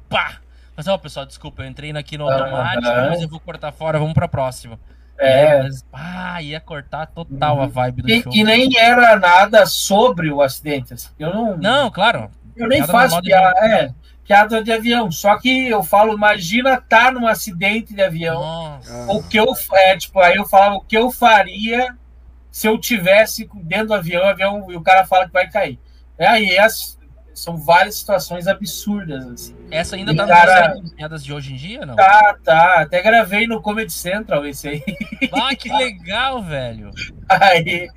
pá! 0.08 0.40
Mas, 0.76 0.86
ó, 0.88 0.96
pessoal, 0.96 1.26
desculpa, 1.26 1.62
eu 1.62 1.66
entrei 1.68 1.90
aqui 1.96 2.16
no 2.16 2.28
automático, 2.30 2.82
mas 2.82 3.20
eu 3.22 3.28
vou 3.28 3.38
cortar 3.40 3.70
fora, 3.72 3.98
vamos 3.98 4.14
pra 4.14 4.26
próxima. 4.28 4.78
É. 5.20 5.62
Mas, 5.62 5.82
pá, 5.82 6.40
ia 6.42 6.58
cortar 6.60 7.06
total 7.06 7.60
a 7.60 7.66
vibe 7.66 8.02
do 8.02 8.10
E, 8.10 8.22
show. 8.22 8.32
e 8.34 8.42
nem 8.42 8.76
era 8.78 9.16
nada 9.18 9.66
sobre 9.66 10.30
o 10.32 10.40
acidente. 10.40 10.94
assim. 10.94 11.08
Eu 11.18 11.32
não, 11.34 11.56
Não, 11.58 11.90
claro. 11.90 12.30
eu 12.56 12.66
nem 12.68 12.82
faço 12.86 13.20
piada, 13.20 13.58
é, 13.66 13.90
piada 14.24 14.62
de 14.64 14.72
avião. 14.72 15.10
Só 15.10 15.36
que 15.38 15.68
eu 15.68 15.82
falo, 15.82 16.14
imagina 16.14 16.74
estar 16.74 17.12
num 17.12 17.26
acidente 17.26 17.92
de 17.94 18.02
avião. 18.02 18.40
Nossa. 18.40 19.12
O 19.12 19.22
que 19.22 19.36
eu 19.38 19.46
é, 19.74 19.96
tipo, 19.96 20.18
aí 20.20 20.36
eu 20.36 20.46
falava 20.46 20.76
o 20.76 20.80
que 20.80 20.96
eu 20.96 21.10
faria 21.10 21.94
se 22.50 22.66
eu 22.66 22.78
tivesse 22.78 23.48
dentro 23.62 23.88
do 23.88 23.94
avião, 23.94 24.22
o 24.24 24.28
avião 24.28 24.66
e 24.72 24.76
o 24.76 24.80
cara 24.82 25.04
fala 25.06 25.26
que 25.26 25.32
vai 25.32 25.48
cair. 25.48 25.78
É 26.18 26.26
aí 26.26 26.58
as- 26.58 26.98
são 27.32 27.56
várias 27.56 27.96
situações 27.96 28.46
absurdas 28.46 29.26
assim. 29.26 29.56
Essa 29.70 29.96
ainda 29.96 30.12
E, 30.12 30.16
tá 30.16 30.26
cara- 30.26 30.74
nas 30.80 30.92
piadas 30.92 31.24
de 31.24 31.32
hoje 31.32 31.52
em 31.52 31.56
dia, 31.56 31.86
não? 31.86 31.96
Tá, 31.96 32.36
tá. 32.44 32.80
Até 32.82 33.00
gravei 33.02 33.46
no 33.46 33.60
Comedy 33.62 33.92
Central 33.92 34.44
esse 34.46 34.68
aí. 34.68 34.82
Ah, 35.32 35.54
que 35.54 35.72
legal, 35.72 36.42
velho. 36.42 36.90
Aí 37.28 37.88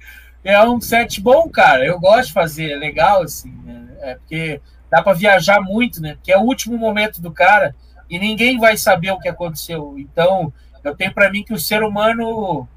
é 0.44 0.62
um 0.64 0.80
set 0.80 1.20
bom, 1.22 1.50
cara. 1.50 1.86
Eu 1.86 2.00
gosto 2.00 2.28
de 2.28 2.34
fazer, 2.34 2.72
é 2.72 2.76
legal, 2.76 3.24
assim, 3.24 3.52
né? 3.66 3.88
É 4.02 4.16
porque 4.16 4.62
dá 4.92 5.02
pra 5.02 5.14
viajar 5.14 5.62
muito, 5.62 6.02
né? 6.02 6.14
Porque 6.16 6.32
é 6.32 6.38
o 6.38 6.42
último 6.44 6.78
momento 6.78 7.22
do 7.22 7.32
cara 7.32 7.76
e 8.10 8.20
ninguém 8.20 8.60
vai 8.60 8.78
saber 8.78 9.12
o 9.12 9.20
que 9.20 9.28
aconteceu. 9.30 9.96
Então, 9.98 10.54
eu 10.84 10.96
tenho 10.96 11.14
pra 11.14 11.32
mim 11.32 11.44
que 11.44 11.54
o 11.54 11.60
ser 11.60 11.82
humano, 11.82 12.68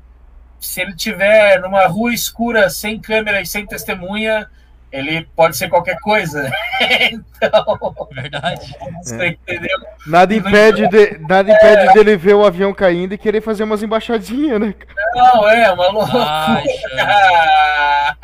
se 0.58 0.80
ele 0.80 0.94
tiver 0.94 1.60
numa 1.60 1.86
rua 1.86 2.14
escura, 2.14 2.70
sem 2.70 2.98
câmera 3.00 3.40
e 3.42 3.46
sem 3.46 3.66
testemunha, 3.66 4.48
ele 4.92 5.26
pode 5.34 5.56
ser 5.56 5.68
qualquer 5.68 5.98
coisa. 6.00 6.50
então, 7.10 8.08
Verdade. 8.12 8.74
você 9.02 9.28
entendeu? 9.28 9.78
Nada 10.06 10.34
impede, 10.34 10.88
de, 10.88 11.18
nada 11.28 11.50
impede 11.52 11.92
dele 11.92 12.16
ver 12.16 12.34
o 12.34 12.44
avião 12.44 12.72
caindo 12.72 13.12
e 13.14 13.18
querer 13.18 13.40
fazer 13.40 13.64
umas 13.64 13.82
embaixadinhas, 13.82 14.60
né? 14.60 14.74
Não, 15.14 15.48
é 15.48 15.70
uma 15.72 15.88
loucura. 15.88 16.24
Ai, 16.26 16.64
Xande. 16.68 17.00
Ah, 17.00 18.16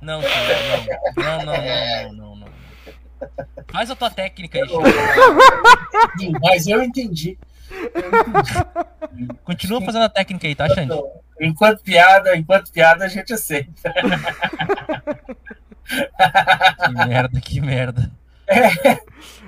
Não, 0.00 0.20
não. 0.20 0.28
Não, 1.16 1.44
não, 1.44 1.54
não, 1.54 2.12
não, 2.12 2.12
não, 2.12 2.36
não. 2.36 2.48
Faz 3.70 3.90
a 3.90 3.96
tua 3.96 4.10
técnica 4.10 4.58
aí. 4.58 4.68
Mas 6.42 6.66
eu 6.66 6.82
entendi. 6.82 7.38
Continua 9.44 9.80
fazendo 9.82 10.04
a 10.04 10.08
técnica 10.08 10.46
aí, 10.46 10.54
tá, 10.54 10.68
Xande? 10.68 10.92
Enquanto 11.40 11.82
piada, 11.82 12.36
enquanto 12.36 12.72
piada, 12.72 13.04
a 13.04 13.08
gente 13.08 13.32
aceita. 13.32 13.92
Que 16.84 17.06
merda, 17.06 17.40
que 17.40 17.60
merda. 17.60 18.10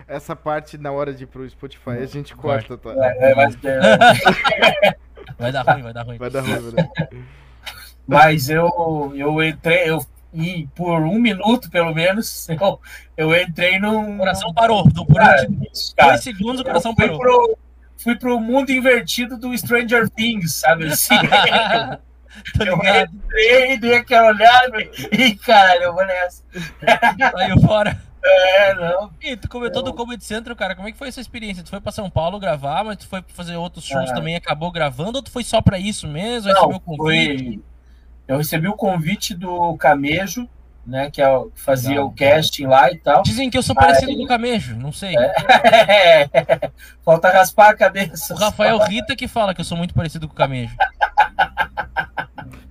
Essa 0.06 0.34
parte 0.36 0.76
na 0.78 0.90
hora 0.92 1.12
de 1.14 1.24
ir 1.24 1.26
pro 1.26 1.48
Spotify 1.48 1.90
a 2.02 2.06
gente 2.06 2.34
corta, 2.34 2.76
tá? 2.76 2.90
É, 2.94 3.34
mas, 3.34 3.56
é, 3.64 4.97
Vai 5.38 5.52
dar 5.52 5.62
ruim, 5.62 5.82
vai 5.82 5.92
dar 5.92 6.02
ruim. 6.02 6.18
Vai 6.18 6.30
dar 6.30 6.40
ruim, 6.40 6.59
vai 6.60 6.72
dar 6.72 7.06
ruim. 7.10 7.24
mas 8.06 8.48
eu, 8.51 9.12
eu 9.14 9.42
entrei, 9.42 9.88
eu 9.90 10.05
e 10.32 10.66
por 10.74 11.01
um 11.02 11.18
minuto 11.18 11.70
pelo 11.70 11.94
menos, 11.94 12.48
eu, 12.48 12.80
eu 13.16 13.34
entrei 13.40 13.78
num. 13.78 14.14
O 14.16 14.18
coração 14.18 14.52
parou. 14.52 14.84
Do, 14.88 15.05
por 15.06 15.16
Cara, 15.16 15.47
um- 15.48 15.62
isso, 15.72 15.94
cara. 15.97 16.10
dois 16.10 16.22
segundos 16.22 16.60
o 16.60 16.64
coração 16.64 16.94
parou. 16.94 17.18
pro, 17.18 17.59
fui 18.02 18.16
pro 18.16 18.39
mundo 18.40 18.70
invertido 18.70 19.36
do 19.36 19.56
Stranger 19.56 20.09
Things, 20.10 20.55
sabe 20.55 20.86
assim? 20.86 21.14
Tô 22.56 22.64
eu 22.64 22.77
entrei, 22.77 23.77
dei 23.78 23.97
aquela 23.97 24.28
olhada 24.28 24.81
e 24.81 24.85
falei, 24.86 25.27
ih, 25.28 25.35
cara, 25.36 25.82
eu 25.82 25.93
vou 25.94 26.06
nessa. 26.06 26.43
Saiu 27.32 27.60
fora. 27.60 28.01
É, 28.22 28.74
não. 28.74 29.10
E 29.20 29.36
tu 29.36 29.48
comentou 29.48 29.82
do 29.82 29.93
Comedy 29.94 30.24
Central, 30.24 30.55
cara. 30.55 30.74
Como 30.77 30.86
é 30.89 30.93
que 30.93 30.98
foi 30.98 31.09
essa 31.09 31.20
experiência? 31.20 31.64
Tu 31.64 31.70
foi 31.70 31.81
pra 31.81 31.90
São 31.90 32.09
Paulo 32.09 32.39
gravar, 32.39 32.85
mas 32.85 32.98
tu 32.98 33.09
foi 33.09 33.24
fazer 33.35 33.56
outros 33.56 33.85
shows 33.85 34.10
Ah. 34.10 34.14
também 34.14 34.35
e 34.35 34.36
acabou 34.36 34.70
gravando? 34.70 35.16
Ou 35.18 35.22
tu 35.22 35.31
foi 35.31 35.43
só 35.43 35.60
pra 35.60 35.78
isso 35.78 36.06
mesmo? 36.06 36.48
Não, 36.52 36.55
Recebeu 36.68 36.77
o 36.77 36.81
convite? 36.81 37.44
foi. 37.44 37.60
Eu 38.28 38.36
recebi 38.39 38.68
o 38.68 38.74
convite 38.74 39.35
do 39.35 39.77
Camejo, 39.77 40.48
né? 40.90 41.10
Que, 41.10 41.22
é 41.22 41.28
o, 41.28 41.46
que 41.50 41.60
fazia 41.60 41.90
Legal. 41.90 42.06
o 42.06 42.12
casting 42.14 42.66
lá 42.66 42.90
e 42.90 42.98
tal. 42.98 43.22
Dizem 43.22 43.48
que 43.48 43.56
eu 43.56 43.62
sou 43.62 43.74
parecido 43.74 44.14
com 44.16 44.24
o 44.24 44.26
Camejo, 44.26 44.74
não 44.76 44.92
sei. 44.92 45.14
Falta 47.04 47.30
raspar 47.30 47.70
a 47.70 47.74
cabeça. 47.74 48.34
O 48.34 48.36
Rafael 48.36 48.78
Rita 48.78 49.14
que 49.16 49.28
fala 49.28 49.54
que 49.54 49.60
eu 49.60 49.64
sou 49.64 49.78
muito 49.78 49.94
parecido 49.94 50.26
com 50.26 50.34
o 50.34 50.36
Camejo. 50.36 50.74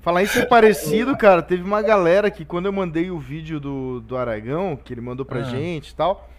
Falar 0.01 0.23
em 0.23 0.27
ser 0.27 0.47
parecido, 0.47 1.15
cara, 1.17 1.41
teve 1.41 1.63
uma 1.63 1.81
galera 1.81 2.31
que 2.31 2.45
quando 2.45 2.65
eu 2.67 2.73
mandei 2.73 3.11
o 3.11 3.19
vídeo 3.19 3.59
do, 3.59 3.99
do 4.01 4.17
Aragão, 4.17 4.75
que 4.75 4.93
ele 4.93 5.01
mandou 5.01 5.25
pra 5.25 5.39
Ah. 5.39 5.43
gente 5.43 5.89
e 5.89 5.95
tal, 5.95 6.29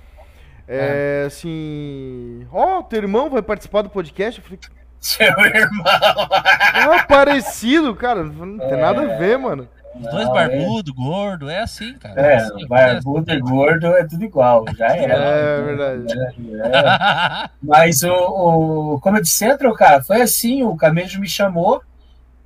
é 0.66 1.24
assim. 1.26 2.46
Ó, 2.52 2.82
teu 2.82 3.00
irmão 3.00 3.28
vai 3.30 3.42
participar 3.42 3.82
do 3.82 3.90
podcast? 3.90 4.40
Eu 4.40 4.44
falei, 4.44 4.58
Seu 4.98 5.26
irmão. 5.26 5.84
ah, 5.86 7.04
parecido, 7.08 7.94
cara. 7.94 8.22
Não 8.24 8.58
tem 8.58 8.78
nada 8.78 9.02
a 9.14 9.18
ver, 9.18 9.38
mano. 9.38 9.68
Os 9.94 10.02
dois 10.10 10.26
Não, 10.26 10.32
barbudo, 10.32 10.94
gordo, 10.94 11.50
é 11.50 11.60
assim, 11.60 11.94
cara. 11.94 12.20
É, 12.20 12.36
assim, 12.36 12.66
barbudo 12.66 13.32
e 13.32 13.40
gordo 13.40 13.86
é 13.88 14.04
tudo 14.06 14.24
igual, 14.24 14.64
já 14.76 14.86
era. 14.94 15.14
É 15.14 15.62
verdade. 15.62 16.04
É. 16.16 17.50
Mas 17.60 18.02
o, 18.02 18.94
o 18.94 19.00
Comedy 19.00 19.28
Central, 19.28 19.74
cara, 19.74 20.02
foi 20.02 20.22
assim, 20.22 20.62
o 20.62 20.76
Camejo 20.76 21.20
me 21.20 21.28
chamou, 21.28 21.82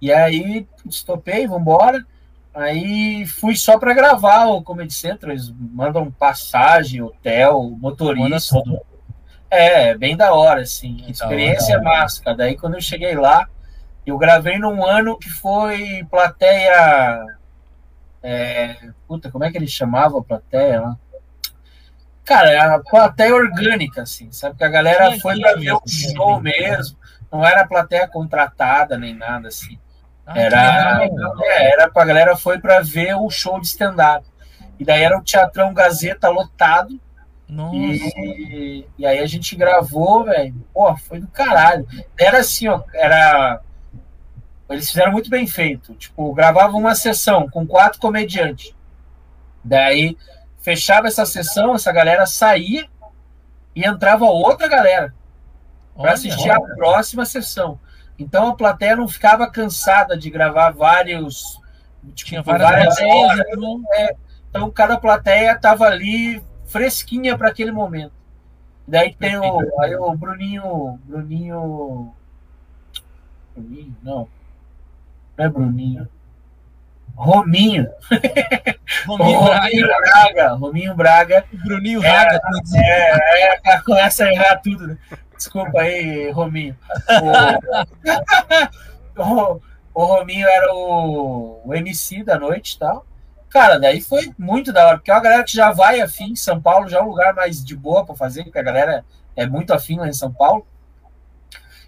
e 0.01 0.13
aí 0.13 0.67
estopei, 0.87 1.47
vambora. 1.47 2.05
Aí 2.55 3.27
fui 3.27 3.57
só 3.57 3.79
pra 3.79 3.93
gravar 3.93 4.47
o 4.47 4.63
Comedy 4.63 4.95
Central, 4.95 5.33
eles 5.33 5.53
mandam 5.59 6.11
passagem, 6.11 7.03
hotel, 7.03 7.71
motorista. 7.81 8.63
tudo. 8.63 8.81
É, 9.51 9.97
bem 9.97 10.17
da 10.17 10.33
hora, 10.33 10.63
assim. 10.63 11.05
Experiência 11.09 11.75
é 11.75 11.81
massa. 11.81 12.35
Daí 12.35 12.57
quando 12.57 12.75
eu 12.75 12.81
cheguei 12.81 13.15
lá, 13.15 13.49
eu 14.11 14.19
gravei 14.19 14.59
num 14.59 14.85
ano 14.85 15.19
que 15.19 15.31
foi 15.31 16.07
plateia. 16.11 17.25
é, 18.23 18.77
puta, 19.07 19.31
como 19.31 19.45
é 19.45 19.51
que 19.51 19.59
ele 19.59 19.67
chamava 19.67 20.19
a 20.19 20.23
plateia 20.23 20.81
lá? 20.81 20.97
Cara, 22.25 22.51
é 22.51 22.59
a 22.59 22.79
plateia 22.79 23.35
orgânica, 23.35 24.03
assim, 24.03 24.33
sabe? 24.33 24.57
Que 24.57 24.65
a 24.65 24.69
galera 24.69 25.13
Sim, 25.13 25.21
foi 25.21 25.39
pra 25.39 25.55
ver 25.55 25.73
o 25.73 25.83
show 25.87 26.41
mesmo. 26.41 26.97
Não 27.31 27.45
era 27.45 27.67
plateia 27.67 28.09
contratada 28.09 28.97
nem 28.97 29.15
nada, 29.15 29.49
assim. 29.49 29.79
Ah, 30.27 30.39
Era, 30.39 31.07
é, 31.43 31.73
era 31.73 31.91
pra 31.91 32.05
galera 32.05 32.37
foi 32.37 32.59
pra 32.59 32.81
ver 32.81 33.15
o 33.15 33.29
show 33.29 33.61
de 33.61 33.67
stand-up. 33.67 34.27
E 34.79 34.85
daí 34.85 35.03
era 35.03 35.19
o 35.19 35.23
Teatrão 35.23 35.75
Gazeta 35.75 36.29
lotado. 36.29 36.99
Nossa. 37.47 37.77
E, 37.77 38.87
e 38.99 39.07
aí 39.07 39.19
a 39.19 39.27
gente 39.27 39.55
gravou, 39.55 40.25
velho. 40.25 40.55
Pô, 40.73 40.97
foi 40.97 41.21
do 41.21 41.29
caralho. 41.29 41.87
Era 42.19 42.39
assim, 42.39 42.69
ó, 42.69 42.83
era. 42.95 43.61
Eles 44.69 44.89
fizeram 44.89 45.13
muito 45.13 45.29
bem 45.29 45.47
feito. 45.47 45.95
Tipo, 45.95 46.33
gravavam 46.33 46.81
uma 46.81 46.95
sessão 46.95 47.49
com 47.49 47.67
quatro 47.67 48.01
comediantes. 48.01 48.75
Daí 49.63 50.17
fechava 50.59 51.09
essa 51.09 51.27
sessão, 51.27 51.75
essa 51.75 51.93
galera 51.93 52.27
saía 52.27 52.87
e 53.75 53.87
entrava 53.87 54.25
outra 54.25 54.69
galera 54.69 55.15
para 55.95 56.05
Olha, 56.05 56.13
assistir 56.13 56.51
a 56.51 56.61
próxima 56.61 57.25
sessão. 57.25 57.79
Então 58.19 58.49
a 58.49 58.55
plateia 58.55 58.97
não 58.97 59.09
ficava 59.09 59.51
cansada 59.51 60.17
de 60.17 60.31
gravar 60.31 60.71
vários. 60.71 61.61
Tipo, 62.15 62.29
Tinha 62.29 62.43
várias 62.43 62.69
várias 62.69 63.01
horas. 63.01 63.47
então. 63.49 63.83
Então 64.51 64.71
cada 64.71 64.99
plateia 64.99 65.59
tava 65.59 65.85
ali 65.85 66.43
fresquinha 66.67 67.37
para 67.37 67.49
aquele 67.49 67.73
momento. 67.73 68.13
Daí 68.87 69.15
tem 69.15 69.37
o, 69.37 69.81
aí 69.81 69.97
o 69.97 70.15
Bruninho, 70.15 71.01
Bruninho, 71.05 72.15
Bruninho, 73.55 73.97
não, 74.03 74.29
não 75.37 75.45
é 75.45 75.49
Bruninho, 75.49 76.09
Rominho, 77.17 77.89
Rominho 79.07 79.39
Rominho 79.39 79.87
Braga, 79.87 80.01
Braga, 80.01 80.55
Rominho 80.55 80.95
Braga, 80.95 81.45
Bruninho 81.65 82.01
Raga, 82.01 82.41
tu 82.41 82.57
ia 82.57 82.63
dizer. 82.63 82.81
é, 82.81 83.61
é, 83.65 83.81
começa 83.83 84.25
a 84.25 84.33
errar 84.33 84.57
tudo, 84.57 84.89
né? 84.89 84.99
Desculpa 85.37 85.81
aí, 85.81 86.31
Rominho. 86.33 86.77
O, 89.17 89.23
o, 89.23 89.61
o 89.95 90.05
Rominho 90.05 90.49
era 90.49 90.75
o, 90.75 91.63
o 91.65 91.75
MC 91.75 92.25
da 92.25 92.39
noite 92.39 92.75
e 92.75 92.79
tal. 92.79 93.07
Cara, 93.49 93.79
daí 93.79 94.01
foi 94.01 94.33
muito 94.37 94.73
da 94.73 94.85
hora, 94.85 94.97
porque 94.97 95.13
é 95.13 95.15
uma 95.15 95.23
galera 95.23 95.45
que 95.45 95.55
já 95.55 95.71
vai 95.71 96.01
afim, 96.01 96.35
São 96.35 96.61
Paulo 96.61 96.89
já 96.89 96.99
é 96.99 97.03
um 97.03 97.09
lugar 97.09 97.33
mais 97.35 97.65
de 97.65 97.77
boa 97.77 98.05
para 98.05 98.17
fazer, 98.17 98.43
porque 98.43 98.59
a 98.59 98.63
galera 98.65 99.05
é 99.37 99.47
muito 99.47 99.73
afim 99.73 99.99
lá 99.99 100.09
em 100.09 100.13
São 100.13 100.33
Paulo. 100.33 100.67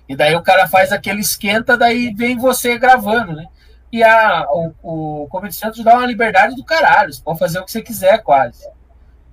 E 0.09 0.15
daí 0.15 0.35
o 0.35 0.43
cara 0.43 0.69
faz 0.69 0.93
aquele 0.93 1.21
esquenta, 1.21 1.77
daí 1.77 2.13
vem 2.15 2.39
você 2.39 2.79
gravando, 2.79 3.35
né? 3.35 3.47
E 3.93 4.03
a, 4.03 4.47
o, 4.51 4.73
o 4.83 5.29
Comedy 5.29 5.55
Central 5.55 5.85
dá 5.85 5.95
uma 5.97 6.07
liberdade 6.07 6.55
do 6.55 6.65
caralho, 6.65 7.13
você 7.13 7.23
pode 7.23 7.39
fazer 7.39 7.59
o 7.59 7.65
que 7.65 7.73
você 7.73 7.83
quiser 7.83 8.23
quase. 8.23 8.69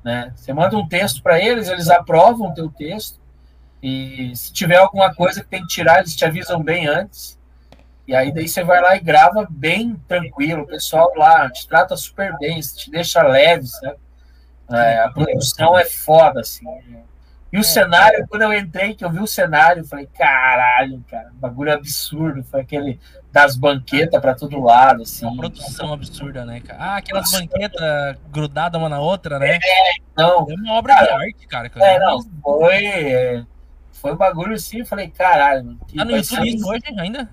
Né? 0.04 0.32
Você 0.36 0.54
manda 0.54 0.78
um 0.78 0.88
texto 0.88 1.22
para 1.22 1.40
eles, 1.40 1.68
eles 1.70 1.90
aprovam 1.90 2.50
o 2.50 2.54
teu 2.54 2.70
texto, 2.70 3.20
e 3.84 4.34
se 4.34 4.54
tiver 4.54 4.78
alguma 4.78 5.14
coisa 5.14 5.41
que 5.41 5.50
tem 5.50 5.62
que 5.62 5.68
tirar, 5.68 6.00
eles 6.00 6.16
te 6.16 6.24
avisam 6.24 6.64
bem 6.64 6.88
antes. 6.88 7.38
E 8.08 8.16
aí 8.16 8.32
daí 8.34 8.48
você 8.48 8.64
vai 8.64 8.82
lá 8.82 8.95
e 8.95 9.02
grava 9.02 9.45
bem 9.50 9.95
tranquilo. 10.08 10.64
O 10.64 10.68
pessoal 10.68 11.12
lá 11.18 11.50
te 11.50 11.68
trata 11.68 11.95
super 11.98 12.38
bem, 12.38 12.62
te 12.62 12.90
deixa 12.90 13.22
leve, 13.24 13.68
sabe? 13.68 13.98
É, 14.72 15.00
a 15.00 15.10
produção 15.10 15.78
é 15.78 15.84
foda, 15.84 16.40
assim. 16.40 16.66
E 17.54 17.60
o 17.60 17.64
cenário, 17.64 18.26
quando 18.28 18.42
eu 18.42 18.52
entrei, 18.52 18.96
que 18.96 19.06
eu 19.06 19.12
vi 19.12 19.20
o 19.20 19.28
cenário, 19.28 19.82
eu 19.82 19.86
falei, 19.86 20.08
caralho, 20.08 21.06
cara, 21.08 21.32
bagulho 21.36 21.72
absurdo. 21.72 22.44
Foi 22.44 22.62
aquele 22.62 23.00
das 23.32 23.56
banquetas 23.56 24.20
para 24.20 24.34
todo 24.34 24.60
lado, 24.60 25.04
assim. 25.04 25.24
Uma 25.24 25.38
produção 25.38 25.94
absurda, 25.94 26.44
né, 26.46 26.62
cara? 26.62 26.80
Ah, 26.82 26.98
aquelas 26.98 27.32
banquetas 27.32 28.18
grudadas 28.32 28.82
uma 28.82 28.90
na 28.90 29.00
outra, 29.00 29.38
né? 29.38 29.60
Não, 30.18 30.48
É 30.50 30.54
uma 30.56 30.74
obra 30.74 30.96
de 30.96 31.10
arte, 31.10 31.48
cara. 31.48 31.70
cara. 31.70 31.86
é, 31.86 32.00
não, 32.00 32.24
foi. 32.42 32.86
é, 32.86 33.46
foi 33.92 34.14
um 34.14 34.18
bagulho 34.18 34.56
assim, 34.56 34.80
eu 34.80 34.86
falei, 34.88 35.10
caralho, 35.10 35.78
Tá 35.96 36.06
no 36.06 36.18
YouTube 36.18 36.48
isso 36.48 36.68
hoje 36.68 36.84
ainda? 36.98 37.30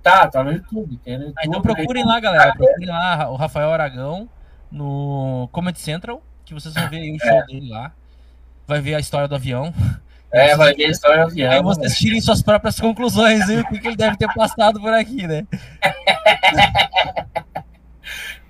Tá, 0.00 0.28
tá 0.28 0.44
no 0.44 0.52
YouTube. 0.52 0.96
Tem 0.98 1.18
no 1.18 1.24
YouTube 1.24 1.40
Ah, 1.40 1.44
então 1.44 1.60
procurem 1.60 2.04
lá, 2.04 2.20
galera. 2.20 2.54
Procurem 2.54 2.86
lá 2.86 3.28
o 3.30 3.34
Rafael 3.34 3.72
Aragão 3.72 4.28
no 4.70 5.48
Comedy 5.50 5.80
Central, 5.80 6.22
que 6.44 6.54
vocês 6.54 6.72
vão 6.72 6.88
ver 6.88 6.98
aí 6.98 7.10
o 7.10 7.18
show 7.18 7.46
dele 7.46 7.68
lá. 7.68 7.92
Vai 8.66 8.80
ver 8.80 8.94
a 8.94 9.00
história 9.00 9.28
do 9.28 9.34
avião. 9.34 9.72
É, 10.32 10.56
vai 10.56 10.74
ver 10.74 10.86
a 10.86 10.90
história 10.90 11.24
do 11.24 11.30
avião. 11.30 11.52
Aí 11.52 11.62
vocês 11.62 11.96
tirem 11.96 12.20
suas 12.20 12.42
próprias 12.42 12.78
conclusões, 12.80 13.46
viu? 13.46 13.60
O 13.60 13.64
que, 13.68 13.86
ele 13.86 13.96
deve 13.96 14.16
ter 14.16 14.32
passado 14.34 14.80
por 14.80 14.92
aqui, 14.92 15.26
né? 15.26 15.46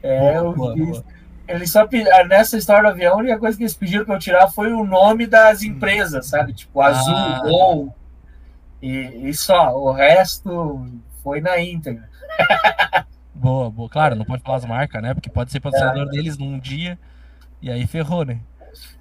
É, 0.03 0.41
Boa, 0.41 0.77
boa. 0.77 1.05
Ele 1.49 1.67
só 1.67 1.83
ah, 1.83 2.25
nessa 2.25 2.57
história 2.57 2.83
do 2.85 2.89
avião, 2.91 3.15
a 3.15 3.17
única 3.17 3.39
coisa 3.39 3.57
que 3.57 3.65
eles 3.65 3.75
pediram 3.75 4.05
pra 4.05 4.15
eu 4.15 4.19
tirar 4.21 4.49
foi 4.49 4.73
o 4.73 4.85
nome 4.85 5.27
das 5.27 5.63
empresas, 5.63 6.27
sabe? 6.27 6.53
Tipo, 6.53 6.81
Azul, 6.81 7.15
Ah. 7.15 7.41
Gol. 7.43 7.95
E, 8.81 9.29
e 9.29 9.35
só, 9.35 9.77
o 9.77 9.91
resto 9.91 10.87
foi 11.25 11.41
na 11.41 11.59
íntegra. 11.59 12.09
Boa, 13.35 13.71
boa. 13.71 13.89
Claro, 13.89 14.15
não 14.17 14.25
pode 14.25 14.43
falar 14.43 14.57
as 14.57 14.65
marcas, 14.65 15.03
né? 15.03 15.13
Porque 15.13 15.29
pode 15.29 15.53
ser 15.53 15.61
patrocinador 15.61 16.09
deles 16.09 16.39
num 16.39 16.59
dia. 16.59 16.99
E 17.61 17.71
aí 17.71 17.87
ferrou, 17.87 18.25
né? 18.25 18.41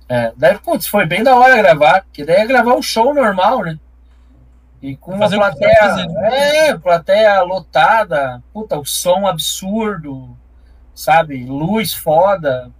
É, 0.07 0.32
daí, 0.38 0.57
putz, 0.60 0.88
foi 0.88 1.06
bem 1.06 1.23
da 1.23 1.36
hora 1.36 1.57
gravar, 1.57 2.03
porque 2.03 2.23
daí 2.23 2.38
é 2.38 2.45
gravar 2.48 2.76
um 2.76 2.82
show 2.82 3.14
normal, 3.14 3.64
né? 3.64 3.80
E 4.82 4.95
com 4.95 5.11
uma 5.11 5.19
Fazer 5.22 5.36
que 5.38 5.41
plateia. 5.41 5.77
fazer, 5.80 6.07
É, 6.26 6.77
plateia 6.77 7.41
lotada, 7.41 8.44
puta, 8.53 8.77
o 8.77 8.86
som 8.86 9.26
absurdo, 9.26 10.38
sabe? 10.94 11.44
Luz 11.45 11.94
foda, 11.94 12.72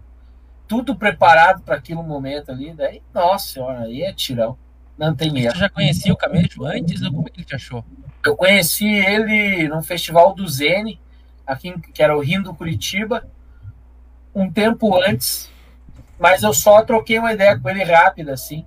tudo 0.68 0.96
preparado 0.96 1.62
para 1.64 1.76
aquele 1.76 2.02
momento 2.04 2.52
ali. 2.52 2.74
Daí, 2.74 3.02
nossa 3.14 3.54
senhora, 3.54 3.82
aí 3.82 4.04
é 4.04 4.14
tirão. 4.14 4.58
Não 4.98 5.16
tem 5.16 5.36
erro. 5.40 5.52
Você 5.54 5.60
já 5.60 5.70
conhecia 5.70 6.14
o 6.14 6.18
Camejo 6.18 6.64
antes 6.64 7.02
ou 7.02 7.12
como 7.12 7.28
é 7.28 7.32
que 7.32 7.40
ele 7.40 7.46
te 7.46 7.56
achou? 7.56 7.84
Eu 8.24 8.36
conheci 8.36 8.88
ele 8.88 9.68
no 9.68 9.82
festival 9.84 10.34
do 10.34 10.48
Zene, 10.48 11.00
aqui 11.46 11.74
que 11.94 12.02
era 12.02 12.16
o 12.16 12.22
Rindo 12.22 12.54
Curitiba, 12.54 13.28
um 14.34 14.52
tempo 14.52 14.96
antes, 15.02 15.52
mas 16.20 16.44
eu 16.44 16.54
só 16.54 16.82
troquei 16.82 17.20
uma 17.20 17.34
ideia 17.34 17.60
com 17.60 17.70
ele 17.70 17.84
rápida, 17.84 18.34
assim, 18.34 18.66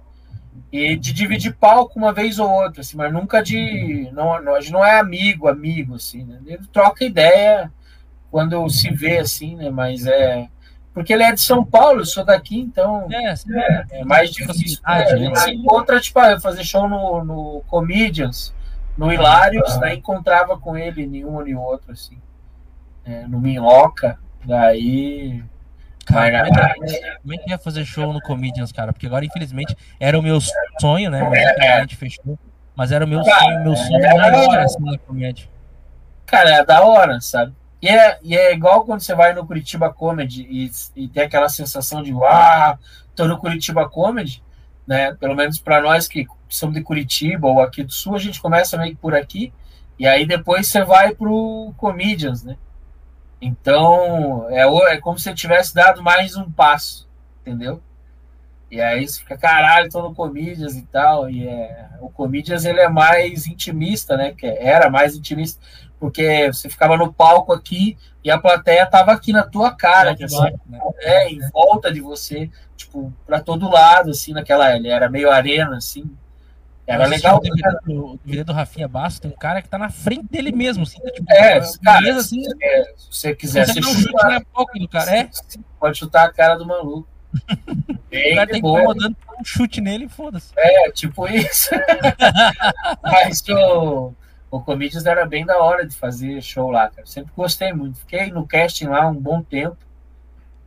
e 0.70 0.96
de 0.96 1.12
dividir 1.12 1.54
palco 1.54 1.98
uma 1.98 2.12
vez 2.12 2.38
ou 2.38 2.50
outra, 2.50 2.80
assim, 2.80 2.96
mas 2.96 3.12
nunca 3.12 3.42
de. 3.42 4.08
Não, 4.12 4.42
não, 4.42 4.54
a 4.54 4.60
gente 4.60 4.72
não 4.72 4.84
é 4.84 4.98
amigo, 4.98 5.48
amigo, 5.48 5.94
assim, 5.94 6.24
né? 6.24 6.38
Ele 6.46 6.66
troca 6.72 7.04
ideia 7.04 7.72
quando 8.30 8.68
se 8.68 8.90
vê, 8.90 9.18
assim, 9.18 9.56
né? 9.56 9.70
Mas 9.70 10.06
é. 10.06 10.46
Porque 10.92 11.12
ele 11.12 11.22
é 11.22 11.32
de 11.32 11.40
São 11.40 11.64
Paulo, 11.64 12.00
eu 12.00 12.04
sou 12.06 12.24
daqui, 12.24 12.58
então 12.58 13.06
É, 13.10 13.36
sim. 13.36 13.48
é 13.90 14.04
mais 14.04 14.30
difícil. 14.30 14.80
Facilidade, 14.82 15.12
né? 15.12 15.14
A 15.14 15.16
gente 15.16 15.40
se 15.40 15.50
encontra, 15.52 16.00
tipo, 16.00 16.18
ah, 16.18 16.32
eu 16.32 16.40
fazer 16.40 16.64
show 16.64 16.88
no, 16.88 17.24
no 17.24 17.62
Comedians, 17.68 18.52
no 18.96 19.12
Hilários, 19.12 19.78
daí 19.78 19.98
encontrava 19.98 20.58
com 20.58 20.76
ele 20.76 21.06
nenhum 21.06 21.40
nem 21.40 21.54
outro, 21.54 21.92
assim. 21.92 22.18
É, 23.04 23.26
no 23.26 23.40
Minhoca, 23.40 24.18
daí. 24.44 25.42
Cara, 26.08 26.44
como, 26.46 26.58
é 26.58 26.88
que, 26.88 27.18
como 27.20 27.34
é 27.34 27.38
que 27.38 27.50
ia 27.50 27.58
fazer 27.58 27.84
show 27.84 28.12
no 28.12 28.20
Comedians, 28.22 28.72
cara? 28.72 28.92
Porque 28.92 29.06
agora, 29.06 29.24
infelizmente, 29.24 29.76
era 30.00 30.18
o 30.18 30.22
meu 30.22 30.38
sonho, 30.80 31.10
né? 31.10 31.22
Mas 31.22 31.38
infelizmente 31.38 31.96
fechou. 31.96 32.38
Mas 32.74 32.92
era 32.92 33.04
o 33.04 33.08
meu 33.08 33.22
sonho, 33.22 33.62
meu 33.62 33.76
sonho 33.76 34.16
maior, 34.16 34.58
assim, 34.60 34.84
na 34.84 34.98
comédia. 34.98 35.48
Cara, 36.24 36.50
é 36.50 36.64
da 36.64 36.82
hora, 36.84 37.20
sabe? 37.20 37.52
E 37.80 37.88
é, 37.88 38.18
e 38.22 38.36
é 38.36 38.52
igual 38.52 38.84
quando 38.84 39.00
você 39.00 39.14
vai 39.14 39.34
no 39.34 39.46
Curitiba 39.46 39.92
Comedy 39.92 40.46
e, 40.50 40.70
e 40.96 41.08
tem 41.08 41.24
aquela 41.24 41.48
sensação 41.48 42.02
de 42.02 42.12
uau, 42.12 42.78
tô 43.14 43.26
no 43.26 43.38
Curitiba 43.38 43.88
Comedy, 43.88 44.42
né? 44.86 45.14
Pelo 45.14 45.34
menos 45.34 45.58
para 45.58 45.80
nós 45.80 46.08
que 46.08 46.26
somos 46.48 46.74
de 46.74 46.82
Curitiba 46.82 47.46
ou 47.46 47.60
aqui 47.60 47.84
do 47.84 47.92
Sul, 47.92 48.16
a 48.16 48.18
gente 48.18 48.40
começa 48.40 48.78
meio 48.78 48.92
que 48.92 49.00
por 49.00 49.14
aqui, 49.14 49.52
e 49.98 50.06
aí 50.06 50.26
depois 50.26 50.66
você 50.66 50.82
vai 50.82 51.14
pro 51.14 51.72
Comedians, 51.76 52.42
né? 52.42 52.56
Então, 53.40 54.46
é, 54.50 54.62
é 54.94 55.00
como 55.00 55.18
se 55.18 55.24
você 55.24 55.34
tivesse 55.34 55.74
dado 55.74 56.02
mais 56.02 56.36
um 56.36 56.50
passo, 56.50 57.08
entendeu? 57.40 57.80
E 58.70 58.80
aí 58.80 59.06
você 59.06 59.20
fica, 59.20 59.38
caralho, 59.38 59.90
tô 59.90 60.02
no 60.02 60.14
Comedians 60.14 60.76
e 60.76 60.82
tal. 60.82 61.30
E 61.30 61.46
é, 61.46 61.88
o 62.00 62.10
Comedians 62.10 62.64
ele 62.64 62.80
é 62.80 62.88
mais 62.88 63.46
intimista, 63.46 64.16
né? 64.16 64.32
Que 64.32 64.46
era 64.46 64.90
mais 64.90 65.16
intimista, 65.16 65.60
porque 65.98 66.48
você 66.52 66.68
ficava 66.68 66.96
no 66.96 67.12
palco 67.12 67.52
aqui 67.52 67.96
e 68.22 68.30
a 68.30 68.38
plateia 68.38 68.84
tava 68.86 69.12
aqui 69.12 69.32
na 69.32 69.42
tua 69.42 69.74
cara, 69.74 70.14
que, 70.14 70.24
assim, 70.24 70.50
né? 70.66 70.80
é, 71.00 71.30
em 71.30 71.40
volta 71.50 71.90
de 71.90 72.00
você, 72.00 72.50
tipo, 72.76 73.12
pra 73.26 73.40
todo 73.40 73.70
lado, 73.70 74.10
assim, 74.10 74.32
naquela. 74.32 74.76
Ele 74.76 74.88
era 74.88 75.08
meio 75.08 75.30
arena, 75.30 75.76
assim. 75.76 76.04
Era 76.88 77.06
legal. 77.06 77.36
O 77.36 77.40
DVD, 77.40 77.62
do, 77.84 78.06
o 78.06 78.18
DVD 78.24 78.44
do 78.44 78.52
Rafinha 78.52 78.88
Basso, 78.88 79.20
tem 79.20 79.30
um 79.30 79.36
cara 79.36 79.60
que 79.60 79.68
tá 79.68 79.76
na 79.76 79.90
frente 79.90 80.24
dele 80.24 80.50
mesmo, 80.52 80.84
assim, 80.84 80.98
tá, 81.00 81.10
tipo, 81.10 81.30
É, 81.30 81.60
cara, 81.84 82.00
mesa, 82.00 82.20
assim, 82.20 82.42
se 82.42 83.08
você 83.10 83.34
quiser, 83.34 83.66
consegue 83.66 83.84
você 83.84 83.92
dar 83.92 83.98
um 83.98 84.02
chuta, 84.02 84.28
na 84.28 84.40
boca 84.40 84.78
do 84.78 84.88
cara, 84.88 85.16
é, 85.16 85.30
pode 85.78 85.98
chutar 85.98 86.24
a 86.26 86.32
cara 86.32 86.54
do 86.56 86.66
maluco. 86.66 87.06
o 87.90 87.94
Bem 88.08 88.34
cara 88.34 88.46
de 88.46 88.52
tá 88.52 88.58
incomodando, 88.58 89.16
um 89.38 89.44
chute 89.44 89.82
nele 89.82 90.06
e 90.06 90.08
foda-se. 90.08 90.50
É, 90.56 90.90
tipo 90.90 91.28
isso. 91.28 91.68
Mas 93.02 93.42
o, 93.50 94.14
o 94.50 94.60
Comedians 94.60 95.04
era 95.04 95.26
bem 95.26 95.44
da 95.44 95.58
hora 95.58 95.86
de 95.86 95.94
fazer 95.94 96.40
show 96.42 96.70
lá, 96.70 96.88
cara. 96.88 97.06
Sempre 97.06 97.32
gostei 97.36 97.70
muito. 97.74 97.98
Fiquei 97.98 98.30
no 98.30 98.46
casting 98.46 98.86
lá 98.86 99.06
um 99.06 99.14
bom 99.14 99.42
tempo. 99.42 99.76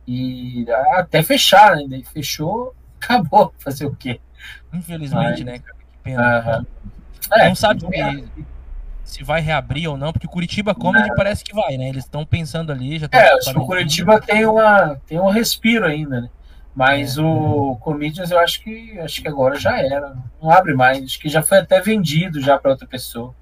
E 0.06 0.64
até 0.94 1.22
fechar, 1.22 1.74
né? 1.76 1.84
Daí 1.88 2.04
fechou, 2.04 2.74
acabou. 3.02 3.52
Fazer 3.58 3.86
o 3.86 3.96
quê? 3.96 4.20
Infelizmente, 4.72 5.44
Mas- 5.44 5.44
né, 5.44 5.58
cara, 5.58 5.81
pena. 6.02 6.38
Aham. 6.38 6.66
É, 7.32 7.48
não 7.48 7.54
sabe 7.54 7.80
se, 7.80 8.46
se 9.04 9.24
vai 9.24 9.40
reabrir 9.40 9.88
ou 9.88 9.96
não, 9.96 10.12
porque 10.12 10.26
o 10.26 10.30
Curitiba 10.30 10.74
Comedy 10.74 11.14
parece 11.14 11.44
que 11.44 11.54
vai, 11.54 11.76
né? 11.76 11.88
Eles 11.88 12.04
estão 12.04 12.24
pensando 12.24 12.72
ali, 12.72 12.98
já 12.98 13.08
É, 13.12 13.32
acho 13.34 13.52
que 13.52 13.58
o 13.58 13.66
Curitiba 13.66 14.20
tem, 14.20 14.44
uma, 14.46 15.00
tem 15.06 15.18
um 15.18 15.30
respiro 15.30 15.86
ainda, 15.86 16.22
né? 16.22 16.30
Mas 16.74 17.18
o 17.18 17.76
Comedians 17.80 18.30
eu 18.30 18.38
acho 18.38 18.62
que 18.62 18.98
acho 18.98 19.20
que 19.20 19.28
agora 19.28 19.58
já 19.58 19.78
era. 19.78 20.16
Não 20.42 20.50
abre 20.50 20.72
mais. 20.72 21.04
Acho 21.04 21.20
que 21.20 21.28
já 21.28 21.42
foi 21.42 21.58
até 21.58 21.80
vendido 21.80 22.40
já 22.40 22.58
para 22.58 22.70
outra 22.70 22.86
pessoa. 22.86 23.34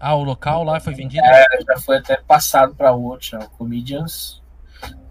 Ah, 0.00 0.14
o 0.14 0.22
local 0.22 0.64
lá 0.64 0.80
foi 0.80 0.94
vendido? 0.94 1.22
É, 1.24 1.44
já 1.66 1.78
foi 1.78 1.98
até 1.98 2.16
passado 2.16 2.74
para 2.74 2.92
outro. 2.92 3.28
Já. 3.28 3.38
O 3.40 3.50
Comedians. 3.50 4.42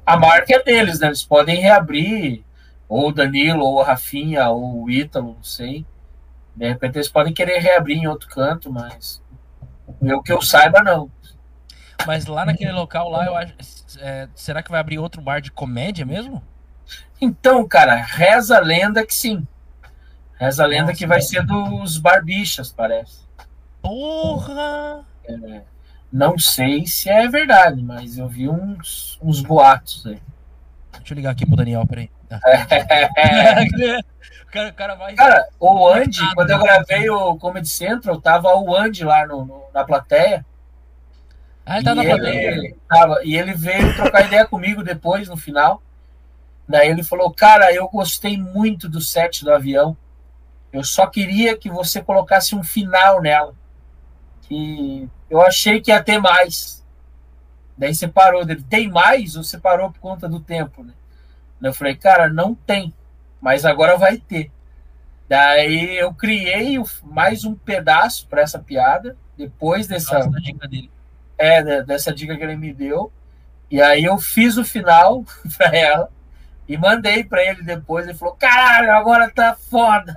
A 0.03 0.17
marca 0.17 0.55
é 0.55 0.63
deles, 0.63 0.99
né? 0.99 1.07
Eles 1.07 1.23
podem 1.23 1.61
reabrir. 1.61 2.43
Ou 2.89 3.09
o 3.09 3.11
Danilo, 3.11 3.65
ou 3.65 3.81
a 3.81 3.85
Rafinha, 3.85 4.49
ou 4.49 4.83
o 4.83 4.89
Ítalo, 4.89 5.35
não 5.35 5.43
sei. 5.43 5.85
De 6.57 6.67
repente 6.67 6.97
eles 6.97 7.07
podem 7.07 7.31
querer 7.31 7.59
reabrir 7.59 7.97
em 7.97 8.07
outro 8.07 8.27
canto, 8.27 8.71
mas. 8.71 9.21
Eu 10.01 10.23
que 10.23 10.31
eu 10.31 10.41
saiba, 10.41 10.81
não. 10.81 11.09
Mas 12.05 12.25
lá 12.25 12.45
naquele 12.45 12.71
local 12.71 13.09
lá, 13.09 13.25
eu 13.25 13.35
acho. 13.35 13.53
é, 13.99 14.27
será 14.33 14.63
que 14.63 14.71
vai 14.71 14.79
abrir 14.79 14.97
outro 14.97 15.21
bar 15.21 15.39
de 15.39 15.51
comédia 15.51 16.03
mesmo? 16.03 16.41
Então, 17.21 17.67
cara, 17.67 17.95
reza 17.95 18.57
a 18.57 18.59
lenda 18.59 19.05
que 19.05 19.13
sim. 19.13 19.47
Reza 20.39 20.63
a 20.63 20.67
lenda 20.67 20.87
Nossa, 20.87 20.97
que 20.97 21.05
vai 21.05 21.21
ser 21.21 21.45
dos 21.45 21.99
barbichas, 21.99 22.71
parece. 22.71 23.19
Porra! 23.79 25.05
Não 26.11 26.39
sei 26.39 26.87
se 26.87 27.07
é 27.09 27.27
verdade, 27.27 27.83
mas 27.83 28.17
eu 28.17 28.27
vi 28.27 28.49
uns, 28.49 29.19
uns 29.21 29.41
boatos 29.41 30.07
aí. 30.07 30.19
Deixa 30.97 31.13
eu 31.13 31.15
ligar 31.15 31.31
aqui 31.31 31.45
pro 31.45 31.55
Daniel, 31.55 31.85
peraí. 31.85 32.09
Ah. 33.17 34.01
O, 34.47 34.51
cara, 34.51 34.69
o 34.69 34.73
cara 34.73 34.95
vai. 34.95 35.13
Cara, 35.15 35.47
o 35.59 35.87
Andy, 35.89 36.19
quando 36.35 36.49
eu 36.49 36.59
gravei 36.59 37.09
o 37.09 37.35
Comedy 37.37 37.69
Central, 37.69 38.21
tava 38.21 38.55
o 38.55 38.75
Andy 38.75 39.03
lá 39.03 39.25
no, 39.27 39.45
no- 39.45 39.63
na 39.73 39.83
plateia. 39.83 40.45
Ah, 41.65 41.75
ele 41.77 41.85
tá 41.85 41.93
na 41.95 42.03
plateia. 42.03 42.51
ele, 42.51 42.75
tava, 42.87 43.19
e 43.23 43.35
ele 43.35 43.53
veio 43.53 43.93
trocar 43.95 44.25
ideia 44.25 44.45
comigo 44.47 44.83
depois, 44.83 45.27
no 45.27 45.35
final. 45.35 45.81
Daí 46.67 46.89
ele 46.89 47.03
falou, 47.03 47.31
cara, 47.33 47.73
eu 47.73 47.87
gostei 47.89 48.37
muito 48.37 48.89
do 48.89 48.99
set 49.01 49.43
do 49.43 49.53
avião. 49.53 49.95
Eu 50.71 50.83
só 50.83 51.07
queria 51.07 51.57
que 51.57 51.69
você 51.69 52.01
colocasse 52.01 52.55
um 52.55 52.63
final 52.63 53.21
nela. 53.21 53.53
Que 54.43 55.09
eu 55.29 55.41
achei 55.41 55.81
que 55.81 55.91
ia 55.91 56.01
ter 56.03 56.19
mais. 56.19 56.85
Daí 57.77 57.93
você 57.93 58.07
parou 58.07 58.45
dele. 58.45 58.63
Tem 58.69 58.89
mais 58.89 59.35
ou 59.35 59.43
você 59.43 59.57
parou 59.57 59.91
por 59.91 59.99
conta 59.99 60.27
do 60.27 60.39
tempo, 60.39 60.83
né? 60.83 60.93
Eu 61.61 61.73
falei, 61.73 61.95
cara, 61.95 62.29
não 62.29 62.53
tem. 62.55 62.93
Mas 63.41 63.65
agora 63.65 63.97
vai 63.97 64.17
ter. 64.17 64.51
Daí 65.27 65.97
eu 65.97 66.13
criei 66.13 66.77
mais 67.03 67.43
um 67.43 67.53
pedaço 67.55 68.27
para 68.27 68.41
essa 68.41 68.59
piada. 68.59 69.17
Depois 69.37 69.87
dessa, 69.87 70.19
da 70.19 70.39
dica 70.39 70.67
dele. 70.67 70.89
é, 71.37 71.61
de- 71.61 71.83
dessa 71.83 72.13
dica 72.13 72.35
que 72.35 72.43
ele 72.43 72.55
me 72.55 72.73
deu. 72.73 73.11
E 73.69 73.81
aí 73.81 74.03
eu 74.05 74.17
fiz 74.17 74.57
o 74.57 74.63
final 74.63 75.23
pra 75.57 75.67
ela 75.75 76.09
e 76.67 76.77
mandei 76.77 77.23
pra 77.23 77.43
ele 77.43 77.61
depois. 77.61 78.07
Ele 78.07 78.17
falou: 78.17 78.35
Caralho, 78.35 78.91
agora 78.93 79.29
tá 79.29 79.55
foda. 79.55 80.15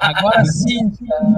Agora 0.00 0.44
sim. 0.46 0.90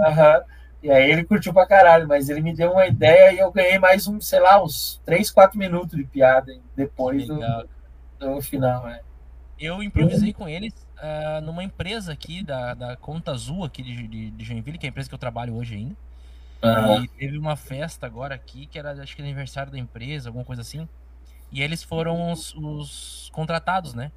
Aham. 0.07 0.43
E 0.81 0.91
aí 0.93 1.11
ele 1.11 1.25
curtiu 1.25 1.53
pra 1.53 1.67
caralho, 1.67 2.07
mas 2.07 2.29
ele 2.29 2.41
me 2.41 2.55
deu 2.55 2.71
uma 2.71 2.87
ideia 2.87 3.33
e 3.33 3.39
eu 3.41 3.51
ganhei 3.51 3.81
mais 3.81 4.07
um, 4.07 4.21
sei 4.21 4.39
lá, 4.39 4.63
uns 4.63 5.03
3, 5.05 5.29
4 5.29 5.59
minutos 5.59 5.97
de 5.99 6.05
piada 6.05 6.55
depois 6.77 7.27
do, 7.27 7.41
do 8.21 8.41
final. 8.41 8.89
É. 8.89 9.01
Eu 9.59 9.83
improvisei 9.83 10.33
com 10.33 10.49
eles 10.49 10.73
ah, 11.01 11.41
numa 11.43 11.63
empresa 11.63 12.13
aqui 12.13 12.43
da, 12.43 12.75
da 12.75 12.97
Conta 12.97 13.33
Azul, 13.33 13.65
aqui 13.65 13.83
de, 13.83 14.07
de, 14.07 14.31
de 14.31 14.45
Joinville, 14.45 14.79
que 14.79 14.87
é 14.87 14.89
a 14.89 14.91
empresa 14.91 15.09
que 15.09 15.15
eu 15.15 15.19
trabalho 15.19 15.55
hoje 15.55 15.77
ainda. 15.77 15.97
Aham. 16.63 17.05
E 17.05 17.09
teve 17.09 17.39
uma 17.39 17.57
festa 17.57 18.07
agora 18.07 18.35
aqui, 18.35 18.67
que 18.67 18.79
era 18.79 18.93
acho 18.93 19.15
que 19.15 19.23
aniversário 19.23 19.71
da 19.71 19.79
empresa, 19.79 20.29
alguma 20.29 20.45
coisa 20.45 20.63
assim. 20.63 20.89
E 21.53 21.63
eles 21.63 21.83
foram 21.83 22.33
os, 22.33 22.55
os 22.55 23.31
contratados, 23.33 23.95
né? 23.95 24.11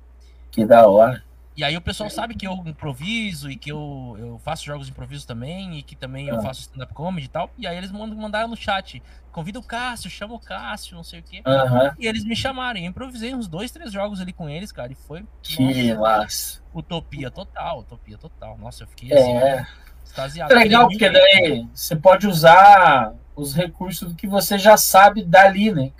Que 0.50 0.66
da 0.66 0.88
hora. 0.88 1.24
E 1.62 1.64
aí 1.64 1.78
o 1.78 1.82
pessoal 1.82 2.10
sabe 2.10 2.34
que 2.34 2.48
eu 2.48 2.54
improviso 2.66 3.48
e 3.52 3.56
que 3.56 3.72
eu, 3.72 4.16
eu 4.18 4.40
faço 4.44 4.66
jogos 4.66 4.88
de 4.88 4.92
improviso 4.92 5.28
também, 5.28 5.78
e 5.78 5.84
que 5.84 5.96
também 5.96 6.28
eu 6.28 6.40
Ah. 6.40 6.42
faço 6.42 6.62
stand-up 6.62 6.92
comedy 6.92 7.28
e 7.28 7.30
tal. 7.30 7.52
E 7.56 7.68
aí 7.68 7.78
eles 7.78 7.92
mandam 7.92 8.18
mandaram 8.18 8.48
no 8.48 8.58
chat. 8.58 9.00
Convida 9.32 9.60
o 9.60 9.64
Cássio, 9.64 10.10
chama 10.10 10.34
o 10.34 10.40
Cássio, 10.40 10.96
não 10.96 11.04
sei 11.04 11.20
o 11.20 11.24
quê. 11.24 11.44
Aham. 11.46 11.94
E 12.00 12.08
eles 12.08 12.26
me 12.26 12.36
chamaram. 12.36 12.80
e 12.80 12.84
Eu 12.86 12.90
improvisei 12.90 13.36
uns 13.36 13.48
dois, 13.48 13.70
três 13.70 13.92
jogos 13.92 14.20
ali 14.20 14.34
com 14.34 14.50
eles, 14.50 14.72
cara. 14.72 14.92
E 14.92 14.96
foi 14.96 15.24
Que 15.44 15.94
massa. 15.94 16.64
utopia 16.74 17.30
total, 17.30 17.82
utopia 17.82 18.18
total. 18.18 18.58
Nossa, 18.58 18.82
eu 18.82 18.88
fiquei 18.88 19.14
assim, 19.16 19.38
É. 19.38 19.68
extasiado. 20.04 20.52
É 20.52 20.56
legal, 20.56 20.88
porque 20.88 21.12
daí 21.12 21.68
você 21.76 21.96
pode 21.96 22.26
usar 22.26 23.14
os 23.36 23.54
recursos 23.54 24.10
do 24.10 24.16
que 24.16 24.26
você 24.26 24.58
já 24.58 24.78
sabe 24.78 25.24
dali, 25.24 25.72
né? 25.72 25.92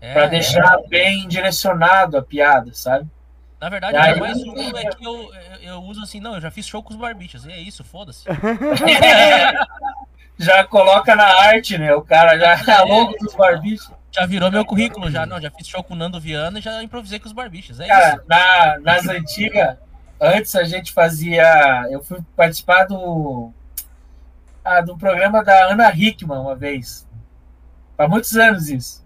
É, 0.00 0.14
Pra 0.14 0.26
deixar 0.26 0.78
bem 0.88 1.28
direcionado 1.28 2.16
a 2.16 2.22
piada, 2.22 2.72
sabe? 2.72 3.06
Na 3.60 3.68
verdade, 3.68 4.18
o 4.18 4.20
mais 4.20 4.42
um 4.42 4.76
é 4.76 4.90
que 4.90 5.06
eu, 5.06 5.30
eu, 5.62 5.82
uso 5.82 6.02
assim, 6.02 6.20
não, 6.20 6.34
eu 6.34 6.40
já 6.40 6.50
fiz 6.50 6.66
show 6.66 6.82
com 6.82 6.92
os 6.92 6.98
barbichas. 6.98 7.44
E 7.44 7.52
é 7.52 7.58
isso, 7.58 7.82
foda-se. 7.82 8.24
já 10.38 10.64
coloca 10.64 11.14
na 11.16 11.24
arte, 11.24 11.78
né? 11.78 11.94
O 11.94 12.02
cara 12.02 12.38
já 12.38 12.72
é 12.72 12.82
logo 12.84 13.16
dos 13.18 13.34
barbichos. 13.34 13.90
Já 14.10 14.26
virou 14.26 14.50
meu 14.50 14.64
currículo, 14.64 15.10
já. 15.10 15.26
Não, 15.26 15.40
já 15.40 15.50
fiz 15.50 15.66
show 15.66 15.82
com 15.82 15.94
o 15.94 15.96
Nando 15.96 16.20
Viana 16.20 16.58
e 16.58 16.62
já 16.62 16.82
improvisei 16.82 17.18
com 17.18 17.26
os 17.26 17.32
barbichas. 17.32 17.80
É 17.80 17.86
Cara, 17.86 18.16
isso. 18.16 18.22
na, 18.28 18.78
nas 18.80 19.08
antigas, 19.08 19.76
antes 20.20 20.54
a 20.54 20.64
gente 20.64 20.92
fazia. 20.92 21.86
Eu 21.90 22.02
fui 22.02 22.18
participar 22.36 22.84
do. 22.84 23.50
Ah, 24.64 24.80
do 24.80 24.96
programa 24.96 25.44
da 25.44 25.70
Ana 25.70 25.90
Hickman 25.90 26.38
uma 26.38 26.54
vez. 26.54 27.06
Há 27.98 28.08
muitos 28.08 28.34
anos 28.36 28.68
isso. 28.68 29.03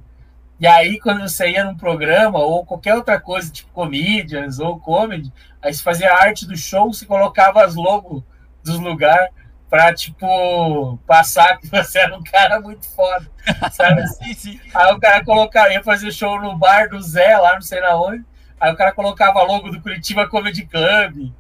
E 0.61 0.67
aí, 0.67 0.99
quando 0.99 1.21
você 1.21 1.51
ia 1.51 1.65
num 1.65 1.77
programa, 1.77 2.39
ou 2.41 2.67
qualquer 2.67 2.95
outra 2.95 3.21
coisa, 3.21 3.51
tipo 3.51 3.71
comedians 3.73 4.59
ou 4.59 4.79
comedy, 4.81 5.33
aí 5.63 5.73
você 5.73 5.83
fazia 5.83 6.13
a 6.13 6.23
arte 6.25 6.47
do 6.47 6.57
show, 6.57 6.93
você 6.93 7.07
colocava 7.07 7.65
as 7.65 7.77
logos 7.77 8.23
dos 8.65 8.79
lugares 8.79 9.31
pra, 9.71 9.95
tipo, 9.95 10.99
passar 11.07 11.59
que 11.59 11.69
você 11.69 12.01
era 12.01 12.17
um 12.17 12.23
cara 12.23 12.61
muito 12.61 12.89
foda. 12.91 13.31
Sabe? 13.73 14.07
Sim, 14.17 14.35
sim. 14.35 14.61
Aí 14.75 14.93
o 14.93 14.99
cara 14.99 15.25
colocava, 15.25 15.73
ia 15.73 15.83
fazer 15.83 16.11
show 16.11 16.41
no 16.41 16.57
bar 16.57 16.89
do 16.89 17.01
Zé, 17.01 17.37
lá 17.37 17.55
não 17.55 17.63
sei 17.63 17.81
na 17.81 17.95
onde. 17.95 18.25
Aí 18.61 18.73
o 18.73 18.77
cara 18.77 18.93
colocava 18.93 19.43
logo 19.43 19.71
do 19.71 19.81
Curitiba 19.81 20.27
Comedy 20.27 20.67
Club, 20.67 21.31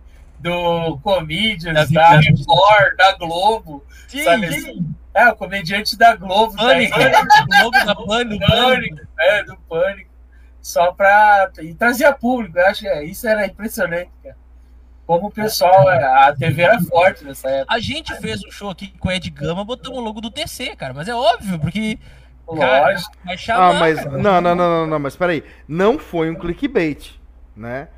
do 0.40 0.98
Comedians, 0.98 1.90
Da. 1.90 2.18
Record, 2.18 2.96
da 2.96 3.16
Globo. 3.16 3.84
Sim, 4.06 4.24
sabe 4.24 4.48
sim. 4.48 4.56
assim? 4.56 4.94
É, 5.14 5.28
o 5.28 5.36
comediante 5.36 5.96
da 5.96 6.14
Globo. 6.14 6.56
Pânico. 6.56 6.96
aí. 6.96 7.12
O 7.12 7.62
logo 7.64 7.84
da 7.84 7.94
Pânico. 7.94 8.06
Pânico. 8.06 8.46
Pânico, 8.46 9.08
é, 9.18 9.42
do 9.44 9.56
Pânico. 9.68 10.10
Só 10.60 10.92
pra. 10.92 11.50
E 11.60 11.74
trazia 11.74 12.12
público, 12.12 12.58
eu 12.58 12.66
acho 12.66 12.80
que 12.80 12.88
é, 12.88 13.04
isso 13.04 13.26
era 13.26 13.46
impressionante, 13.46 14.10
cara. 14.22 14.36
Como 15.06 15.28
o 15.28 15.30
pessoal, 15.30 15.90
é, 15.90 16.04
a 16.04 16.36
TV 16.36 16.62
era 16.62 16.80
forte 16.82 17.24
nessa 17.24 17.48
época. 17.48 17.74
A 17.74 17.80
gente 17.80 18.14
fez 18.16 18.44
um 18.44 18.50
show 18.50 18.68
aqui 18.68 18.88
com 18.98 19.08
o 19.08 19.12
Ed 19.12 19.30
Gama, 19.30 19.64
botamos 19.64 19.98
o 19.98 20.02
logo 20.02 20.20
do 20.20 20.30
TC, 20.30 20.76
cara. 20.76 20.92
Mas 20.92 21.08
é 21.08 21.14
óbvio, 21.14 21.58
porque 21.58 21.98
Cara, 22.56 22.92
Lógico. 22.92 23.12
vai 23.24 23.36
chamar. 23.38 23.70
Ah, 23.70 23.74
mas. 23.74 23.96
cara. 24.04 24.18
Não, 24.18 24.40
não, 24.40 24.54
não, 24.54 24.68
não, 24.68 24.86
não, 24.86 24.98
mas 24.98 25.16
peraí. 25.16 25.44
Não 25.66 25.98
foi 25.98 26.30
um 26.30 26.34
clickbait, 26.34 27.12
né? 27.54 27.88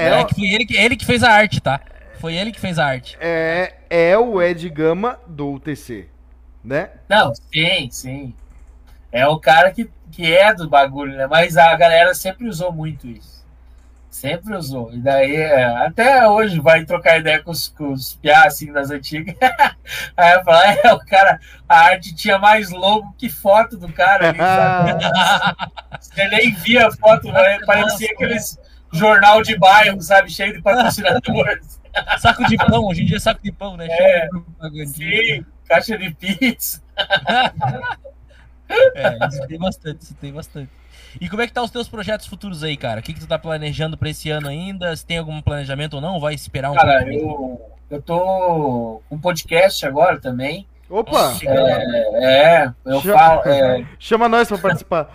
É, 0.00 0.20
É, 0.20 0.24
que 0.24 0.54
ele 0.54 0.66
que, 0.66 0.76
ele 0.76 0.96
que 0.96 1.06
fez 1.06 1.22
a 1.22 1.30
arte, 1.30 1.60
tá? 1.60 1.80
Foi 2.20 2.34
ele 2.36 2.52
que 2.52 2.60
fez 2.60 2.78
a 2.78 2.86
arte. 2.86 3.16
é, 3.20 3.74
é 3.88 4.18
o 4.18 4.42
Ed 4.42 4.68
Gama 4.68 5.18
do 5.26 5.52
UTC, 5.54 6.08
né? 6.62 6.90
Não, 7.08 7.32
sim, 7.34 7.88
sim. 7.90 8.34
É 9.12 9.26
o 9.26 9.38
cara 9.38 9.70
que, 9.72 9.90
que 10.12 10.32
é 10.32 10.54
do 10.54 10.68
bagulho, 10.68 11.16
né? 11.16 11.26
Mas 11.26 11.56
a 11.56 11.74
galera 11.76 12.14
sempre 12.14 12.46
usou 12.48 12.72
muito 12.72 13.06
isso. 13.06 13.40
Sempre 14.10 14.54
usou. 14.56 14.92
E 14.92 14.98
daí, 14.98 15.34
é, 15.36 15.64
até 15.64 16.28
hoje, 16.28 16.60
vai 16.60 16.84
trocar 16.84 17.18
ideia 17.18 17.42
com 17.42 17.52
os, 17.52 17.68
com 17.68 17.92
os 17.92 18.14
piá, 18.14 18.44
assim, 18.44 18.72
das 18.72 18.90
antigas. 18.90 19.34
Aí 20.16 20.34
eu 20.34 20.44
falo, 20.44 20.62
é, 20.84 20.92
o 20.92 20.98
cara, 21.06 21.40
a 21.68 21.78
arte 21.78 22.14
tinha 22.14 22.38
mais 22.38 22.70
logo 22.70 23.14
que 23.16 23.28
foto 23.28 23.76
do 23.78 23.90
cara 23.92 24.28
ali? 24.30 24.38
Você 26.00 26.28
nem 26.28 26.52
via 26.54 26.88
a 26.88 26.92
foto, 26.92 27.30
né? 27.32 27.58
parecia 27.64 28.08
Nossa, 28.08 28.14
aqueles 28.14 28.58
jornal 28.92 29.42
de 29.42 29.56
bairro, 29.58 30.00
sabe? 30.00 30.30
Cheio 30.30 30.54
de 30.54 30.62
patrocinadores. 30.62 31.80
Saco 32.18 32.46
de 32.46 32.56
pão, 32.56 32.86
hoje 32.86 33.02
em 33.02 33.04
dia 33.06 33.16
é 33.16 33.20
saco 33.20 33.42
de 33.42 33.50
pão, 33.50 33.76
né? 33.76 33.88
É. 33.90 34.28
De. 34.70 34.86
Sim, 34.86 35.44
caixa 35.66 35.98
de 35.98 36.14
pizza. 36.14 36.82
É, 38.94 39.26
isso 39.26 39.46
tem 39.48 39.58
bastante, 39.58 40.02
isso 40.02 40.14
tem 40.14 40.32
bastante. 40.32 40.70
E 41.20 41.28
como 41.28 41.42
é 41.42 41.46
que 41.48 41.52
tá 41.52 41.60
os 41.60 41.72
teus 41.72 41.88
projetos 41.88 42.26
futuros 42.26 42.62
aí, 42.62 42.76
cara? 42.76 43.00
O 43.00 43.02
que, 43.02 43.12
que 43.12 43.18
tu 43.18 43.26
tá 43.26 43.36
planejando 43.36 43.98
pra 43.98 44.10
esse 44.10 44.30
ano 44.30 44.46
ainda? 44.46 44.94
Se 44.94 45.04
tem 45.04 45.18
algum 45.18 45.42
planejamento 45.42 45.94
ou 45.94 46.00
não? 46.00 46.20
Vai 46.20 46.34
esperar 46.34 46.70
um 46.70 46.74
Cara, 46.74 47.04
pouco? 47.04 47.60
eu, 47.90 47.96
eu 47.96 48.02
tô 48.02 49.02
com 49.08 49.16
um 49.16 49.18
podcast 49.18 49.84
agora 49.84 50.20
também. 50.20 50.68
Opa! 50.90 51.34
É, 51.46 52.62
é, 52.64 52.74
eu 52.84 53.00
Já- 53.00 53.14
falo. 53.16 53.42
é, 53.46 53.86
Chama 53.98 54.28
nós 54.28 54.48
pra 54.48 54.58
participar. 54.58 55.08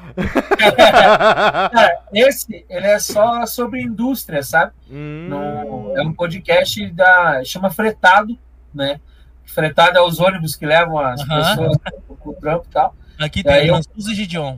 cara, 0.67 2.01
esse 2.13 2.65
ele 2.69 2.87
é 2.87 2.97
só 2.99 3.45
sobre 3.45 3.81
indústria, 3.81 4.41
sabe? 4.41 4.71
Hum, 4.89 5.27
No- 5.29 5.97
é 5.97 6.01
um 6.01 6.13
podcast 6.13 6.89
da 6.91 7.43
chama 7.43 7.69
Fretado, 7.69 8.37
né? 8.73 8.99
Fretado 9.43 9.97
é 9.97 10.01
os 10.01 10.19
ônibus 10.19 10.55
que 10.55 10.65
levam 10.65 10.97
as 10.97 11.21
Aham. 11.21 11.55
pessoas 11.55 11.77
pro 12.21 12.33
trampo 12.33 12.65
e 12.69 12.73
tal. 12.73 12.95
Aqui 13.19 13.41
É, 13.41 13.43
tem 13.43 13.67
eu- 13.67 13.75
Lançus 13.75 14.07
e 14.07 14.15
Gideon. 14.15 14.57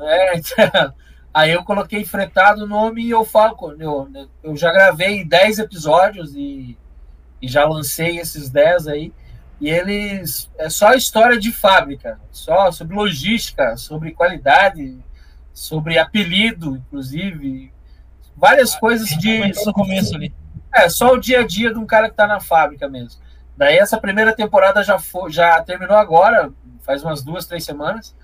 É, 0.00 0.36
então, 0.36 0.94
aí 1.32 1.50
eu 1.52 1.64
coloquei 1.64 2.04
Fretado 2.04 2.64
o 2.64 2.66
nome 2.68 3.02
e 3.02 3.10
eu 3.10 3.24
falo, 3.24 3.56
eu, 3.78 4.08
eu 4.42 4.56
já 4.56 4.72
gravei 4.72 5.24
10 5.24 5.58
episódios 5.60 6.34
e, 6.34 6.76
e 7.40 7.48
já 7.48 7.64
lancei 7.64 8.18
esses 8.18 8.50
10 8.50 8.88
aí. 8.88 9.12
E 9.60 9.70
eles 9.70 10.50
é 10.58 10.68
só 10.68 10.92
história 10.92 11.38
de 11.38 11.50
fábrica, 11.50 12.20
só 12.30 12.70
sobre 12.70 12.94
logística, 12.94 13.76
sobre 13.76 14.12
qualidade, 14.12 14.98
sobre 15.52 15.98
apelido, 15.98 16.76
inclusive, 16.76 17.72
várias 18.36 18.76
coisas 18.76 19.08
de 19.08 19.40
no 19.64 19.72
começo 19.72 20.14
ali. 20.14 20.34
é, 20.74 20.88
só 20.88 21.14
o 21.14 21.18
dia 21.18 21.40
a 21.40 21.46
dia 21.46 21.72
de 21.72 21.78
um 21.78 21.86
cara 21.86 22.10
que 22.10 22.16
tá 22.16 22.26
na 22.26 22.40
fábrica 22.40 22.88
mesmo. 22.88 23.20
Daí 23.56 23.78
essa 23.78 23.98
primeira 23.98 24.34
temporada 24.34 24.82
já, 24.82 24.98
foi, 24.98 25.32
já 25.32 25.62
terminou 25.62 25.96
agora, 25.96 26.52
faz 26.82 27.02
umas 27.02 27.22
duas, 27.22 27.46
três 27.46 27.64
semanas. 27.64 28.14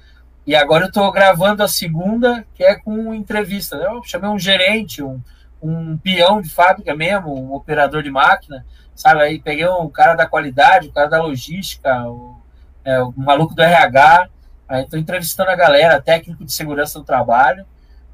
E 0.46 0.54
agora 0.54 0.86
eu 0.86 0.92
tô 0.92 1.10
gravando 1.10 1.62
a 1.62 1.68
segunda, 1.68 2.44
que 2.54 2.62
é 2.62 2.74
com 2.74 3.14
entrevista. 3.14 3.78
né? 3.78 3.86
Eu 3.86 4.02
chamei 4.04 4.28
um 4.28 4.38
gerente, 4.38 5.02
um, 5.02 5.22
um 5.62 5.96
peão 5.96 6.42
de 6.42 6.50
fábrica 6.50 6.94
mesmo, 6.94 7.32
um 7.32 7.54
operador 7.54 8.02
de 8.02 8.10
máquina, 8.10 8.66
sabe? 8.94 9.22
Aí 9.22 9.38
peguei 9.40 9.66
um 9.68 9.88
cara 9.88 10.14
da 10.14 10.26
qualidade, 10.26 10.88
um 10.88 10.92
cara 10.92 11.08
da 11.08 11.22
logística, 11.22 12.04
o, 12.08 12.40
é, 12.84 13.00
o 13.02 13.12
maluco 13.16 13.54
do 13.54 13.62
RH. 13.62 14.28
Aí 14.68 14.86
tô 14.88 14.96
entrevistando 14.96 15.50
a 15.50 15.56
galera, 15.56 16.00
técnico 16.00 16.44
de 16.44 16.52
segurança 16.52 16.98
do 16.98 17.04
trabalho. 17.04 17.66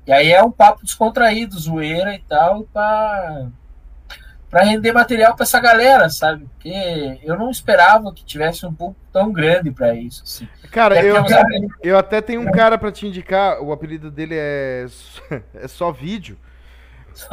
E 0.07 0.13
aí 0.13 0.33
é 0.33 0.43
um 0.43 0.51
papo 0.51 0.85
descontraído, 0.85 1.59
zoeira 1.59 2.15
e 2.15 2.19
tal, 2.21 2.65
pra 2.65 3.47
para 4.51 4.63
render 4.63 4.93
material 4.93 5.35
para 5.37 5.43
essa 5.45 5.61
galera, 5.61 6.09
sabe? 6.09 6.47
Porque 6.55 7.21
eu 7.23 7.37
não 7.37 7.51
esperava 7.51 8.11
que 8.15 8.25
tivesse 8.25 8.65
um 8.65 8.73
público 8.73 8.99
tão 9.13 9.31
grande 9.31 9.71
para 9.71 9.95
isso. 9.95 10.23
Assim. 10.25 10.49
Cara, 10.71 11.03
eu, 11.05 11.19
anos- 11.19 11.31
eu 11.83 11.99
até 11.99 12.23
tenho 12.23 12.41
um 12.41 12.51
cara 12.51 12.79
pra 12.79 12.91
te 12.91 13.07
indicar. 13.07 13.61
O 13.63 13.73
apelido 13.73 14.11
dele 14.11 14.35
é, 14.39 14.87
é 15.55 15.69
só 15.69 15.93
vídeo. 15.93 16.39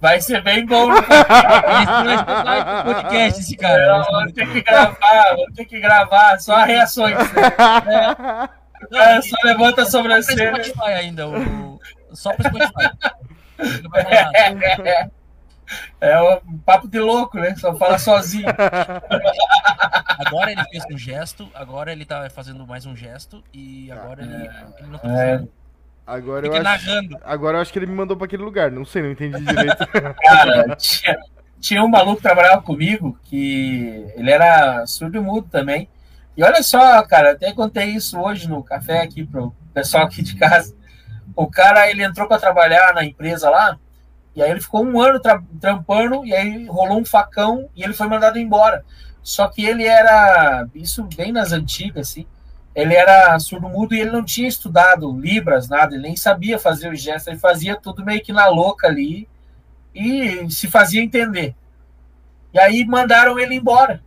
Vai 0.00 0.20
ser 0.20 0.42
bem 0.42 0.66
bom. 0.66 0.92
né? 0.92 1.00
Vai 2.44 2.84
podcast, 2.84 3.40
esse 3.40 3.56
cara. 3.56 4.02
Vou 4.02 4.32
ter 4.32 4.46
que 4.52 4.62
gravar, 4.62 5.34
vou 5.36 5.46
ter 5.54 5.64
que 5.64 5.80
gravar 5.80 6.38
só 6.38 6.64
reações. 6.64 7.16
Né? 7.16 8.48
É, 8.92 9.22
só 9.22 9.36
levanta 9.42 9.82
a 9.82 9.84
Só 9.86 9.92
sobrancelha. 9.92 10.62
Spotify 10.62 10.92
ainda. 10.92 11.26
O... 11.26 11.80
Só 12.12 12.30
pra 12.34 12.50
Spotify. 12.50 13.82
Não 13.82 13.90
vai 13.90 14.04
falar 14.04 14.32
nada. 14.32 15.10
É 16.00 16.20
um 16.20 16.58
papo 16.58 16.86
de 16.86 17.00
louco, 17.00 17.38
né? 17.38 17.54
Só 17.56 17.74
fala 17.74 17.98
sozinho. 17.98 18.46
Agora 20.18 20.52
ele 20.52 20.62
fez 20.64 20.84
um 20.92 20.98
gesto, 20.98 21.48
agora 21.54 21.90
ele 21.90 22.04
tá 22.04 22.28
fazendo 22.30 22.66
mais 22.66 22.86
um 22.86 22.94
gesto 22.94 23.42
e 23.52 23.90
agora 23.90 24.22
ele, 24.22 24.50
ele 24.78 24.88
não 24.88 24.98
tá 24.98 25.08
É. 25.08 25.42
Agora 26.06 26.46
eu, 26.46 26.54
acho, 26.54 26.90
agora 27.24 27.58
eu 27.58 27.62
acho 27.62 27.72
que 27.72 27.78
ele 27.78 27.86
me 27.86 27.94
mandou 27.94 28.16
pra 28.16 28.26
aquele 28.26 28.42
lugar. 28.42 28.70
Não 28.70 28.84
sei, 28.84 29.02
não 29.02 29.10
entendi 29.10 29.40
direito. 29.44 29.86
Cara, 30.22 30.76
tinha, 30.76 31.18
tinha 31.60 31.82
um 31.84 31.88
maluco 31.88 32.16
que 32.16 32.22
trabalhava 32.22 32.62
comigo 32.62 33.18
que 33.24 34.06
ele 34.16 34.30
era 34.30 34.86
surdo 34.86 35.16
e 35.18 35.20
mudo 35.20 35.48
também. 35.50 35.88
E 36.36 36.44
olha 36.44 36.62
só, 36.62 37.02
cara, 37.04 37.32
até 37.32 37.52
contei 37.52 37.86
isso 37.86 38.20
hoje 38.20 38.46
no 38.48 38.62
café 38.62 39.00
aqui 39.00 39.24
pro 39.24 39.54
pessoal 39.72 40.04
aqui 40.04 40.22
de 40.22 40.36
casa. 40.36 40.76
O 41.34 41.50
cara, 41.50 41.90
ele 41.90 42.04
entrou 42.04 42.28
para 42.28 42.38
trabalhar 42.38 42.94
na 42.94 43.04
empresa 43.04 43.48
lá, 43.50 43.78
e 44.34 44.42
aí 44.42 44.50
ele 44.50 44.60
ficou 44.60 44.84
um 44.84 45.00
ano 45.00 45.18
tra- 45.18 45.42
trampando, 45.60 46.24
e 46.26 46.34
aí 46.34 46.66
rolou 46.66 47.00
um 47.00 47.04
facão 47.06 47.68
e 47.74 47.82
ele 47.82 47.94
foi 47.94 48.06
mandado 48.06 48.38
embora. 48.38 48.84
Só 49.22 49.48
que 49.48 49.64
ele 49.64 49.84
era, 49.84 50.68
isso 50.74 51.02
bem 51.16 51.32
nas 51.32 51.52
antigas, 51.52 52.10
assim, 52.10 52.26
ele 52.76 52.94
era 52.94 53.38
surdo-mudo 53.38 53.94
e 53.94 54.00
ele 54.00 54.10
não 54.10 54.22
tinha 54.22 54.46
estudado 54.46 55.10
Libras, 55.18 55.66
nada, 55.66 55.94
ele 55.94 56.02
nem 56.02 56.14
sabia 56.14 56.58
fazer 56.58 56.92
os 56.92 57.00
gestos, 57.00 57.28
ele 57.28 57.38
fazia 57.38 57.74
tudo 57.74 58.04
meio 58.04 58.22
que 58.22 58.34
na 58.34 58.48
louca 58.48 58.86
ali, 58.86 59.26
e 59.94 60.48
se 60.50 60.68
fazia 60.68 61.02
entender. 61.02 61.56
E 62.52 62.58
aí 62.60 62.84
mandaram 62.84 63.38
ele 63.38 63.54
embora 63.54 64.02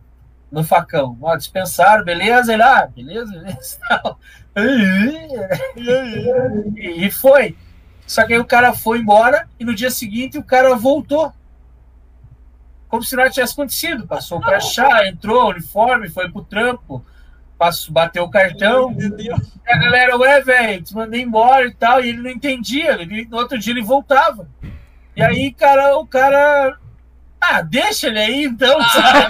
no 0.52 0.62
facão. 0.62 1.18
Ó, 1.20 1.34
dispensaram, 1.36 2.04
beleza? 2.04 2.52
Ele, 2.52 2.62
ah, 2.62 2.88
beleza, 2.94 3.32
beleza. 3.32 3.78
E 6.76 7.06
e 7.06 7.10
foi. 7.10 7.56
Só 8.04 8.26
que 8.26 8.32
aí 8.32 8.38
o 8.40 8.44
cara 8.44 8.74
foi 8.74 8.98
embora 8.98 9.48
e 9.58 9.64
no 9.64 9.74
dia 9.74 9.90
seguinte 9.90 10.36
o 10.36 10.42
cara 10.42 10.74
voltou. 10.74 11.32
Como 12.88 13.04
se 13.04 13.14
nada 13.14 13.30
tivesse 13.30 13.52
acontecido. 13.52 14.08
Passou 14.08 14.40
para 14.40 14.58
chá, 14.58 15.06
entrou, 15.06 15.50
uniforme, 15.50 16.08
foi 16.08 16.28
pro 16.28 16.42
trampo, 16.42 17.04
passou, 17.60 17.92
bateu 17.92 18.24
o 18.24 18.30
cartão. 18.30 18.90
Entendeu? 18.90 19.36
E 19.68 19.70
a 19.72 19.76
galera, 19.76 20.16
ué, 20.16 20.40
velho, 20.40 20.82
te 20.82 20.94
mandei 20.94 21.20
embora 21.20 21.66
e 21.66 21.74
tal. 21.74 22.02
E 22.02 22.08
ele 22.08 22.22
não 22.22 22.30
entendia. 22.30 22.92
Ele, 23.00 23.26
no 23.30 23.36
outro 23.36 23.58
dia 23.58 23.74
ele 23.74 23.82
voltava. 23.82 24.48
E 25.14 25.22
aí, 25.22 25.52
cara, 25.52 25.96
o 25.98 26.06
cara. 26.06 26.76
Ah, 27.40 27.60
deixa 27.62 28.06
ele 28.08 28.18
aí 28.18 28.44
então, 28.44 28.80
sabe? 28.82 29.28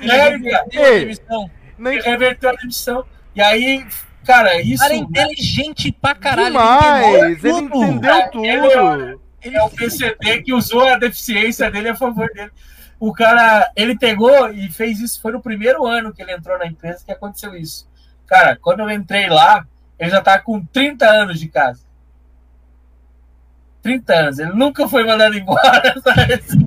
Sério, 0.06 0.44
cara. 0.50 0.64
Deu 0.70 0.84
a 0.84 0.88
Ei. 0.88 1.00
demissão. 1.00 1.50
Nem 1.76 2.00
Reverteu 2.00 2.50
a 2.50 2.52
demissão. 2.54 3.04
E 3.34 3.42
aí, 3.42 3.84
cara, 4.24 4.60
isso. 4.60 4.76
O 4.84 4.86
cara 4.86 4.94
é 4.94 4.96
inteligente 4.98 5.92
pra 5.92 6.14
caralho. 6.14 6.46
demais. 6.48 7.44
Ele 7.44 7.58
entendeu 7.58 7.70
tudo. 7.70 7.84
entendeu 8.38 8.44
Ele- 8.44 8.70
tudo. 8.70 9.20
Ele 9.42 9.56
É 9.58 9.62
o 9.62 9.68
PCD 9.70 10.42
que 10.42 10.54
usou 10.54 10.88
a 10.88 10.96
deficiência 10.96 11.70
dele 11.70 11.90
a 11.90 11.94
favor 11.94 12.30
dele. 12.32 12.50
O 12.98 13.12
cara, 13.12 13.70
ele 13.76 13.98
pegou 13.98 14.50
e 14.50 14.70
fez 14.70 15.00
isso. 15.00 15.20
Foi 15.20 15.32
no 15.32 15.42
primeiro 15.42 15.86
ano 15.86 16.12
que 16.12 16.22
ele 16.22 16.32
entrou 16.32 16.58
na 16.58 16.66
empresa 16.66 17.04
que 17.04 17.12
aconteceu 17.12 17.54
isso. 17.54 17.88
Cara, 18.26 18.56
quando 18.56 18.80
eu 18.80 18.90
entrei 18.90 19.28
lá, 19.28 19.66
ele 19.98 20.10
já 20.10 20.20
tá 20.20 20.38
com 20.38 20.64
30 20.64 21.06
anos 21.06 21.38
de 21.38 21.48
casa. 21.48 21.84
30 23.82 24.14
anos. 24.14 24.38
Ele 24.38 24.52
nunca 24.52 24.88
foi 24.88 25.04
mandado 25.04 25.36
embora, 25.36 25.94
sabe? 26.02 26.66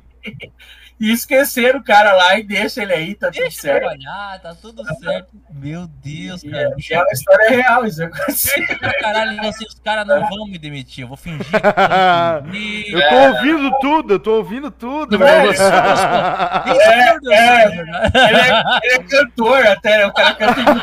E 1.00 1.12
esqueceram 1.12 1.78
o 1.78 1.84
cara 1.84 2.12
lá 2.12 2.36
e 2.36 2.42
deixa 2.42 2.82
ele 2.82 2.92
aí, 2.92 3.14
tá 3.14 3.28
tudo 3.28 3.40
Deixa 3.40 3.60
certo. 3.60 3.78
trabalhar, 3.82 4.40
tá 4.40 4.52
tudo 4.60 4.82
certo. 4.96 5.28
Meu 5.52 5.86
Deus, 5.86 6.42
E 6.42 6.50
cara. 6.50 6.62
é, 6.62 6.94
é 6.94 6.98
uma 6.98 7.12
história 7.12 7.50
real, 7.50 7.86
isso 7.86 8.02
aconteceu. 8.02 8.66
caralho, 9.00 9.48
assim, 9.48 9.64
os 9.64 9.78
caras 9.78 10.04
não 10.06 10.28
vão 10.28 10.46
me 10.48 10.58
demitir. 10.58 11.02
Eu 11.04 11.08
vou 11.08 11.16
fingir 11.16 11.46
que 11.46 12.92
eu 12.92 12.98
Eu 12.98 13.08
tô 13.08 13.16
ouvindo 13.28 13.78
tudo, 13.80 14.14
eu 14.14 14.18
tô 14.18 14.32
ouvindo 14.38 14.70
tudo. 14.72 15.22
É 15.22 15.52
Tem 15.52 16.80
É, 16.80 17.16
é. 17.32 17.64
Ele 17.68 18.40
é, 18.40 18.62
ele 18.82 18.94
é 18.94 19.02
cantor 19.04 19.66
até, 19.68 19.98
né? 19.98 20.06
O 20.06 20.12
cara 20.12 20.34
canta 20.34 20.60
em. 20.60 20.64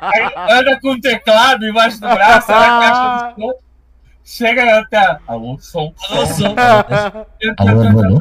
Aí 0.00 0.58
anda 0.58 0.78
com 0.80 0.90
um 0.92 1.00
teclado 1.00 1.66
embaixo 1.66 1.98
do 2.00 2.08
braço, 2.08 2.50
na 2.50 2.58
caixa 2.80 3.34
de 3.34 3.42
som. 3.42 3.52
Chega 4.24 4.78
até. 4.78 5.18
Alô, 5.26 5.58
som. 5.58 5.92
Alô, 6.10 6.26
som. 6.26 6.54
Alô, 7.58 7.80
alô, 7.88 8.20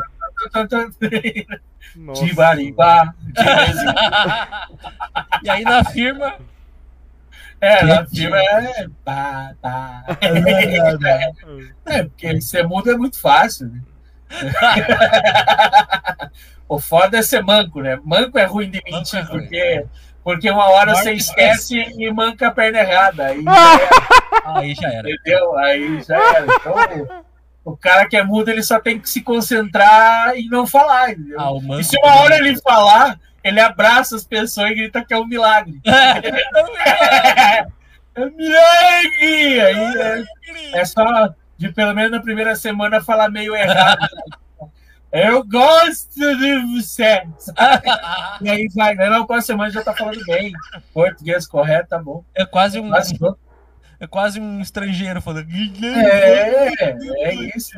Nossa. 1.95 2.25
Tibaribá. 2.25 3.13
E 5.43 5.49
aí 5.49 5.63
na 5.63 5.83
firma. 5.83 6.35
É, 7.59 7.83
na 7.83 8.05
firma 8.05 8.37
é. 8.39 8.87
Pá, 9.03 9.53
pá. 9.61 10.03
É, 11.85 12.03
porque 12.03 12.39
ser 12.41 12.67
mudo 12.67 12.91
é 12.91 12.95
muito 12.97 13.19
fácil. 13.19 13.67
Né? 13.67 13.81
o 16.67 16.79
foda 16.79 17.17
é 17.17 17.21
ser 17.21 17.43
manco, 17.43 17.81
né? 17.81 17.99
Manco 18.03 18.37
é 18.39 18.45
ruim 18.45 18.69
de 18.69 18.81
mentir, 18.85 19.19
Manco 19.19 19.33
é 19.33 19.33
ruim. 19.33 19.41
porque, 19.41 19.85
porque 20.23 20.49
uma 20.49 20.69
hora 20.69 20.95
você 20.95 21.09
é 21.09 21.13
esquece 21.13 21.75
e 21.77 22.11
manca 22.11 22.47
a 22.47 22.51
perna 22.51 22.79
errada. 22.79 23.27
Aí 23.27 23.43
já 23.43 23.51
era, 23.51 24.59
Aí 24.59 24.75
já 24.75 24.87
era. 24.93 25.09
entendeu? 25.11 25.57
Aí 25.57 26.01
já 26.03 26.15
era. 26.37 26.45
Então, 26.45 27.23
o 27.63 27.77
cara 27.77 28.07
que 28.07 28.17
é 28.17 28.23
mudo, 28.23 28.49
ele 28.49 28.63
só 28.63 28.79
tem 28.79 28.99
que 28.99 29.09
se 29.09 29.21
concentrar 29.21 30.35
e 30.35 30.47
não 30.47 30.65
falar? 30.65 31.11
Ah, 31.37 31.51
E 31.79 31.83
se 31.83 31.97
uma 31.97 32.15
hora 32.21 32.37
ele 32.37 32.59
falar, 32.59 33.19
ele 33.43 33.59
abraça 33.59 34.15
as 34.15 34.23
pessoas 34.23 34.71
e 34.71 34.75
grita 34.75 35.05
que 35.05 35.13
é 35.13 35.17
um 35.17 35.27
milagre. 35.27 35.81
É 38.13 38.25
um 38.25 38.35
milagre! 38.35 39.61
Aí 39.61 40.25
é, 40.73 40.79
é 40.81 40.85
só 40.85 41.29
de 41.57 41.71
pelo 41.71 41.93
menos 41.93 42.11
na 42.11 42.19
primeira 42.19 42.57
semana 42.57 42.99
falar 42.99 43.29
meio 43.29 43.55
errado. 43.55 44.05
Eu 45.11 45.43
gosto 45.43 46.19
de 46.37 46.81
você. 46.81 47.21
E 48.41 48.49
aí 48.49 48.67
vai, 48.73 48.95
né? 48.95 49.09
na 49.09 49.25
próxima 49.25 49.41
semana 49.41 49.69
já 49.69 49.83
tá 49.83 49.93
falando 49.93 50.23
bem. 50.25 50.51
Português 50.93 51.45
correto, 51.45 51.89
tá 51.89 51.99
bom. 51.99 52.23
É 52.33 52.45
quase 52.45 52.79
um, 52.79 52.87
Mas, 52.87 53.13
é 54.01 54.07
quase 54.07 54.39
um 54.39 54.59
estrangeiro 54.59 55.21
falando. 55.21 55.47
é, 55.49 56.73
é 57.29 57.33
isso. 57.55 57.77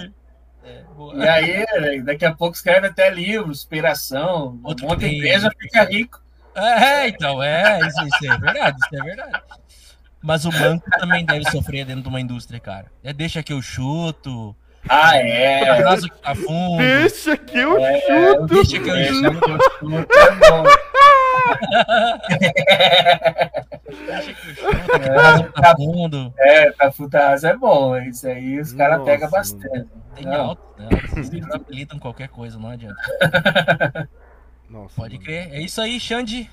É. 0.65 0.81
E 1.15 1.27
aí, 1.27 2.01
daqui 2.01 2.25
a 2.25 2.33
pouco 2.33 2.55
escreve 2.55 2.87
até 2.87 3.09
livro, 3.09 3.51
inspiração. 3.51 4.59
Outro 4.63 4.85
Monta 4.87 5.01
tem- 5.01 5.17
empresa, 5.17 5.51
fica 5.59 5.83
rico. 5.83 6.21
É, 6.55 7.07
então, 7.09 7.41
é, 7.43 7.79
isso, 7.85 8.01
isso 8.07 8.31
é 8.31 8.37
verdade, 8.37 8.77
isso 8.77 9.01
é 9.01 9.03
verdade. 9.03 9.41
Mas 10.21 10.45
o 10.45 10.51
banco 10.51 10.89
também 10.91 11.25
deve 11.25 11.49
sofrer 11.51 11.83
dentro 11.85 12.03
de 12.03 12.07
uma 12.07 12.21
indústria, 12.21 12.59
cara. 12.59 12.85
É 13.03 13.11
deixa 13.11 13.43
que 13.43 13.51
eu 13.51 13.61
chuto, 13.61 14.55
Ah, 14.87 15.17
é. 15.17 15.67
abraço 15.69 16.07
que 16.07 16.17
tá 16.21 16.33
fundo, 16.35 16.77
Deixa 16.77 17.35
que 17.35 17.57
eu 17.57 17.77
É, 17.83 17.99
chuto. 18.01 18.45
deixa 18.53 18.79
que 18.79 18.89
eu 18.89 19.05
chuto, 19.13 19.39
que 19.41 19.51
eu 19.51 19.59
chuto, 19.79 20.17
é 20.17 20.49
bom. 20.49 20.63
Eu 23.89 24.22
chuto, 24.35 24.95
abraço 24.95 25.43
que 25.45 25.61
tá 25.61 25.76
fundo. 25.76 26.34
É, 26.38 26.73
é 27.43 27.55
bom. 27.55 27.95
Isso 27.97 28.27
aí 28.27 28.60
os 28.60 28.73
caras 28.73 29.03
pegam 29.03 29.30
bastante. 29.30 29.88
Tem 30.15 30.26
Não. 30.26 30.49
alto, 30.49 30.61
né? 30.77 30.89
Os 31.19 31.30
caras 31.30 31.55
apelidam 31.55 31.99
qualquer 31.99 32.27
coisa, 32.30 32.57
não 32.60 32.69
adianta. 32.69 32.95
Nossa, 34.69 34.95
Pode 34.95 35.15
mano. 35.15 35.26
crer. 35.26 35.49
É 35.53 35.61
isso 35.61 35.80
aí, 35.81 35.99
Xande. 35.99 36.49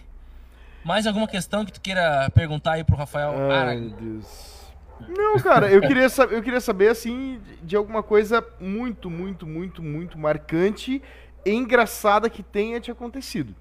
Mais 0.85 1.07
alguma 1.07 1.29
questão 1.29 1.65
que 1.65 1.73
tu 1.73 1.81
queira 1.81 2.31
perguntar 2.35 2.73
aí 2.73 2.85
pro 2.85 2.97
Rafael? 2.97 3.35
Ai, 3.51 3.57
Arag? 3.59 3.81
meu 3.81 3.91
Deus. 3.91 4.61
Não, 5.09 5.39
cara, 5.39 5.71
eu 5.71 5.81
queria, 5.81 6.09
saber, 6.11 6.37
eu 6.37 6.43
queria 6.43 6.61
saber, 6.61 6.89
assim, 6.89 7.41
de- 7.43 7.57
de 7.69 7.77
alguma 7.77 8.03
coisa 8.03 8.45
muito, 8.61 9.09
muito, 9.09 9.47
muito, 9.47 9.83
muito 9.83 10.19
marcante 10.19 11.03
e 11.45 11.51
engraçada 11.51 12.29
que 12.29 12.43
tenha 12.43 12.79
te 12.81 12.91
acontecido. 12.91 13.55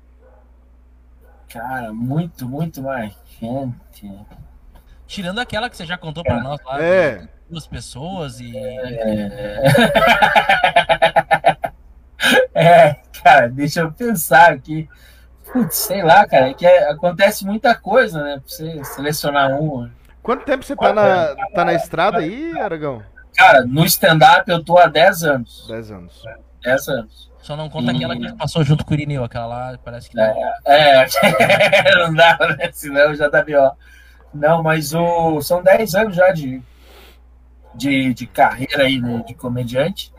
Cara, 1.50 1.92
muito, 1.94 2.48
muito 2.48 2.82
mais 2.82 3.14
gente. 3.40 4.12
Tirando 5.08 5.40
aquela 5.40 5.70
que 5.70 5.76
você 5.78 5.86
já 5.86 5.98
contou 5.98 6.24
pra 6.24 6.40
nós 6.42 6.60
lá, 6.64 6.82
É. 6.82 7.18
de 7.18 7.28
duas 7.50 7.66
pessoas 7.68 8.40
e. 8.40 8.54
É, 12.54 12.98
cara, 13.24 13.48
deixa 13.48 13.80
eu 13.82 13.92
pensar 13.92 14.52
aqui. 14.52 14.90
Putz, 15.52 15.76
sei 15.78 16.04
lá, 16.04 16.28
cara, 16.28 16.50
é 16.50 16.54
que 16.54 16.66
é- 16.66 16.90
acontece 16.92 17.46
muita 17.46 17.74
coisa, 17.74 18.22
né? 18.22 18.34
Pra 18.34 18.44
você 18.46 18.84
selecionar 18.84 19.52
um. 19.60 19.90
Quanto 20.22 20.44
tempo 20.46 20.64
você 20.64 20.76
tá 20.76 20.94
na, 20.94 21.36
tá 21.56 21.64
na 21.66 21.74
estrada 21.74 22.18
aí, 22.20 22.60
Aragão? 22.60 23.02
Cara, 23.36 23.66
no 23.66 23.86
stand-up 23.86 24.50
eu 24.52 24.64
tô 24.64 24.78
há 24.78 24.86
10 24.88 25.24
anos. 25.24 25.66
10 25.68 25.92
anos. 25.92 26.22
10 26.64 26.88
anos. 26.90 27.32
Só 27.42 27.56
não 27.56 27.70
conta 27.70 27.92
aquela 27.92 28.16
que 28.16 28.34
passou 28.34 28.64
junto 28.64 28.86
com 28.86 28.92
o 28.92 28.94
Irineu, 28.94 29.24
aquela 29.24 29.46
lá 29.46 29.80
parece 29.84 30.10
que 30.10 30.16
não. 30.16 30.24
É, 30.66 31.06
não 31.98 32.14
dá, 32.14 32.38
né? 32.58 32.70
Senão 32.74 33.16
já 33.16 33.30
dá 33.30 33.44
pior. 33.44 33.76
Não, 34.34 34.62
mas 34.62 34.94
o, 34.94 35.42
são 35.42 35.64
10 35.64 35.96
anos 35.96 36.16
já 36.16 36.32
de, 36.32 36.62
de, 37.74 38.14
de 38.14 38.28
carreira 38.28 38.84
aí, 38.84 39.00
né, 39.00 39.24
de 39.26 39.34
comediante. 39.34 40.14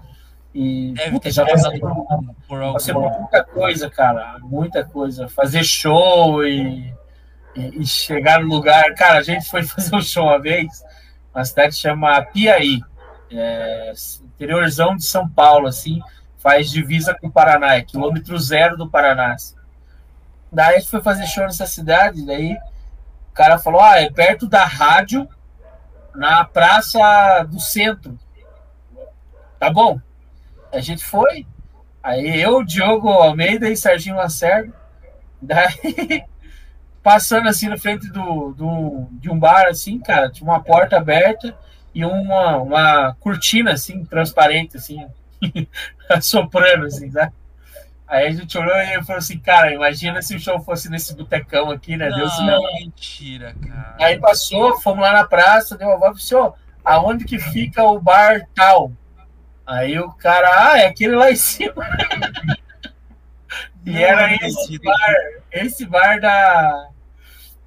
E 0.52 0.92
Deve 0.94 1.10
puta, 1.10 1.22
ter 1.22 1.30
já 1.30 1.46
passado 1.46 1.62
passei 1.64 1.80
por, 1.80 2.34
por, 2.48 2.72
passei 2.72 2.94
por 2.94 3.10
muita 3.10 3.44
coisa, 3.44 3.90
cara. 3.90 4.36
Muita 4.40 4.84
coisa. 4.84 5.28
Fazer 5.28 5.62
show 5.62 6.44
e, 6.44 6.92
e, 7.54 7.82
e 7.82 7.86
chegar 7.86 8.40
no 8.40 8.48
lugar. 8.48 8.94
Cara, 8.94 9.18
a 9.18 9.22
gente 9.22 9.48
foi 9.48 9.62
fazer 9.64 9.94
um 9.94 10.02
show 10.02 10.24
uma 10.24 10.40
vez, 10.40 10.82
uma 11.32 11.44
cidade 11.44 11.76
chama 11.76 12.20
Piaí. 12.22 12.80
É, 13.30 13.92
interiorzão 14.34 14.96
de 14.96 15.04
São 15.04 15.28
Paulo, 15.28 15.68
assim, 15.68 16.00
faz 16.40 16.70
divisa 16.70 17.14
com 17.14 17.28
o 17.28 17.30
Paraná, 17.30 17.76
é 17.76 17.82
quilômetro 17.82 18.38
zero 18.38 18.76
do 18.76 18.88
Paraná. 18.88 19.36
Daí 20.50 20.76
a 20.76 20.78
gente 20.78 20.90
foi 20.90 21.02
fazer 21.02 21.26
show 21.26 21.44
nessa 21.44 21.66
cidade, 21.66 22.24
daí 22.26 22.54
o 23.30 23.34
cara 23.34 23.58
falou, 23.58 23.80
ah, 23.80 24.00
é 24.00 24.10
perto 24.10 24.48
da 24.48 24.64
rádio, 24.64 25.28
na 26.14 26.44
praça 26.44 27.44
do 27.44 27.60
centro. 27.60 28.18
Tá 29.58 29.70
bom. 29.70 30.00
A 30.72 30.80
gente 30.80 31.04
foi, 31.04 31.46
aí 32.02 32.40
eu, 32.40 32.64
Diogo 32.64 33.08
Almeida 33.08 33.68
e 33.68 33.76
Serginho 33.76 34.16
Lacerda, 34.16 34.72
daí 35.40 36.24
passando 37.02 37.48
assim 37.48 37.68
na 37.68 37.76
frente 37.76 38.08
do, 38.10 38.52
do, 38.52 39.08
de 39.12 39.30
um 39.30 39.38
bar, 39.38 39.66
assim, 39.66 39.98
cara, 39.98 40.30
tinha 40.30 40.48
uma 40.48 40.62
porta 40.62 40.96
aberta 40.96 41.56
e 41.94 42.04
uma, 42.04 42.56
uma 42.58 43.16
cortina, 43.20 43.72
assim, 43.72 44.04
transparente, 44.04 44.76
assim, 44.76 45.06
soprando, 46.20 46.86
assim, 46.86 47.10
sabe? 47.10 47.32
Aí 48.10 48.26
a 48.26 48.32
gente 48.32 48.58
olhou 48.58 48.74
e 48.76 49.04
falou 49.04 49.18
assim, 49.18 49.38
cara, 49.38 49.72
imagina 49.72 50.20
se 50.20 50.34
o 50.34 50.40
show 50.40 50.60
fosse 50.60 50.90
nesse 50.90 51.14
botecão 51.14 51.70
aqui, 51.70 51.96
né? 51.96 52.10
Deus 52.10 52.36
Não, 52.40 52.46
não. 52.46 52.74
mentira, 52.74 53.54
cara. 53.64 53.96
Aí 54.00 54.18
passou, 54.18 54.80
fomos 54.80 55.00
lá 55.00 55.12
na 55.12 55.24
praça, 55.24 55.78
deu 55.78 55.86
uma 55.86 55.96
volta 55.96 56.16
e 56.16 56.18
disse, 56.18 56.34
ó, 56.34 56.52
aonde 56.84 57.24
que 57.24 57.38
fica 57.38 57.84
o 57.84 58.00
bar 58.00 58.48
tal? 58.52 58.90
Aí 59.64 59.96
o 60.00 60.10
cara, 60.10 60.72
ah, 60.72 60.78
é 60.80 60.86
aquele 60.86 61.14
lá 61.14 61.30
em 61.30 61.36
cima. 61.36 61.86
e 63.86 63.92
Não 63.92 64.00
era 64.00 64.34
esse 64.44 64.78
bar, 64.80 65.14
esse 65.52 65.86
bar 65.86 66.20
da. 66.20 66.88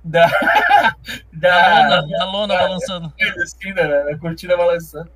Da. 0.04 0.26
A 0.26 0.96
da. 1.32 2.02
lona, 2.02 2.22
a 2.22 2.26
lona 2.26 2.58
balançando. 2.58 3.14
coisa 3.18 3.44
assim, 3.44 3.74
da, 3.74 4.04
da 4.04 4.18
cortina 4.18 4.58
balançando. 4.58 5.10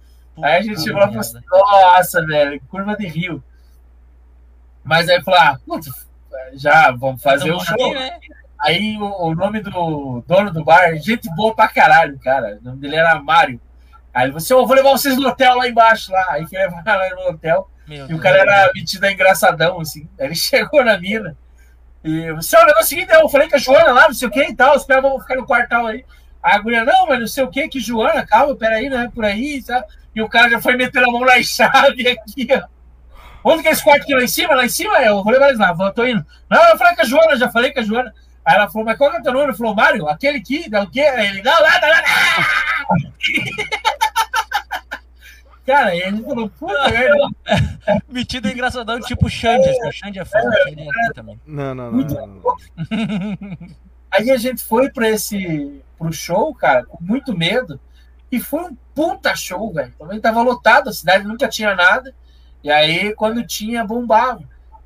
Aí 0.43 0.55
a 0.55 0.61
gente 0.61 0.81
chegou 0.81 0.99
lá 0.99 1.05
e 1.07 1.09
falou 1.09 1.21
assim, 1.21 1.39
nossa, 1.49 2.25
velho, 2.25 2.61
curva 2.69 2.95
de 2.95 3.07
rio. 3.07 3.43
Mas 4.83 5.09
aí 5.09 5.21
falou, 5.23 5.39
ah, 5.39 5.59
putz, 5.65 5.89
já 6.53 6.91
vamos 6.91 7.21
fazer 7.21 7.51
o 7.51 7.55
Então, 7.61 7.77
show. 7.77 7.93
né? 7.93 8.17
Aí 8.59 8.97
o, 8.97 9.27
o 9.27 9.35
nome 9.35 9.59
do 9.61 10.23
dono 10.25 10.51
do 10.51 10.63
bar, 10.63 10.95
gente 10.97 11.29
boa 11.35 11.53
pra 11.55 11.67
caralho, 11.67 12.17
cara. 12.19 12.57
O 12.61 12.65
nome 12.65 12.79
dele 12.79 12.95
era 12.95 13.21
Mário. 13.21 13.59
Aí 14.13 14.23
ele 14.23 14.31
falou 14.31 14.37
assim: 14.37 14.53
"Ô, 14.55 14.65
vou 14.65 14.75
levar 14.75 14.89
vocês 14.91 15.15
no 15.15 15.27
hotel 15.27 15.55
lá 15.57 15.67
embaixo 15.67 16.11
lá. 16.11 16.25
Aí 16.31 16.47
foi 16.47 16.57
levar 16.59 16.83
lá 16.85 17.09
no 17.11 17.29
hotel. 17.29 17.69
Meu 17.87 17.99
E 17.99 18.03
o 18.03 18.07
Deus. 18.07 18.21
cara 18.21 18.37
era 18.39 18.71
metido 18.73 19.03
a 19.05 19.11
engraçadão, 19.11 19.79
assim. 19.79 20.07
Aí 20.19 20.25
ele 20.27 20.35
chegou 20.35 20.83
na 20.83 20.97
mina. 20.97 21.35
E 22.03 22.31
"Ó, 22.31 22.33
o 22.33 22.35
negócio 22.37 22.55
é 22.57 22.79
o 22.79 22.83
seguinte, 22.83 23.11
eu 23.13 23.29
falei 23.29 23.49
com 23.49 23.55
a 23.57 23.59
Joana 23.59 23.91
lá, 23.91 24.07
não 24.07 24.13
sei 24.13 24.27
o 24.27 24.31
que 24.31 24.41
e 24.43 24.55
tal. 24.55 24.75
Os 24.75 24.85
caras 24.85 25.03
vão 25.03 25.19
ficar 25.19 25.35
no 25.35 25.45
quartal 25.45 25.85
aí. 25.85 26.03
Aí 26.41 26.55
a 26.55 26.59
guria, 26.59 26.83
não, 26.85 27.05
mas 27.07 27.19
não 27.19 27.27
sei 27.27 27.43
o 27.43 27.49
que, 27.49 27.67
que 27.67 27.79
Joana, 27.79 28.25
calma, 28.25 28.55
peraí, 28.55 28.89
não 28.89 28.99
é 29.01 29.09
por 29.09 29.25
aí, 29.25 29.61
sabe? 29.61 29.85
E 30.17 30.21
o 30.23 30.27
cara 30.27 30.49
já 30.49 30.59
foi 30.59 30.75
metendo 30.75 31.07
a 31.07 31.11
mão 31.11 31.21
na 31.21 31.39
chave 31.43 32.07
aqui, 32.07 32.47
ó. 32.51 32.63
Onde 33.43 33.61
que 33.61 33.69
é 33.69 33.71
esse 33.71 33.83
quarto 33.83 34.01
aqui 34.01 34.15
lá 34.15 34.23
em 34.23 34.27
cima? 34.27 34.55
Lá 34.55 34.65
em 34.65 34.69
cima? 34.69 34.97
Eu 34.97 35.23
vou 35.23 35.31
levar 35.31 35.47
eles 35.49 35.59
lá, 35.59 35.71
vou- 35.71 35.91
tô 35.93 36.05
indo. 36.07 36.25
Não, 36.49 36.69
eu 36.69 36.77
falei 36.77 36.95
com 36.95 37.01
a 37.03 37.05
Joana, 37.05 37.37
já 37.37 37.47
falei 37.49 37.71
com 37.71 37.79
a 37.79 37.83
Joana. 37.83 38.11
Aí 38.43 38.55
ela 38.55 38.67
falou, 38.67 38.85
mas 38.85 38.97
qual 38.97 39.11
que 39.11 39.17
é 39.17 39.19
o 39.19 39.23
teu 39.23 39.31
nome? 39.31 39.45
Ele 39.45 39.53
falou, 39.57 39.75
Mário, 39.75 40.07
aquele 40.09 40.39
aqui, 40.39 40.67
dá 40.69 40.81
o 40.81 40.89
quê? 40.89 41.01
Aí 41.01 41.27
ele, 41.27 41.43
não, 41.43 41.61
nada, 41.61 41.87
nada. 41.87 42.03
Cara, 45.65 45.93
e 45.93 45.99
ele 46.01 46.23
falou, 46.23 46.49
puta 46.49 46.89
merda. 46.89 47.27
Metido 48.07 48.47
engraçadão, 48.49 48.99
tipo 49.01 49.29
Xande. 49.29 49.69
assim, 49.69 49.87
O 49.87 49.91
Xande 49.91 50.19
é 50.19 50.25
foda, 50.25 50.47
o 50.49 50.69
Xande 50.69 50.81
é 50.81 50.89
assim 50.89 51.13
também. 51.13 51.39
Não, 51.45 51.75
não, 51.75 51.91
não. 51.91 52.03
não, 52.05 52.27
não. 52.27 52.57
Aí 54.11 54.31
a 54.31 54.37
gente 54.37 54.63
foi 54.63 54.89
pra 54.89 55.09
esse 55.09 55.81
pro 55.99 56.11
show, 56.13 56.55
cara, 56.55 56.85
com 56.85 56.97
muito 57.03 57.37
medo. 57.37 57.79
E 58.31 58.39
foi 58.39 58.61
um 58.61 58.77
puta 58.93 59.35
show, 59.35 59.71
velho. 59.73 59.93
Também 59.97 60.19
tava 60.19 60.41
lotado, 60.41 60.89
a 60.89 60.93
cidade 60.93 61.25
nunca 61.25 61.47
tinha 61.47 61.75
nada. 61.75 62.13
E 62.63 62.71
aí, 62.71 63.13
quando 63.15 63.45
tinha, 63.45 63.85
bombava. 63.85 64.43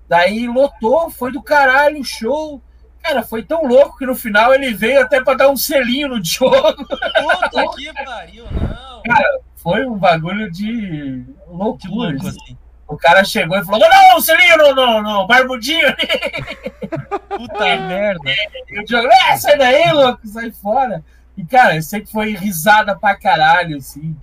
Daí 0.07 0.47
lotou, 0.47 1.09
foi 1.09 1.31
do 1.31 1.41
caralho 1.41 1.99
o 2.01 2.03
show. 2.03 2.61
Cara, 3.01 3.23
foi 3.23 3.41
tão 3.43 3.65
louco 3.65 3.97
que 3.97 4.05
no 4.05 4.15
final 4.15 4.53
ele 4.53 4.73
veio 4.73 5.01
até 5.01 5.23
pra 5.23 5.33
dar 5.33 5.49
um 5.49 5.57
selinho 5.57 6.09
no 6.09 6.19
Diogo. 6.21 6.85
Puta 6.85 7.75
que 7.75 8.05
pariu, 8.05 8.45
não. 8.51 9.01
Foi 9.55 9.85
um 9.85 9.97
bagulho 9.97 10.51
de 10.51 11.23
loucura. 11.47 12.11
louco, 12.11 12.27
assim. 12.27 12.39
assim. 12.43 12.57
O 12.91 12.97
cara 12.97 13.23
chegou 13.23 13.57
e 13.57 13.63
falou: 13.63 13.87
Não, 13.89 14.19
Celinho, 14.19 14.57
no, 14.57 14.75
no, 14.75 15.01
no 15.01 15.27
barbudinho 15.27 15.87
ali. 15.87 16.07
Puta 17.29 17.77
merda. 17.77 18.31
E 18.69 18.79
o 18.79 18.85
Diogo, 18.85 19.07
é, 19.07 19.35
sai 19.35 19.57
daí, 19.57 19.91
louco, 19.91 20.25
sai 20.27 20.49
fora. 20.51 21.03
E, 21.41 21.45
cara, 21.45 21.81
sempre 21.81 22.11
foi 22.11 22.35
risada 22.35 22.95
pra 22.95 23.15
caralho, 23.15 23.77
assim. 23.77 24.15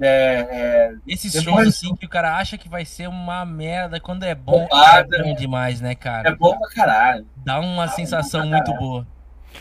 É, 0.00 0.46
é, 0.50 0.94
Esses 1.06 1.32
Depois- 1.32 1.54
shows 1.56 1.68
assim 1.68 1.94
que 1.94 2.04
o 2.04 2.08
cara 2.08 2.36
acha 2.36 2.58
que 2.58 2.68
vai 2.68 2.84
ser 2.84 3.08
uma 3.08 3.44
merda, 3.44 4.00
quando 4.00 4.24
é 4.24 4.34
bom, 4.34 4.66
Porrada. 4.66 5.16
é 5.16 5.22
bom 5.22 5.34
demais, 5.34 5.80
né, 5.80 5.92
é 5.92 5.94
cara? 5.94 6.34
bom 6.36 6.58
pra 6.58 6.68
caralho. 6.70 7.26
Dá 7.36 7.60
uma 7.60 7.86
sensação 7.88 8.44
muito 8.46 8.74
boa. 8.74 9.06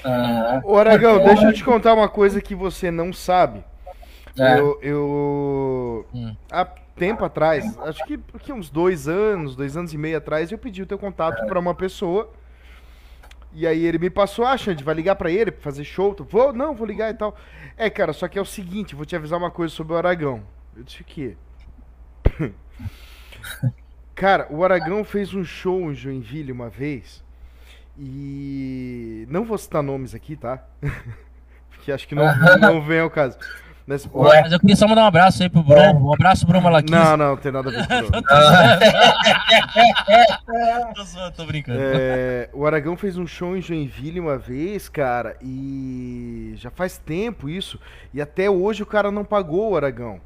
Ah, 0.03 0.59
Ô, 0.63 0.75
Aragão, 0.77 1.23
deixa 1.23 1.43
eu 1.45 1.53
te 1.53 1.63
contar 1.63 1.93
uma 1.93 2.09
coisa 2.09 2.41
que 2.41 2.55
você 2.55 2.89
não 2.89 3.13
sabe. 3.13 3.63
é. 4.39 4.59
Eu, 4.59 4.79
eu- 4.81 6.07
Hum. 6.13 6.35
Há 6.51 6.65
tempo 6.95 7.23
atrás, 7.23 7.77
acho 7.79 8.03
que, 8.05 8.17
que 8.39 8.51
uns 8.51 8.69
dois 8.71 9.07
anos, 9.07 9.55
dois 9.55 9.77
anos 9.77 9.93
e 9.93 9.97
meio 9.97 10.17
atrás, 10.17 10.51
eu 10.51 10.57
pedi 10.57 10.81
o 10.81 10.85
teu 10.87 10.97
contato 10.97 11.45
pra 11.45 11.59
uma 11.59 11.75
pessoa. 11.75 12.31
E 13.55 13.67
aí 13.67 13.85
ele 13.85 13.99
me 13.99 14.09
passou, 14.09 14.45
ah, 14.45 14.57
Xande, 14.57 14.83
vai 14.83 14.95
ligar 14.95 15.15
pra 15.15 15.29
ele 15.29 15.51
pra 15.51 15.61
fazer 15.61 15.83
show? 15.83 16.15
Vou, 16.29 16.51
não, 16.51 16.73
vou 16.73 16.87
ligar 16.87 17.11
e 17.11 17.13
tal. 17.13 17.37
É, 17.77 17.89
cara, 17.89 18.11
só 18.11 18.27
que 18.27 18.39
é 18.39 18.41
o 18.41 18.45
seguinte, 18.45 18.95
vou 18.95 19.05
te 19.05 19.15
avisar 19.15 19.37
uma 19.37 19.51
coisa 19.51 19.73
sobre 19.73 19.93
o 19.93 19.97
Aragão. 19.97 20.43
Eu 20.75 20.83
disse 20.83 21.01
o 21.01 21.05
quê? 21.05 21.37
cara, 24.15 24.47
o 24.49 24.63
Aragão 24.63 25.03
fez 25.03 25.33
um 25.33 25.43
show 25.43 25.91
em 25.91 25.95
Joinville 25.95 26.51
uma 26.51 26.69
vez. 26.69 27.23
E. 27.97 29.27
Não 29.29 29.45
vou 29.45 29.57
citar 29.57 29.83
nomes 29.83 30.15
aqui, 30.15 30.35
tá? 30.35 30.65
Porque 31.69 31.91
acho 31.91 32.07
que 32.07 32.15
não, 32.15 32.25
não 32.59 32.81
vem 32.81 32.99
ao 32.99 33.09
caso. 33.09 33.37
Mas, 33.85 34.07
Ué. 34.13 34.41
Mas 34.41 34.51
eu 34.53 34.59
queria 34.59 34.75
só 34.77 34.87
mandar 34.87 35.03
um 35.03 35.07
abraço 35.07 35.43
aí 35.43 35.49
pro 35.49 35.61
Bruno. 35.61 36.07
Um 36.07 36.13
abraço, 36.13 36.45
Bruno 36.45 36.61
Malaquis. 36.63 36.91
Não, 36.91 37.17
não, 37.17 37.35
tem 37.35 37.51
nada 37.51 37.69
a 37.69 37.71
ver 37.71 37.87
com 37.87 37.93
isso. 37.95 38.11
não. 40.47 40.93
Tô 40.93 41.03
zoando, 41.03 41.31
tô 41.35 41.45
brincando. 41.45 41.79
É, 41.81 42.49
o 42.53 42.65
Aragão 42.65 42.95
fez 42.95 43.17
um 43.17 43.27
show 43.27 43.57
em 43.57 43.61
Joinville 43.61 44.19
uma 44.21 44.37
vez, 44.37 44.87
cara, 44.87 45.35
e 45.41 46.53
já 46.55 46.69
faz 46.69 46.97
tempo 46.97 47.49
isso. 47.49 47.77
E 48.13 48.21
até 48.21 48.49
hoje 48.49 48.83
o 48.83 48.85
cara 48.85 49.11
não 49.11 49.25
pagou 49.25 49.71
o 49.71 49.75
Aragão. 49.75 50.21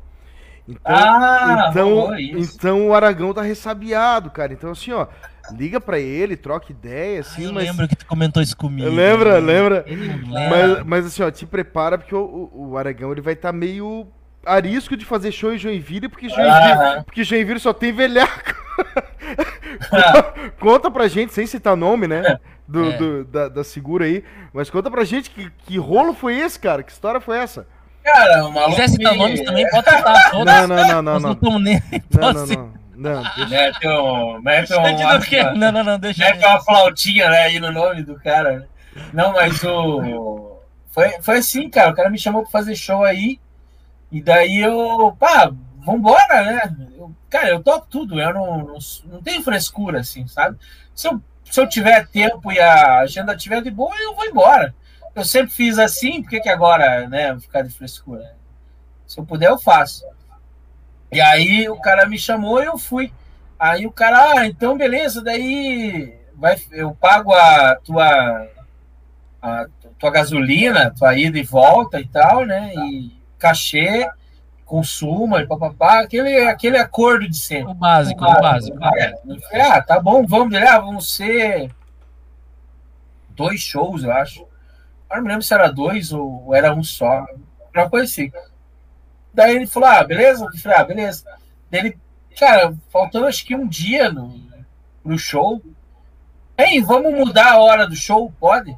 Então, 0.67 0.81
Ah, 0.85 1.67
então, 1.71 2.19
então 2.19 2.87
o 2.89 2.93
Aragão 2.93 3.33
tá 3.33 3.41
ressabiado, 3.41 4.29
cara. 4.29 4.51
Então, 4.51 4.71
assim, 4.71 4.91
ó, 4.91 5.07
liga 5.55 5.79
pra 5.79 5.99
ele, 5.99 6.35
troca 6.35 6.71
ideia, 6.71 7.21
assim, 7.21 7.45
eu 7.45 7.53
mas. 7.53 7.65
lembro 7.67 7.87
que 7.87 7.95
tu 7.95 8.05
comentou 8.05 8.41
isso 8.41 8.55
comigo. 8.57 8.89
Lembra, 8.89 9.37
lembra? 9.39 9.83
Ele 9.87 10.07
lembra. 10.07 10.49
Mas, 10.49 10.85
mas 10.85 11.05
assim, 11.05 11.23
ó, 11.23 11.29
te 11.31 11.45
prepara 11.45 11.97
porque 11.97 12.15
o, 12.15 12.19
o- 12.53 12.69
o 12.71 12.77
Aragão 12.77 13.11
ele 13.11 13.21
vai 13.21 13.33
estar 13.33 13.51
meio 13.51 14.07
arisco 14.45 14.95
de 14.95 15.03
fazer 15.05 15.31
show 15.31 15.53
em 15.53 15.57
Joinville, 15.57 16.07
porque 16.09 16.29
Joinville, 16.29 16.49
Aham. 16.71 17.03
porque 17.03 17.23
Joinville 17.23 17.59
só 17.59 17.73
tem 17.73 17.91
velhaco. 17.91 18.55
Ah, 19.91 20.33
Conta 20.59 20.89
pra 20.89 21.07
gente, 21.07 21.33
sem 21.33 21.45
citar 21.45 21.75
nome, 21.75 22.07
né? 22.07 22.39
Do, 22.67 22.89
É. 22.91 22.97
do- 22.97 23.25
da, 23.25 23.47
da 23.49 23.63
segura 23.63 24.05
aí. 24.05 24.23
Mas 24.53 24.69
conta 24.69 24.89
pra 24.91 25.03
gente 25.03 25.29
que, 25.29 25.49
que 25.65 25.77
rolo 25.77 26.13
foi 26.13 26.37
esse, 26.37 26.59
cara? 26.59 26.83
Que 26.83 26.91
história 26.91 27.19
foi 27.19 27.37
essa? 27.37 27.67
cara, 28.03 28.43
o 28.43 28.47
Se 28.47 28.53
maluco. 28.53 28.69
quiser 28.71 28.87
citar 28.89 29.11
me- 29.13 29.19
nomes 29.19 29.41
também, 29.41 29.69
pode 29.69 29.89
citar 29.89 30.31
todos. 30.31 30.45
Não, 30.45 30.67
não, 30.67 30.75
não, 30.75 30.87
não, 30.87 31.01
Nós 31.03 31.21
não 31.23 31.29
não. 31.29 31.31
estamos 31.33 31.61
nem. 31.63 31.73
Não, 31.91 32.19
Pode 32.19 32.37
não, 32.39 32.47
ser. 32.47 32.57
não. 32.57 32.73
Não, 32.97 33.21
deixa- 33.21 33.47
Mete 33.47 33.87
um. 33.87 34.41
Mete 34.41 34.73
um. 34.73 34.81
não. 35.03 35.09
Não, 35.53 35.71
não, 35.71 35.83
não, 35.83 35.99
deixa. 35.99 36.23
Mete 36.25 36.43
uma 36.45 36.59
flautinha, 36.61 37.29
né, 37.29 37.43
aí 37.43 37.59
no 37.59 37.71
nome 37.71 38.03
do 38.03 38.15
cara. 38.19 38.67
Não, 39.13 39.33
mas 39.33 39.63
o. 39.63 40.57
Foi, 40.91 41.21
foi 41.21 41.37
assim, 41.37 41.69
cara. 41.69 41.91
O 41.91 41.95
cara 41.95 42.09
me 42.09 42.17
chamou 42.17 42.41
pra 42.41 42.51
fazer 42.51 42.75
show 42.75 43.03
aí. 43.03 43.39
E 44.11 44.21
daí 44.21 44.57
eu. 44.59 45.15
Pá, 45.19 45.51
vambora, 45.85 46.43
né? 46.43 46.75
Eu- 46.97 47.15
cara, 47.29 47.49
eu 47.49 47.61
toco 47.61 47.85
tudo. 47.89 48.19
Eu 48.19 48.33
não, 48.33 48.57
não, 48.59 48.77
não 49.05 49.21
tenho 49.21 49.43
frescura, 49.43 49.99
assim, 49.99 50.27
sabe? 50.27 50.57
Se 50.95 51.07
eu, 51.07 51.21
se 51.45 51.59
eu 51.61 51.67
tiver 51.69 52.07
tempo 52.07 52.51
e 52.51 52.59
a 52.59 52.99
agenda 52.99 53.35
tiver 53.37 53.61
de 53.61 53.69
boa, 53.69 53.93
eu 54.01 54.15
vou 54.15 54.25
embora. 54.25 54.73
Eu 55.13 55.23
sempre 55.23 55.51
fiz 55.51 55.77
assim, 55.77 56.21
por 56.21 56.29
que, 56.29 56.39
que 56.39 56.49
agora, 56.49 57.07
né, 57.07 57.31
vou 57.31 57.41
ficar 57.41 57.61
de 57.63 57.69
frescura? 57.69 58.35
Se 59.05 59.19
eu 59.19 59.25
puder, 59.25 59.49
eu 59.49 59.57
faço. 59.59 60.03
E 61.11 61.21
aí 61.21 61.69
o 61.69 61.79
cara 61.79 62.05
me 62.05 62.17
chamou 62.17 62.61
e 62.61 62.65
eu 62.65 62.77
fui. 62.77 63.11
Aí 63.59 63.85
o 63.85 63.91
cara, 63.91 64.39
ah, 64.39 64.47
então 64.47 64.77
beleza, 64.77 65.23
daí 65.23 66.13
vai, 66.35 66.55
eu 66.71 66.93
pago 66.93 67.33
a 67.33 67.75
tua, 67.83 68.47
a 69.41 69.65
tua 69.97 70.11
gasolina, 70.11 70.93
tua 70.95 71.17
ida 71.17 71.39
e 71.39 71.43
volta 71.43 71.99
e 71.99 72.07
tal, 72.07 72.45
né? 72.45 72.71
E 72.75 73.11
cachê, 73.39 74.07
consuma 74.65 75.41
e 75.41 75.47
papapá, 75.47 76.01
aquele, 76.01 76.47
aquele 76.47 76.77
acordo 76.77 77.27
de 77.27 77.37
sempre. 77.37 77.71
O 77.71 77.73
básico, 77.73 78.23
o 78.23 78.41
básico. 78.41 78.77
É, 78.95 79.13
eu 79.25 79.39
falei, 79.41 79.61
ah, 79.61 79.81
tá 79.81 79.99
bom, 79.99 80.25
vamos, 80.25 80.53
ele, 80.53 80.67
ah, 80.67 80.79
vamos 80.79 81.15
ser 81.15 81.71
dois 83.29 83.61
shows, 83.61 84.03
eu 84.03 84.11
acho. 84.11 84.41
Eu 85.09 85.17
não 85.17 85.23
me 85.23 85.29
lembro 85.29 85.43
se 85.43 85.53
era 85.53 85.71
dois 85.71 86.11
ou 86.11 86.53
era 86.53 86.73
um 86.73 86.83
só. 86.83 87.25
Uma 87.73 87.89
coisa 87.89 88.05
assim. 88.05 88.31
Daí 89.37 89.55
ele 89.55 89.67
falou, 89.67 89.87
ah, 89.87 90.03
beleza? 90.03 90.43
Eu 90.43 90.59
falei, 90.59 90.77
ah, 90.79 90.83
beleza. 90.83 91.23
Daí 91.69 91.81
ele, 91.81 91.97
cara, 92.35 92.73
faltando 92.89 93.27
acho 93.27 93.45
que 93.45 93.53
um 93.53 93.67
dia 93.67 94.11
no, 94.11 94.35
no 95.05 95.15
show. 95.15 95.61
Ei, 96.57 96.81
vamos 96.81 97.13
mudar 97.13 97.51
a 97.51 97.59
hora 97.59 97.85
do 97.85 97.95
show, 97.95 98.33
pode? 98.39 98.75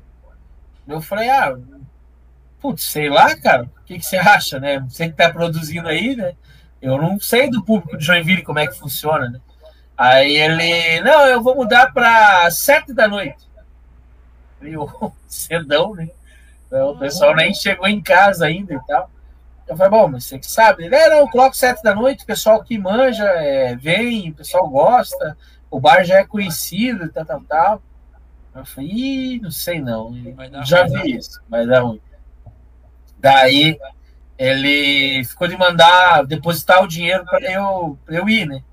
Eu 0.85 1.01
falei, 1.01 1.29
ah, 1.29 1.57
putz, 2.59 2.83
sei 2.83 3.09
lá, 3.09 3.33
cara, 3.37 3.63
o 3.63 3.85
que, 3.85 3.99
que 3.99 4.05
você 4.05 4.17
acha, 4.17 4.59
né? 4.59 4.79
Você 4.79 5.07
que 5.07 5.15
tá 5.15 5.29
produzindo 5.29 5.87
aí, 5.87 6.13
né? 6.13 6.33
Eu 6.81 7.01
não 7.01 7.17
sei 7.21 7.49
do 7.49 7.63
público 7.63 7.97
de 7.97 8.03
Joinville 8.03 8.43
como 8.43 8.59
é 8.59 8.67
que 8.67 8.77
funciona, 8.77 9.29
né? 9.29 9.39
Aí 9.97 10.35
ele, 10.35 10.99
não, 10.99 11.25
eu 11.25 11.41
vou 11.41 11.55
mudar 11.55 11.93
para 11.93 12.51
sete 12.51 12.93
da 12.93 13.07
noite. 13.07 13.47
Eu, 14.61 15.13
cedão, 15.25 15.95
né? 15.95 16.09
Então, 16.67 16.91
o 16.91 16.99
pessoal 16.99 17.33
nem 17.33 17.53
chegou 17.53 17.87
em 17.87 18.01
casa 18.01 18.45
ainda 18.45 18.73
e 18.73 18.79
tal. 18.85 19.09
Eu 19.69 19.77
falei, 19.77 19.91
bom, 19.91 20.07
mas 20.07 20.25
você 20.25 20.39
que 20.39 20.49
sabe. 20.49 20.85
Ele, 20.85 20.95
é, 20.95 21.09
não, 21.09 21.19
eu 21.19 21.29
coloco 21.29 21.55
sete 21.55 21.83
da 21.83 21.93
noite, 21.93 22.23
o 22.23 22.27
pessoal 22.27 22.63
que 22.63 22.75
manja, 22.75 23.23
é, 23.23 23.75
vem, 23.75 24.31
o 24.31 24.33
pessoal 24.33 24.67
gosta, 24.67 25.37
o 25.69 25.79
bar 25.79 26.03
já 26.03 26.17
é 26.17 26.25
conhecido 26.25 27.07
tal, 27.09 27.23
tal, 27.23 27.41
tal. 27.47 27.81
Eu 28.55 28.65
falei, 28.65 28.89
Ih, 28.89 29.39
não 29.39 29.51
sei 29.51 29.79
não. 29.79 30.11
Já 30.65 30.85
ruim. 30.87 31.03
vi 31.03 31.17
isso, 31.17 31.39
vai 31.47 31.67
dar 31.67 31.81
ruim. 31.81 32.01
Daí 33.19 33.77
ele 34.39 35.23
ficou 35.25 35.47
de 35.47 35.55
mandar 35.55 36.25
depositar 36.25 36.83
o 36.83 36.87
dinheiro 36.87 37.23
para 37.25 37.39
eu, 37.51 37.95
pra 38.05 38.15
eu 38.15 38.27
ir, 38.27 38.47
né? 38.47 38.63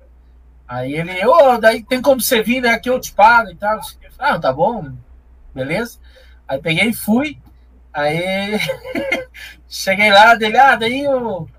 Aí 0.67 0.93
ele, 0.93 1.23
ô, 1.27 1.57
daí 1.59 1.83
tem 1.83 2.01
como 2.01 2.19
você 2.19 2.41
vir, 2.41 2.59
né? 2.59 2.79
Que 2.79 2.89
eu 2.89 2.99
te 2.99 3.13
pago 3.13 3.51
e 3.51 3.55
tal. 3.55 3.77
Eu 3.77 4.11
falei, 4.11 4.33
Ah, 4.33 4.39
tá 4.39 4.51
bom, 4.51 4.91
beleza. 5.53 5.99
Aí 6.47 6.59
peguei 6.59 6.89
e 6.89 6.93
fui. 6.93 7.37
Aí 7.97 8.59
cheguei 9.67 10.11
lá, 10.11 10.35
dele, 10.35 10.55
ah, 10.55 10.75
daí 10.75 11.03
eu. 11.03 11.49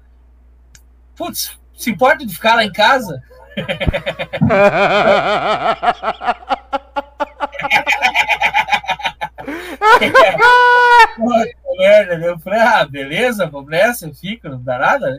Putz, 1.16 1.58
se 1.76 1.90
importa 1.90 2.24
de 2.24 2.32
ficar 2.32 2.54
lá 2.54 2.64
em 2.64 2.70
casa? 2.70 3.20
Merda, 11.76 12.18
né? 12.18 12.28
Eu 12.28 12.38
falei, 12.38 12.60
ah, 12.60 12.86
beleza, 12.86 13.48
vamos 13.48 13.68
nessa, 13.68 14.06
eu 14.06 14.14
fico, 14.14 14.48
não 14.48 14.62
dá 14.62 14.78
nada, 14.78 15.10
né? 15.10 15.18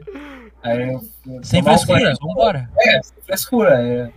Aí 0.63 0.83
eu, 0.83 1.01
eu 1.27 1.43
Sem 1.43 1.59
um 1.59 1.63
frescura, 1.65 1.99
banho. 1.99 2.15
vambora. 2.21 2.69
É, 2.79 3.01
sem 3.03 3.21
frescura. 3.23 3.85
é. 3.85 4.09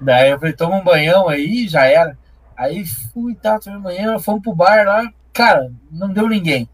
Daí 0.00 0.30
eu 0.30 0.38
falei, 0.38 0.54
toma 0.54 0.76
um 0.76 0.84
banhão 0.84 1.28
aí, 1.28 1.66
já 1.66 1.84
era. 1.86 2.16
Aí 2.56 2.84
fui 3.12 3.32
e 3.32 3.36
tal, 3.36 3.58
tomei 3.58 3.78
um 3.78 3.82
banhão, 3.82 4.20
fomos 4.20 4.40
pro 4.42 4.54
bar 4.54 4.86
lá. 4.86 5.12
Cara, 5.38 5.70
não 5.88 6.12
deu 6.12 6.28
ninguém. 6.28 6.68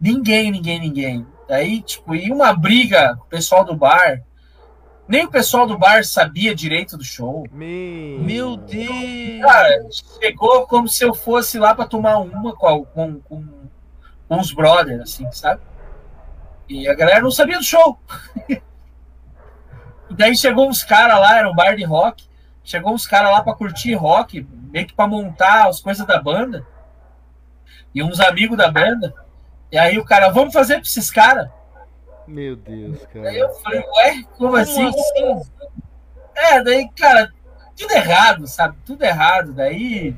Ninguém, 0.00 0.50
ninguém, 0.50 0.80
ninguém. 0.80 1.26
Daí, 1.46 1.82
tipo, 1.82 2.14
e 2.14 2.32
uma 2.32 2.54
briga 2.54 3.16
com 3.16 3.24
o 3.24 3.28
pessoal 3.28 3.66
do 3.66 3.76
bar. 3.76 4.22
Nem 5.06 5.26
o 5.26 5.30
pessoal 5.30 5.66
do 5.66 5.76
bar 5.76 6.02
sabia 6.06 6.54
direito 6.54 6.96
do 6.96 7.04
show. 7.04 7.46
Meu, 7.52 8.18
Meu 8.20 8.56
Deus. 8.56 9.42
Cara, 9.42 9.86
chegou 10.22 10.66
como 10.66 10.88
se 10.88 11.04
eu 11.04 11.12
fosse 11.12 11.58
lá 11.58 11.74
pra 11.74 11.86
tomar 11.86 12.16
uma 12.16 12.56
com, 12.56 12.86
com, 12.86 13.20
com, 13.20 13.44
com 14.26 14.40
os 14.40 14.50
brothers, 14.50 15.02
assim, 15.02 15.30
sabe? 15.30 15.60
E 16.66 16.88
a 16.88 16.94
galera 16.94 17.20
não 17.20 17.30
sabia 17.30 17.58
do 17.58 17.62
show. 17.62 18.00
e 18.48 18.58
daí 20.16 20.34
chegou 20.34 20.66
uns 20.66 20.82
caras 20.82 21.20
lá, 21.20 21.36
era 21.36 21.50
um 21.50 21.54
bar 21.54 21.76
de 21.76 21.84
rock. 21.84 22.24
Chegou 22.64 22.94
uns 22.94 23.06
caras 23.06 23.32
lá 23.32 23.42
pra 23.42 23.54
curtir 23.54 23.92
rock, 23.92 24.48
meio 24.72 24.86
que 24.86 24.94
pra 24.94 25.06
montar 25.06 25.68
as 25.68 25.78
coisas 25.78 26.06
da 26.06 26.18
banda. 26.18 26.66
E 27.94 28.02
uns 28.02 28.20
amigos 28.20 28.56
da 28.56 28.70
banda. 28.70 29.14
E 29.70 29.78
aí 29.78 29.98
o 29.98 30.04
cara, 30.04 30.30
vamos 30.30 30.52
fazer 30.52 30.74
pra 30.74 30.82
esses 30.82 31.10
caras. 31.10 31.48
Meu 32.26 32.56
Deus, 32.56 32.98
Daí 33.12 33.22
cara. 33.22 33.36
eu 33.36 33.50
falei, 33.60 33.80
ué, 33.80 34.14
como 34.36 34.50
Como 34.50 34.56
assim? 34.56 34.86
assim? 34.88 35.42
É, 36.34 36.62
daí, 36.62 36.88
cara, 36.98 37.30
tudo 37.76 37.92
errado, 37.92 38.46
sabe? 38.46 38.76
Tudo 38.84 39.04
errado. 39.04 39.52
Daí. 39.52 40.16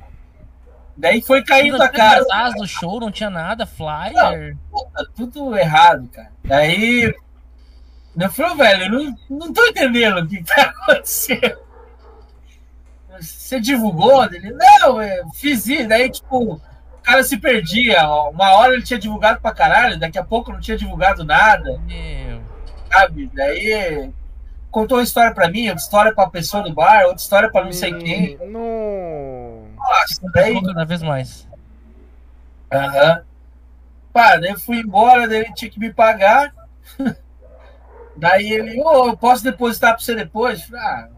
Daí 0.97 1.20
foi 1.20 1.43
caindo 1.44 1.82
a 1.82 1.89
casa. 1.89 2.24
Cartaz 2.27 2.55
do 2.55 2.66
show, 2.66 3.01
não 3.01 3.11
tinha 3.11 3.28
nada, 3.28 3.66
flyer. 3.66 4.57
Puta, 4.70 5.07
tudo 5.15 5.57
errado, 5.57 6.09
cara. 6.09 6.31
Daí. 6.44 7.15
Eu 8.19 8.31
falei, 8.31 8.53
"Ô, 8.53 8.57
velho, 8.57 8.85
eu 8.85 8.90
não, 8.90 9.16
não 9.47 9.53
tô 9.53 9.62
entendendo 9.66 10.19
o 10.20 10.27
que 10.28 10.43
tá 10.43 10.62
acontecendo. 10.82 11.59
Você 13.20 13.61
divulgou? 13.61 14.24
Ele, 14.24 14.53
não, 14.53 15.03
eu 15.03 15.28
fiz 15.31 15.66
isso. 15.66 15.89
Daí, 15.89 16.11
tipo, 16.11 16.61
cara 17.07 17.23
se 17.23 17.39
perdia. 17.39 18.09
Uma 18.09 18.57
hora 18.57 18.74
ele 18.74 18.83
tinha 18.83 18.99
divulgado 18.99 19.41
pra 19.41 19.55
caralho, 19.55 19.99
daqui 19.99 20.19
a 20.19 20.24
pouco 20.24 20.53
não 20.53 20.61
tinha 20.61 20.77
divulgado 20.77 21.24
nada, 21.24 21.78
Meu. 21.87 22.43
sabe? 22.93 23.31
Daí 23.33 24.11
contou 24.70 24.99
uma 24.99 25.05
história 25.05 25.33
pra 25.33 25.49
mim, 25.49 25.69
outra 25.69 25.83
história 25.83 26.15
pra 26.15 26.28
pessoa 26.28 26.62
do 26.62 26.74
bar, 26.74 27.05
outra 27.05 27.23
história 27.23 27.51
pra 27.51 27.65
não 27.65 27.73
sei 27.73 27.95
quem. 27.95 28.37
Não. 28.39 29.69
Nossa, 29.77 30.20
daí, 30.35 30.61
cada 30.61 30.85
vez 30.85 31.03
mais. 31.03 31.49
Aham. 32.73 33.23
Pá, 34.12 34.37
daí 34.37 34.51
eu 34.51 34.59
fui 34.59 34.78
embora, 34.78 35.28
daí 35.28 35.41
ele 35.41 35.55
tinha 35.55 35.70
que 35.70 35.78
me 35.78 35.93
pagar. 35.93 36.53
daí 38.16 38.53
ele, 38.53 38.81
ô, 38.83 39.09
eu 39.09 39.16
posso 39.16 39.45
depositar 39.45 39.95
pra 39.95 40.03
você 40.03 40.15
depois? 40.15 40.69
Ah, 40.74 41.09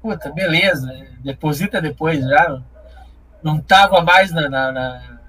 puta, 0.00 0.30
beleza, 0.30 1.04
deposita 1.18 1.80
depois 1.82 2.24
já. 2.24 2.62
Não 3.42 3.58
tava 3.60 4.02
mais 4.02 4.30
na. 4.30 4.48
na, 4.48 4.70
na... 4.70 5.21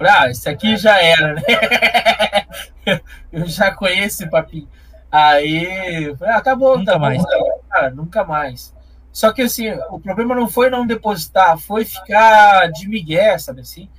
Falei, 0.00 0.12
ah, 0.16 0.30
esse 0.30 0.48
aqui 0.48 0.78
já 0.78 0.98
era, 0.98 1.34
né? 1.34 1.42
eu 3.30 3.44
já 3.46 3.70
conheço 3.70 4.22
esse 4.22 4.30
papinho. 4.30 4.66
Aí, 5.12 6.16
falei, 6.16 6.34
ah, 6.34 6.40
tá 6.40 6.56
bom, 6.56 6.78
Nunca 6.78 6.92
tá 6.92 6.98
bom. 6.98 7.04
mais. 7.04 7.22
Cara, 7.68 7.90
nunca 7.90 8.24
mais. 8.24 8.74
Só 9.12 9.30
que 9.30 9.42
assim, 9.42 9.70
o 9.90 10.00
problema 10.00 10.34
não 10.34 10.48
foi 10.48 10.70
não 10.70 10.86
depositar, 10.86 11.58
foi 11.58 11.84
ficar 11.84 12.70
de 12.72 12.88
migué, 12.88 13.36
sabe 13.36 13.60
assim? 13.60 13.90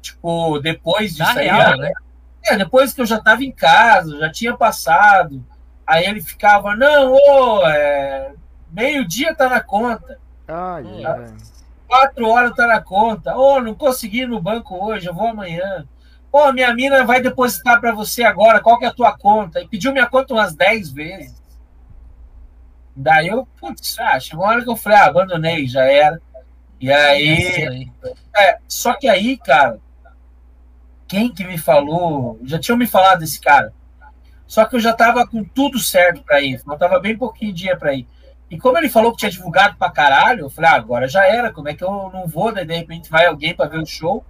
Tipo, 0.00 0.60
depois 0.60 1.18
Na 1.18 1.24
disso 1.26 1.38
aí. 1.40 1.46
real, 1.46 1.76
né? 1.76 1.90
É, 2.44 2.56
depois 2.56 2.92
que 2.92 3.00
eu 3.00 3.06
já 3.06 3.16
estava 3.16 3.42
em 3.42 3.50
casa, 3.50 4.16
já 4.16 4.30
tinha 4.30 4.56
passado. 4.56 5.44
Aí 5.84 6.04
ele 6.04 6.20
ficava, 6.20 6.76
não, 6.76 7.14
ô, 7.14 7.66
é, 7.66 8.30
meio-dia 8.70 9.34
tá 9.34 9.48
na 9.48 9.60
conta, 9.60 10.18
Ai, 10.46 10.84
Hum. 10.84 11.36
Quatro 11.88 12.28
horas 12.28 12.54
tá 12.54 12.66
na 12.66 12.80
conta. 12.80 13.36
Ô, 13.36 13.60
não 13.60 13.74
consegui 13.74 14.20
ir 14.20 14.28
no 14.28 14.40
banco 14.40 14.76
hoje, 14.76 15.06
eu 15.08 15.14
vou 15.14 15.26
amanhã. 15.26 15.88
Ô, 16.30 16.52
minha 16.52 16.72
mina 16.74 17.04
vai 17.04 17.22
depositar 17.22 17.80
para 17.80 17.92
você 17.92 18.22
agora, 18.22 18.60
qual 18.60 18.78
que 18.78 18.84
é 18.84 18.88
a 18.88 18.94
tua 18.94 19.16
conta? 19.16 19.60
E 19.60 19.66
pediu 19.66 19.92
minha 19.92 20.06
conta 20.06 20.34
umas 20.34 20.54
10 20.54 20.90
vezes. 20.90 21.42
Daí 22.94 23.28
eu, 23.28 23.46
putz, 23.58 23.98
ah, 23.98 24.20
chegou 24.20 24.44
uma 24.44 24.52
hora 24.52 24.62
que 24.62 24.68
eu 24.68 24.76
falei, 24.76 24.98
ah, 24.98 25.06
abandonei, 25.06 25.66
já 25.66 25.84
era. 25.84 26.20
E 26.80 26.92
aí, 26.92 27.38
Isso 27.38 27.70
aí. 27.70 27.92
É, 28.36 28.58
só 28.68 28.94
que 28.94 29.08
aí, 29.08 29.36
cara, 29.38 29.80
quem 31.08 31.32
que 31.32 31.44
me 31.44 31.56
falou? 31.56 32.38
Já 32.44 32.58
tinham 32.58 32.76
me 32.76 32.86
falado 32.86 33.20
desse 33.20 33.40
cara. 33.40 33.72
Só 34.46 34.64
que 34.64 34.76
eu 34.76 34.80
já 34.80 34.92
tava 34.92 35.26
com 35.26 35.42
tudo 35.42 35.78
certo 35.78 36.22
pra 36.22 36.40
ir. 36.40 36.58
Faltava 36.60 36.98
bem 37.00 37.16
pouquinho 37.16 37.52
dia 37.52 37.76
pra 37.76 37.94
ir. 37.94 38.06
E 38.50 38.58
como 38.58 38.78
ele 38.78 38.88
falou 38.88 39.12
que 39.12 39.18
tinha 39.18 39.30
divulgado 39.30 39.76
pra 39.76 39.90
caralho, 39.90 40.40
eu 40.46 40.50
falei, 40.50 40.70
ah, 40.70 40.74
agora 40.74 41.06
já 41.06 41.26
era. 41.26 41.52
Como 41.52 41.68
é 41.68 41.74
que 41.74 41.84
eu 41.84 42.10
não 42.12 42.26
vou? 42.26 42.52
Daí 42.52 42.64
de 42.66 42.74
repente 42.76 43.10
vai 43.10 43.26
alguém 43.26 43.54
pra 43.54 43.66
ver 43.66 43.78
o 43.78 43.86
show, 43.86 44.24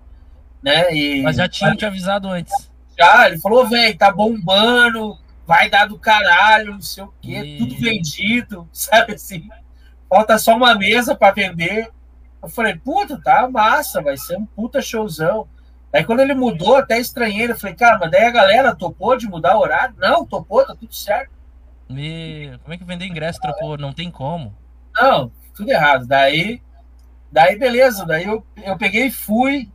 né? 0.62 0.92
E 0.92 1.22
Mas 1.22 1.36
já 1.36 1.48
tinha 1.48 1.74
te 1.76 1.86
avisado 1.86 2.28
antes. 2.28 2.52
já, 2.98 3.28
ele 3.28 3.38
falou, 3.38 3.66
velho, 3.68 3.96
tá 3.96 4.10
bombando, 4.10 5.16
vai 5.46 5.70
dar 5.70 5.86
do 5.86 5.98
caralho, 5.98 6.72
não 6.72 6.80
sei 6.80 7.04
o 7.04 7.14
quê, 7.20 7.42
E- 7.44 7.58
tudo 7.58 7.76
vendido, 7.76 8.68
sabe 8.72 9.14
assim? 9.14 9.48
Falta 10.08 10.36
só 10.38 10.56
uma 10.56 10.74
mesa 10.74 11.14
pra 11.14 11.30
vender. 11.30 11.88
Eu 12.42 12.48
falei, 12.48 12.74
puta, 12.76 13.20
tá 13.22 13.48
massa, 13.48 14.00
vai 14.02 14.16
ser 14.16 14.36
um 14.36 14.46
puta 14.46 14.80
showzão. 14.82 15.46
Aí 15.92 16.02
quando 16.04 16.20
ele 16.20 16.34
mudou, 16.34 16.76
até 16.76 16.98
estranhei, 16.98 17.50
eu 17.50 17.56
falei, 17.56 17.74
cara, 17.76 17.98
mas 17.98 18.10
daí 18.10 18.24
a 18.24 18.30
galera 18.30 18.74
topou 18.74 19.16
de 19.16 19.26
mudar 19.26 19.56
o 19.56 19.60
horário? 19.60 19.94
Não, 19.98 20.24
topou, 20.26 20.64
tá 20.66 20.74
tudo 20.74 20.94
certo. 20.94 21.30
Meu, 21.88 22.58
como 22.60 22.74
é 22.74 22.78
que 22.78 22.84
vender 22.84 23.06
ingresso 23.06 23.40
trocou? 23.40 23.78
Não 23.78 23.92
tem 23.92 24.10
como. 24.10 24.54
Não, 24.94 25.32
tudo 25.54 25.70
errado. 25.70 26.06
Daí, 26.06 26.60
daí 27.32 27.58
beleza, 27.58 28.04
daí 28.04 28.24
eu, 28.24 28.44
eu 28.62 28.76
peguei 28.76 29.06
e 29.06 29.10
fui, 29.10 29.70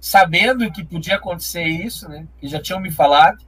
sabendo 0.00 0.70
que 0.70 0.84
podia 0.84 1.16
acontecer 1.16 1.64
isso, 1.64 2.08
né? 2.08 2.26
Que 2.40 2.48
já 2.48 2.60
tinham 2.60 2.80
me 2.80 2.90
falado. 2.90 3.38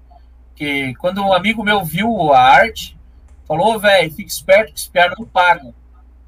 Que 0.54 0.94
quando 0.96 1.22
um 1.22 1.32
amigo 1.32 1.62
meu 1.62 1.84
viu 1.84 2.32
a 2.32 2.40
arte, 2.40 2.98
falou, 3.46 3.74
"Ô, 3.74 3.78
velho, 3.78 4.12
fica 4.12 4.28
esperto 4.28 4.72
que 4.72 4.80
espiar 4.80 5.14
não 5.18 5.26
paga. 5.26 5.72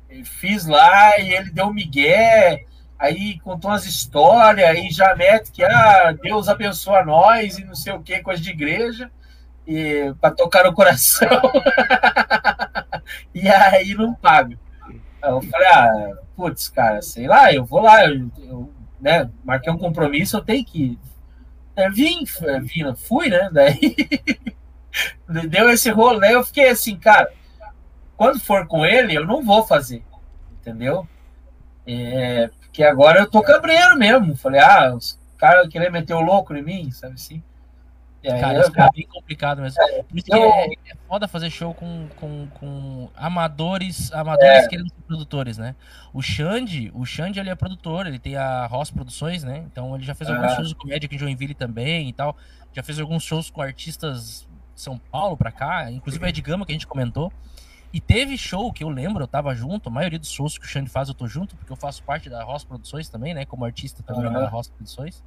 Eu 0.09 0.24
fiz 0.24 0.66
lá 0.66 1.18
e 1.18 1.34
ele 1.34 1.51
deu 1.51 1.72
migué, 1.72 2.64
aí 2.98 3.38
contou 3.40 3.70
umas 3.70 3.84
histórias, 3.84 4.68
aí 4.68 4.90
já 4.90 5.14
mete 5.16 5.51
que 5.51 5.64
ah, 5.64 6.12
Deus 6.22 6.48
abençoa 6.48 7.05
nós 7.05 7.59
e 7.59 7.64
não 7.64 7.74
sei 7.74 7.92
o 7.92 8.01
que, 8.01 8.20
coisa 8.20 8.40
de 8.40 8.51
igreja, 8.51 9.10
e 9.66 10.14
para 10.20 10.34
tocar 10.34 10.64
no 10.64 10.74
coração. 10.74 11.28
e 13.34 13.48
aí 13.48 13.94
não 13.94 14.14
paga. 14.14 14.58
Eu 15.22 15.40
falei, 15.42 15.68
ah, 15.68 16.12
putz, 16.36 16.68
cara, 16.68 17.00
sei 17.02 17.26
lá, 17.26 17.52
eu 17.52 17.64
vou 17.64 17.80
lá, 17.80 18.06
eu, 18.06 18.30
eu, 18.38 18.72
né, 19.00 19.30
marquei 19.44 19.72
um 19.72 19.78
compromisso, 19.78 20.36
eu 20.36 20.44
tenho 20.44 20.64
que 20.64 20.82
ir. 20.82 20.98
É, 21.76 21.88
vim, 21.90 22.24
f- 22.26 22.60
vim, 22.60 22.94
fui, 22.94 23.28
né? 23.28 23.48
Daí 23.52 23.96
deu 25.48 25.68
esse 25.70 25.92
daí 26.20 26.32
eu 26.32 26.44
fiquei 26.44 26.68
assim, 26.68 26.96
cara, 26.96 27.30
quando 28.16 28.38
for 28.40 28.66
com 28.66 28.84
ele, 28.84 29.14
eu 29.16 29.26
não 29.26 29.42
vou 29.42 29.66
fazer, 29.66 30.02
entendeu? 30.60 31.06
É, 31.86 32.48
porque 32.60 32.82
agora 32.84 33.20
eu 33.20 33.30
tô 33.30 33.42
cabreiro 33.42 33.96
mesmo. 33.96 34.36
Falei, 34.36 34.60
ah, 34.60 34.94
os 34.94 35.18
caras 35.38 35.68
querem 35.68 35.90
meter 35.90 36.14
o 36.14 36.20
louco 36.20 36.54
em 36.54 36.62
mim, 36.62 36.90
sabe 36.90 37.14
assim? 37.14 37.42
Aí 38.24 38.40
Cara, 38.40 38.60
isso 38.60 38.72
é 38.80 38.88
bem 38.94 39.06
complicado 39.06 39.60
mesmo. 39.62 39.78
Por 40.09 40.16
isso 40.18 40.26
que 40.26 40.34
eu- 40.34 40.42
é, 40.44 40.66
é 40.66 40.94
foda 41.06 41.28
fazer 41.28 41.51
show 41.51 41.74
com, 41.74 42.09
com, 42.16 42.46
com 42.55 43.10
amadores, 43.14 44.10
amadores 44.12 44.64
É. 44.64 44.68
querendo 44.68 44.88
ser 44.88 45.02
produtores, 45.06 45.59
né? 45.59 45.74
O 46.12 46.22
Xande, 46.22 46.90
o 46.94 47.05
Xande 47.05 47.38
ele 47.38 47.51
é 47.51 47.55
produtor, 47.55 48.06
ele 48.06 48.18
tem 48.18 48.36
a 48.36 48.66
Ross 48.66 48.90
Produções, 48.90 49.44
né? 49.44 49.64
Então 49.70 49.94
ele 49.94 50.05
já 50.05 50.14
fez 50.14 50.30
alguns 50.30 50.52
Ah. 50.52 50.56
shows 50.56 50.68
de 50.70 50.74
comédia 50.74 51.06
aqui 51.06 51.16
em 51.16 51.18
Joinville 51.18 51.55
também 51.55 52.09
e 52.09 52.12
tal. 52.12 52.36
Já 52.72 52.82
fez 52.82 52.98
alguns 52.98 53.22
shows 53.22 53.51
com 53.51 53.60
artistas 53.60 54.46
de 54.74 54.80
São 54.80 54.98
Paulo 54.98 55.36
pra 55.36 55.52
cá, 55.52 55.90
inclusive 55.90 56.24
o 56.24 56.28
Ed 56.28 56.40
Gama 56.40 56.64
que 56.64 56.72
a 56.72 56.74
gente 56.74 56.86
comentou. 56.86 57.32
E 57.92 58.01
teve 58.01 58.36
show 58.36 58.72
que 58.72 58.82
eu 58.82 58.88
lembro, 58.88 59.22
eu 59.22 59.28
tava 59.28 59.55
junto, 59.55 59.88
a 59.88 59.92
maioria 59.92 60.18
dos 60.18 60.28
shows 60.30 60.59
que 60.59 60.64
o 60.64 60.68
Xande 60.68 60.90
faz 60.90 61.09
eu 61.09 61.14
tô 61.14 61.28
junto, 61.28 61.55
porque 61.55 61.70
eu 61.70 61.76
faço 61.76 62.02
parte 62.02 62.28
da 62.28 62.42
Ross 62.42 62.64
Produções 62.64 63.09
também, 63.09 63.32
né? 63.34 63.44
Como 63.44 63.64
artista 63.64 64.02
também 64.02 64.24
Aham. 64.24 64.40
da 64.40 64.48
Ross 64.48 64.66
Produções. 64.68 65.22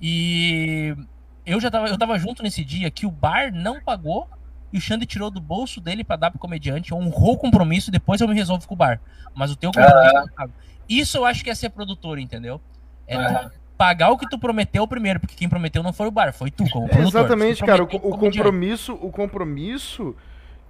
E 0.00 0.96
eu 1.44 1.60
já 1.60 1.70
tava, 1.70 1.88
eu 1.88 1.98
tava 1.98 2.18
junto 2.18 2.42
nesse 2.42 2.64
dia 2.64 2.90
que 2.90 3.06
o 3.06 3.10
bar 3.10 3.52
não 3.52 3.80
pagou 3.80 4.28
e 4.72 4.78
o 4.78 4.80
Xande 4.80 5.04
tirou 5.06 5.30
do 5.30 5.40
bolso 5.40 5.80
dele 5.80 6.02
pra 6.04 6.16
dar 6.16 6.30
pro 6.30 6.38
comediante, 6.38 6.94
honrou 6.94 7.34
o 7.34 7.38
compromisso 7.38 7.90
e 7.90 7.92
depois 7.92 8.20
eu 8.20 8.28
me 8.28 8.34
resolvo 8.34 8.66
com 8.66 8.74
o 8.74 8.76
bar. 8.76 9.00
Mas 9.34 9.50
o 9.50 9.56
teu 9.56 9.70
compromisso 9.72 10.16
eu 10.16 10.28
pago. 10.34 10.52
Isso 10.88 11.16
eu 11.18 11.24
acho 11.24 11.44
que 11.44 11.50
é 11.50 11.54
ser 11.54 11.70
produtor, 11.70 12.18
entendeu? 12.18 12.60
É 13.06 13.16
Aham. 13.16 13.50
pagar 13.76 14.10
o 14.10 14.18
que 14.18 14.28
tu 14.28 14.38
prometeu 14.38 14.86
primeiro, 14.86 15.20
porque 15.20 15.34
quem 15.34 15.48
prometeu 15.48 15.82
não 15.82 15.92
foi 15.92 16.06
o 16.06 16.10
bar, 16.10 16.32
foi 16.32 16.50
tu 16.50 16.64
como 16.70 16.88
produtor. 16.88 17.20
Exatamente, 17.22 17.58
Tu 17.58 17.66
cara. 17.66 17.82
O, 17.82 17.86
o 17.86 18.16
compromisso, 18.18 18.94
o 18.94 19.10
compromisso 19.10 20.14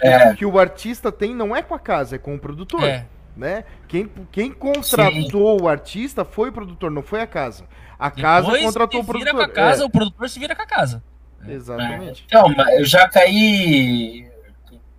que, 0.01 0.07
É. 0.07 0.35
que 0.35 0.45
o 0.47 0.59
artista 0.59 1.13
tem 1.13 1.35
não 1.35 1.55
é 1.55 1.63
com 1.63 1.75
a 1.75 1.79
casa, 1.79 2.17
é 2.17 2.19
com 2.19 2.35
o 2.35 2.39
produtor. 2.39 2.83
É, 2.85 3.07
Né? 3.37 3.65
Quem, 3.89 4.11
quem 4.31 4.53
contratou 4.53 5.63
o 5.63 5.69
artista 5.69 6.25
foi 6.25 6.51
o 6.51 6.53
produtor, 6.53 6.91
não 6.91 7.03
foi 7.03 7.21
a 7.23 7.27
casa. 7.27 7.65
A 7.99 8.11
casa 8.11 8.47
depois 8.47 8.65
contratou 8.65 9.01
o 9.01 9.05
se 9.05 9.13
vira 9.13 9.31
produtor. 9.31 9.47
com 9.47 9.61
a 9.61 9.65
casa, 9.65 9.83
É, 9.83 9.87
o 9.87 9.91
produtor 9.91 10.29
se 10.29 10.39
vira 10.39 10.55
com 10.57 10.63
a 10.63 10.67
casa. 10.67 11.03
exatamente. 11.49 12.25
Então, 12.27 12.49
mas 12.55 12.79
eu 12.79 12.85
já 12.85 13.09
caí. 13.09 14.31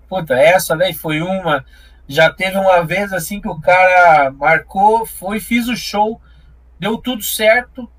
Puta, 0.07 0.35
essa 0.35 0.75
daí 0.75 0.93
foi 0.93 1.21
uma. 1.21 1.63
Já 2.07 2.31
teve 2.31 2.57
uma 2.57 2.83
vez 2.83 3.13
assim 3.13 3.39
que 3.39 3.47
o 3.47 3.59
cara 3.59 4.31
marcou, 4.31 5.05
foi, 5.05 5.39
fiz 5.39 5.67
o 5.67 5.75
show, 5.75 6.19
deu 6.79 6.97
tudo 6.97 7.23
certo, 7.23 7.89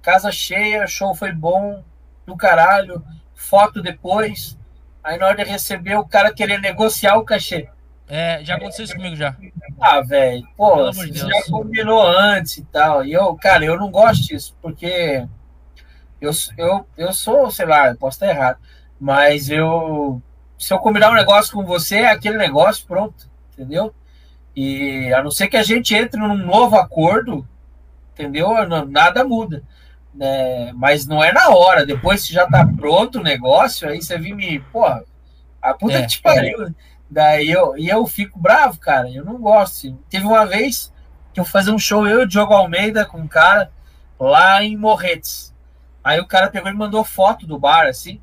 casa 0.00 0.30
cheia, 0.30 0.86
show 0.86 1.14
foi 1.14 1.32
bom, 1.32 1.82
do 2.26 2.36
caralho, 2.36 3.04
foto 3.34 3.82
depois. 3.82 4.58
Aí 5.02 5.18
na 5.18 5.26
hora 5.26 5.44
de 5.44 5.50
receber, 5.50 5.96
o 5.96 6.04
cara 6.06 6.32
querer 6.32 6.60
negociar 6.60 7.16
o 7.16 7.24
cachê. 7.24 7.68
É, 8.14 8.44
já 8.44 8.56
aconteceu 8.56 8.84
isso 8.84 8.94
comigo 8.94 9.16
já. 9.16 9.34
Ah, 9.80 10.02
velho, 10.02 10.46
pô, 10.54 10.74
Pelo 10.74 10.88
amor 10.88 11.06
de 11.06 11.18
você 11.18 11.26
já 11.26 11.42
combinou 11.50 12.06
antes 12.06 12.58
e 12.58 12.64
tal. 12.64 13.02
E 13.06 13.12
eu, 13.14 13.34
cara, 13.36 13.64
eu 13.64 13.78
não 13.78 13.90
gosto 13.90 14.26
disso, 14.26 14.54
porque 14.60 15.26
eu, 16.20 16.30
eu, 16.58 16.86
eu 16.98 17.12
sou, 17.14 17.50
sei 17.50 17.64
lá, 17.64 17.88
eu 17.88 17.96
posso 17.96 18.16
estar 18.16 18.28
errado, 18.28 18.58
mas 19.00 19.48
eu. 19.48 20.20
Se 20.58 20.74
eu 20.74 20.78
combinar 20.78 21.10
um 21.10 21.14
negócio 21.14 21.54
com 21.54 21.64
você, 21.64 22.00
é 22.00 22.10
aquele 22.10 22.36
negócio, 22.36 22.86
pronto, 22.86 23.30
entendeu? 23.54 23.94
E 24.54 25.10
a 25.14 25.22
não 25.22 25.30
ser 25.30 25.48
que 25.48 25.56
a 25.56 25.62
gente 25.62 25.94
entre 25.94 26.20
num 26.20 26.36
novo 26.36 26.76
acordo, 26.76 27.48
entendeu? 28.12 28.50
Nada 28.88 29.24
muda. 29.24 29.62
né? 30.14 30.70
mas 30.74 31.06
não 31.06 31.24
é 31.24 31.32
na 31.32 31.48
hora, 31.48 31.86
depois 31.86 32.26
que 32.26 32.34
já 32.34 32.46
tá 32.46 32.66
pronto 32.76 33.20
o 33.20 33.22
negócio, 33.22 33.88
aí 33.88 34.02
você 34.02 34.18
vem 34.18 34.34
me. 34.34 34.60
Porra, 34.70 35.02
a 35.62 35.72
puta 35.72 35.94
É. 35.94 36.02
que 36.02 36.08
te 36.08 36.20
pariu. 36.20 36.74
Daí 37.12 37.50
eu, 37.50 37.76
e 37.76 37.90
eu 37.90 38.06
fico 38.06 38.38
bravo, 38.38 38.78
cara. 38.78 39.10
Eu 39.10 39.22
não 39.22 39.36
gosto. 39.36 39.94
Teve 40.08 40.24
uma 40.24 40.46
vez 40.46 40.90
que 41.34 41.38
eu 41.38 41.44
fazia 41.44 41.72
um 41.72 41.78
show, 41.78 42.08
eu 42.08 42.20
e 42.20 42.22
o 42.24 42.26
Diogo 42.26 42.54
Almeida, 42.54 43.04
com 43.04 43.18
um 43.18 43.28
cara 43.28 43.70
lá 44.18 44.64
em 44.64 44.78
Morretes. 44.78 45.54
Aí 46.02 46.18
o 46.20 46.26
cara 46.26 46.48
pegou 46.48 46.70
e 46.70 46.74
mandou 46.74 47.04
foto 47.04 47.46
do 47.46 47.58
bar, 47.58 47.86
assim. 47.86 48.18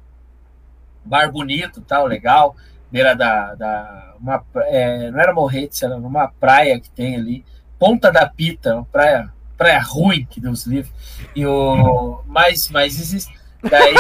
Bar 1.06 1.32
bonito, 1.32 1.82
tal, 1.82 2.08
legal. 2.08 2.56
beira 2.92 3.16
da. 3.16 3.54
da 3.54 4.16
uma, 4.20 4.44
é, 4.64 5.12
não 5.12 5.20
era 5.20 5.36
Morretes, 5.36 5.84
era 5.84 5.96
numa 5.96 6.28
praia 6.28 6.80
que 6.80 6.90
tem 6.90 7.16
ali, 7.16 7.46
Ponta 7.78 8.12
da 8.12 8.28
Pita, 8.28 8.74
uma 8.74 8.86
praia, 8.86 9.32
praia 9.56 9.80
ruim, 9.80 10.26
que 10.26 10.42
Deus 10.42 10.66
livre. 10.66 10.92
E 11.36 11.46
o. 11.46 12.24
Mas, 12.26 12.70
mas 12.70 13.00
existe. 13.00 13.32
Daí. 13.62 13.94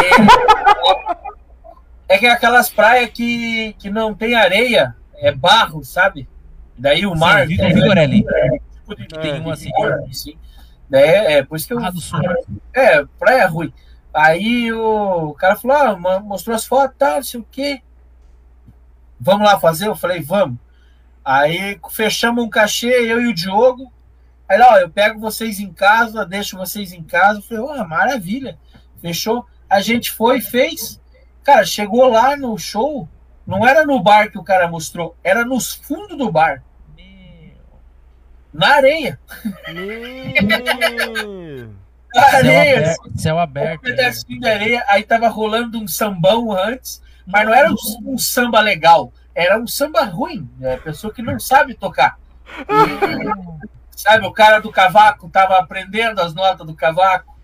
É 2.09 2.17
que 2.17 2.25
é 2.25 2.31
aquelas 2.31 2.69
praias 2.69 3.09
que, 3.11 3.73
que 3.79 3.89
não 3.89 4.13
tem 4.13 4.35
areia, 4.35 4.95
é 5.15 5.31
barro, 5.31 5.83
sabe? 5.85 6.27
Daí 6.77 7.05
o 7.05 7.15
mar. 7.15 7.47
Sim, 7.47 7.61
é, 7.61 7.73
Vigorelli. 7.73 8.23
tipo 8.73 8.95
de- 8.95 9.07
Tem 9.07 9.39
uma 9.39 9.53
assim. 9.53 9.69
assim. 10.09 10.37
Daí, 10.89 11.03
é, 11.07 11.43
por 11.43 11.55
isso 11.55 11.67
que 11.67 11.73
eu. 11.73 11.77
Barra 11.77 11.91
do 11.91 12.01
Sul. 12.01 12.19
É, 12.73 13.05
praia 13.19 13.47
ruim. 13.47 13.71
Aí 14.13 14.71
o 14.73 15.33
cara 15.35 15.55
falou, 15.55 15.77
ah, 15.77 16.19
mostrou 16.19 16.55
as 16.55 16.65
fotos, 16.65 16.95
tal, 16.97 17.17
não 17.17 17.23
sei 17.23 17.39
o 17.39 17.47
quê. 17.49 17.81
Vamos 19.19 19.45
lá 19.45 19.59
fazer? 19.59 19.87
Eu 19.87 19.95
falei, 19.95 20.21
vamos. 20.21 20.57
Aí 21.23 21.79
fechamos 21.91 22.43
um 22.43 22.49
cachê, 22.49 22.87
eu 22.87 23.21
e 23.21 23.27
o 23.27 23.33
Diogo. 23.33 23.91
Aí, 24.47 24.59
ó, 24.61 24.77
eu 24.77 24.89
pego 24.89 25.19
vocês 25.19 25.59
em 25.59 25.71
casa, 25.71 26.25
deixo 26.25 26.57
vocês 26.57 26.91
em 26.91 27.03
casa. 27.03 27.39
Eu 27.39 27.43
falei, 27.43 27.81
ó, 27.81 27.87
maravilha. 27.87 28.57
Fechou. 28.99 29.45
A 29.69 29.79
gente 29.81 30.11
foi, 30.11 30.41
fez. 30.41 30.99
Cara, 31.49 31.65
chegou 31.65 32.07
lá 32.07 32.37
no 32.37 32.55
show, 32.59 33.09
não 33.47 33.67
era 33.67 33.83
no 33.83 33.99
bar 33.99 34.29
que 34.29 34.37
o 34.37 34.43
cara 34.43 34.67
mostrou, 34.67 35.17
era 35.23 35.43
nos 35.43 35.73
fundos 35.73 36.15
do 36.15 36.31
bar, 36.31 36.61
Meu. 36.95 37.55
na 38.53 38.75
areia. 38.75 39.19
Meu. 39.73 41.73
Na 42.13 42.21
Céu 42.21 42.37
areia, 42.37 42.77
aberto. 42.77 43.19
Céu 43.19 43.35
um 43.35 43.39
aberto. 43.39 43.81
né? 43.81 43.89
pedacinho 43.89 44.39
de 44.39 44.47
areia, 44.47 44.85
aí 44.87 45.01
tava 45.01 45.27
rolando 45.27 45.79
um 45.79 45.87
sambão 45.87 46.51
antes, 46.51 47.01
mas 47.25 47.47
não 47.47 47.53
era 47.55 47.71
um, 47.71 47.75
um 48.05 48.17
samba 48.19 48.59
legal, 48.59 49.11
era 49.33 49.59
um 49.59 49.65
samba 49.65 50.03
ruim, 50.03 50.47
né? 50.59 50.77
pessoa 50.77 51.11
que 51.11 51.23
não 51.23 51.39
sabe 51.39 51.73
tocar. 51.73 52.19
E, 52.59 53.65
sabe, 53.97 54.23
o 54.23 54.31
cara 54.31 54.59
do 54.59 54.71
cavaco 54.71 55.27
tava 55.29 55.57
aprendendo 55.57 56.21
as 56.21 56.31
notas 56.31 56.67
do 56.67 56.75
cavaco, 56.75 57.38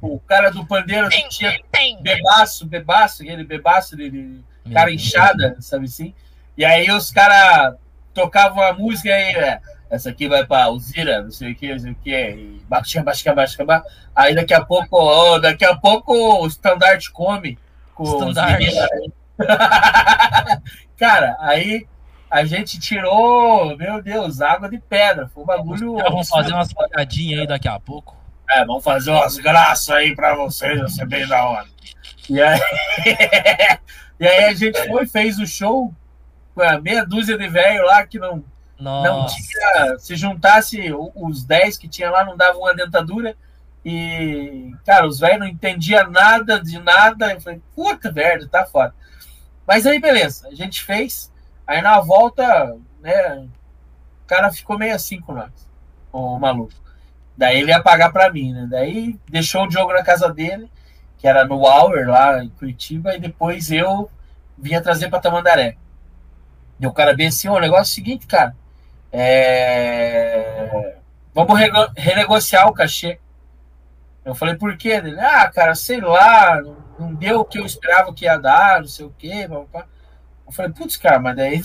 o 0.00 0.18
cara 0.20 0.50
do 0.50 0.66
pandeiro 0.66 1.08
tinha 1.28 1.58
bebaço, 2.00 2.66
bebaço, 2.66 3.22
aquele 3.22 3.44
bebaço 3.44 3.96
de, 3.96 4.40
cara 4.72 4.92
inchada, 4.92 5.56
sabe 5.60 5.84
assim? 5.86 6.14
E 6.56 6.64
aí 6.64 6.90
os 6.90 7.10
caras 7.10 7.76
tocavam 8.14 8.62
a 8.62 8.72
música 8.72 9.12
aí, 9.14 9.34
é, 9.34 9.60
essa 9.90 10.10
aqui 10.10 10.28
vai 10.28 10.46
pra 10.46 10.64
Alzira, 10.64 11.22
não 11.22 11.30
sei 11.30 11.52
o 11.52 11.54
que, 11.54 11.72
não 11.72 11.78
sei 11.78 11.92
o 11.92 11.94
que, 11.96 12.10
e 12.10 12.62
baixa, 12.68 13.02
baixa, 13.02 13.34
baixa, 13.34 13.64
baixa. 13.64 13.84
Aí 14.14 14.34
daqui 14.34 14.54
a 14.54 14.64
pouco, 14.64 14.96
ó, 14.96 15.38
daqui 15.38 15.64
a 15.64 15.76
pouco 15.76 16.12
o 16.12 16.46
Standard 16.46 17.10
come. 17.10 17.58
Com 17.94 18.04
os 18.04 18.10
Standard. 18.12 18.58
meninos. 18.58 19.12
Cara, 20.96 21.36
aí 21.40 21.86
a 22.30 22.44
gente 22.44 22.78
tirou, 22.78 23.76
meu 23.76 24.02
Deus, 24.02 24.40
água 24.40 24.68
de 24.68 24.78
pedra. 24.78 25.28
Foi 25.28 25.42
um 25.42 25.46
bagulho. 25.46 25.96
Vamos 25.96 26.28
fazer 26.28 26.52
umas 26.52 26.72
pagadinhas 26.72 27.40
aí 27.40 27.46
daqui 27.46 27.68
a 27.68 27.80
pouco. 27.80 28.19
É, 28.50 28.64
vamos 28.64 28.82
fazer 28.82 29.10
umas 29.10 29.36
graças 29.36 29.90
aí 29.90 30.14
pra 30.14 30.34
vocês, 30.34 30.80
vai 30.80 30.88
ser 30.88 31.06
bem 31.06 31.26
da 31.26 31.44
hora. 31.48 31.68
E 32.28 32.40
aí, 32.40 32.60
e 34.18 34.26
aí 34.26 34.44
a 34.44 34.54
gente 34.54 34.86
foi, 34.88 35.06
fez 35.06 35.38
o 35.38 35.46
show 35.46 35.94
com 36.54 36.62
a 36.62 36.80
meia 36.80 37.04
dúzia 37.06 37.38
de 37.38 37.48
velho 37.48 37.84
lá 37.84 38.04
que 38.06 38.18
não, 38.18 38.44
não 38.78 39.26
tinha. 39.26 39.98
Se 39.98 40.16
juntasse 40.16 40.92
os 41.14 41.44
10 41.44 41.78
que 41.78 41.88
tinha 41.88 42.10
lá, 42.10 42.24
não 42.24 42.36
davam 42.36 42.62
uma 42.62 42.74
dentadura. 42.74 43.36
E, 43.84 44.72
cara, 44.84 45.06
os 45.06 45.20
velhos 45.20 45.38
não 45.38 45.46
entendiam 45.46 46.10
nada 46.10 46.60
de 46.60 46.78
nada. 46.78 47.32
Eu 47.32 47.40
falei, 47.40 47.62
puta 47.74 48.10
merda, 48.10 48.48
tá 48.48 48.66
foda. 48.66 48.94
Mas 49.66 49.86
aí, 49.86 50.00
beleza, 50.00 50.48
a 50.48 50.54
gente 50.54 50.82
fez. 50.82 51.32
Aí 51.66 51.80
na 51.80 52.00
volta, 52.00 52.76
né, 53.00 53.48
o 54.24 54.26
cara 54.26 54.50
ficou 54.50 54.76
meio 54.76 54.94
assim 54.94 55.20
com 55.20 55.32
nós, 55.32 55.52
o 56.12 56.38
maluco. 56.38 56.79
Daí 57.40 57.60
ele 57.60 57.70
ia 57.70 57.82
pagar 57.82 58.12
pra 58.12 58.30
mim, 58.30 58.52
né? 58.52 58.66
Daí 58.68 59.18
deixou 59.26 59.66
o 59.66 59.70
jogo 59.70 59.94
na 59.94 60.02
casa 60.02 60.30
dele, 60.30 60.70
que 61.16 61.26
era 61.26 61.42
no 61.42 61.62
Hour, 61.66 62.06
lá 62.06 62.44
em 62.44 62.50
Curitiba, 62.50 63.14
e 63.14 63.18
depois 63.18 63.70
eu 63.72 64.10
vinha 64.58 64.82
trazer 64.82 65.08
pra 65.08 65.20
Tamandaré. 65.20 65.78
E 66.78 66.86
o 66.86 66.92
cara 66.92 67.14
bem 67.16 67.28
assim, 67.28 67.48
o 67.48 67.58
negócio 67.58 67.80
é 67.80 67.92
o 67.92 67.94
seguinte, 67.94 68.26
cara. 68.26 68.54
É... 69.10 70.96
Vamos 71.32 71.58
rego- 71.58 71.90
renegociar 71.96 72.68
o 72.68 72.74
cachê. 72.74 73.18
Eu 74.22 74.34
falei, 74.34 74.56
por 74.56 74.76
quê? 74.76 74.90
Ele, 74.90 75.18
ah, 75.18 75.50
cara, 75.50 75.74
sei 75.74 75.98
lá, 75.98 76.60
não- 76.98 77.14
deu 77.14 77.40
o 77.40 77.44
que 77.46 77.58
eu 77.58 77.64
esperava 77.64 78.12
que 78.12 78.26
ia 78.26 78.36
dar, 78.36 78.80
não 78.80 78.86
sei 78.88 79.06
o 79.06 79.14
quê. 79.18 79.48
Eu 79.50 80.52
falei, 80.52 80.72
putz, 80.72 80.98
cara, 80.98 81.18
mas 81.18 81.34
daí 81.36 81.62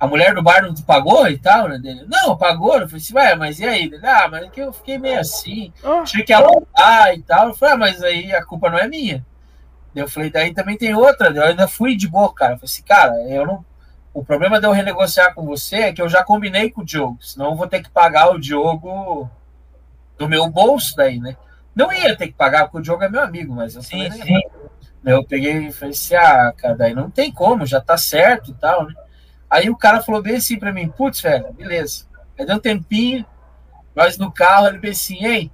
a 0.00 0.06
mulher 0.06 0.34
do 0.34 0.42
bar 0.42 0.62
não 0.62 0.72
te 0.72 0.82
pagou 0.82 1.28
e 1.28 1.36
tal, 1.38 1.68
né? 1.68 1.78
Dele, 1.78 2.06
não, 2.08 2.34
pagou. 2.36 2.78
Eu 2.78 2.88
falei 2.88 2.96
assim, 2.96 3.14
ué, 3.14 3.36
mas 3.36 3.60
e 3.60 3.66
aí? 3.66 3.84
Ele, 3.84 4.00
ah, 4.06 4.26
mas 4.30 4.44
é 4.44 4.48
que 4.48 4.60
eu 4.60 4.72
fiquei 4.72 4.96
meio 4.98 5.20
assim, 5.20 5.70
Ah. 5.84 6.02
tinha 6.04 6.24
que 6.24 6.32
alugar 6.32 7.14
e 7.14 7.22
tal. 7.22 7.48
Eu 7.48 7.54
falei, 7.54 7.74
ah, 7.74 7.76
mas 7.76 8.02
aí 8.02 8.32
a 8.32 8.42
culpa 8.44 8.70
não 8.70 8.78
é 8.78 8.88
minha. 8.88 9.24
Eu 9.94 10.08
falei, 10.08 10.30
daí 10.30 10.54
também 10.54 10.78
tem 10.78 10.94
outra. 10.94 11.28
Eu 11.28 11.42
ainda 11.44 11.68
fui 11.68 11.96
de 11.96 12.08
boa, 12.08 12.32
cara. 12.34 12.54
Eu 12.54 12.56
falei 12.56 12.64
assim, 12.72 12.82
cara, 12.82 13.12
eu 13.28 13.46
não. 13.46 13.64
O 14.14 14.24
problema 14.24 14.58
de 14.58 14.66
eu 14.66 14.72
renegociar 14.72 15.34
com 15.34 15.44
você 15.44 15.76
é 15.76 15.92
que 15.92 16.00
eu 16.02 16.08
já 16.08 16.24
combinei 16.24 16.70
com 16.70 16.80
o 16.80 16.84
Diogo, 16.84 17.18
senão 17.20 17.50
eu 17.50 17.54
vou 17.54 17.68
ter 17.68 17.80
que 17.80 17.90
pagar 17.90 18.30
o 18.30 18.40
Diogo 18.40 19.30
do 20.18 20.28
meu 20.28 20.48
bolso 20.48 20.96
daí, 20.96 21.20
né? 21.20 21.36
Não 21.76 21.92
ia 21.92 22.16
ter 22.16 22.26
que 22.26 22.32
pagar, 22.32 22.64
porque 22.64 22.78
o 22.78 22.82
Diogo 22.82 23.04
é 23.04 23.08
meu 23.08 23.20
amigo, 23.22 23.54
mas 23.54 23.76
eu 23.76 23.82
Sim, 23.82 24.10
sim. 24.10 24.34
né? 25.02 25.12
Eu 25.14 25.22
peguei 25.24 25.68
e 25.68 25.72
falei 25.72 25.92
assim, 25.94 26.14
ah, 26.16 26.52
cara, 26.56 26.74
daí 26.74 26.92
não 26.94 27.08
tem 27.08 27.30
como, 27.30 27.64
já 27.64 27.80
tá 27.80 27.96
certo 27.96 28.50
e 28.50 28.54
tal, 28.54 28.84
né? 28.86 28.94
Aí 29.50 29.68
o 29.68 29.76
cara 29.76 30.00
falou 30.00 30.22
bem 30.22 30.36
assim 30.36 30.58
pra 30.58 30.72
mim, 30.72 30.88
putz, 30.88 31.20
velho, 31.20 31.52
beleza. 31.52 32.04
Aí 32.38 32.46
deu 32.46 32.56
um 32.56 32.60
tempinho, 32.60 33.26
nós 33.94 34.16
no 34.16 34.30
carro, 34.30 34.68
ele 34.68 34.78
bem 34.78 34.92
assim, 34.92 35.24
ei, 35.24 35.50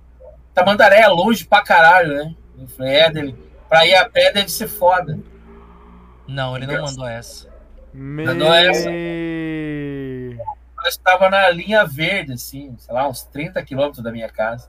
Tamandaré 0.55 1.01
é 1.01 1.09
longe 1.09 1.45
pra 1.45 1.63
caralho, 1.63 2.15
né? 2.15 2.35
Eu 2.59 2.69
falei, 2.69 2.95
é, 2.95 3.11
dele, 3.11 3.37
pra 3.69 3.87
ir 3.87 3.95
a 3.95 4.09
pé 4.09 4.33
deve 4.33 4.51
ser 4.51 4.69
foda. 4.69 5.19
Não, 6.27 6.57
ele 6.57 6.67
não 6.67 6.83
mandou 6.83 7.07
essa. 7.07 7.49
Meu. 7.93 8.35
Não 8.35 8.53
é 8.53 8.67
essa. 8.67 8.91
Nós 10.77 10.95
estava 10.95 11.31
na 11.31 11.49
linha 11.49 11.85
verde, 11.85 12.33
assim, 12.33 12.75
sei 12.79 12.95
lá, 12.95 13.09
uns 13.09 13.23
30 13.23 13.63
quilômetros 13.65 14.03
da 14.03 14.13
minha 14.13 14.29
casa. 14.29 14.69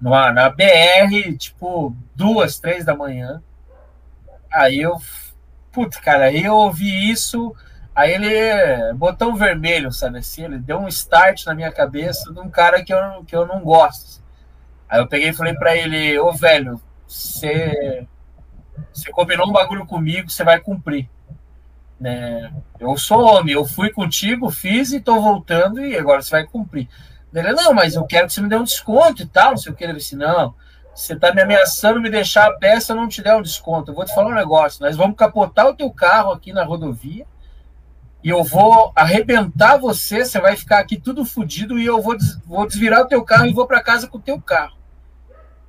Numa, 0.00 0.32
na 0.32 0.50
BR, 0.50 1.36
tipo, 1.38 1.94
duas, 2.14 2.58
três 2.58 2.84
da 2.84 2.94
manhã. 2.94 3.42
Aí 4.52 4.80
eu. 4.80 5.00
Puta, 5.70 6.00
cara, 6.00 6.24
aí 6.24 6.44
eu 6.44 6.54
ouvi 6.54 7.10
isso. 7.10 7.54
Aí 7.94 8.12
ele. 8.12 8.94
Botão 8.94 9.36
vermelho, 9.36 9.92
sabe 9.92 10.18
assim? 10.18 10.44
Ele 10.44 10.58
deu 10.58 10.78
um 10.78 10.88
start 10.88 11.44
na 11.44 11.54
minha 11.54 11.70
cabeça 11.70 12.32
de 12.32 12.40
um 12.40 12.48
cara 12.48 12.82
que 12.82 12.92
eu, 12.92 13.24
que 13.24 13.36
eu 13.36 13.46
não 13.46 13.60
gosto. 13.60 14.22
Aí 14.88 15.00
eu 15.00 15.06
peguei 15.06 15.28
e 15.28 15.34
falei 15.34 15.54
pra 15.54 15.76
ele: 15.76 16.18
Ô 16.18 16.32
velho, 16.32 16.80
você. 17.06 18.06
Você 18.92 19.10
combinou 19.10 19.48
um 19.48 19.52
bagulho 19.52 19.86
comigo, 19.86 20.30
você 20.30 20.42
vai 20.42 20.58
cumprir. 20.58 21.08
Né? 22.00 22.52
Eu 22.80 22.96
sou 22.96 23.20
homem, 23.20 23.54
eu 23.54 23.64
fui 23.64 23.90
contigo, 23.90 24.50
fiz 24.50 24.92
e 24.92 25.00
tô 25.00 25.20
voltando 25.20 25.84
e 25.84 25.96
agora 25.96 26.22
você 26.22 26.30
vai 26.30 26.44
cumprir. 26.44 26.88
Ele, 27.32 27.52
não, 27.52 27.72
mas 27.72 27.94
eu 27.94 28.04
quero 28.04 28.26
que 28.26 28.32
você 28.32 28.40
me 28.40 28.48
dê 28.48 28.56
um 28.56 28.64
desconto 28.64 29.22
e 29.22 29.26
tal, 29.26 29.50
não 29.50 29.56
sei 29.56 29.72
o 29.72 29.74
que. 29.74 29.84
Ele 29.84 29.94
disse, 29.94 30.16
não, 30.16 30.54
você 30.94 31.14
tá 31.14 31.32
me 31.32 31.42
ameaçando 31.42 32.00
me 32.00 32.10
deixar 32.10 32.48
a 32.48 32.52
peça, 32.58 32.92
eu 32.92 32.96
não 32.96 33.08
te 33.08 33.22
der 33.22 33.36
um 33.36 33.42
desconto. 33.42 33.90
Eu 33.90 33.94
vou 33.94 34.04
te 34.04 34.14
falar 34.14 34.30
um 34.30 34.34
negócio, 34.34 34.82
nós 34.82 34.96
vamos 34.96 35.16
capotar 35.16 35.66
o 35.66 35.74
teu 35.74 35.90
carro 35.90 36.32
aqui 36.32 36.52
na 36.52 36.64
rodovia 36.64 37.26
e 38.22 38.28
eu 38.28 38.42
vou 38.44 38.92
arrebentar 38.94 39.76
você, 39.78 40.24
você 40.24 40.40
vai 40.40 40.56
ficar 40.56 40.78
aqui 40.78 40.98
tudo 40.98 41.24
fodido 41.24 41.78
e 41.78 41.84
eu 41.86 42.00
vou, 42.00 42.16
des- 42.16 42.36
vou 42.46 42.66
desvirar 42.66 43.00
o 43.02 43.08
teu 43.08 43.24
carro 43.24 43.46
e 43.46 43.52
vou 43.52 43.66
para 43.66 43.82
casa 43.82 44.06
com 44.06 44.18
o 44.18 44.22
teu 44.22 44.40
carro. 44.40 44.76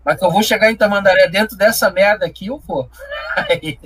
Mas 0.06 0.20
que 0.20 0.26
eu 0.26 0.32
vou 0.32 0.44
chegar 0.44 0.70
em 0.70 0.76
Tamandaré 0.76 1.28
dentro 1.30 1.56
dessa 1.58 1.90
merda 1.90 2.26
aqui, 2.26 2.48
eu 2.48 2.60
vou. 2.60 2.90
Aí, 3.36 3.80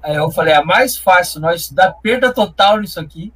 aí 0.00 0.14
eu 0.14 0.30
falei, 0.30 0.54
é 0.54 0.62
mais 0.62 0.96
fácil 0.96 1.40
nós 1.40 1.68
dar 1.70 1.90
perda 1.94 2.32
total 2.32 2.78
nisso 2.78 3.00
aqui 3.00 3.32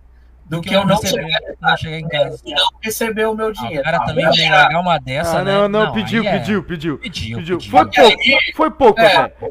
do 0.49 0.61
que 0.61 0.73
eu 0.75 0.87
não 0.87 0.97
receber, 1.01 1.23
chegar, 1.25 1.41
não 1.61 1.77
chegar 1.77 1.99
em 1.99 2.09
casa. 2.09 2.41
e 2.45 2.55
não 2.55 2.69
receber 2.81 3.25
o 3.27 3.35
meu 3.35 3.49
Ah, 3.49 3.53
dinheiro. 3.53 3.81
o 3.81 3.85
cara 3.85 3.97
Ah, 3.97 4.07
também 4.07 4.25
vai 4.25 4.33
já- 4.35 4.51
largar 4.55 4.81
uma 4.81 4.99
dessa, 4.99 5.39
Ah, 5.39 5.45
né? 5.45 5.53
não, 5.53 5.69
não, 5.69 5.93
pediu, 5.93 6.25
é- 6.25 6.39
pediu, 6.39 6.63
pediu, 6.63 6.99
Pediu, 6.99 7.37
pediu. 7.39 7.59
pediu. 7.59 7.71
Foi 7.71 7.85
pouco, 7.91 8.01
Aí, 8.01 8.39
foi 8.55 8.71
pouco 8.71 9.01
É. 9.01 9.17
até. 9.17 9.51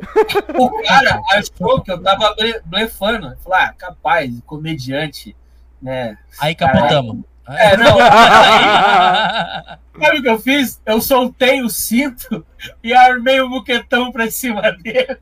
o 0.58 0.82
cara 0.84 1.22
achou 1.32 1.82
que 1.82 1.92
eu 1.92 2.02
tava 2.02 2.34
ble- 2.36 2.62
blefando. 2.66 3.28
Ele 3.28 3.36
Falou, 3.44 3.60
ah, 3.60 3.74
capaz, 3.78 4.32
comediante, 4.46 5.36
né? 5.82 6.18
Aí 6.40 6.56
capotamos. 6.56 7.24
É, 7.48 7.78
não. 7.78 7.96
Sabe 10.02 10.20
o 10.20 10.22
que 10.22 10.30
eu 10.30 10.40
fiz? 10.40 10.82
Eu 10.86 11.02
soltei 11.02 11.62
o 11.62 11.70
cinto 11.70 12.46
e 12.84 12.94
armei 12.94 13.40
o 13.42 13.50
buquetão 13.50 14.12
pra 14.12 14.30
cima 14.32 14.62
dele. 14.72 15.18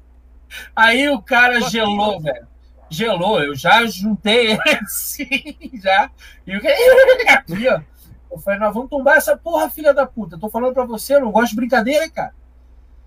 Aí 0.75 1.09
o 1.09 1.21
cara 1.21 1.61
gelou, 1.61 2.19
velho. 2.21 2.47
Gelou, 2.93 3.41
eu 3.41 3.55
já 3.55 3.85
juntei 3.85 4.51
ele 4.53 4.79
assim, 4.81 5.55
já. 5.81 6.09
E 6.45 6.53
aqui, 6.53 7.67
ó. 7.67 7.81
Eu 8.31 8.39
falei, 8.39 8.59
nós 8.59 8.73
vamos 8.73 8.89
tombar 8.89 9.17
essa 9.17 9.37
porra, 9.37 9.69
filha 9.69 9.93
da 9.93 10.05
puta. 10.05 10.35
Eu 10.35 10.39
tô 10.39 10.49
falando 10.49 10.73
pra 10.73 10.85
você, 10.85 11.15
eu 11.15 11.21
não 11.21 11.31
gosto 11.31 11.51
de 11.51 11.55
brincadeira, 11.55 12.09
cara. 12.09 12.33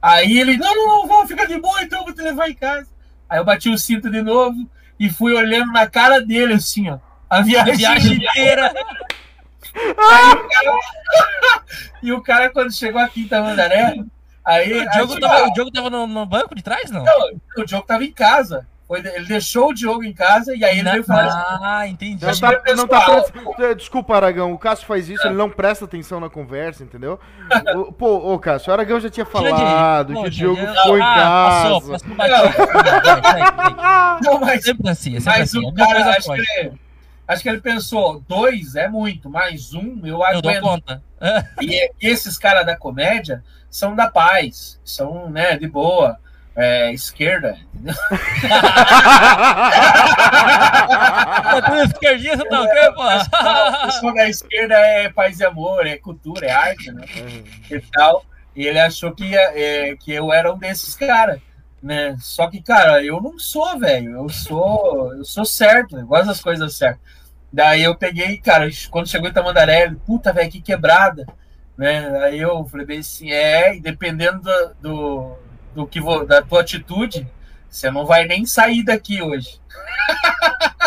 Aí 0.01 0.39
ele, 0.39 0.57
não, 0.57 0.75
não, 0.75 0.87
não, 0.87 1.09
vamos, 1.09 1.29
fica 1.29 1.47
de 1.47 1.59
boa, 1.61 1.83
então 1.83 2.01
eu 2.01 2.05
vou 2.05 2.15
te 2.15 2.23
levar 2.23 2.49
em 2.49 2.55
casa. 2.55 2.89
Aí 3.29 3.39
eu 3.39 3.45
bati 3.45 3.69
o 3.69 3.79
cinto 3.79 4.11
de 4.11 4.23
novo 4.23 4.57
e 5.01 5.11
fui 5.11 5.33
olhando 5.35 5.73
na 5.73 5.87
cara 5.89 6.21
dele, 6.21 6.55
assim, 6.55 6.89
ó. 6.91 6.99
A 7.29 7.41
viagem, 7.43 7.73
A 7.73 7.77
viagem 7.77 8.17
inteira. 8.17 8.73
Cara... 9.77 10.79
e 12.03 12.11
o 12.11 12.23
cara, 12.23 12.49
quando 12.51 12.73
chegou 12.73 13.01
aqui 13.01 13.23
em 13.23 13.29
Tamandaré, 13.29 14.03
aí. 14.43 14.73
O 14.73 14.91
Diogo 14.91 15.15
aí, 15.15 15.21
tava, 15.21 15.49
o 15.49 15.53
Diogo 15.53 15.71
tava 15.71 15.91
no, 15.91 16.07
no 16.07 16.25
banco 16.25 16.55
de 16.55 16.63
trás, 16.63 16.91
não? 16.91 17.05
Não, 17.05 17.41
o 17.59 17.65
Diogo 17.65 17.87
tava 17.87 18.03
em 18.03 18.13
casa. 18.13 18.67
Foi- 18.89 19.01
ele 19.01 19.27
deixou 19.27 19.71
o 19.71 19.75
Diogo 19.75 20.05
em 20.05 20.13
casa 20.13 20.55
e 20.55 20.65
aí 20.65 20.79
ele 20.79 20.89
veio 20.91 21.03
falar 21.03 21.27
assim, 21.27 21.65
Ah, 21.65 21.89
entendi. 21.89 22.25
Não 22.25 22.39
tá, 22.39 22.63
não 22.77 22.87
tá 22.87 23.01
presta- 23.05 23.75
Desculpa, 23.75 24.15
Aragão. 24.15 24.53
O 24.53 24.59
Cássio 24.59 24.87
faz 24.87 25.09
isso, 25.09 25.27
ele 25.27 25.35
não 25.35 25.51
presta 25.51 25.85
atenção 25.85 26.21
na 26.21 26.31
conversa, 26.31 26.85
entendeu? 26.85 27.19
O- 27.75 27.93
Pô, 27.93 28.33
ô 28.33 28.39
Cássio, 28.39 28.71
o 28.71 28.75
Aragão 28.75 29.01
já 29.01 29.11
tinha 29.11 29.27
falado 29.27 30.15
pô, 30.15 30.23
que 30.23 30.29
o 30.29 30.31
Diogo 30.31 30.61
eu- 30.61 30.73
ficou 30.75 30.99
em 30.99 31.03
ah, 31.03 31.15
casa. 31.15 31.63
Passou, 31.81 31.91
passou 31.91 32.15
batido. 32.15 32.37
Não, 34.25 34.41
mas, 34.41 34.65
Sempre 34.65 34.89
assim, 34.91 35.17
é 35.17 35.21
sempre 35.21 35.39
mas 35.39 35.49
assim. 35.51 35.59
o 35.59 35.67
Alguma 35.67 35.87
cara, 35.87 36.03
coisa 36.05 36.19
acho 36.19 36.33
que, 36.33 36.41
ele, 36.61 36.73
acho 37.29 37.43
que 37.43 37.49
ele 37.49 37.61
pensou, 37.61 38.23
dois 38.29 38.77
é 38.77 38.89
muito, 38.89 39.29
mais 39.29 39.75
um 39.75 40.01
eu 40.05 40.21
Eu 40.33 40.41
dou 40.43 40.51
aguento. 40.51 40.63
conta. 40.63 41.03
E, 41.61 41.91
e 42.01 42.07
esses 42.09 42.39
caras 42.39 42.65
da 42.67 42.77
comédia 42.77 43.43
são 43.71 43.95
da 43.97 44.09
paz, 44.09 44.79
são, 44.85 45.29
né, 45.31 45.57
de 45.57 45.67
boa, 45.67 46.19
é, 46.57 46.93
esquerda, 46.93 47.59
entendeu? 47.75 47.95
Tá 51.47 51.63
tudo 51.63 51.83
tá 52.45 52.93
pô? 52.93 53.03
O 53.03 53.87
pessoal 53.87 54.15
da 54.15 54.29
esquerda 54.29 54.75
é 54.75 55.09
paz 55.11 55.39
e 55.39 55.45
amor, 55.45 55.87
é 55.87 55.97
cultura, 55.97 56.47
é 56.47 56.51
arte, 56.51 56.91
né? 56.91 57.05
E 57.71 57.81
tal. 57.93 58.25
E 58.55 58.67
ele 58.67 58.79
achou 58.79 59.13
que, 59.13 59.37
é, 59.37 59.95
que 59.97 60.13
eu 60.13 60.33
era 60.33 60.53
um 60.53 60.59
desses 60.59 60.97
caras, 60.97 61.41
né? 61.83 62.17
Só 62.21 62.49
que, 62.49 62.63
cara, 62.63 63.05
eu 63.05 63.21
não 63.21 63.39
sou, 63.39 63.79
velho. 63.79 64.13
Eu 64.13 64.29
sou, 64.31 65.15
eu 65.15 65.25
sou 65.25 65.45
certo, 65.45 65.99
eu 65.99 66.07
gosto 66.07 66.27
das 66.27 66.41
coisas 66.41 66.75
certas. 66.75 67.01
Daí 67.53 67.83
eu 67.83 67.95
peguei, 67.95 68.39
cara, 68.39 68.69
quando 68.91 69.09
chegou 69.09 69.29
em 69.29 69.33
Tamandaré, 69.33 69.83
ele, 69.83 69.97
puta, 69.97 70.33
velho, 70.33 70.51
que 70.51 70.61
quebrada, 70.61 71.27
né? 71.77 72.25
Aí 72.25 72.39
eu 72.41 72.65
falei 72.65 72.87
bem 72.87 72.99
assim, 73.01 73.31
é, 73.31 73.77
e 73.77 73.81
dependendo 73.81 74.41
do, 74.41 74.75
do, 74.81 75.39
do 75.77 75.87
que 75.87 76.01
vou, 76.01 76.27
da 76.27 76.41
tua 76.43 76.63
atitude, 76.63 77.29
você 77.69 77.91
não 77.91 78.07
vai 78.07 78.27
nem 78.27 78.47
sair 78.47 78.83
daqui 78.83 79.21
hoje. 79.23 79.61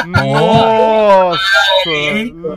Nossa, 0.06 1.40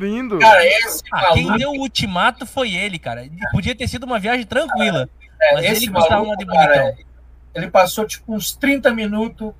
lindo. 0.01 0.39
Cara, 0.39 0.65
esse 0.67 1.03
Ah, 1.13 1.33
quem 1.35 1.45
maluco, 1.45 1.59
deu 1.59 1.71
o 1.73 1.81
ultimato 1.81 2.47
foi 2.47 2.73
ele, 2.75 2.99
cara. 2.99 3.29
Podia 3.53 3.75
ter 3.75 3.87
sido 3.87 4.05
uma 4.05 4.19
viagem 4.19 4.47
tranquila. 4.47 5.09
é, 5.41 5.55
mas 5.55 5.65
esse 5.67 5.85
ele 5.85 5.93
gostava 5.93 6.23
maluco, 6.23 6.39
de 6.39 6.45
bonitão. 6.47 6.67
cara, 6.69 6.97
ele 7.55 7.71
passou 7.71 8.07
tipo 8.07 8.35
uns 8.35 8.53
30 8.53 8.91
minutos 8.93 9.53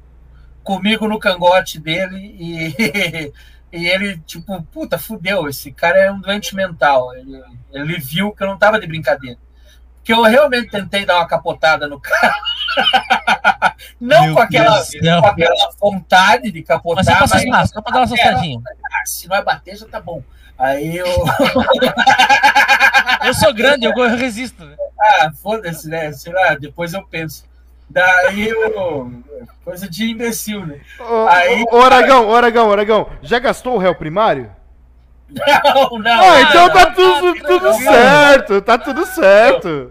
comigo 0.65 1.07
no 1.07 1.19
cangote 1.19 1.79
dele 1.79 2.17
e, 2.39 3.33
e 3.73 3.87
ele, 3.89 4.19
tipo, 4.21 4.63
puta, 4.65 4.99
fudeu, 4.99 5.49
esse 5.49 5.71
cara 5.73 5.99
é 5.99 6.11
um 6.11 6.21
doente 6.21 6.55
mental. 6.57 7.15
Ele, 7.15 7.43
ele 7.73 7.99
viu 7.99 8.33
que 8.33 8.43
eu 8.43 8.47
não 8.47 8.57
tava 8.57 8.81
de 8.81 8.87
brincadeira. 8.87 9.39
Que 10.05 10.13
eu 10.13 10.23
realmente 10.23 10.71
tentei 10.71 11.05
dar 11.07 11.17
uma 11.17 11.27
capotada 11.29 11.87
no 11.87 12.01
cara. 12.01 12.35
não 14.01 14.25
Meu 14.27 14.35
com 14.35 14.41
aquela, 14.41 14.83
com 15.21 15.27
aquela 15.27 15.71
vontade 15.81 16.51
de 16.51 16.59
Mas 16.61 16.67
capotar, 16.69 17.05
só 17.05 17.15
pra 17.39 17.47
mas, 17.51 17.71
só 17.71 17.81
pra 17.81 17.93
dar 17.93 17.99
uma 18.01 18.05
assustadinha. 18.05 18.61
ah, 18.67 19.07
se 19.07 19.29
não 19.29 19.37
é 19.37 19.43
bater, 19.43 19.77
já 19.77 19.87
tá 19.87 20.01
bom. 20.01 20.23
Aí 20.59 20.97
eu. 20.97 21.07
Eu 23.25 23.35
sou 23.35 23.53
grande, 23.55 23.87
eu 23.87 23.93
resisto. 24.17 24.69
Ah, 25.01 25.31
foda-se, 25.41 25.89
né? 25.89 26.13
Sei 26.13 26.33
lá, 26.33 26.55
depois 26.55 26.93
eu 26.93 27.03
penso. 27.05 27.45
Daí 27.89 28.49
eu. 28.49 29.13
Coisa 29.65 29.89
de 29.89 30.11
imbecil, 30.11 30.67
né? 30.67 30.81
Ô, 30.99 31.27
Aí- 31.29 31.65
ô, 31.71 31.77
ô, 31.77 31.83
Aragão, 31.83 32.29
ô, 32.29 32.35
Aragão, 32.35 32.69
ô, 32.69 32.73
Aragão, 32.73 33.11
já 33.23 33.39
gastou 33.39 33.75
o 33.75 33.79
réu 33.79 33.95
primário? 33.95 34.51
Não, 35.35 35.99
não. 35.99 36.23
Ah, 36.23 36.43
então 36.43 36.69
tá 36.71 36.85
não, 36.87 36.93
tudo, 36.95 37.27
não, 37.35 37.35
tudo 37.35 37.65
não. 37.65 37.73
certo, 37.75 38.61
tá 38.63 38.79
tudo 38.79 39.07
certo. 39.07 39.91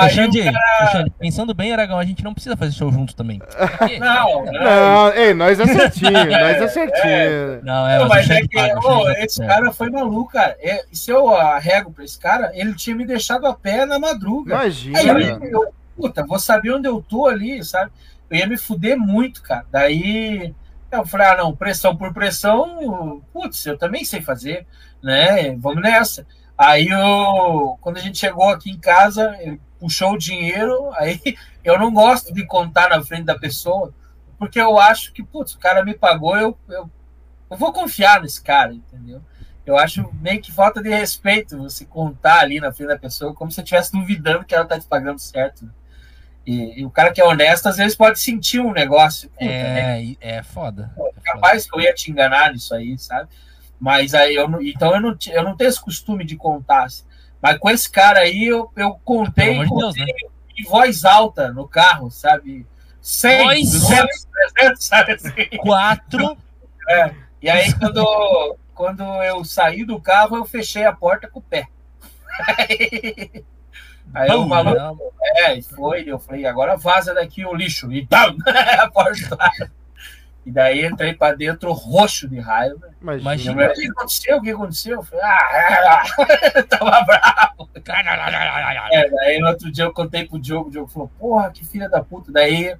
Aí 0.00 0.10
Xande, 0.10 0.40
o 0.40 0.44
cara- 0.44 0.90
Xande, 0.92 1.10
pensando 1.18 1.52
bem, 1.52 1.72
Aragão, 1.72 1.98
a 1.98 2.04
gente 2.04 2.24
não 2.24 2.32
precisa 2.32 2.56
fazer 2.56 2.72
show 2.72 2.90
junto 2.90 3.14
também. 3.14 3.38
Não, 4.00 4.44
não. 4.46 4.52
Não, 4.52 5.12
ei, 5.12 5.34
nós 5.34 5.60
é 5.60 5.66
certinho, 5.66 6.10
nós 6.12 6.62
é 6.62 6.68
certinho. 6.68 7.60
Não, 7.62 7.86
é, 7.86 7.98
Não, 7.98 8.08
mas, 8.08 8.26
mas 8.26 8.30
é 8.38 8.40
que, 8.42 8.54
paga, 8.56 8.80
tá 8.80 9.12
esse 9.24 9.34
certo. 9.36 9.48
cara 9.48 9.72
foi 9.72 9.90
maluco, 9.90 10.32
cara. 10.32 10.56
É, 10.60 10.84
se 10.90 11.10
eu 11.10 11.28
arrego 11.34 11.90
pra 11.90 12.02
esse 12.04 12.18
cara, 12.18 12.50
ele 12.54 12.74
tinha 12.74 12.96
me 12.96 13.04
deixado 13.06 13.46
a 13.46 13.52
pé 13.52 13.84
na 13.84 13.98
madruga. 13.98 14.54
Imagina. 14.54 14.98
Aí 14.98 15.08
eu, 15.08 15.18
eu, 15.44 15.74
puta, 15.96 16.24
vou 16.24 16.38
saber 16.38 16.72
onde 16.72 16.88
eu 16.88 17.04
tô 17.06 17.26
ali, 17.26 17.62
sabe? 17.62 17.90
Eu 18.30 18.38
ia 18.38 18.46
me 18.46 18.56
fuder 18.56 18.96
muito, 18.98 19.42
cara. 19.42 19.64
Daí 19.70 20.54
eu 20.90 21.06
falei, 21.06 21.26
ah, 21.26 21.36
não, 21.36 21.54
pressão 21.54 21.96
por 21.96 22.12
pressão, 22.12 23.22
putz, 23.32 23.66
eu 23.66 23.76
também 23.76 24.04
sei 24.04 24.22
fazer, 24.22 24.66
né? 25.02 25.54
Vamos 25.56 25.82
nessa. 25.82 26.26
Aí 26.56 26.88
eu, 26.88 27.78
quando 27.80 27.98
a 27.98 28.00
gente 28.00 28.18
chegou 28.18 28.48
aqui 28.48 28.70
em 28.70 28.78
casa, 28.78 29.36
ele 29.40 29.60
puxou 29.78 30.12
o 30.12 30.18
dinheiro, 30.18 30.90
aí 30.96 31.20
eu 31.62 31.78
não 31.78 31.92
gosto 31.92 32.32
de 32.32 32.44
contar 32.46 32.88
na 32.88 33.02
frente 33.02 33.24
da 33.24 33.38
pessoa, 33.38 33.94
porque 34.38 34.60
eu 34.60 34.78
acho 34.78 35.12
que, 35.12 35.22
putz, 35.22 35.54
o 35.54 35.58
cara 35.58 35.84
me 35.84 35.94
pagou, 35.94 36.36
eu, 36.36 36.58
eu, 36.68 36.90
eu 37.50 37.56
vou 37.56 37.72
confiar 37.72 38.20
nesse 38.20 38.42
cara, 38.42 38.72
entendeu? 38.72 39.22
Eu 39.64 39.76
acho 39.76 40.10
meio 40.14 40.40
que 40.40 40.50
falta 40.50 40.82
de 40.82 40.88
respeito 40.88 41.58
você 41.58 41.84
contar 41.84 42.40
ali 42.40 42.58
na 42.58 42.72
frente 42.72 42.88
da 42.88 42.98
pessoa 42.98 43.34
como 43.34 43.50
se 43.50 43.56
você 43.56 43.60
estivesse 43.60 43.92
duvidando 43.92 44.44
que 44.46 44.54
ela 44.54 44.64
tá 44.64 44.80
te 44.80 44.86
pagando 44.86 45.18
certo. 45.18 45.70
E, 46.48 46.80
e 46.80 46.84
o 46.86 46.90
cara 46.90 47.12
que 47.12 47.20
é 47.20 47.24
honesto, 47.24 47.66
às 47.66 47.76
vezes, 47.76 47.94
pode 47.94 48.18
sentir 48.18 48.58
um 48.58 48.72
negócio. 48.72 49.28
Puta, 49.28 49.44
né? 49.44 50.16
É, 50.18 50.38
é 50.38 50.42
foda. 50.42 50.90
Capaz 51.22 51.70
que 51.70 51.76
eu 51.76 51.82
ia 51.82 51.92
te 51.92 52.10
enganar 52.10 52.54
nisso 52.54 52.74
aí, 52.74 52.98
sabe? 52.98 53.28
Mas 53.78 54.14
aí 54.14 54.34
eu 54.34 54.48
não. 54.48 54.62
Então 54.62 54.94
eu 54.94 55.00
não, 55.00 55.14
eu 55.26 55.42
não 55.42 55.54
tenho 55.54 55.68
esse 55.68 55.78
costume 55.78 56.24
de 56.24 56.36
contar. 56.36 56.84
assim. 56.84 57.04
Mas 57.42 57.58
com 57.58 57.68
esse 57.68 57.90
cara 57.90 58.20
aí, 58.20 58.46
eu, 58.46 58.72
eu 58.74 58.98
contei, 59.04 59.58
de 59.58 59.68
Deus, 59.68 59.68
contei 59.68 60.06
né? 60.06 60.12
em 60.56 60.64
voz 60.64 61.04
alta 61.04 61.52
no 61.52 61.68
carro, 61.68 62.10
sabe? 62.10 62.66
100, 63.02 63.44
Voz 63.44 63.70
200, 63.70 64.28
300, 64.54 64.84
sabe 64.84 65.12
assim? 65.12 65.58
Quatro. 65.58 66.36
E 67.40 67.48
aí, 67.48 67.72
quando, 67.74 68.56
quando 68.74 69.02
eu 69.22 69.44
saí 69.44 69.84
do 69.84 70.00
carro, 70.00 70.36
eu 70.36 70.44
fechei 70.44 70.84
a 70.84 70.92
porta 70.92 71.28
com 71.28 71.38
o 71.38 71.42
pé. 71.42 71.68
Aí 74.14 74.30
o 74.30 74.42
Pum, 74.42 74.48
maluco, 74.48 74.76
né? 74.76 74.94
é, 75.36 75.58
e 75.58 75.62
foi, 75.62 76.04
eu 76.06 76.18
falei, 76.18 76.46
agora 76.46 76.76
vaza 76.76 77.14
daqui 77.14 77.44
o 77.44 77.54
lixo. 77.54 77.92
E 77.92 78.06
pam, 78.06 78.36
a 78.80 78.90
porta. 78.90 79.36
E 80.46 80.50
daí 80.50 80.86
entrei 80.86 81.12
pra 81.12 81.34
dentro 81.34 81.72
roxo 81.72 82.26
de 82.26 82.40
raiva. 82.40 82.88
Imagina. 83.02 83.50
Eu 83.52 83.54
falei, 83.54 83.68
O 83.68 83.74
que 83.74 83.90
aconteceu? 83.90 84.36
O 84.38 84.42
que 84.42 84.50
aconteceu? 84.50 84.96
Eu 84.96 85.02
falei, 85.02 85.24
ah, 85.24 86.02
ah, 86.02 86.62
tava 86.68 87.04
bravo. 87.04 87.70
É, 88.94 89.10
daí 89.10 89.38
no 89.38 89.48
outro 89.48 89.70
dia 89.70 89.84
eu 89.84 89.92
contei 89.92 90.26
pro 90.26 90.38
Diogo, 90.38 90.68
o 90.68 90.72
Diogo 90.72 90.88
falou, 90.88 91.10
porra, 91.18 91.50
que 91.50 91.66
filha 91.66 91.88
da 91.88 92.02
puta. 92.02 92.32
Daí 92.32 92.74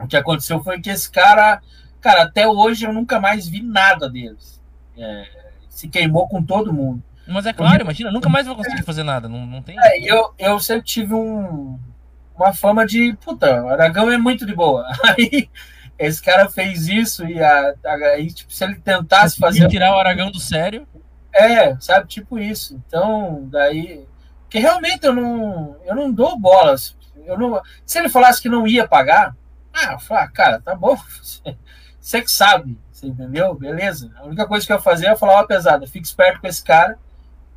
o 0.00 0.06
que 0.06 0.16
aconteceu 0.16 0.62
foi 0.62 0.80
que 0.80 0.88
esse 0.88 1.10
cara, 1.10 1.60
cara, 2.00 2.22
até 2.22 2.48
hoje 2.48 2.86
eu 2.86 2.92
nunca 2.92 3.20
mais 3.20 3.46
vi 3.46 3.62
nada 3.62 4.08
deles. 4.08 4.58
É, 4.96 5.26
se 5.68 5.88
queimou 5.88 6.26
com 6.26 6.42
todo 6.42 6.72
mundo. 6.72 7.02
Mas 7.28 7.46
é 7.46 7.52
claro, 7.52 7.82
imagina, 7.82 8.10
nunca 8.10 8.28
mais 8.28 8.46
vou 8.46 8.56
conseguir 8.56 8.82
fazer 8.82 9.02
nada. 9.02 9.28
Não, 9.28 9.46
não 9.46 9.62
tem. 9.62 9.76
É, 9.78 10.00
eu, 10.00 10.32
eu 10.38 10.58
sempre 10.60 10.84
tive 10.84 11.14
um, 11.14 11.78
uma 12.34 12.52
fama 12.52 12.86
de, 12.86 13.16
puta, 13.20 13.62
o 13.62 13.68
Aragão 13.68 14.10
é 14.10 14.16
muito 14.16 14.46
de 14.46 14.54
boa. 14.54 14.86
Aí 15.04 15.48
esse 15.98 16.22
cara 16.22 16.48
fez 16.48 16.86
isso 16.86 17.26
e 17.26 17.42
a, 17.42 17.74
aí, 18.14 18.32
tipo, 18.32 18.52
se 18.52 18.62
ele 18.62 18.76
tentasse 18.76 19.40
Conseguiu 19.40 19.62
fazer 19.64 19.68
tirar 19.68 19.92
o 19.92 19.98
Aragão 19.98 20.30
do 20.30 20.38
sério. 20.38 20.86
É, 21.32 21.76
sabe, 21.80 22.06
tipo 22.06 22.38
isso. 22.38 22.80
Então, 22.86 23.46
daí. 23.50 24.06
Porque 24.42 24.60
realmente 24.60 25.04
eu 25.04 25.12
não, 25.12 25.76
eu 25.84 25.94
não 25.94 26.10
dou 26.10 26.38
bolas. 26.38 26.96
Eu 27.26 27.36
não, 27.36 27.60
se 27.84 27.98
ele 27.98 28.08
falasse 28.08 28.40
que 28.40 28.48
não 28.48 28.66
ia 28.66 28.88
pagar, 28.88 29.36
ah, 29.72 29.92
eu 29.92 29.98
falo, 29.98 30.20
ah, 30.20 30.28
cara, 30.28 30.60
tá 30.60 30.74
bom. 30.74 30.96
Você 32.00 32.22
que 32.22 32.30
sabe, 32.30 32.78
você 32.90 33.06
entendeu? 33.06 33.54
Beleza. 33.54 34.10
A 34.16 34.24
única 34.24 34.46
coisa 34.46 34.64
que 34.64 34.72
eu 34.72 34.76
ia 34.76 34.82
fazer 34.82 35.08
é 35.08 35.16
falar, 35.16 35.40
ó, 35.40 35.46
pesada, 35.46 35.86
fica 35.86 36.06
esperto 36.06 36.40
com 36.40 36.46
esse 36.46 36.64
cara, 36.64 36.98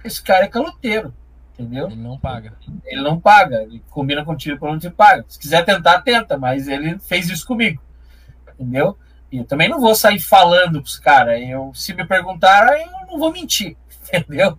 esse 0.03 0.21
cara 0.21 0.45
é 0.45 0.47
caloteiro, 0.47 1.13
entendeu? 1.53 1.87
Ele 1.87 1.95
não 2.01 2.17
paga. 2.17 2.53
Ele 2.85 3.01
não 3.01 3.19
paga, 3.19 3.63
ele 3.63 3.83
combina 3.89 4.23
contigo 4.25 4.57
quando 4.57 4.73
não 4.73 4.79
te 4.79 4.89
paga. 4.89 5.25
Se 5.27 5.37
quiser 5.39 5.63
tentar, 5.65 6.01
tenta, 6.01 6.37
mas 6.37 6.67
ele 6.67 6.97
fez 6.99 7.29
isso 7.29 7.45
comigo, 7.47 7.81
entendeu? 8.59 8.97
E 9.31 9.37
eu 9.37 9.45
também 9.45 9.69
não 9.69 9.79
vou 9.79 9.95
sair 9.95 10.19
falando 10.19 10.81
pros 10.81 10.99
caras. 10.99 11.39
Eu, 11.41 11.71
se 11.73 11.93
me 11.93 12.05
perguntar, 12.05 12.67
eu 12.79 13.07
não 13.09 13.17
vou 13.17 13.31
mentir, 13.31 13.77
entendeu? 14.13 14.57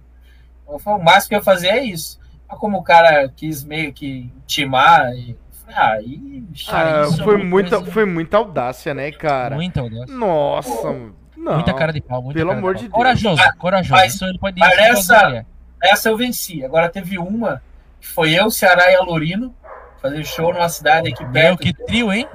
Eu 0.69 0.79
falo, 0.79 0.99
O 0.99 1.05
máximo 1.05 1.29
que 1.31 1.35
eu 1.35 1.39
ia 1.39 1.45
fazer 1.45 1.69
é 1.69 1.83
isso. 1.85 2.19
Mas 2.49 2.59
como 2.59 2.79
o 2.79 2.83
cara 2.83 3.29
quis 3.29 3.63
meio 3.65 3.93
que 3.93 4.31
intimar, 4.45 5.13
e, 5.15 5.37
ah, 5.69 5.93
aí, 5.93 6.43
Ah, 6.69 7.03
isso 7.09 7.21
é 7.21 7.25
foi, 7.25 7.37
muita, 7.45 7.77
coisa- 7.79 7.93
foi 7.93 8.05
muita 8.07 8.37
audácia, 8.39 8.95
né, 8.95 9.11
cara? 9.11 9.55
Muita 9.57 9.81
audácia. 9.81 10.15
Nossa, 10.15 11.13
não. 11.43 11.55
Muita 11.55 11.75
cara 11.75 11.93
de 11.93 12.01
pau. 12.01 12.23
Muita 12.23 12.39
pelo 12.39 12.49
cara 12.51 12.59
amor 12.61 12.75
pau. 12.75 12.83
de 12.83 12.89
Deus. 12.89 12.95
Corajoso, 12.97 13.43
corajoso. 13.59 13.93
mas- 13.93 14.15
Isso 14.15 14.25
ele 14.25 14.39
pode 14.39 14.59
mas 14.59 14.79
essa- 14.79 15.47
essa 15.83 16.09
eu 16.09 16.17
venci. 16.17 16.65
Agora 16.65 16.89
teve 16.89 17.19
uma 17.19 17.63
que 18.01 18.07
foi 18.09 18.33
eu, 18.33 18.51
Ceará 18.51 18.91
e 18.91 18.95
Alorino 18.97 19.55
fazer 20.01 20.25
show 20.25 20.53
numa 20.53 20.69
cidade 20.69 21.09
aqui 21.09 21.23
Meu, 21.25 21.33
perto. 21.33 21.59
que 21.59 21.73
trio, 21.73 22.13
hein? 22.13 22.29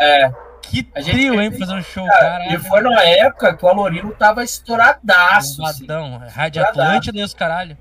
É, 0.00 0.30
Que 0.60 0.88
A 0.94 1.00
gente 1.00 1.14
trio, 1.14 1.34
fez 1.34 1.52
hein, 1.52 1.58
fazer 1.58 1.72
um 1.74 1.82
show, 1.82 2.04
E 2.04 2.08
caralho. 2.10 2.60
foi 2.64 2.80
numa 2.82 3.02
época 3.02 3.56
que 3.56 3.64
o 3.64 3.68
Alorino 3.68 4.10
tava 4.12 4.44
estouradaço. 4.44 5.64
assim. 5.64 5.86
Bombadão. 5.86 6.18
Rádio 6.28 6.62
Bombadaço. 6.62 6.80
Atlântida 6.88 7.18
e 7.18 7.22
os 7.22 7.34
caralho. 7.34 7.78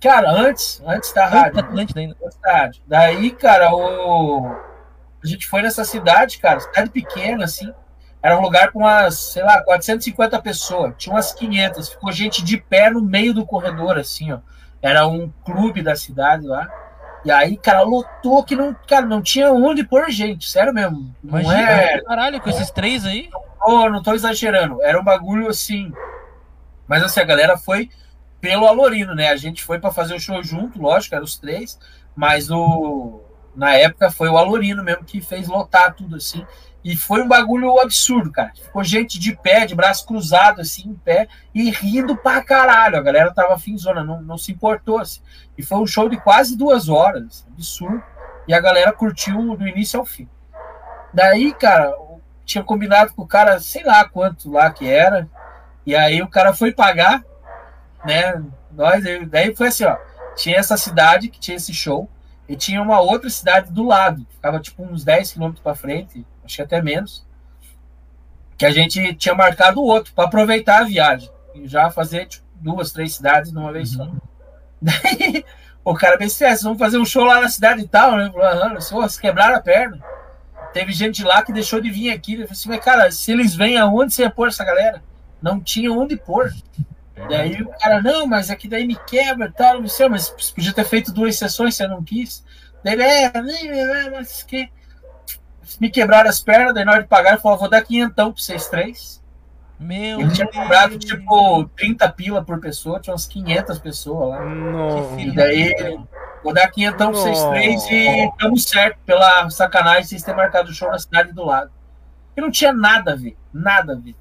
Cara, 0.00 0.30
antes, 0.30 0.82
antes 0.86 1.12
da 1.12 1.26
rádio. 1.26 1.60
Atlântida 1.60 2.00
ainda. 2.00 2.16
antes 2.24 2.38
da 2.40 2.52
rádio. 2.52 2.82
Daí, 2.86 3.30
cara, 3.30 3.74
o... 3.74 4.46
a 5.22 5.26
gente 5.26 5.46
foi 5.46 5.62
nessa 5.62 5.84
cidade, 5.84 6.38
cara, 6.38 6.60
cidade 6.60 6.90
pequena, 6.90 7.44
assim. 7.44 7.72
Era 8.24 8.38
um 8.38 8.40
lugar 8.40 8.72
com 8.72 8.78
umas, 8.78 9.18
sei 9.18 9.42
lá, 9.42 9.62
450 9.62 10.40
pessoas. 10.40 10.94
Tinha 10.96 11.14
umas 11.14 11.30
500. 11.34 11.90
Ficou 11.90 12.10
gente 12.10 12.42
de 12.42 12.56
pé 12.56 12.88
no 12.88 13.02
meio 13.02 13.34
do 13.34 13.44
corredor, 13.44 13.98
assim, 13.98 14.32
ó. 14.32 14.38
Era 14.80 15.06
um 15.06 15.30
clube 15.44 15.82
da 15.82 15.94
cidade 15.94 16.46
lá. 16.46 16.66
E 17.22 17.30
aí, 17.30 17.58
cara, 17.58 17.82
lotou 17.82 18.42
que 18.42 18.56
não, 18.56 18.74
cara, 18.88 19.04
não 19.04 19.20
tinha 19.20 19.52
onde 19.52 19.84
pôr 19.84 20.10
gente. 20.10 20.50
Sério 20.50 20.72
mesmo. 20.72 21.14
Não 21.22 21.38
Imagina, 21.38 21.70
é. 21.70 22.00
caralho, 22.00 22.40
com 22.40 22.48
esses 22.48 22.70
três 22.70 23.04
aí. 23.04 23.28
Ô, 23.60 23.90
não 23.90 24.02
tô 24.02 24.14
exagerando. 24.14 24.82
Era 24.82 24.98
um 24.98 25.04
bagulho 25.04 25.46
assim. 25.46 25.92
Mas 26.88 27.02
assim, 27.02 27.20
a 27.20 27.24
galera 27.24 27.58
foi 27.58 27.90
pelo 28.40 28.66
Alorino, 28.66 29.14
né? 29.14 29.28
A 29.28 29.36
gente 29.36 29.62
foi 29.62 29.78
para 29.78 29.92
fazer 29.92 30.14
o 30.14 30.20
show 30.20 30.42
junto, 30.42 30.80
lógico, 30.80 31.14
eram 31.14 31.24
os 31.24 31.36
três. 31.36 31.78
Mas 32.16 32.50
o. 32.50 33.20
Na 33.54 33.74
época 33.74 34.10
foi 34.10 34.30
o 34.30 34.38
Alorino 34.38 34.82
mesmo 34.82 35.04
que 35.04 35.20
fez 35.20 35.46
lotar 35.46 35.94
tudo 35.94 36.16
assim. 36.16 36.46
E 36.84 36.94
foi 36.94 37.22
um 37.22 37.28
bagulho 37.28 37.80
absurdo, 37.80 38.30
cara. 38.30 38.52
Ficou 38.54 38.84
gente 38.84 39.18
de 39.18 39.34
pé, 39.34 39.64
de 39.64 39.74
braço 39.74 40.06
cruzado, 40.06 40.60
assim, 40.60 40.90
em 40.90 40.94
pé, 40.94 41.26
e 41.54 41.70
rindo 41.70 42.14
pra 42.14 42.44
caralho. 42.44 42.98
A 42.98 43.02
galera 43.02 43.32
tava 43.32 43.58
finzona, 43.58 44.04
não, 44.04 44.20
não 44.20 44.36
se 44.36 44.52
importou. 44.52 44.98
Assim. 44.98 45.22
E 45.56 45.62
foi 45.62 45.78
um 45.78 45.86
show 45.86 46.10
de 46.10 46.18
quase 46.18 46.58
duas 46.58 46.90
horas, 46.90 47.24
assim, 47.24 47.44
absurdo. 47.54 48.02
E 48.46 48.52
a 48.52 48.60
galera 48.60 48.92
curtiu 48.92 49.56
do 49.56 49.66
início 49.66 49.98
ao 49.98 50.04
fim. 50.04 50.28
Daí, 51.14 51.54
cara, 51.54 51.90
tinha 52.44 52.62
combinado 52.62 53.14
com 53.14 53.22
o 53.22 53.26
cara, 53.26 53.58
sei 53.60 53.82
lá 53.82 54.06
quanto 54.06 54.52
lá 54.52 54.70
que 54.70 54.86
era. 54.86 55.26
E 55.86 55.96
aí 55.96 56.20
o 56.20 56.28
cara 56.28 56.52
foi 56.52 56.70
pagar, 56.70 57.24
né? 58.04 58.44
Nós, 58.70 59.02
daí 59.30 59.56
foi 59.56 59.68
assim, 59.68 59.84
ó. 59.84 59.96
Tinha 60.36 60.58
essa 60.58 60.76
cidade 60.76 61.30
que 61.30 61.40
tinha 61.40 61.56
esse 61.56 61.72
show. 61.72 62.10
E 62.46 62.56
tinha 62.56 62.82
uma 62.82 63.00
outra 63.00 63.30
cidade 63.30 63.72
do 63.72 63.86
lado, 63.86 64.26
ficava 64.28 64.60
tipo 64.60 64.82
uns 64.82 65.02
10 65.02 65.32
quilômetros 65.32 65.62
para 65.62 65.74
frente, 65.74 66.26
acho 66.44 66.56
que 66.56 66.62
até 66.62 66.82
menos. 66.82 67.24
Que 68.56 68.66
a 68.66 68.70
gente 68.70 69.14
tinha 69.14 69.34
marcado 69.34 69.80
o 69.80 69.84
outro 69.84 70.12
para 70.14 70.24
aproveitar 70.24 70.82
a 70.82 70.84
viagem 70.84 71.30
e 71.54 71.66
já 71.66 71.90
fazer 71.90 72.26
tipo, 72.26 72.44
duas, 72.54 72.92
três 72.92 73.14
cidades 73.14 73.52
numa 73.52 73.72
vez 73.72 73.90
só. 73.90 74.08
Daí 74.80 75.44
o 75.84 75.94
cara 75.94 76.16
pensou, 76.18 76.46
"É, 76.46 76.54
vamos 76.56 76.78
fazer 76.78 76.98
um 76.98 77.04
show 77.04 77.24
lá 77.24 77.40
na 77.40 77.48
cidade 77.48 77.82
e 77.82 77.88
tal, 77.88 78.16
né? 78.16 78.30
Falou, 78.30 78.46
"Aham, 78.46 78.74
vocês 78.74 79.18
quebraram 79.18 79.56
a 79.56 79.60
perna. 79.60 79.98
Teve 80.72 80.92
gente 80.92 81.22
lá 81.22 81.40
que 81.40 81.52
deixou 81.52 81.80
de 81.80 81.88
vir 81.88 82.10
aqui. 82.10 82.32
Eu 82.32 82.38
falei 82.38 82.52
assim, 82.52 82.68
mas 82.68 82.84
cara, 82.84 83.10
se 83.12 83.30
eles 83.30 83.54
vêm 83.54 83.78
aonde 83.78 84.12
você 84.12 84.22
ia 84.22 84.30
pôr 84.30 84.48
essa 84.48 84.64
galera? 84.64 85.02
Não 85.40 85.60
tinha 85.60 85.92
onde 85.92 86.16
pôr. 86.16 86.52
Daí 87.28 87.62
o 87.62 87.68
cara, 87.78 88.02
não, 88.02 88.26
mas 88.26 88.50
aqui 88.50 88.66
daí 88.66 88.84
me 88.84 88.96
quebra 89.06 89.46
e 89.46 89.52
tal, 89.52 89.80
não 89.80 89.86
sei, 89.86 90.08
mas 90.08 90.28
podia 90.28 90.72
ter 90.72 90.84
feito 90.84 91.12
duas 91.12 91.38
sessões, 91.38 91.76
você 91.76 91.86
não 91.86 92.02
quis. 92.02 92.44
Daí 92.82 92.94
ele, 92.94 93.02
é, 93.04 93.42
nem, 93.42 93.68
é, 93.68 94.10
mas 94.10 94.42
que. 94.42 94.68
Me 95.80 95.90
quebraram 95.90 96.28
as 96.28 96.40
pernas, 96.40 96.74
daí 96.74 96.84
na 96.84 96.92
hora 96.92 97.02
de 97.02 97.08
pagar, 97.08 97.32
ele 97.32 97.40
falou, 97.40 97.58
vou 97.58 97.68
dar 97.68 97.82
quinhentão 97.82 98.32
pra 98.32 98.42
vocês 98.42 98.68
três. 98.68 99.22
Meu 99.78 100.20
Ele 100.20 100.32
tinha 100.32 100.46
cobrado, 100.46 100.98
tipo, 100.98 101.64
30 101.76 102.08
pila 102.12 102.44
por 102.44 102.60
pessoa, 102.60 103.00
tinha 103.00 103.12
umas 103.12 103.26
500 103.26 103.78
pessoas 103.78 104.28
lá. 104.30 104.44
Não. 104.44 105.18
E 105.18 105.30
daí, 105.34 105.74
vou 106.42 106.54
dar 106.54 106.68
quinhentão 106.68 107.10
pra 107.10 107.20
vocês 107.20 107.44
três 107.46 107.84
e 107.90 108.28
estamos 108.28 108.64
certo 108.64 108.98
pela 109.04 109.50
sacanagem 109.50 110.02
de 110.02 110.08
vocês 110.08 110.22
terem 110.22 110.38
marcado 110.38 110.70
o 110.70 110.74
show 110.74 110.90
na 110.90 110.98
cidade 110.98 111.32
do 111.32 111.44
lado. 111.44 111.70
E 112.36 112.40
não 112.40 112.50
tinha 112.50 112.72
nada 112.72 113.12
a 113.12 113.16
ver, 113.16 113.36
nada 113.52 113.92
a 113.92 113.96
ver. 113.96 114.14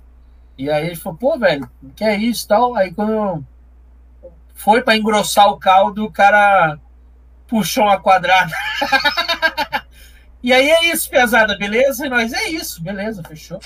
E 0.58 0.70
aí 0.70 0.88
ele 0.88 0.96
falou, 0.96 1.18
pô, 1.18 1.38
velho, 1.38 1.70
que 1.96 2.04
é 2.04 2.16
isso 2.16 2.48
tal? 2.48 2.76
Aí 2.76 2.94
quando 2.94 3.44
foi 4.54 4.82
pra 4.82 4.96
engrossar 4.96 5.48
o 5.48 5.58
caldo, 5.58 6.06
o 6.06 6.12
cara 6.12 6.78
puxou 7.48 7.84
uma 7.84 8.00
quadrada. 8.00 8.52
e 10.44 10.52
aí 10.52 10.70
é 10.70 10.86
isso, 10.92 11.10
pesada, 11.10 11.58
beleza? 11.58 12.06
E 12.06 12.10
nós, 12.10 12.34
é 12.34 12.50
isso, 12.50 12.84
beleza, 12.84 13.24
fechou. 13.24 13.60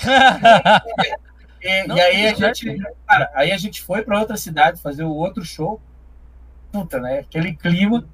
E, 1.60 1.82
Não, 1.88 1.96
e 1.96 2.00
aí 2.00 2.28
a 2.28 2.34
gente, 2.34 2.78
cara, 3.04 3.30
aí 3.34 3.50
a 3.50 3.58
gente 3.58 3.82
foi 3.82 4.02
para 4.02 4.20
outra 4.20 4.36
cidade 4.36 4.80
fazer 4.80 5.02
o 5.02 5.12
outro 5.12 5.44
show. 5.44 5.80
Puta, 6.70 7.00
né? 7.00 7.18
Aquele 7.18 7.52
clima. 7.56 8.04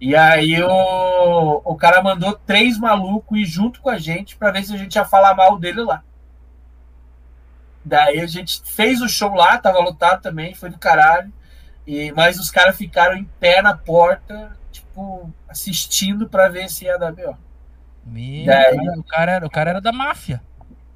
E 0.00 0.16
aí 0.16 0.60
o, 0.60 1.62
o 1.64 1.76
cara 1.76 2.02
mandou 2.02 2.34
três 2.44 2.76
malucos 2.76 3.38
ir 3.38 3.44
junto 3.44 3.80
com 3.80 3.88
a 3.88 3.98
gente 3.98 4.36
para 4.36 4.50
ver 4.50 4.64
se 4.64 4.74
a 4.74 4.76
gente 4.76 4.96
ia 4.96 5.04
falar 5.04 5.36
mal 5.36 5.56
dele 5.56 5.82
lá. 5.82 6.02
Daí 7.84 8.20
a 8.20 8.26
gente 8.26 8.60
fez 8.64 9.00
o 9.00 9.08
show 9.08 9.32
lá, 9.32 9.58
tava 9.58 9.78
lotado 9.78 10.20
também, 10.22 10.54
foi 10.54 10.70
do 10.70 10.78
caralho. 10.78 11.32
E, 11.86 12.10
mas 12.12 12.38
os 12.38 12.50
caras 12.50 12.76
ficaram 12.76 13.16
em 13.16 13.24
pé 13.38 13.62
na 13.62 13.76
porta, 13.76 14.56
tipo, 14.72 15.32
assistindo 15.48 16.28
para 16.28 16.48
ver 16.48 16.68
se 16.68 16.84
ia 16.84 16.98
dar 16.98 17.12
B.O. 17.12 17.47
Meu, 18.08 18.46
cara, 18.46 18.98
o, 18.98 19.04
cara 19.04 19.32
era, 19.32 19.46
o 19.46 19.50
cara 19.50 19.70
era 19.70 19.80
da 19.80 19.92
máfia. 19.92 20.42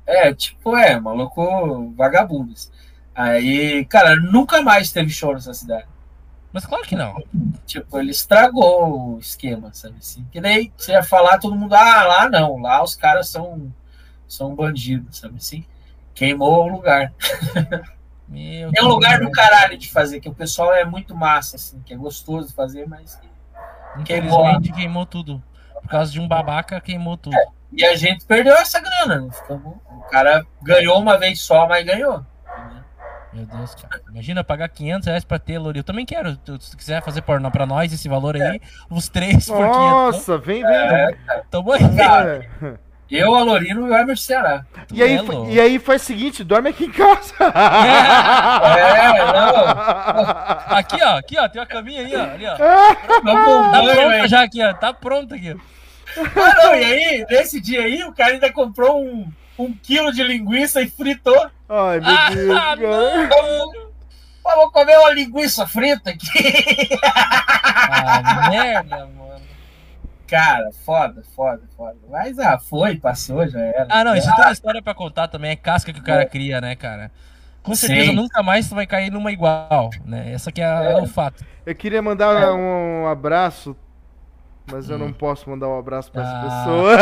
É, 0.06 0.32
tipo, 0.34 0.76
é, 0.76 0.98
maluco 0.98 1.92
vagabundos. 1.96 2.70
Aí, 3.14 3.84
cara, 3.86 4.16
nunca 4.16 4.62
mais 4.62 4.90
teve 4.90 5.10
show 5.10 5.34
nessa 5.34 5.52
cidade. 5.52 5.86
Mas 6.52 6.66
claro 6.66 6.84
que 6.84 6.96
não. 6.96 7.22
Tipo, 7.66 7.98
ele 7.98 8.10
estragou 8.10 9.14
o 9.14 9.18
esquema, 9.18 9.72
sabe 9.72 9.96
assim? 9.98 10.26
Que 10.30 10.40
daí 10.40 10.72
você 10.76 10.92
ia 10.92 11.02
falar, 11.02 11.38
todo 11.38 11.56
mundo, 11.56 11.74
ah, 11.74 12.04
lá 12.04 12.28
não, 12.28 12.58
lá 12.58 12.82
os 12.82 12.94
caras 12.94 13.28
são, 13.28 13.72
são 14.28 14.54
bandidos, 14.54 15.18
sabe 15.18 15.36
assim? 15.36 15.64
Queimou 16.14 16.64
o 16.64 16.68
lugar. 16.68 17.12
Meu, 18.28 18.70
É 18.74 18.82
um 18.82 18.88
lugar 18.88 19.20
do 19.20 19.30
caralho 19.30 19.76
de 19.78 19.90
fazer, 19.90 20.20
que 20.20 20.28
o 20.28 20.34
pessoal 20.34 20.74
é 20.74 20.84
muito 20.84 21.14
massa, 21.14 21.56
assim, 21.56 21.80
que 21.84 21.92
é 21.92 21.96
gostoso 21.96 22.48
de 22.48 22.54
fazer, 22.54 22.86
mas. 22.86 23.18
Infelizmente 23.98 24.72
queimou 24.72 25.04
tudo. 25.04 25.42
Por 25.82 25.90
causa 25.90 26.10
de 26.12 26.20
um 26.20 26.26
babaca, 26.28 26.80
queimou 26.80 27.16
tudo. 27.16 27.36
E 27.72 27.84
a 27.84 27.96
gente 27.96 28.24
perdeu 28.24 28.54
essa 28.54 28.80
grana, 28.80 29.20
né? 29.22 29.30
O 29.48 30.00
cara 30.10 30.44
ganhou 30.62 30.98
uma 30.98 31.18
vez 31.18 31.40
só, 31.40 31.66
mas 31.66 31.84
ganhou. 31.84 32.24
Meu 33.32 33.46
Deus, 33.46 33.74
cara. 33.74 34.02
Imagina 34.10 34.44
pagar 34.44 34.68
500 34.68 35.06
reais 35.06 35.24
pra 35.24 35.38
ter, 35.38 35.58
Lori. 35.58 35.78
Eu 35.78 35.84
também 35.84 36.04
quero. 36.04 36.32
Se 36.60 36.70
tu 36.70 36.76
quiser 36.76 37.02
fazer 37.02 37.22
pornô 37.22 37.50
pra 37.50 37.64
nós 37.64 37.90
esse 37.92 38.06
valor 38.06 38.36
aí, 38.36 38.60
os 38.90 39.08
três 39.08 39.46
por 39.46 39.56
500. 39.56 39.76
Nossa, 39.78 40.38
vem, 40.38 40.62
vem. 40.62 40.70
É, 40.70 41.16
Tamo 41.50 41.72
aí. 41.72 41.96
Cara, 41.96 42.46
É. 42.62 42.91
eu, 43.10 43.34
a 43.34 43.42
Lorino 43.42 43.86
e 43.86 43.90
o 43.90 43.94
Emerson 43.94 44.24
Ceará. 44.24 44.64
E 44.92 45.02
aí, 45.02 45.14
é 45.16 45.20
louco. 45.22 45.50
e 45.50 45.60
aí 45.60 45.78
faz 45.78 46.02
o 46.02 46.04
seguinte, 46.06 46.42
dorme 46.42 46.70
aqui 46.70 46.84
em 46.86 46.90
casa. 46.90 47.34
É, 48.78 49.18
não. 49.32 50.76
Aqui, 50.78 50.98
ó. 51.02 51.18
Aqui, 51.18 51.36
ó. 51.38 51.48
Tem 51.48 51.60
uma 51.60 51.66
caminha 51.66 52.00
aí, 52.02 52.16
ó. 52.16 52.22
Ali, 52.22 52.46
ó. 52.46 52.56
Tá 52.56 53.20
banho, 53.22 53.94
pronta 53.94 54.28
já 54.28 54.42
aqui, 54.42 54.62
ó. 54.64 54.72
Tá 54.74 54.92
pronta 54.92 55.34
aqui. 55.34 55.56
Ah, 56.16 56.54
não, 56.64 56.74
e 56.74 56.84
aí, 56.84 57.26
nesse 57.30 57.60
dia 57.60 57.82
aí, 57.82 58.02
o 58.04 58.12
cara 58.12 58.32
ainda 58.32 58.52
comprou 58.52 59.02
um, 59.02 59.26
um 59.58 59.72
quilo 59.74 60.12
de 60.12 60.22
linguiça 60.22 60.80
e 60.82 60.88
fritou. 60.90 61.50
Ai, 61.68 62.00
meu 62.00 62.56
Ah, 62.56 62.74
Deus, 62.76 63.28
não. 63.30 63.92
Pô, 64.42 64.50
vou 64.56 64.70
comer 64.72 64.98
uma 64.98 65.12
linguiça 65.12 65.66
frita 65.66 66.10
aqui. 66.10 66.88
Ah, 67.04 68.48
merda, 68.50 68.96
mano. 69.06 69.21
Cara, 70.32 70.70
foda, 70.86 71.22
foda, 71.36 71.60
foda. 71.76 71.96
Mas, 72.10 72.38
ah, 72.38 72.58
foi, 72.58 72.96
passou, 72.96 73.46
já 73.46 73.60
era. 73.60 73.86
Ah, 73.90 74.02
não. 74.02 74.16
Isso 74.16 74.30
é 74.30 74.34
toda 74.34 74.50
história 74.50 74.80
pra 74.80 74.94
contar 74.94 75.28
também. 75.28 75.50
É 75.50 75.56
casca 75.56 75.92
que 75.92 76.00
o 76.00 76.02
cara 76.02 76.24
cria, 76.24 76.58
né, 76.58 76.74
cara? 76.74 77.10
Com 77.62 77.74
certeza 77.74 78.08
Sim. 78.12 78.16
nunca 78.16 78.42
mais 78.42 78.66
tu 78.66 78.74
vai 78.74 78.86
cair 78.86 79.12
numa 79.12 79.30
igual, 79.30 79.90
né? 80.06 80.32
Essa 80.32 80.48
aqui 80.48 80.62
é, 80.62 80.64
É. 80.64 80.96
o 80.96 81.06
fato. 81.06 81.44
Eu 81.66 81.74
queria 81.74 82.00
mandar 82.00 82.34
É. 82.42 82.50
um 82.50 83.06
abraço, 83.06 83.76
mas 84.72 84.88
eu 84.88 84.96
Hum. 84.96 85.00
não 85.00 85.12
posso 85.12 85.50
mandar 85.50 85.68
um 85.68 85.78
abraço 85.78 86.10
pra 86.10 86.22
essa 86.22 86.32
Ah. 86.32 86.42
pessoa. 86.44 86.96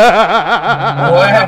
Ué? 1.21 1.47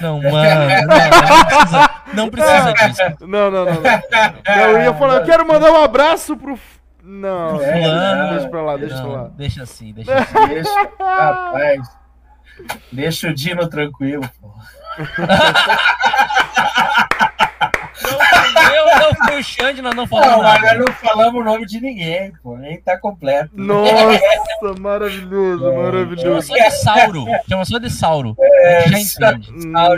Não, 0.00 0.22
mano. 0.22 0.60
Não, 0.86 2.24
não 2.24 2.30
precisa, 2.30 2.64
não 2.64 2.72
precisa 2.72 2.72
disso. 2.72 3.26
Não, 3.26 3.50
não, 3.50 3.64
não. 3.66 3.74
não. 3.74 4.54
Eu 4.56 4.80
ia 4.82 4.94
falar, 4.94 5.16
eu 5.16 5.24
quero 5.26 5.46
mandar 5.46 5.70
um 5.70 5.82
abraço 5.84 6.34
pro. 6.34 6.58
Não, 7.10 7.58
É, 7.62 7.82
Fulano. 7.82 8.30
deixa 8.34 8.48
pra 8.50 8.62
lá, 8.62 8.76
deixa 8.76 8.94
pra 8.96 9.02
Não, 9.04 9.12
lá. 9.12 9.28
deixa 9.34 9.62
assim, 9.62 9.92
deixa 9.94 10.12
assim. 10.14 10.46
Deixa, 10.48 10.90
rapaz. 11.00 11.98
Deixa 12.92 13.28
o 13.30 13.34
Dino 13.34 13.66
tranquilo, 13.68 14.28
pô. 14.40 14.52
Eu 18.74 18.86
não 19.00 19.14
fui 19.26 19.40
o 19.40 19.44
Xande, 19.44 19.82
nós 19.82 19.94
não 19.94 20.06
falamos 20.06 20.36
Não, 20.36 20.42
mas 20.42 20.62
nada. 20.62 20.74
nós 20.78 20.86
não 20.86 20.94
falamos 20.94 21.40
o 21.40 21.44
nome 21.44 21.66
de 21.66 21.80
ninguém, 21.80 22.32
pô. 22.42 22.56
Nem 22.56 22.80
tá 22.80 22.98
completo. 22.98 23.50
Nossa, 23.54 24.20
maravilhoso, 24.80 25.64
Chama 25.64 25.82
maravilhoso. 25.82 26.46
só 26.48 26.54
de 26.54 26.70
Sauro. 26.70 27.24
Chama 27.48 27.64
só 27.64 27.78
de 27.78 27.90
Sauro. 27.90 28.36
É, 28.40 28.88
Já 28.88 28.98
entende. 28.98 29.52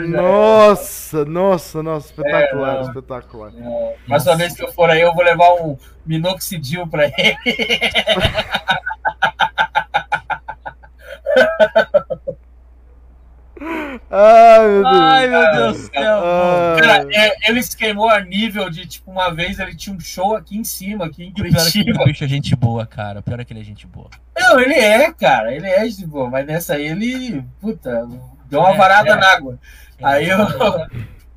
Nossa, 0.08 1.24
nossa, 1.24 1.82
nossa, 1.82 2.06
espetacular, 2.08 2.78
É, 2.78 2.82
espetacular. 2.82 3.52
É, 3.56 3.94
Mas 4.06 4.26
uma 4.26 4.36
vez 4.36 4.54
que 4.54 4.62
eu 4.62 4.72
for 4.72 4.90
aí, 4.90 5.00
eu 5.00 5.14
vou 5.14 5.24
levar 5.24 5.50
um 5.54 5.76
minoxidil 6.06 6.86
pra 6.86 7.06
ele. 7.06 7.14
Ai, 14.10 14.68
meu 14.68 14.82
Deus. 14.82 14.86
Ai, 14.94 15.28
meu 15.28 15.52
Deus 15.52 15.76
do 15.76 15.82
céu. 15.94 16.20
Cara, 16.80 17.06
é, 17.12 17.50
ele 17.50 17.62
se 17.62 17.76
queimou 17.76 18.08
a 18.08 18.20
nível 18.20 18.70
de, 18.70 18.86
tipo, 18.86 19.10
uma 19.10 19.30
vez 19.32 19.58
ele 19.58 19.74
tinha 19.74 19.94
um 19.94 20.00
show 20.00 20.34
aqui 20.34 20.56
em 20.56 20.64
cima, 20.64 21.06
aqui 21.06 21.24
em 21.24 21.28
é 21.28 21.32
que 21.32 21.42
Curitiba. 21.42 22.02
o 22.02 22.04
bicho 22.04 22.24
é 22.24 22.28
gente 22.28 22.56
boa, 22.56 22.86
cara. 22.86 23.20
O 23.20 23.22
pior 23.22 23.40
é 23.40 23.44
que 23.44 23.52
ele 23.52 23.60
é 23.60 23.64
gente 23.64 23.86
boa. 23.86 24.08
Não, 24.38 24.58
ele 24.58 24.74
é, 24.74 25.12
cara, 25.12 25.54
ele 25.54 25.66
é 25.68 25.86
de 25.86 26.06
boa, 26.06 26.30
mas 26.30 26.46
nessa 26.46 26.74
aí 26.74 26.86
ele, 26.86 27.44
puta, 27.60 28.08
deu 28.48 28.60
uma 28.60 28.72
É, 28.72 28.76
varada 28.76 29.10
é. 29.10 29.16
na 29.16 29.26
água. 29.32 29.58
Aí 30.02 30.30
É, 30.30 30.36
o, 30.36 30.44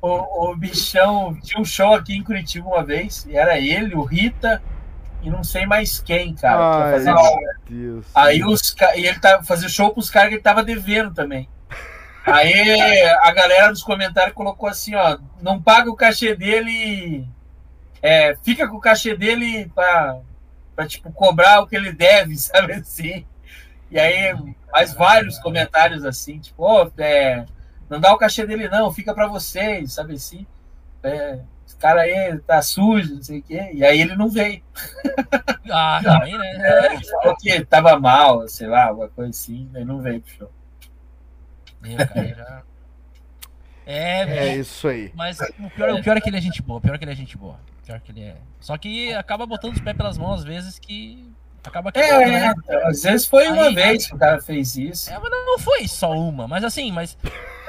o, 0.00 0.50
o 0.50 0.56
bichão 0.56 1.36
tinha 1.42 1.60
um 1.60 1.64
show 1.64 1.94
aqui 1.94 2.14
em 2.16 2.22
Curitiba 2.22 2.66
uma 2.66 2.82
vez, 2.82 3.26
e 3.28 3.36
era 3.36 3.58
ele, 3.58 3.94
o 3.94 4.02
Rita 4.02 4.62
e 5.22 5.30
não 5.30 5.44
sei 5.44 5.64
mais 5.66 6.00
quem, 6.00 6.34
cara. 6.34 6.84
Ai, 6.86 6.92
fazer 6.92 7.12
meu 7.12 7.18
show. 7.22 7.38
Deus. 7.68 8.06
Aí 8.14 8.44
os 8.44 8.70
ca- 8.74 8.96
e 8.96 9.06
ele 9.06 9.18
tá 9.18 9.42
fazia 9.42 9.68
show 9.68 9.90
pros 9.90 10.10
caras 10.10 10.28
que 10.30 10.34
ele 10.36 10.42
tava 10.42 10.62
devendo 10.62 11.12
também. 11.14 11.48
Aí 12.26 13.02
a 13.20 13.32
galera 13.32 13.68
nos 13.68 13.82
comentários 13.82 14.34
colocou 14.34 14.68
assim, 14.68 14.94
ó, 14.94 15.18
não 15.42 15.60
paga 15.60 15.90
o 15.90 15.96
cachê 15.96 16.34
dele, 16.34 17.28
é, 18.00 18.34
fica 18.42 18.66
com 18.66 18.76
o 18.76 18.80
cachê 18.80 19.14
dele 19.14 19.70
pra, 19.74 20.18
pra 20.74 20.86
tipo 20.86 21.12
cobrar 21.12 21.60
o 21.60 21.66
que 21.66 21.76
ele 21.76 21.92
deve, 21.92 22.36
sabe 22.38 22.72
assim. 22.74 23.26
E 23.90 23.98
aí 23.98 24.34
mais 24.72 24.94
vários 24.94 25.38
comentários 25.38 26.04
assim, 26.04 26.38
tipo, 26.38 26.64
ó, 26.64 26.90
é, 26.98 27.44
não 27.88 28.00
dá 28.00 28.12
o 28.12 28.18
cachê 28.18 28.46
dele 28.46 28.68
não, 28.68 28.92
fica 28.92 29.12
pra 29.14 29.28
vocês, 29.28 29.92
sabe 29.92 30.14
assim. 30.14 30.46
É, 31.02 31.40
esse 31.66 31.76
cara 31.76 32.00
aí 32.00 32.38
tá 32.38 32.62
sujo, 32.62 33.16
não 33.16 33.22
sei 33.22 33.40
o 33.40 33.42
quê. 33.42 33.70
E 33.74 33.84
aí 33.84 34.00
ele 34.00 34.16
não 34.16 34.30
veio. 34.30 34.62
Ah, 35.70 36.00
também, 36.02 36.36
né? 36.38 36.94
Ele 36.94 37.04
falou 37.06 37.36
que 37.36 37.64
tava 37.66 37.98
mal, 38.00 38.48
sei 38.48 38.66
lá, 38.66 38.86
alguma 38.86 39.08
coisa 39.08 39.30
assim, 39.30 39.70
aí 39.74 39.84
não 39.84 40.00
veio 40.00 40.22
pro 40.22 40.30
show. 40.30 40.50
Meu, 41.84 41.96
cara, 42.08 42.34
já... 42.34 42.62
É, 43.86 44.48
É 44.48 44.56
isso 44.56 44.88
aí. 44.88 45.12
Mas 45.14 45.38
o 45.40 45.70
pior, 45.70 45.90
o 45.94 46.02
pior 46.02 46.16
é 46.16 46.20
que 46.20 46.28
ele 46.30 46.38
é 46.38 46.40
gente 46.40 46.62
boa. 46.62 46.78
O 46.78 46.80
pior 46.80 46.94
é 46.94 46.98
que 46.98 47.04
ele 47.04 47.12
é 47.12 47.16
gente 47.16 47.36
boa. 47.36 47.58
O 47.82 47.86
pior 47.86 47.96
é 47.96 48.00
que 48.00 48.12
ele 48.12 48.22
é. 48.22 48.36
Só 48.60 48.76
que 48.78 49.12
acaba 49.14 49.44
botando 49.46 49.74
os 49.74 49.80
pés 49.80 49.96
pelas 49.96 50.16
mãos 50.16 50.40
às 50.40 50.44
vezes 50.44 50.78
que 50.78 51.30
acaba 51.62 51.92
quebrando, 51.92 52.22
É, 52.22 52.26
né? 52.26 52.54
então, 52.56 52.86
às 52.88 53.02
vezes 53.02 53.26
foi 53.26 53.46
uma 53.48 53.64
Aí- 53.68 53.74
vez 53.74 54.06
que 54.06 54.14
o 54.14 54.18
cara 54.18 54.40
fez 54.40 54.76
isso. 54.76 55.10
É, 55.10 55.18
mas 55.18 55.30
não 55.30 55.58
foi 55.58 55.86
só 55.88 56.12
uma, 56.12 56.48
mas 56.48 56.64
assim, 56.64 56.90
mas. 56.92 57.16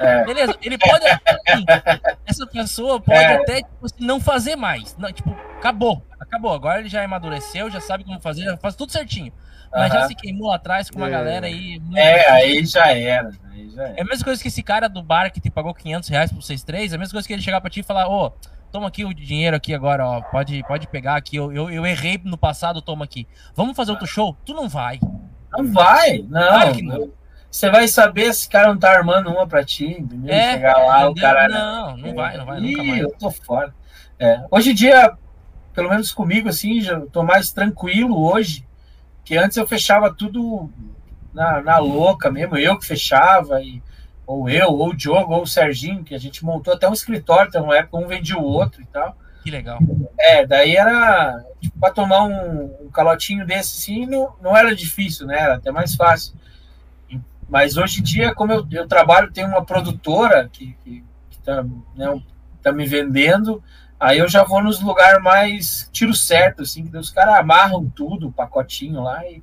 É. 0.00 0.24
Beleza, 0.24 0.56
ele 0.62 0.76
pode. 0.78 1.04
assim, 1.06 1.64
essa 2.26 2.46
pessoa 2.46 3.00
pode 3.00 3.18
É. 3.18 3.36
até 3.36 3.56
tipo, 3.56 3.84
assim, 3.86 3.94
não 4.04 4.18
fazer 4.20 4.56
mais. 4.56 4.96
Não, 4.96 5.12
tipo, 5.12 5.30
acabou. 5.58 6.02
Acabou. 6.18 6.52
Agora 6.54 6.80
ele 6.80 6.88
já 6.88 7.02
amadureceu, 7.04 7.70
já 7.70 7.80
sabe 7.80 8.04
como 8.04 8.20
fazer, 8.20 8.42
já 8.44 8.56
faz 8.56 8.74
tudo 8.74 8.90
certinho. 8.92 9.32
Mas 9.72 9.92
já 9.92 10.06
se 10.08 10.14
queimou 10.14 10.50
atrás 10.52 10.88
com 10.90 10.98
uma 10.98 11.08
É. 11.08 11.10
galera 11.10 11.46
aí. 11.46 11.80
É, 11.94 12.30
aí 12.30 12.64
já 12.64 12.86
era. 12.92 13.30
Aí 13.52 13.68
já 13.70 13.82
É 13.88 14.00
a 14.00 14.04
mesma 14.04 14.24
coisa 14.24 14.40
que 14.40 14.48
esse 14.48 14.62
cara 14.62 14.88
do 14.88 15.02
bar 15.02 15.30
que 15.32 15.40
te 15.40 15.50
pagou 15.50 15.74
500 15.74 16.08
reais 16.08 16.32
pro 16.32 16.40
6-3, 16.40 16.92
é 16.92 16.94
a 16.94 16.98
mesma 16.98 17.12
coisa 17.12 17.26
que 17.26 17.32
ele 17.34 17.42
chegar 17.42 17.60
pra 17.60 17.70
ti 17.70 17.80
e 17.80 17.82
falar, 17.82 18.08
ô, 18.08 18.32
toma 18.72 18.88
aqui 18.88 19.04
o 19.04 19.12
dinheiro 19.14 19.56
aqui 19.56 19.74
agora, 19.74 20.06
ó, 20.06 20.20
pode, 20.22 20.62
pode 20.66 20.86
pegar 20.88 21.16
aqui, 21.16 21.36
eu, 21.36 21.52
eu, 21.52 21.70
eu 21.70 21.84
errei 21.86 22.20
no 22.24 22.38
passado, 22.38 22.80
toma 22.82 23.04
aqui. 23.04 23.26
Vamos 23.54 23.76
fazer 23.76 23.90
outro 23.92 24.06
show? 24.06 24.36
Tu 24.44 24.54
não 24.54 24.68
vai. 24.68 24.98
Não 25.52 25.72
vai, 25.72 26.18
não. 26.28 26.40
Claro 26.48 26.74
que 26.74 26.82
não. 26.82 27.10
Você 27.50 27.70
vai 27.70 27.88
saber 27.88 28.34
se 28.34 28.48
o 28.48 28.50
cara 28.50 28.68
não 28.68 28.78
tá 28.78 28.90
armando 28.90 29.30
uma 29.30 29.46
pra 29.46 29.64
ti, 29.64 29.86
entendeu? 29.98 30.34
É, 30.34 30.52
Chegar 30.52 30.76
lá, 30.78 31.08
o 31.08 31.12
entendeu? 31.12 31.30
cara. 31.30 31.48
Não, 31.48 31.96
não 31.96 32.14
vai, 32.14 32.36
não 32.36 32.44
vai, 32.44 32.60
Ih, 32.60 32.70
nunca 32.70 32.84
mais. 32.84 33.00
eu 33.00 33.10
tô 33.18 33.30
fora. 33.30 33.74
É, 34.18 34.42
Hoje 34.50 34.72
em 34.72 34.74
dia, 34.74 35.12
pelo 35.72 35.88
menos 35.88 36.12
comigo, 36.12 36.48
assim, 36.50 36.80
já 36.82 37.00
tô 37.00 37.22
mais 37.22 37.50
tranquilo 37.52 38.18
hoje. 38.30 38.65
Que 39.26 39.36
antes 39.36 39.58
eu 39.58 39.66
fechava 39.66 40.14
tudo 40.14 40.70
na, 41.34 41.60
na 41.60 41.78
louca 41.78 42.30
mesmo, 42.30 42.56
eu 42.56 42.78
que 42.78 42.86
fechava, 42.86 43.60
e, 43.60 43.82
ou 44.26 44.48
eu, 44.48 44.68
ou 44.68 44.88
o 44.88 44.96
Diogo, 44.96 45.34
ou 45.34 45.42
o 45.42 45.46
Serginho, 45.46 46.02
que 46.02 46.14
a 46.14 46.18
gente 46.18 46.42
montou 46.42 46.72
até 46.72 46.88
um 46.88 46.94
escritório, 46.94 47.48
então 47.48 47.64
uma 47.64 47.76
época 47.76 47.98
um 47.98 48.06
vendia 48.06 48.38
o 48.38 48.42
outro 48.42 48.80
e 48.80 48.86
tal. 48.86 49.14
Que 49.42 49.50
legal. 49.50 49.78
É, 50.18 50.46
daí 50.46 50.74
era 50.74 51.44
tipo, 51.60 51.78
para 51.78 51.92
tomar 51.92 52.24
um, 52.24 52.86
um 52.86 52.90
calotinho 52.90 53.44
desse 53.44 53.78
assim, 53.78 54.06
não, 54.06 54.34
não 54.40 54.56
era 54.56 54.74
difícil, 54.74 55.26
né? 55.26 55.38
Era 55.38 55.56
até 55.56 55.70
mais 55.70 55.94
fácil. 55.94 56.34
Mas 57.48 57.76
hoje 57.76 58.00
em 58.00 58.02
dia, 58.02 58.34
como 58.34 58.52
eu, 58.52 58.66
eu 58.72 58.88
trabalho, 58.88 59.32
tem 59.32 59.44
uma 59.44 59.64
produtora 59.64 60.48
que, 60.52 60.76
que, 60.82 61.04
que 61.30 61.38
tá, 61.42 61.62
né, 61.94 62.22
tá 62.62 62.72
me 62.72 62.86
vendendo, 62.86 63.62
aí 63.98 64.18
eu 64.18 64.28
já 64.28 64.44
vou 64.44 64.62
nos 64.62 64.80
lugares 64.80 65.22
mais 65.22 65.88
tiro 65.92 66.14
certo, 66.14 66.62
assim, 66.62 66.86
que 66.86 66.96
os 66.96 67.10
caras 67.10 67.36
amarram 67.36 67.88
tudo, 67.88 68.28
o 68.28 68.32
pacotinho 68.32 69.02
lá 69.02 69.24
e, 69.26 69.42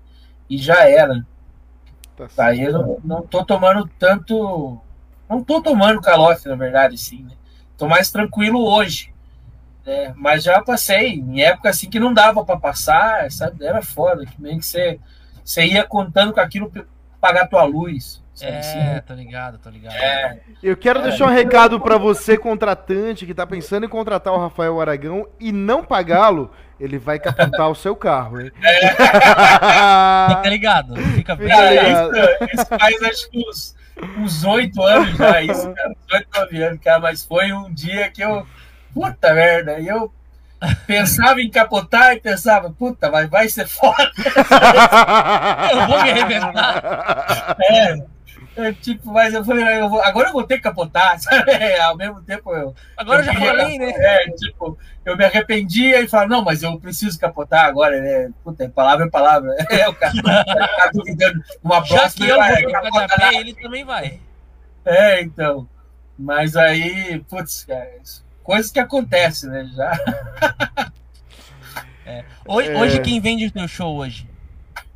e 0.49 0.57
já 0.57 0.87
era. 0.87 1.25
Tá. 2.15 2.27
Aí 2.45 2.61
eu 2.61 2.71
não, 2.73 2.97
não 3.03 3.21
tô 3.23 3.43
tomando 3.43 3.89
tanto. 3.99 4.79
Não 5.29 5.43
tô 5.43 5.61
tomando 5.61 6.01
calote, 6.01 6.47
na 6.47 6.55
verdade, 6.55 6.97
sim, 6.97 7.23
né? 7.23 7.31
Tô 7.77 7.87
mais 7.87 8.11
tranquilo 8.11 8.63
hoje. 8.65 9.13
né? 9.85 10.13
Mas 10.15 10.43
já 10.43 10.61
passei, 10.63 11.15
em 11.15 11.41
época 11.41 11.69
assim 11.69 11.89
que 11.89 11.99
não 11.99 12.13
dava 12.13 12.45
para 12.45 12.59
passar, 12.59 13.31
sabe? 13.31 13.65
Era 13.65 13.81
foda, 13.81 14.25
que 14.25 14.41
meio 14.41 14.59
que 14.59 14.65
você, 14.65 14.99
você 15.43 15.65
ia 15.65 15.83
contando 15.83 16.33
com 16.33 16.39
aquilo 16.39 16.69
pra 16.71 16.85
pagar 17.19 17.47
tua 17.47 17.63
luz. 17.63 18.22
É, 18.41 18.99
tô 19.01 19.13
ligado, 19.13 19.59
tô 19.59 19.69
ligado. 19.69 19.93
É, 19.95 20.39
Eu 20.61 20.75
quero 20.75 21.01
deixar 21.03 21.25
um 21.25 21.33
recado 21.33 21.79
pra 21.79 21.97
você, 21.97 22.37
contratante, 22.37 23.25
que 23.25 23.33
tá 23.33 23.45
pensando 23.45 23.85
em 23.85 23.89
contratar 23.89 24.33
o 24.33 24.39
Rafael 24.39 24.81
Aragão 24.81 25.27
e 25.39 25.51
não 25.51 25.83
pagá-lo, 25.83 26.51
ele 26.79 26.97
vai 26.97 27.19
capotar 27.19 27.69
o 27.69 27.75
seu 27.75 27.95
carro, 27.95 28.41
hein? 28.41 28.51
Fica 28.59 30.49
ligado, 30.49 30.95
fica 31.15 31.35
bem. 31.35 31.47
Fica 31.47 31.57
Cara, 31.57 31.69
ligado. 31.71 32.15
isso, 32.17 32.53
isso 32.53 32.65
faz 32.65 33.03
acho 33.03 33.29
que 33.29 33.37
uns, 33.47 33.75
uns 34.17 34.43
8 34.43 34.81
anos 34.81 35.17
já, 35.17 35.41
isso, 35.41 35.71
cara. 35.73 35.89
Uns 35.91 36.13
8, 36.13 36.27
9 36.39 36.63
anos, 36.63 36.79
cara. 36.83 36.99
Mas 36.99 37.23
foi 37.23 37.53
um 37.53 37.71
dia 37.71 38.09
que 38.09 38.23
eu. 38.23 38.45
Puta 38.93 39.33
merda, 39.33 39.79
e 39.79 39.87
eu 39.87 40.11
pensava 40.85 41.41
em 41.41 41.49
capotar 41.49 42.13
e 42.13 42.19
pensava, 42.19 42.69
puta, 42.69 43.09
mas 43.09 43.27
vai 43.29 43.49
ser 43.49 43.67
foda. 43.67 44.11
Eu 45.71 45.87
vou 45.87 46.03
me 46.03 46.11
arrebentar. 46.11 47.55
É, 47.59 47.97
é, 48.55 48.71
tipo, 48.73 49.11
mas 49.11 49.33
eu 49.33 49.43
falei, 49.43 49.63
eu 49.81 49.89
vou- 49.89 50.03
agora 50.03 50.29
eu 50.29 50.33
vou 50.33 50.43
ter 50.43 50.57
que 50.57 50.63
capotar, 50.63 51.17
sabe? 51.21 51.51
Ao 51.79 51.95
mesmo 51.97 52.21
tempo 52.21 52.53
eu. 52.53 52.75
Agora 52.97 53.21
eu 53.21 53.25
já 53.25 53.33
falei, 53.33 53.77
né? 53.77 53.91
É, 53.95 54.29
tipo, 54.31 54.77
eu 55.05 55.17
me 55.17 55.25
arrependia 55.25 56.01
e 56.01 56.07
falava, 56.07 56.29
não, 56.29 56.43
mas 56.43 56.61
eu 56.63 56.79
preciso 56.79 57.19
capotar 57.19 57.65
agora, 57.65 57.99
né? 58.01 58.31
Puta, 58.43 58.67
palavra 58.69 59.05
é 59.05 59.09
palavra. 59.09 59.55
É, 59.69 59.87
o 59.89 59.93
cara 59.95 60.13
tá 60.77 60.91
duvidando. 60.93 61.41
Uma 61.63 61.83
Já 61.83 61.95
próxima 61.97 62.25
que 62.25 62.31
eu 62.31 62.35
ele 62.35 62.43
vou 62.43 62.53
vai 62.53 62.61
trocar 62.63 62.81
de 62.81 62.91
capotar 63.07 63.33
ele 63.33 63.53
também 63.55 63.83
vai. 63.85 64.19
É, 64.85 65.21
então. 65.21 65.67
Mas 66.17 66.55
aí, 66.55 67.23
putz, 67.27 67.63
cara, 67.65 67.89
coisas 68.43 68.71
que 68.71 68.79
acontecem, 68.79 69.49
né? 69.49 69.69
Já. 69.73 69.91
Hoje, 72.45 72.69
É. 72.69 72.77
hoje 72.77 72.99
quem 73.01 73.19
vende 73.19 73.45
o 73.47 73.51
teu 73.51 73.67
show 73.67 73.95
hoje? 73.95 74.27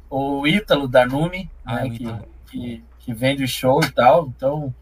O 0.09 0.45
Ítalo 0.45 0.87
da 0.87 1.05
Numi, 1.05 1.49
Ah, 1.65 1.75
né, 1.75 1.83
o 1.83 1.93
Ítalo. 1.93 2.27
que, 2.49 2.57
que 2.59 2.83
vende 3.13 3.43
o 3.43 3.47
show 3.47 3.83
e 3.83 3.91
tal. 3.91 4.27
Então, 4.27 4.73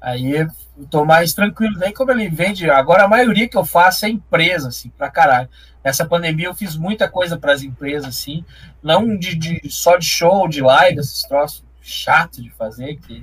aí 0.00 0.32
eu 0.32 0.48
tô 0.90 1.04
mais 1.04 1.32
tranquilo. 1.32 1.78
Daí, 1.78 1.92
como 1.92 2.10
ele 2.12 2.28
vende, 2.28 2.68
agora 2.70 3.04
a 3.04 3.08
maioria 3.08 3.48
que 3.48 3.56
eu 3.56 3.64
faço 3.64 4.06
é 4.06 4.08
empresa, 4.08 4.68
assim, 4.68 4.90
pra 4.90 5.10
caralho. 5.10 5.48
Nessa 5.84 6.04
pandemia 6.06 6.46
eu 6.46 6.54
fiz 6.54 6.76
muita 6.76 7.08
coisa 7.08 7.36
para 7.38 7.52
as 7.52 7.62
empresas, 7.62 8.08
assim, 8.08 8.44
não 8.82 9.16
de, 9.16 9.34
de- 9.34 9.60
só 9.70 9.96
de 9.98 10.06
show, 10.06 10.48
de 10.48 10.60
live, 10.62 10.98
esses 10.98 11.22
troços 11.24 11.62
chato 11.82 12.42
de 12.42 12.48
fazer, 12.50 12.96
que, 12.96 13.22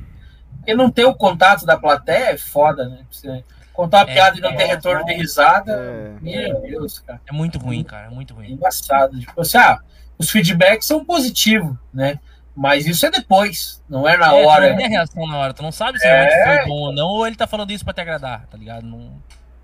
porque 0.58 0.76
não 0.76 0.92
ter 0.92 1.06
o 1.06 1.16
contato 1.16 1.66
da 1.66 1.76
plateia 1.76 2.34
é 2.34 2.38
foda, 2.38 2.88
né? 2.88 3.00
Você 3.10 3.44
contar 3.74 4.06
uma 4.06 4.12
É, 4.12 4.14
piada 4.14 4.38
e 4.38 4.42
não 4.42 4.56
ter 4.56 4.64
é. 4.64 4.68
retorno 4.68 5.04
de 5.06 5.14
risada, 5.14 5.72
É. 5.74 6.14
meu 6.22 6.62
Deus, 6.62 7.00
cara. 7.00 7.20
É 7.28 7.32
muito 7.34 7.58
ruim, 7.58 7.84
cara, 7.84 8.06
é 8.08 8.10
muito 8.12 8.34
É 8.34 8.36
ruim. 8.38 8.52
embaçado. 8.52 9.20
Tipo 9.20 9.42
assim, 9.42 9.58
ah, 9.58 9.80
os 10.20 10.30
feedbacks 10.30 10.86
são 10.86 11.04
positivos, 11.04 11.76
né? 11.92 12.20
Mas 12.56 12.86
isso 12.86 13.06
é 13.06 13.12
depois, 13.12 13.82
não 13.90 14.08
é 14.08 14.18
na 14.18 14.36
É, 14.36 14.46
hora. 14.46 14.70
não 14.70 14.78
tem 14.78 14.86
a 14.86 14.90
reação 14.90 15.26
na 15.26 15.38
hora, 15.38 15.54
tu 15.54 15.64
não 15.64 15.72
sabe 15.72 15.98
se 16.00 16.06
É. 16.06 16.12
realmente 16.12 16.44
foi 16.60 16.68
bom 16.68 16.80
ou 16.82 16.94
não, 16.94 17.08
ou 17.08 17.26
ele 17.28 17.36
tá 17.36 17.48
falando 17.48 17.72
isso 17.72 17.84
pra 17.86 17.94
te 17.94 18.02
agradar, 18.02 18.46
tá 18.48 18.58
ligado? 18.58 18.86
Não... 18.86 19.22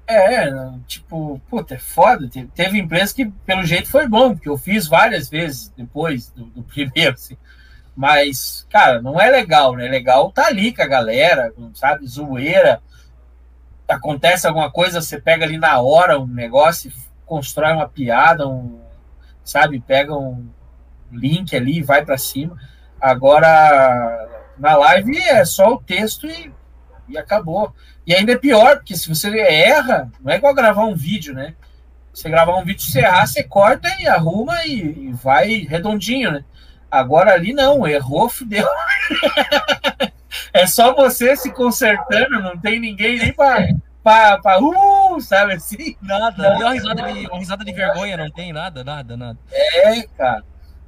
É, 0.10 0.50
tipo, 0.88 1.42
puta, 1.50 1.76
é 1.76 1.78
foda. 1.78 2.30
Te- 2.30 2.46
Teve 2.56 2.80
empresa 2.80 3.14
que, 3.14 3.26
pelo 3.46 3.66
jeito, 3.66 3.90
foi 3.90 4.08
bom, 4.08 4.34
porque 4.34 4.48
eu 4.48 4.58
fiz 4.58 4.88
várias 4.88 5.28
vezes 5.28 5.74
depois 5.76 6.30
do, 6.32 6.46
do 6.46 6.64
primeiro, 6.64 7.14
assim. 7.14 7.36
Mas, 7.94 8.66
cara, 8.70 9.02
não 9.02 9.20
é 9.20 9.30
legal, 9.30 9.76
né? 9.76 9.86
É 9.88 9.90
legal 9.90 10.32
tá 10.32 10.46
ali 10.48 10.74
com 10.74 10.82
a 10.82 10.88
galera, 10.88 11.52
sabe? 11.74 12.08
Zoeira. 12.08 12.82
Acontece 13.88 14.46
alguma 14.48 14.70
coisa, 14.70 15.02
você 15.02 15.20
pega 15.20 15.46
ali 15.46 15.58
na 15.58 15.80
hora 15.82 16.20
um 16.20 16.28
negócio, 16.28 16.90
e 16.92 16.94
constrói 17.26 17.74
uma 17.74 17.88
piada, 17.88 18.48
um, 18.48 18.80
sabe? 19.44 19.80
Pega 19.80 20.14
um 20.16 20.48
link 21.12 21.56
ali 21.56 21.78
e 21.80 21.84
vai 21.84 22.04
pra 22.06 22.18
cima. 22.18 22.58
Agora, 23.00 24.28
na 24.58 24.76
live 24.76 25.18
é 25.18 25.46
só 25.46 25.74
o 25.74 25.82
texto 25.82 26.28
e, 26.28 26.52
e 27.08 27.18
acabou. 27.18 27.74
E 28.06 28.14
ainda 28.14 28.34
é 28.34 28.38
pior, 28.38 28.78
porque 28.78 28.96
se 28.96 29.10
você 29.10 29.38
erra, 29.40 30.10
não 30.22 30.32
é 30.32 30.38
igual 30.38 30.54
gravar 30.54 30.86
um 30.86 30.96
vídeo, 30.96 31.34
né? 31.34 31.54
Você 32.14 32.30
gravar 32.30 32.56
um 32.56 32.64
vídeo, 32.64 32.82
você 32.82 33.00
errar, 33.00 33.28
você 33.28 33.44
corta 33.44 33.88
e 34.00 34.08
arruma 34.08 34.66
e, 34.66 35.10
e 35.10 35.14
vai 35.14 35.68
redondinho, 35.70 36.32
né? 36.32 36.44
Agora 36.90 37.34
ali 37.34 37.54
não, 37.54 37.86
errou, 37.88 38.30
fudeu. 38.30 38.68
é 40.54 40.66
só 40.66 40.96
você 40.96 41.36
se 41.36 41.52
consertando, 41.52 42.42
não 42.42 42.58
tem 42.58 42.80
ninguém 42.80 43.20
nem 43.20 43.34
pra, 43.34 43.68
pra, 44.02 44.38
pra 44.40 44.60
uh, 44.60 45.20
sabe 45.22 45.54
assim? 45.54 45.96
Nada. 46.02 46.56
E 46.58 46.64
uma 46.64 46.74
risada, 46.74 47.02
de, 47.04 47.28
uma 47.28 47.40
risada 47.40 47.66
de 47.66 47.74
vergonha, 47.74 48.18
não 48.18 48.32
tem 48.32 48.54
nada, 48.54 48.84
nada, 48.84 49.18
nada. 49.18 49.38
É, 49.52 50.02
cara. 50.18 50.44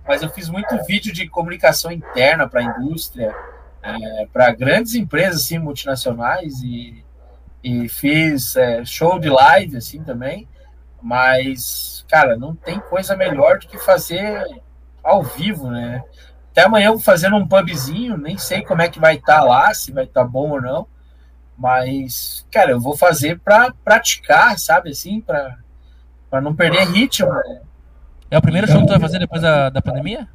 Mas 0.09 0.23
eu 0.23 0.29
fiz 0.31 0.49
muito 0.49 0.75
vídeo 0.85 1.13
de 1.13 1.29
comunicação 1.29 1.91
interna 1.91 2.49
para 2.49 2.61
a 2.61 2.63
indústria, 2.63 3.31
é, 3.83 4.25
para 4.33 4.51
grandes 4.51 4.95
empresas 4.95 5.43
assim, 5.43 5.59
multinacionais 5.59 6.63
e, 6.63 7.05
e 7.63 7.87
fiz 7.87 8.55
é, 8.55 8.83
show 8.83 9.19
de 9.19 9.29
live 9.29 9.77
assim 9.77 10.03
também. 10.03 10.47
Mas, 10.99 12.03
cara, 12.09 12.35
não 12.35 12.55
tem 12.55 12.79
coisa 12.79 13.15
melhor 13.15 13.59
do 13.59 13.67
que 13.67 13.77
fazer 13.77 14.43
ao 15.03 15.21
vivo, 15.21 15.69
né? 15.69 16.03
Até 16.49 16.63
amanhã 16.63 16.87
eu 16.87 16.93
vou 16.93 17.03
fazendo 17.03 17.35
um 17.35 17.47
pubzinho, 17.47 18.17
nem 18.17 18.35
sei 18.35 18.63
como 18.63 18.81
é 18.81 18.89
que 18.89 18.99
vai 18.99 19.17
estar 19.17 19.43
lá, 19.43 19.71
se 19.75 19.91
vai 19.91 20.05
estar 20.05 20.23
bom 20.23 20.49
ou 20.49 20.59
não. 20.59 20.87
Mas, 21.55 22.47
cara, 22.51 22.71
eu 22.71 22.81
vou 22.81 22.97
fazer 22.97 23.39
para 23.41 23.71
praticar, 23.85 24.57
sabe 24.57 24.89
assim, 24.89 25.21
para 25.21 26.41
não 26.41 26.55
perder 26.55 26.87
ritmo. 26.87 27.31
Né? 27.31 27.61
É 28.31 28.37
o 28.37 28.41
primeiro 28.41 28.67
show 28.67 28.79
que 28.79 28.85
tu 28.85 28.91
vai 28.91 28.99
fazer 28.99 29.19
depois 29.19 29.41
da, 29.41 29.69
da 29.69 29.81
pandemia? 29.81 30.27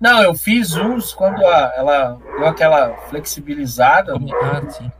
Não, 0.00 0.22
eu 0.22 0.34
fiz 0.34 0.74
uns 0.74 1.12
quando 1.12 1.44
a, 1.46 1.72
ela 1.76 2.18
deu 2.36 2.46
aquela 2.46 2.94
flexibilizada. 3.08 4.12
Ah, 4.14 4.70
sim. 4.70 4.90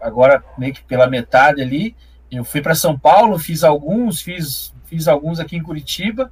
Agora, 0.00 0.42
meio 0.56 0.74
que 0.74 0.82
pela 0.82 1.06
metade 1.06 1.62
ali. 1.62 1.96
Eu 2.30 2.44
fui 2.44 2.60
para 2.60 2.74
São 2.74 2.98
Paulo, 2.98 3.38
fiz 3.38 3.64
alguns, 3.64 4.20
fiz, 4.20 4.74
fiz 4.84 5.08
alguns 5.08 5.40
aqui 5.40 5.56
em 5.56 5.62
Curitiba, 5.62 6.30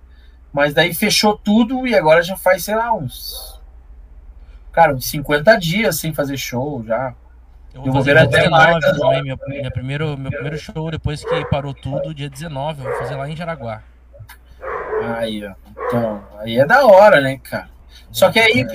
mas 0.53 0.75
daí 0.75 0.93
fechou 0.93 1.39
tudo 1.39 1.87
e 1.87 1.95
agora 1.95 2.23
já 2.23 2.37
faz, 2.37 2.65
sei 2.65 2.75
lá, 2.75 2.93
uns. 2.93 3.59
Cara, 4.73 4.95
uns 4.95 5.07
50 5.07 5.57
dias 5.57 5.97
sem 5.97 6.13
fazer 6.13 6.37
show 6.37 6.85
já. 6.85 7.15
Eu 7.73 7.81
vou, 7.81 7.87
eu 7.87 7.93
vou 7.95 8.03
ver 8.03 8.19
até 8.19 8.43
19, 8.43 8.51
mais. 8.51 8.85
Também, 8.85 9.23
meu, 9.23 9.39
meu, 9.47 9.71
primeiro, 9.71 10.19
meu 10.19 10.31
primeiro 10.31 10.59
show 10.59 10.91
depois 10.91 11.25
que 11.25 11.45
parou 11.47 11.73
tudo, 11.73 12.15
dia 12.15 12.29
19, 12.29 12.83
eu 12.83 12.91
vou 12.91 12.99
fazer 12.99 13.15
lá 13.15 13.29
em 13.31 13.35
Jaraguá. 13.35 13.83
Aí, 15.15 15.45
ó. 15.45 15.55
Então, 15.87 16.25
aí 16.39 16.59
é 16.59 16.67
da 16.67 16.85
hora, 16.87 17.21
né, 17.21 17.39
cara? 17.39 17.69
Só 18.11 18.31
que 18.31 18.39
aí, 18.39 18.67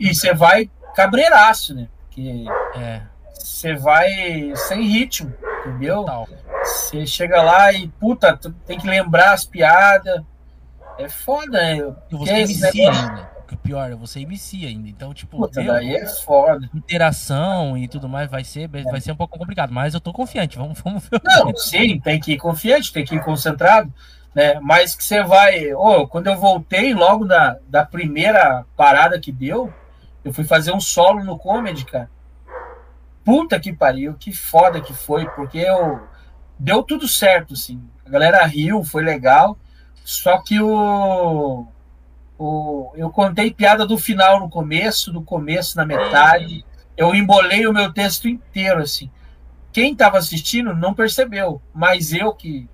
e 0.00 0.14
você 0.14 0.32
vai 0.32 0.70
cabreiraço, 0.94 1.74
né? 1.74 1.88
Porque 2.06 2.46
é. 2.76 3.02
você 3.34 3.74
vai 3.74 4.08
sem 4.54 4.82
ritmo, 4.82 5.32
entendeu? 5.60 6.06
Você 6.64 7.06
chega 7.06 7.42
lá 7.42 7.72
e, 7.72 7.88
puta, 7.88 8.38
tem 8.66 8.78
que 8.78 8.88
lembrar 8.88 9.34
as 9.34 9.44
piadas. 9.44 10.22
É 10.98 11.08
foda, 11.08 11.60
né? 11.60 11.94
E 12.10 12.16
você 12.16 12.32
MC 12.32 12.80
ainda. 12.80 13.36
O 13.52 13.56
pior, 13.58 13.94
você 13.96 14.20
MC 14.20 14.66
ainda. 14.66 14.88
Então, 14.88 15.12
tipo, 15.12 15.36
puta, 15.36 15.62
meu, 15.62 15.74
daí 15.74 15.94
é 15.94 16.06
foda. 16.06 16.68
Interação 16.74 17.76
e 17.76 17.86
tudo 17.86 18.08
mais 18.08 18.30
vai 18.30 18.42
ser, 18.42 18.70
é. 18.72 18.82
vai 18.82 19.00
ser 19.00 19.12
um 19.12 19.16
pouco 19.16 19.38
complicado, 19.38 19.72
mas 19.72 19.92
eu 19.92 20.00
tô 20.00 20.12
confiante. 20.12 20.56
Vamos, 20.56 20.80
vamos 20.82 21.06
ver. 21.06 21.20
Não, 21.22 21.54
sim, 21.54 22.00
tem 22.00 22.18
que 22.18 22.32
ir 22.32 22.38
confiante, 22.38 22.92
tem 22.92 23.04
que 23.04 23.14
ir 23.14 23.22
concentrado 23.22 23.92
né? 24.36 24.60
Mas 24.60 24.94
que 24.94 25.02
você 25.02 25.22
vai. 25.22 25.72
Oh, 25.72 26.06
quando 26.06 26.26
eu 26.26 26.36
voltei, 26.36 26.92
logo 26.92 27.24
da, 27.24 27.58
da 27.66 27.86
primeira 27.86 28.66
parada 28.76 29.18
que 29.18 29.32
deu, 29.32 29.72
eu 30.22 30.30
fui 30.30 30.44
fazer 30.44 30.72
um 30.72 30.80
solo 30.80 31.24
no 31.24 31.38
comedy, 31.38 31.86
cara. 31.86 32.10
Puta 33.24 33.58
que 33.58 33.72
pariu, 33.72 34.12
que 34.12 34.34
foda 34.34 34.78
que 34.78 34.92
foi, 34.92 35.24
porque 35.30 35.56
eu. 35.56 36.06
Deu 36.58 36.82
tudo 36.82 37.08
certo, 37.08 37.54
assim. 37.54 37.82
A 38.04 38.10
galera 38.10 38.44
riu, 38.44 38.84
foi 38.84 39.02
legal. 39.02 39.56
Só 40.04 40.36
que 40.42 40.60
o. 40.60 41.66
o 42.38 42.92
eu 42.94 43.08
contei 43.08 43.50
piada 43.50 43.86
do 43.86 43.96
final 43.96 44.38
no 44.38 44.50
começo, 44.50 45.10
do 45.10 45.22
começo 45.22 45.78
na 45.78 45.86
metade. 45.86 46.62
Eu 46.94 47.14
embolei 47.14 47.66
o 47.66 47.72
meu 47.72 47.90
texto 47.90 48.28
inteiro, 48.28 48.82
assim. 48.82 49.10
Quem 49.72 49.92
estava 49.92 50.18
assistindo 50.18 50.76
não 50.76 50.92
percebeu, 50.92 51.62
mas 51.72 52.12
eu 52.12 52.34
que 52.34 52.68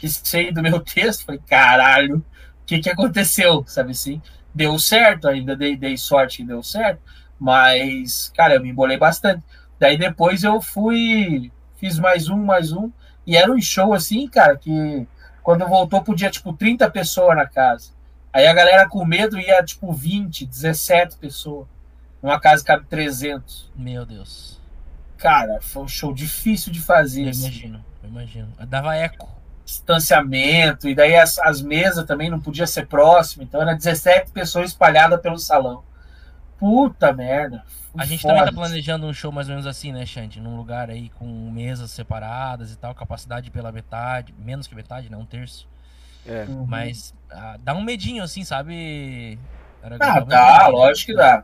que 0.00 0.08
sei 0.08 0.50
do 0.50 0.62
meu 0.62 0.80
texto, 0.80 1.26
falei, 1.26 1.40
caralho, 1.46 2.16
o 2.16 2.24
que, 2.64 2.80
que 2.80 2.88
aconteceu? 2.88 3.62
Sabe 3.66 3.90
assim? 3.90 4.20
Deu 4.54 4.78
certo, 4.78 5.28
ainda 5.28 5.54
dei, 5.54 5.76
dei 5.76 5.96
sorte 5.96 6.38
que 6.38 6.44
deu 6.44 6.62
certo, 6.62 7.02
mas, 7.38 8.32
cara, 8.34 8.54
eu 8.54 8.62
me 8.62 8.70
embolei 8.70 8.96
bastante. 8.96 9.44
Daí 9.78 9.98
depois 9.98 10.42
eu 10.42 10.60
fui, 10.60 11.52
fiz 11.76 11.98
mais 11.98 12.28
um, 12.28 12.38
mais 12.42 12.72
um, 12.72 12.90
e 13.26 13.36
era 13.36 13.52
um 13.52 13.60
show 13.60 13.92
assim, 13.92 14.26
cara, 14.26 14.56
que 14.56 15.06
quando 15.42 15.68
voltou 15.68 16.02
podia, 16.02 16.30
tipo, 16.30 16.52
30 16.54 16.90
pessoas 16.90 17.36
na 17.36 17.46
casa. 17.46 17.90
Aí 18.32 18.46
a 18.46 18.54
galera 18.54 18.88
com 18.88 19.04
medo 19.04 19.38
ia, 19.38 19.62
tipo, 19.62 19.92
20, 19.92 20.46
17 20.46 21.16
pessoas. 21.18 21.66
Numa 22.22 22.40
casa 22.40 22.64
cabe 22.64 22.86
300. 22.86 23.70
Meu 23.74 24.06
Deus. 24.06 24.60
Cara, 25.18 25.60
foi 25.60 25.82
um 25.82 25.88
show 25.88 26.14
difícil 26.14 26.72
de 26.72 26.80
fazer. 26.80 27.24
Eu 27.24 27.30
assim. 27.30 27.46
imagino, 27.46 27.84
eu 28.02 28.08
imagino. 28.08 28.48
Dava 28.66 28.94
eco 28.96 29.39
distanciamento, 29.64 30.88
e 30.88 30.94
daí 30.94 31.16
as, 31.16 31.38
as 31.38 31.62
mesas 31.62 32.04
também 32.04 32.28
não 32.28 32.40
podia 32.40 32.66
ser 32.66 32.86
próximo, 32.86 33.42
então 33.42 33.60
era 33.60 33.74
17 33.74 34.32
pessoas 34.32 34.70
espalhadas 34.70 35.20
pelo 35.20 35.38
salão. 35.38 35.82
Puta 36.58 37.12
merda. 37.12 37.64
A 37.96 38.04
gente 38.04 38.22
também 38.22 38.44
tá 38.44 38.52
planejando 38.52 39.06
um 39.06 39.12
show 39.12 39.32
mais 39.32 39.48
ou 39.48 39.54
menos 39.54 39.66
assim, 39.66 39.92
né, 39.92 40.06
Xande? 40.06 40.40
Num 40.40 40.56
lugar 40.56 40.90
aí 40.90 41.08
com 41.10 41.26
mesas 41.50 41.90
separadas 41.90 42.72
e 42.72 42.76
tal, 42.76 42.94
capacidade 42.94 43.50
pela 43.50 43.72
metade, 43.72 44.34
menos 44.38 44.66
que 44.66 44.74
metade, 44.74 45.10
né? 45.10 45.16
Um 45.16 45.24
terço. 45.24 45.68
É. 46.26 46.44
Uhum. 46.44 46.66
Mas 46.66 47.14
ah, 47.30 47.56
dá 47.60 47.74
um 47.74 47.82
medinho, 47.82 48.22
assim, 48.22 48.44
sabe? 48.44 49.38
Ah, 49.98 50.20
dá, 50.20 50.68
lógico 50.68 51.12
que 51.12 51.16
dá. 51.16 51.42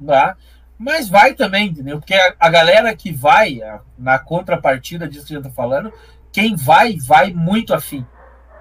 Dá. 0.00 0.36
Mas 0.78 1.08
vai 1.08 1.34
também, 1.34 1.68
entendeu? 1.68 1.98
Porque 1.98 2.14
a, 2.14 2.34
a 2.38 2.48
galera 2.48 2.94
que 2.96 3.12
vai, 3.12 3.60
a, 3.62 3.80
na 3.98 4.18
contrapartida 4.18 5.08
disso 5.08 5.26
que 5.26 5.34
a 5.34 5.36
gente 5.36 5.48
tá 5.48 5.50
falando, 5.50 5.92
quem 6.38 6.54
vai, 6.54 6.96
vai 6.96 7.32
muito 7.32 7.74
afim. 7.74 8.06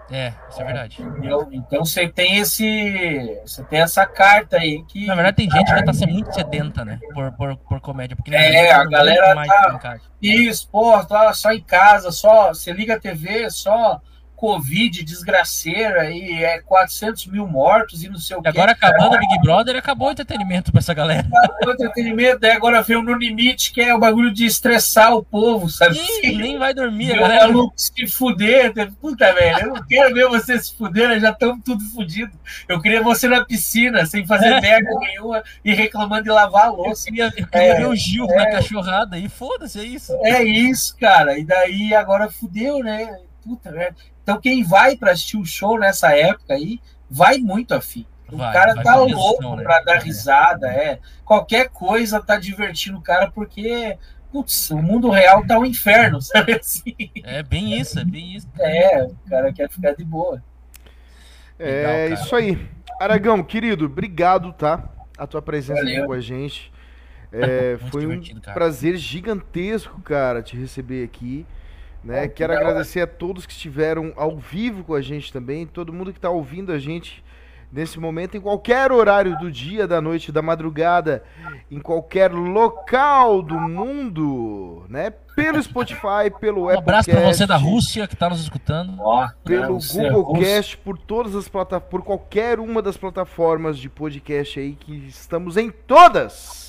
É, 0.10 0.34
isso 0.49 0.62
é 0.62 0.66
verdade. 0.66 1.02
Entendeu? 1.02 1.48
Então 1.52 1.86
você 1.86 2.08
tem 2.08 2.38
esse. 2.38 3.40
Você 3.45 3.64
tem 3.66 3.82
essa 3.82 4.06
carta 4.06 4.58
aí 4.58 4.84
que. 4.88 5.06
Na 5.06 5.16
verdade, 5.16 5.38
tem 5.38 5.52
gente 5.52 5.74
que 5.74 5.86
tá 5.86 5.94
sendo 5.94 6.14
muito 6.14 6.34
sedenta, 6.34 6.84
né? 6.84 6.98
Por, 7.14 7.32
por, 7.34 7.58
por 7.58 7.82
comédia. 7.82 8.16
Porque 8.16 8.34
é, 8.34 8.72
a 8.72 8.86
galera 8.86 9.36
tá. 9.45 9.98
Isso, 10.22 10.70
pô, 10.72 11.04
tá 11.06 11.34
só 11.34 11.52
em 11.52 11.62
casa, 11.62 12.10
só. 12.12 12.49
Você 12.49 12.72
liga 12.72 12.95
a 12.95 12.99
TV, 12.99 13.49
só 13.49 14.02
Covid 14.38 15.03
desgraceira 15.03 16.11
e 16.11 16.43
é 16.43 16.61
400 16.61 17.26
mil 17.26 17.47
mortos 17.47 18.03
e 18.03 18.07
não 18.07 18.19
sei 18.19 18.38
o 18.38 18.41
que. 18.41 18.47
Agora 18.47 18.72
acabando 18.72 19.15
o 19.15 19.19
Big 19.19 19.41
Brother, 19.41 19.76
acabou 19.76 20.09
o 20.09 20.11
entretenimento 20.11 20.72
pra 20.72 20.77
essa 20.77 20.93
galera. 20.93 21.27
Acabou 21.34 21.69
o 21.69 21.72
entretenimento, 21.72 22.39
daí 22.39 22.51
agora 22.51 22.84
vem 22.84 22.97
o 22.97 23.01
No 23.01 23.15
Limite, 23.15 23.72
que 23.72 23.81
é 23.81 23.95
o 23.95 23.99
bagulho 23.99 24.31
de 24.31 24.45
estressar 24.45 25.15
o 25.15 25.23
povo, 25.23 25.68
sabe? 25.68 25.95
Sim, 25.95 26.38
nem 26.38 26.59
vai 26.59 26.72
dormir, 26.72 27.14
a 27.14 27.18
galera. 27.18 27.47
maluco 27.47 27.73
se 27.76 28.05
fuder, 28.05 28.73
puta, 29.01 29.34
velho, 29.34 29.59
eu 29.59 29.68
não 29.73 29.88
quero 29.88 30.14
ver 30.14 30.27
você 30.27 30.59
se 30.59 30.76
fuder, 30.76 31.19
já 31.19 31.31
estamos 31.31 31.64
tudo 31.65 31.84
fudido. 31.85 32.31
Eu 32.69 32.80
queria 32.80 33.01
você 33.01 33.27
na 33.27 33.43
piscina, 33.43 34.05
sem 34.05 34.23
fazer 34.23 34.53
é. 34.53 34.61
merda 34.61 34.89
nenhuma 34.99 35.43
e 35.65 35.73
reclamando 35.73 36.23
de 36.23 36.30
lavar 36.30 36.65
a 36.65 36.72
louça. 36.72 37.09
Eu 37.09 37.14
queria, 37.14 37.26
eu 37.35 37.47
queria 37.47 37.73
é, 37.73 37.76
ver 37.76 37.88
o 37.88 37.95
Gil 37.95 38.27
é, 38.30 38.35
na 38.35 38.51
cachorrada 38.51 39.18
e 39.18 39.27
foda-se, 39.27 39.80
é 39.80 39.84
isso. 39.84 40.14
É 40.23 40.43
isso, 40.43 40.95
cara, 40.95 41.39
e 41.39 41.43
daí 41.43 41.95
agora 41.95 42.30
fudeu, 42.30 42.84
né? 42.84 43.18
Puta 43.43 43.72
merda. 43.72 43.97
Então, 44.28 44.41
quem 44.41 44.62
vai 44.62 44.98
para 44.98 45.14
assistir 45.14 45.38
o 45.38 45.45
show 45.45 45.80
nessa 45.80 46.14
época 46.14 46.54
aí, 46.54 46.82
vai 47.10 47.38
muito 47.38 47.74
afim. 47.74 48.06
O 48.30 48.36
vai, 48.36 48.52
cara 48.52 48.74
vai 48.74 48.84
tá 48.84 48.98
louco 48.98 49.56
né? 49.56 49.64
para 49.64 49.80
dar 49.80 49.95
é. 49.95 49.99
risada, 49.99 50.68
é. 50.68 50.99
Qualquer 51.24 51.70
coisa 51.70 52.22
tá 52.22 52.38
divertindo 52.38 52.98
o 52.98 53.02
cara, 53.02 53.32
porque, 53.32 53.98
putz, 54.30 54.70
o 54.70 54.80
mundo 54.80 55.10
real 55.10 55.48
tá 55.48 55.58
um 55.58 55.66
inferno, 55.66 56.20
sabe 56.22 56.56
assim? 56.56 56.94
É 57.24 57.41
bem 57.41 57.80
isso, 57.80 57.98
é 58.02 58.04
bem 58.04 58.36
isso. 58.36 58.49
É, 58.60 59.04
o 59.04 59.30
cara 59.30 59.54
quer 59.54 59.70
ficar 59.70 59.94
de 59.94 60.04
boa. 60.04 60.44
É 61.58 62.08
Legal, 62.08 62.22
isso 62.22 62.36
aí. 62.36 62.68
Aragão, 62.99 63.41
querido, 63.41 63.86
obrigado, 63.86 64.52
tá? 64.52 64.90
A 65.18 65.26
tua 65.26 65.41
presença 65.41 65.82
aqui 65.82 66.06
com 66.06 66.12
a 66.12 66.20
gente. 66.20 66.70
É, 67.30 67.78
foi 67.91 68.08
um 68.08 68.22
prazer 68.54 68.95
gigantesco, 68.95 69.99
cara, 70.02 70.41
te 70.41 70.56
receber 70.56 71.04
aqui. 71.04 71.45
Né? 72.07 72.29
Quero 72.29 72.53
agradecer 72.53 73.01
a 73.01 73.07
todos 73.07 73.45
que 73.45 73.51
estiveram 73.51 74.13
ao 74.15 74.38
vivo 74.38 74.81
com 74.81 74.93
a 74.93 75.01
gente 75.01 75.31
também, 75.31 75.67
todo 75.67 75.91
mundo 75.91 76.13
que 76.13 76.17
está 76.17 76.29
ouvindo 76.29 76.71
a 76.71 76.79
gente 76.79 77.21
nesse 77.69 77.99
momento, 77.99 78.38
em 78.38 78.39
qualquer 78.39 78.93
horário 78.93 79.38
do 79.39 79.51
dia, 79.51 79.85
da 79.85 79.99
noite, 79.99 80.31
da 80.31 80.41
madrugada, 80.41 81.21
em 81.69 81.81
qualquer 81.81 82.31
local 82.31 83.41
do 83.41 83.59
mundo, 83.59 84.85
né? 84.88 85.09
Pelo 85.35 85.61
Spotify, 85.61 86.31
pelo 86.39 86.61
um 86.61 86.69
Apple. 86.69 86.77
Um 86.77 86.79
abraço 86.79 87.11
para 87.11 87.19
você 87.19 87.45
da 87.45 87.57
Rússia 87.57 88.07
que 88.07 88.13
está 88.13 88.29
nos 88.29 88.39
escutando. 88.39 88.95
Oh, 89.01 89.27
pelo 89.43 89.77
Google 89.77 90.39
Cast, 90.39 90.77
por 90.77 90.97
todas 90.97 91.35
as 91.35 91.49
plataformas, 91.49 91.89
por 91.89 92.03
qualquer 92.03 92.57
uma 92.57 92.81
das 92.81 92.95
plataformas 92.95 93.77
de 93.77 93.89
podcast 93.89 94.57
aí 94.61 94.75
que 94.75 94.95
estamos 95.09 95.57
em 95.57 95.69
todas. 95.69 96.66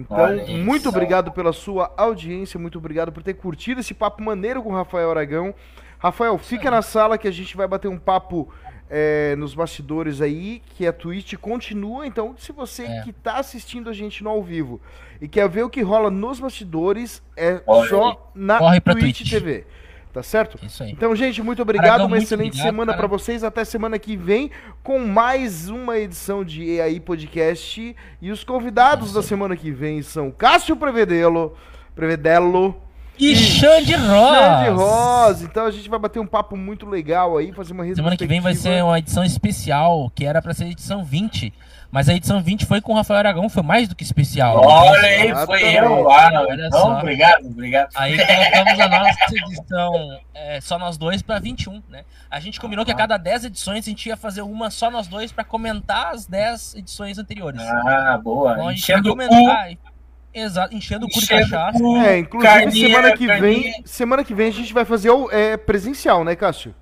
Então, 0.00 0.18
muito 0.64 0.88
obrigado 0.88 1.32
pela 1.32 1.52
sua 1.52 1.92
audiência, 1.96 2.58
muito 2.58 2.78
obrigado 2.78 3.10
por 3.10 3.22
ter 3.22 3.34
curtido 3.34 3.80
esse 3.80 3.94
papo 3.94 4.22
maneiro 4.22 4.62
com 4.62 4.70
o 4.70 4.74
Rafael 4.74 5.10
Aragão. 5.10 5.54
Rafael, 5.98 6.36
fica 6.36 6.70
na 6.70 6.82
sala 6.82 7.16
que 7.16 7.26
a 7.26 7.30
gente 7.30 7.56
vai 7.56 7.66
bater 7.66 7.88
um 7.88 7.98
papo 7.98 8.48
é, 8.90 9.34
nos 9.36 9.54
bastidores 9.54 10.20
aí, 10.20 10.62
que 10.76 10.86
a 10.86 10.92
Twitch 10.92 11.34
continua. 11.36 12.06
Então, 12.06 12.34
se 12.38 12.52
você 12.52 12.84
É. 12.84 13.02
que 13.02 13.12
tá 13.12 13.38
assistindo 13.38 13.88
a 13.90 13.92
gente 13.92 14.22
no 14.22 14.30
ao 14.30 14.42
vivo 14.42 14.80
e 15.20 15.26
quer 15.26 15.48
ver 15.48 15.62
o 15.62 15.70
que 15.70 15.82
rola 15.82 16.10
nos 16.10 16.38
bastidores, 16.38 17.22
é 17.36 17.54
Corre 17.54 17.88
só 17.88 18.30
na 18.34 18.58
Corre 18.58 18.80
Twitch, 18.80 19.00
Twitch. 19.00 19.30
TV. 19.30 19.64
Tá 20.16 20.22
certo? 20.22 20.58
Isso 20.62 20.82
aí. 20.82 20.92
Então, 20.92 21.14
gente, 21.14 21.42
muito 21.42 21.60
obrigado. 21.60 21.88
Aragão, 21.88 22.06
uma 22.06 22.16
muito 22.16 22.22
excelente 22.22 22.52
obrigado, 22.52 22.66
semana 22.66 22.94
pra 22.94 23.06
vocês. 23.06 23.44
Até 23.44 23.66
semana 23.66 23.98
que 23.98 24.16
vem 24.16 24.50
com 24.82 24.98
mais 24.98 25.68
uma 25.68 25.98
edição 25.98 26.42
de 26.42 26.64
EAI 26.64 27.00
Podcast. 27.00 27.94
E 28.22 28.30
os 28.30 28.42
convidados 28.42 29.12
da 29.12 29.20
semana 29.20 29.54
que 29.54 29.70
vem 29.70 30.00
são 30.00 30.30
Cássio 30.30 30.74
Prevedelo, 30.74 31.54
Prevedelo 31.94 32.80
E 33.18 33.36
Xande 33.36 33.92
Ross. 33.92 34.38
Xande 34.38 34.70
Rosa. 34.70 35.44
Então 35.44 35.66
a 35.66 35.70
gente 35.70 35.90
vai 35.90 35.98
bater 35.98 36.18
um 36.18 36.26
papo 36.26 36.56
muito 36.56 36.88
legal 36.88 37.36
aí, 37.36 37.52
fazer 37.52 37.74
uma 37.74 37.84
Semana 37.84 38.16
que 38.16 38.26
vem 38.26 38.40
vai 38.40 38.54
ser 38.54 38.82
uma 38.82 38.98
edição 38.98 39.22
especial, 39.22 40.10
que 40.14 40.24
era 40.24 40.40
pra 40.40 40.54
ser 40.54 40.64
edição 40.64 41.04
20. 41.04 41.52
Mas 41.90 42.08
a 42.08 42.14
edição 42.14 42.42
20 42.42 42.66
foi 42.66 42.80
com 42.80 42.92
o 42.92 42.94
Rafael 42.96 43.18
Aragão, 43.18 43.48
foi 43.48 43.62
mais 43.62 43.88
do 43.88 43.94
que 43.94 44.02
especial. 44.04 44.60
Olha 44.64 45.00
aí, 45.08 45.18
foi 45.46 45.62
Exatamente. 45.62 45.76
eu. 45.76 46.10
Ah, 46.10 46.30
então, 46.50 46.70
só. 46.80 46.98
obrigado, 46.98 47.46
obrigado. 47.46 47.88
Aí 47.94 48.16
colocamos 48.18 48.80
a 48.80 48.88
nossa 48.88 49.24
edição 49.30 50.18
é, 50.34 50.60
só 50.60 50.78
nós 50.78 50.98
dois 50.98 51.22
pra 51.22 51.38
21, 51.38 51.82
né? 51.88 52.02
A 52.30 52.40
gente 52.40 52.60
combinou 52.60 52.84
que 52.84 52.90
a 52.92 52.94
cada 52.94 53.16
10 53.16 53.46
edições 53.46 53.86
a 53.86 53.88
gente 53.88 54.06
ia 54.08 54.16
fazer 54.16 54.42
uma 54.42 54.68
só 54.70 54.90
nós 54.90 55.06
dois 55.06 55.32
pra 55.32 55.44
comentar 55.44 56.12
as 56.14 56.26
10 56.26 56.74
edições 56.76 57.18
anteriores. 57.18 57.60
Ah, 57.62 58.18
boa. 58.22 58.52
Então 58.52 58.68
a 58.68 58.72
gente 58.72 58.80
Enchendo 58.82 59.08
o 59.08 59.12
comentar. 59.12 59.72
e- 59.72 59.78
Exato, 60.34 60.74
enchendo 60.74 61.06
o 61.06 61.08
cu 61.08 61.18
de 61.18 61.26
cachaça. 61.28 61.82
o 61.82 61.96
É, 61.96 62.18
inclusive 62.18 62.52
carninha, 62.52 62.86
semana 62.88 63.16
que 63.16 63.26
carninha. 63.26 63.72
vem, 63.72 63.82
semana 63.86 64.22
que 64.22 64.34
vem 64.34 64.48
a 64.48 64.52
gente 64.52 64.74
vai 64.74 64.84
fazer 64.84 65.08
o 65.08 65.30
é, 65.30 65.56
presencial, 65.56 66.24
né, 66.24 66.36
Cássio? 66.36 66.74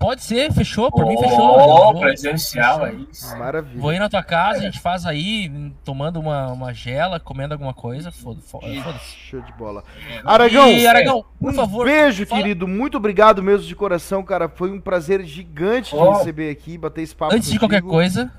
Pode 0.00 0.22
ser, 0.22 0.50
fechou, 0.52 0.90
por 0.90 1.04
mim 1.06 1.14
fechou. 1.18 1.38
Oh, 1.60 1.92
vou- 1.92 2.00
presencial, 2.00 2.86
é 2.86 2.94
isso. 3.12 3.36
Maravilha. 3.36 3.78
Vou 3.78 3.92
ir 3.92 3.98
na 3.98 4.08
tua 4.08 4.22
casa, 4.22 4.60
a 4.60 4.62
gente 4.62 4.80
faz 4.80 5.04
aí, 5.04 5.52
tomando 5.84 6.18
uma, 6.18 6.46
uma 6.52 6.72
gela, 6.72 7.20
comendo 7.20 7.52
alguma 7.52 7.74
coisa. 7.74 8.10
Foda- 8.10 8.40
foda- 8.40 8.66
Foda-se. 8.82 9.14
Show 9.28 9.42
de 9.42 9.52
bola. 9.52 9.84
Aragão, 10.24 10.68
E, 10.70 10.86
Aragão, 10.86 11.22
por 11.38 11.50
um 11.52 11.54
favor. 11.54 11.84
beijo, 11.84 12.24
fala- 12.26 12.40
querido. 12.40 12.66
Muito 12.66 12.96
obrigado 12.96 13.42
mesmo 13.42 13.66
de 13.66 13.74
coração, 13.76 14.22
cara. 14.22 14.48
Foi 14.48 14.72
um 14.72 14.80
prazer 14.80 15.22
gigante 15.22 15.90
te 15.90 15.96
Oh. 15.96 16.12
receber 16.14 16.50
aqui, 16.50 16.78
bater 16.78 17.02
esse 17.02 17.14
papo 17.14 17.34
Antes 17.34 17.50
de 17.50 17.58
qualquer 17.58 17.82
contigo. 17.82 17.92
coisa, 17.94 18.32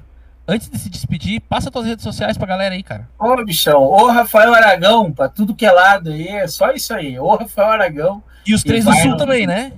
antes 0.48 0.68
de 0.68 0.80
se 0.80 0.90
despedir, 0.90 1.42
passa 1.42 1.70
tuas 1.70 1.86
redes 1.86 2.04
sociais 2.04 2.40
pra 2.40 2.48
galera 2.48 2.74
aí, 2.74 2.82
cara. 2.82 3.08
Ô, 3.20 3.36
bichão, 3.46 3.84
ô 3.84 4.08
Rafael 4.08 4.52
Aragão, 4.52 5.12
pra 5.14 5.30
tudo 5.30 5.54
que 5.56 5.66
é 5.68 5.72
lado 5.72 6.10
aí, 6.10 6.28
é 6.28 6.48
só 6.48 6.72
isso 6.72 6.92
aí. 6.92 7.20
Ô 7.20 7.36
Rafael 7.36 7.70
Aragão, 7.70 8.24
E 8.48 8.56
os 8.56 8.62
E 8.62 8.66
três 8.66 8.84
do 8.84 8.90
vai 8.92 9.00
sul 9.04 9.16
também, 9.16 9.46
né? 9.46 9.72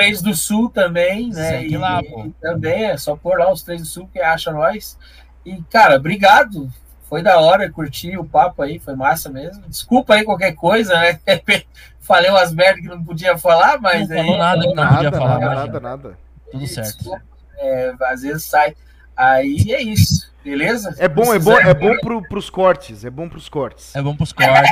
Os 0.00 0.20
três 0.20 0.22
do 0.22 0.34
Sul 0.34 0.70
também, 0.70 1.28
né? 1.30 1.50
Segue 1.50 1.74
e, 1.74 1.78
lá, 1.78 2.02
pô. 2.02 2.30
também 2.40 2.84
é 2.84 2.96
só 2.96 3.14
pôr 3.16 3.38
lá 3.38 3.52
os 3.52 3.62
três 3.62 3.80
do 3.82 3.86
Sul 3.86 4.08
que 4.12 4.20
acha 4.20 4.50
nós. 4.50 4.98
E, 5.44 5.60
cara, 5.70 5.96
obrigado. 5.96 6.70
Foi 7.08 7.22
da 7.22 7.40
hora, 7.40 7.70
curti 7.70 8.16
o 8.16 8.24
papo 8.24 8.62
aí, 8.62 8.78
foi 8.78 8.94
massa 8.94 9.28
mesmo. 9.28 9.62
Desculpa 9.68 10.14
aí 10.14 10.24
qualquer 10.24 10.52
coisa, 10.52 10.94
né? 10.94 11.18
Falei 12.00 12.30
umas 12.30 12.52
merdas 12.52 12.82
que 12.82 12.88
não 12.88 13.04
podia 13.04 13.36
falar, 13.36 13.80
mas 13.80 14.08
Não 14.08 14.16
aí. 14.16 14.22
falou 14.24 14.38
nada 14.38 14.60
que 14.62 14.66
não 14.68 14.74
Nada, 14.74 14.94
podia 14.94 15.12
falar, 15.12 15.38
nada, 15.38 15.54
nada, 15.54 15.80
nada. 15.80 16.18
Tudo 16.50 16.66
certo. 16.66 17.10
É, 17.58 17.92
às 18.04 18.22
vezes 18.22 18.44
sai. 18.44 18.74
Aí 19.16 19.66
é 19.70 19.82
isso, 19.82 20.29
beleza? 20.44 20.94
É 20.98 21.08
bom, 21.08 21.34
é 21.34 21.38
bom, 21.38 21.58
é 21.58 21.74
bom 21.74 21.96
pro, 22.00 22.22
pros 22.28 22.50
cortes, 22.50 23.04
é 23.04 23.10
bom 23.10 23.28
pros 23.28 23.48
cortes. 23.48 23.94
É 23.94 24.02
bom 24.02 24.14
pros 24.16 24.32
cortes. 24.32 24.70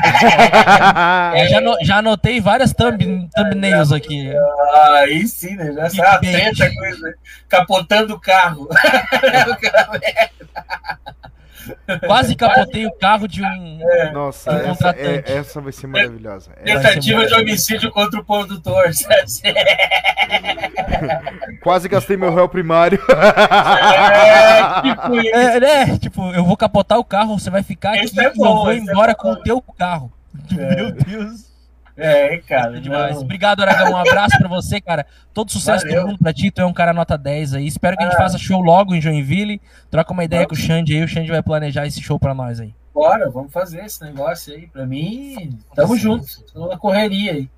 É, 1.35 1.49
já, 1.49 1.61
no- 1.61 1.77
já 1.85 1.97
anotei 1.99 2.40
várias 2.40 2.73
thumb, 2.73 3.28
thumbnails 3.35 3.93
aqui. 3.93 4.31
Aí 5.03 5.27
sim, 5.27 5.57
né? 5.57 5.73
Já 5.73 5.90
sai 5.90 6.07
a 6.07 6.19
Clickbait. 6.19 6.57
treta 6.57 6.74
coisa. 6.74 7.15
Capotando 7.49 8.15
o 8.15 8.20
carro. 8.20 8.69
Quase 12.06 12.35
capotei 12.36 12.86
o 12.86 12.93
carro 12.93 13.26
de 13.28 13.43
um. 13.43 13.78
Nossa, 14.12 14.51
Um 14.52 14.56
essa, 14.56 14.89
é- 14.90 14.93
contratante. 14.93 15.32
essa 15.32 15.60
vai 15.60 15.72
ser 15.72 15.86
maravilhosa. 15.86 16.51
É, 16.56 16.74
Tentativa 16.76 17.18
muito 17.18 17.35
de 17.35 17.40
homicídio 17.40 17.90
contra 17.90 18.20
o 18.20 18.24
condutor. 18.24 18.85
quase 21.62 21.89
gastei 21.89 22.16
meu 22.16 22.35
réu 22.35 22.48
primário. 22.48 23.01
É, 23.09 24.82
tipo. 24.82 25.36
É, 25.36 25.60
né? 25.60 25.98
Tipo, 25.98 26.32
eu 26.32 26.44
vou 26.44 26.56
capotar 26.56 26.98
o 26.98 27.05
carro, 27.05 27.39
você 27.39 27.51
vai 27.51 27.62
ficar 27.62 27.90
aqui 27.94 28.05
Esse 28.05 28.20
é 28.20 28.24
e 28.24 28.26
eu 28.26 28.35
bom, 28.35 28.64
vou 28.64 28.72
é 28.72 28.76
embora 28.76 29.12
bom. 29.12 29.18
com 29.18 29.32
o 29.32 29.36
teu 29.36 29.62
carro. 29.76 30.12
Meu 30.51 30.93
Deus. 30.93 31.48
É, 31.99 32.39
cara. 32.39 32.77
É 32.77 32.81
demais. 32.81 33.16
não. 33.16 33.23
Obrigado, 33.23 33.61
Aragão. 33.61 33.93
Um 33.93 33.97
abraço 33.97 34.39
pra 34.39 34.49
você, 34.49 34.81
cara. 34.81 35.05
Todo 35.35 35.51
sucesso 35.51 35.85
Valeu. 35.85 36.03
do 36.03 36.07
mundo 36.09 36.19
pra 36.20 36.33
ti. 36.33 36.51
Tu 36.51 36.61
é 36.61 36.65
um 36.65 36.73
cara 36.73 36.93
nota 36.93 37.19
10 37.19 37.55
aí. 37.55 37.66
Espero 37.66 37.97
que 37.97 38.03
a 38.05 38.07
gente 38.07 38.15
Ah. 38.16 38.23
faça 38.23 38.39
show 38.39 38.61
logo 38.61 38.95
em 38.95 39.01
Joinville. 39.01 39.61
Troca 39.91 40.12
uma 40.12 40.23
ideia 40.25 40.43
Vamos. 40.45 40.59
com 40.59 40.65
o 40.65 40.66
Xande 40.66 40.95
aí. 40.97 41.03
O 41.03 41.09
Xande 41.09 41.31
vai 41.31 41.43
planejar 41.43 41.87
esse 41.87 42.01
show 42.01 42.19
pra 42.19 42.33
nós 42.35 42.61
aí. 42.61 42.73
Bora, 42.95 43.29
vamos 43.31 43.53
fazer 43.53 43.85
esse 43.85 44.03
negócio 44.03 44.55
aí. 44.55 44.66
Pra 44.69 44.87
mim, 44.87 45.57
tamo 45.75 45.97
junto. 45.97 46.27
Tô 46.53 46.69
na 46.69 46.77
correria 46.77 47.33
aí. 47.33 47.51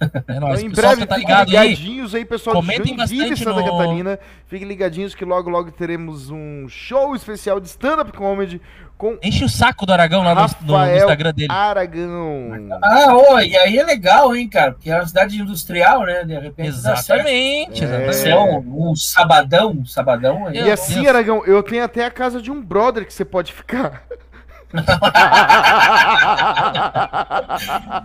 É 0.28 0.38
nóis. 0.40 0.60
Então, 0.60 0.70
em 0.70 0.74
breve, 0.74 1.06
tá 1.06 1.14
fiquem 1.16 1.18
ligado 1.30 1.56
aí. 1.56 1.68
ligadinhos 1.70 2.14
aí, 2.14 2.24
pessoal 2.24 2.56
Comentem 2.56 2.82
de 2.82 2.88
Joinville, 2.96 3.20
bastante 3.30 3.44
Santa 3.44 3.60
no- 3.60 3.78
Catarina. 3.78 4.18
Fiquem 4.46 4.68
ligadinhos 4.68 5.14
que 5.14 5.24
logo, 5.24 5.50
logo 5.50 5.70
teremos 5.72 6.30
um 6.30 6.66
show 6.68 7.14
especial 7.16 7.58
de 7.60 7.66
stand-up 7.68 8.12
comedy 8.12 8.60
com 8.96 9.16
Enche 9.22 9.44
o 9.44 9.48
saco 9.48 9.86
do 9.86 9.92
Aragão 9.92 10.22
lá 10.24 10.34
no, 10.34 10.40
no 10.40 10.96
Instagram 10.96 11.32
dele. 11.32 11.52
Aragão. 11.52 12.68
Ah, 12.82 13.14
ô, 13.16 13.38
e 13.40 13.56
aí 13.56 13.78
é 13.78 13.84
legal, 13.84 14.34
hein, 14.34 14.48
cara? 14.48 14.72
Porque 14.72 14.90
é 14.90 14.96
uma 14.96 15.06
cidade 15.06 15.40
industrial, 15.40 16.02
né? 16.04 16.24
De 16.24 16.36
repente. 16.38 16.68
Exatamente, 16.68 17.82
É. 17.82 17.86
exatamente. 17.86 18.14
Ser 18.16 18.34
um, 18.36 18.90
um 18.90 18.96
sabadão, 18.96 19.70
um 19.70 19.84
sabadão 19.86 20.46
aí. 20.46 20.56
E 20.56 20.70
assim, 20.70 20.94
Deus. 20.94 21.06
Aragão, 21.08 21.44
eu 21.46 21.62
tenho 21.62 21.84
até 21.84 22.04
a 22.04 22.10
casa 22.10 22.42
de 22.42 22.50
um 22.50 22.60
brother 22.60 23.06
que 23.06 23.12
você 23.12 23.24
pode 23.24 23.52
ficar. 23.52 24.02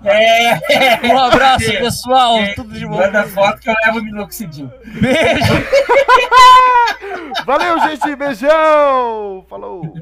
É, 0.04 1.08
Um 1.14 1.20
abraço, 1.20 1.72
É. 1.72 1.80
pessoal. 1.80 2.38
É. 2.38 2.54
Tudo 2.54 2.74
de 2.74 2.86
bom. 2.86 2.98
manda 2.98 3.24
foto 3.28 3.60
que 3.60 3.70
eu 3.70 3.76
levo 3.86 4.02
minoxidil. 4.04 4.72
Beijo. 5.00 5.54
Valeu, 7.46 7.80
gente. 7.82 8.16
Beijão. 8.16 9.46
Falou. 9.50 9.94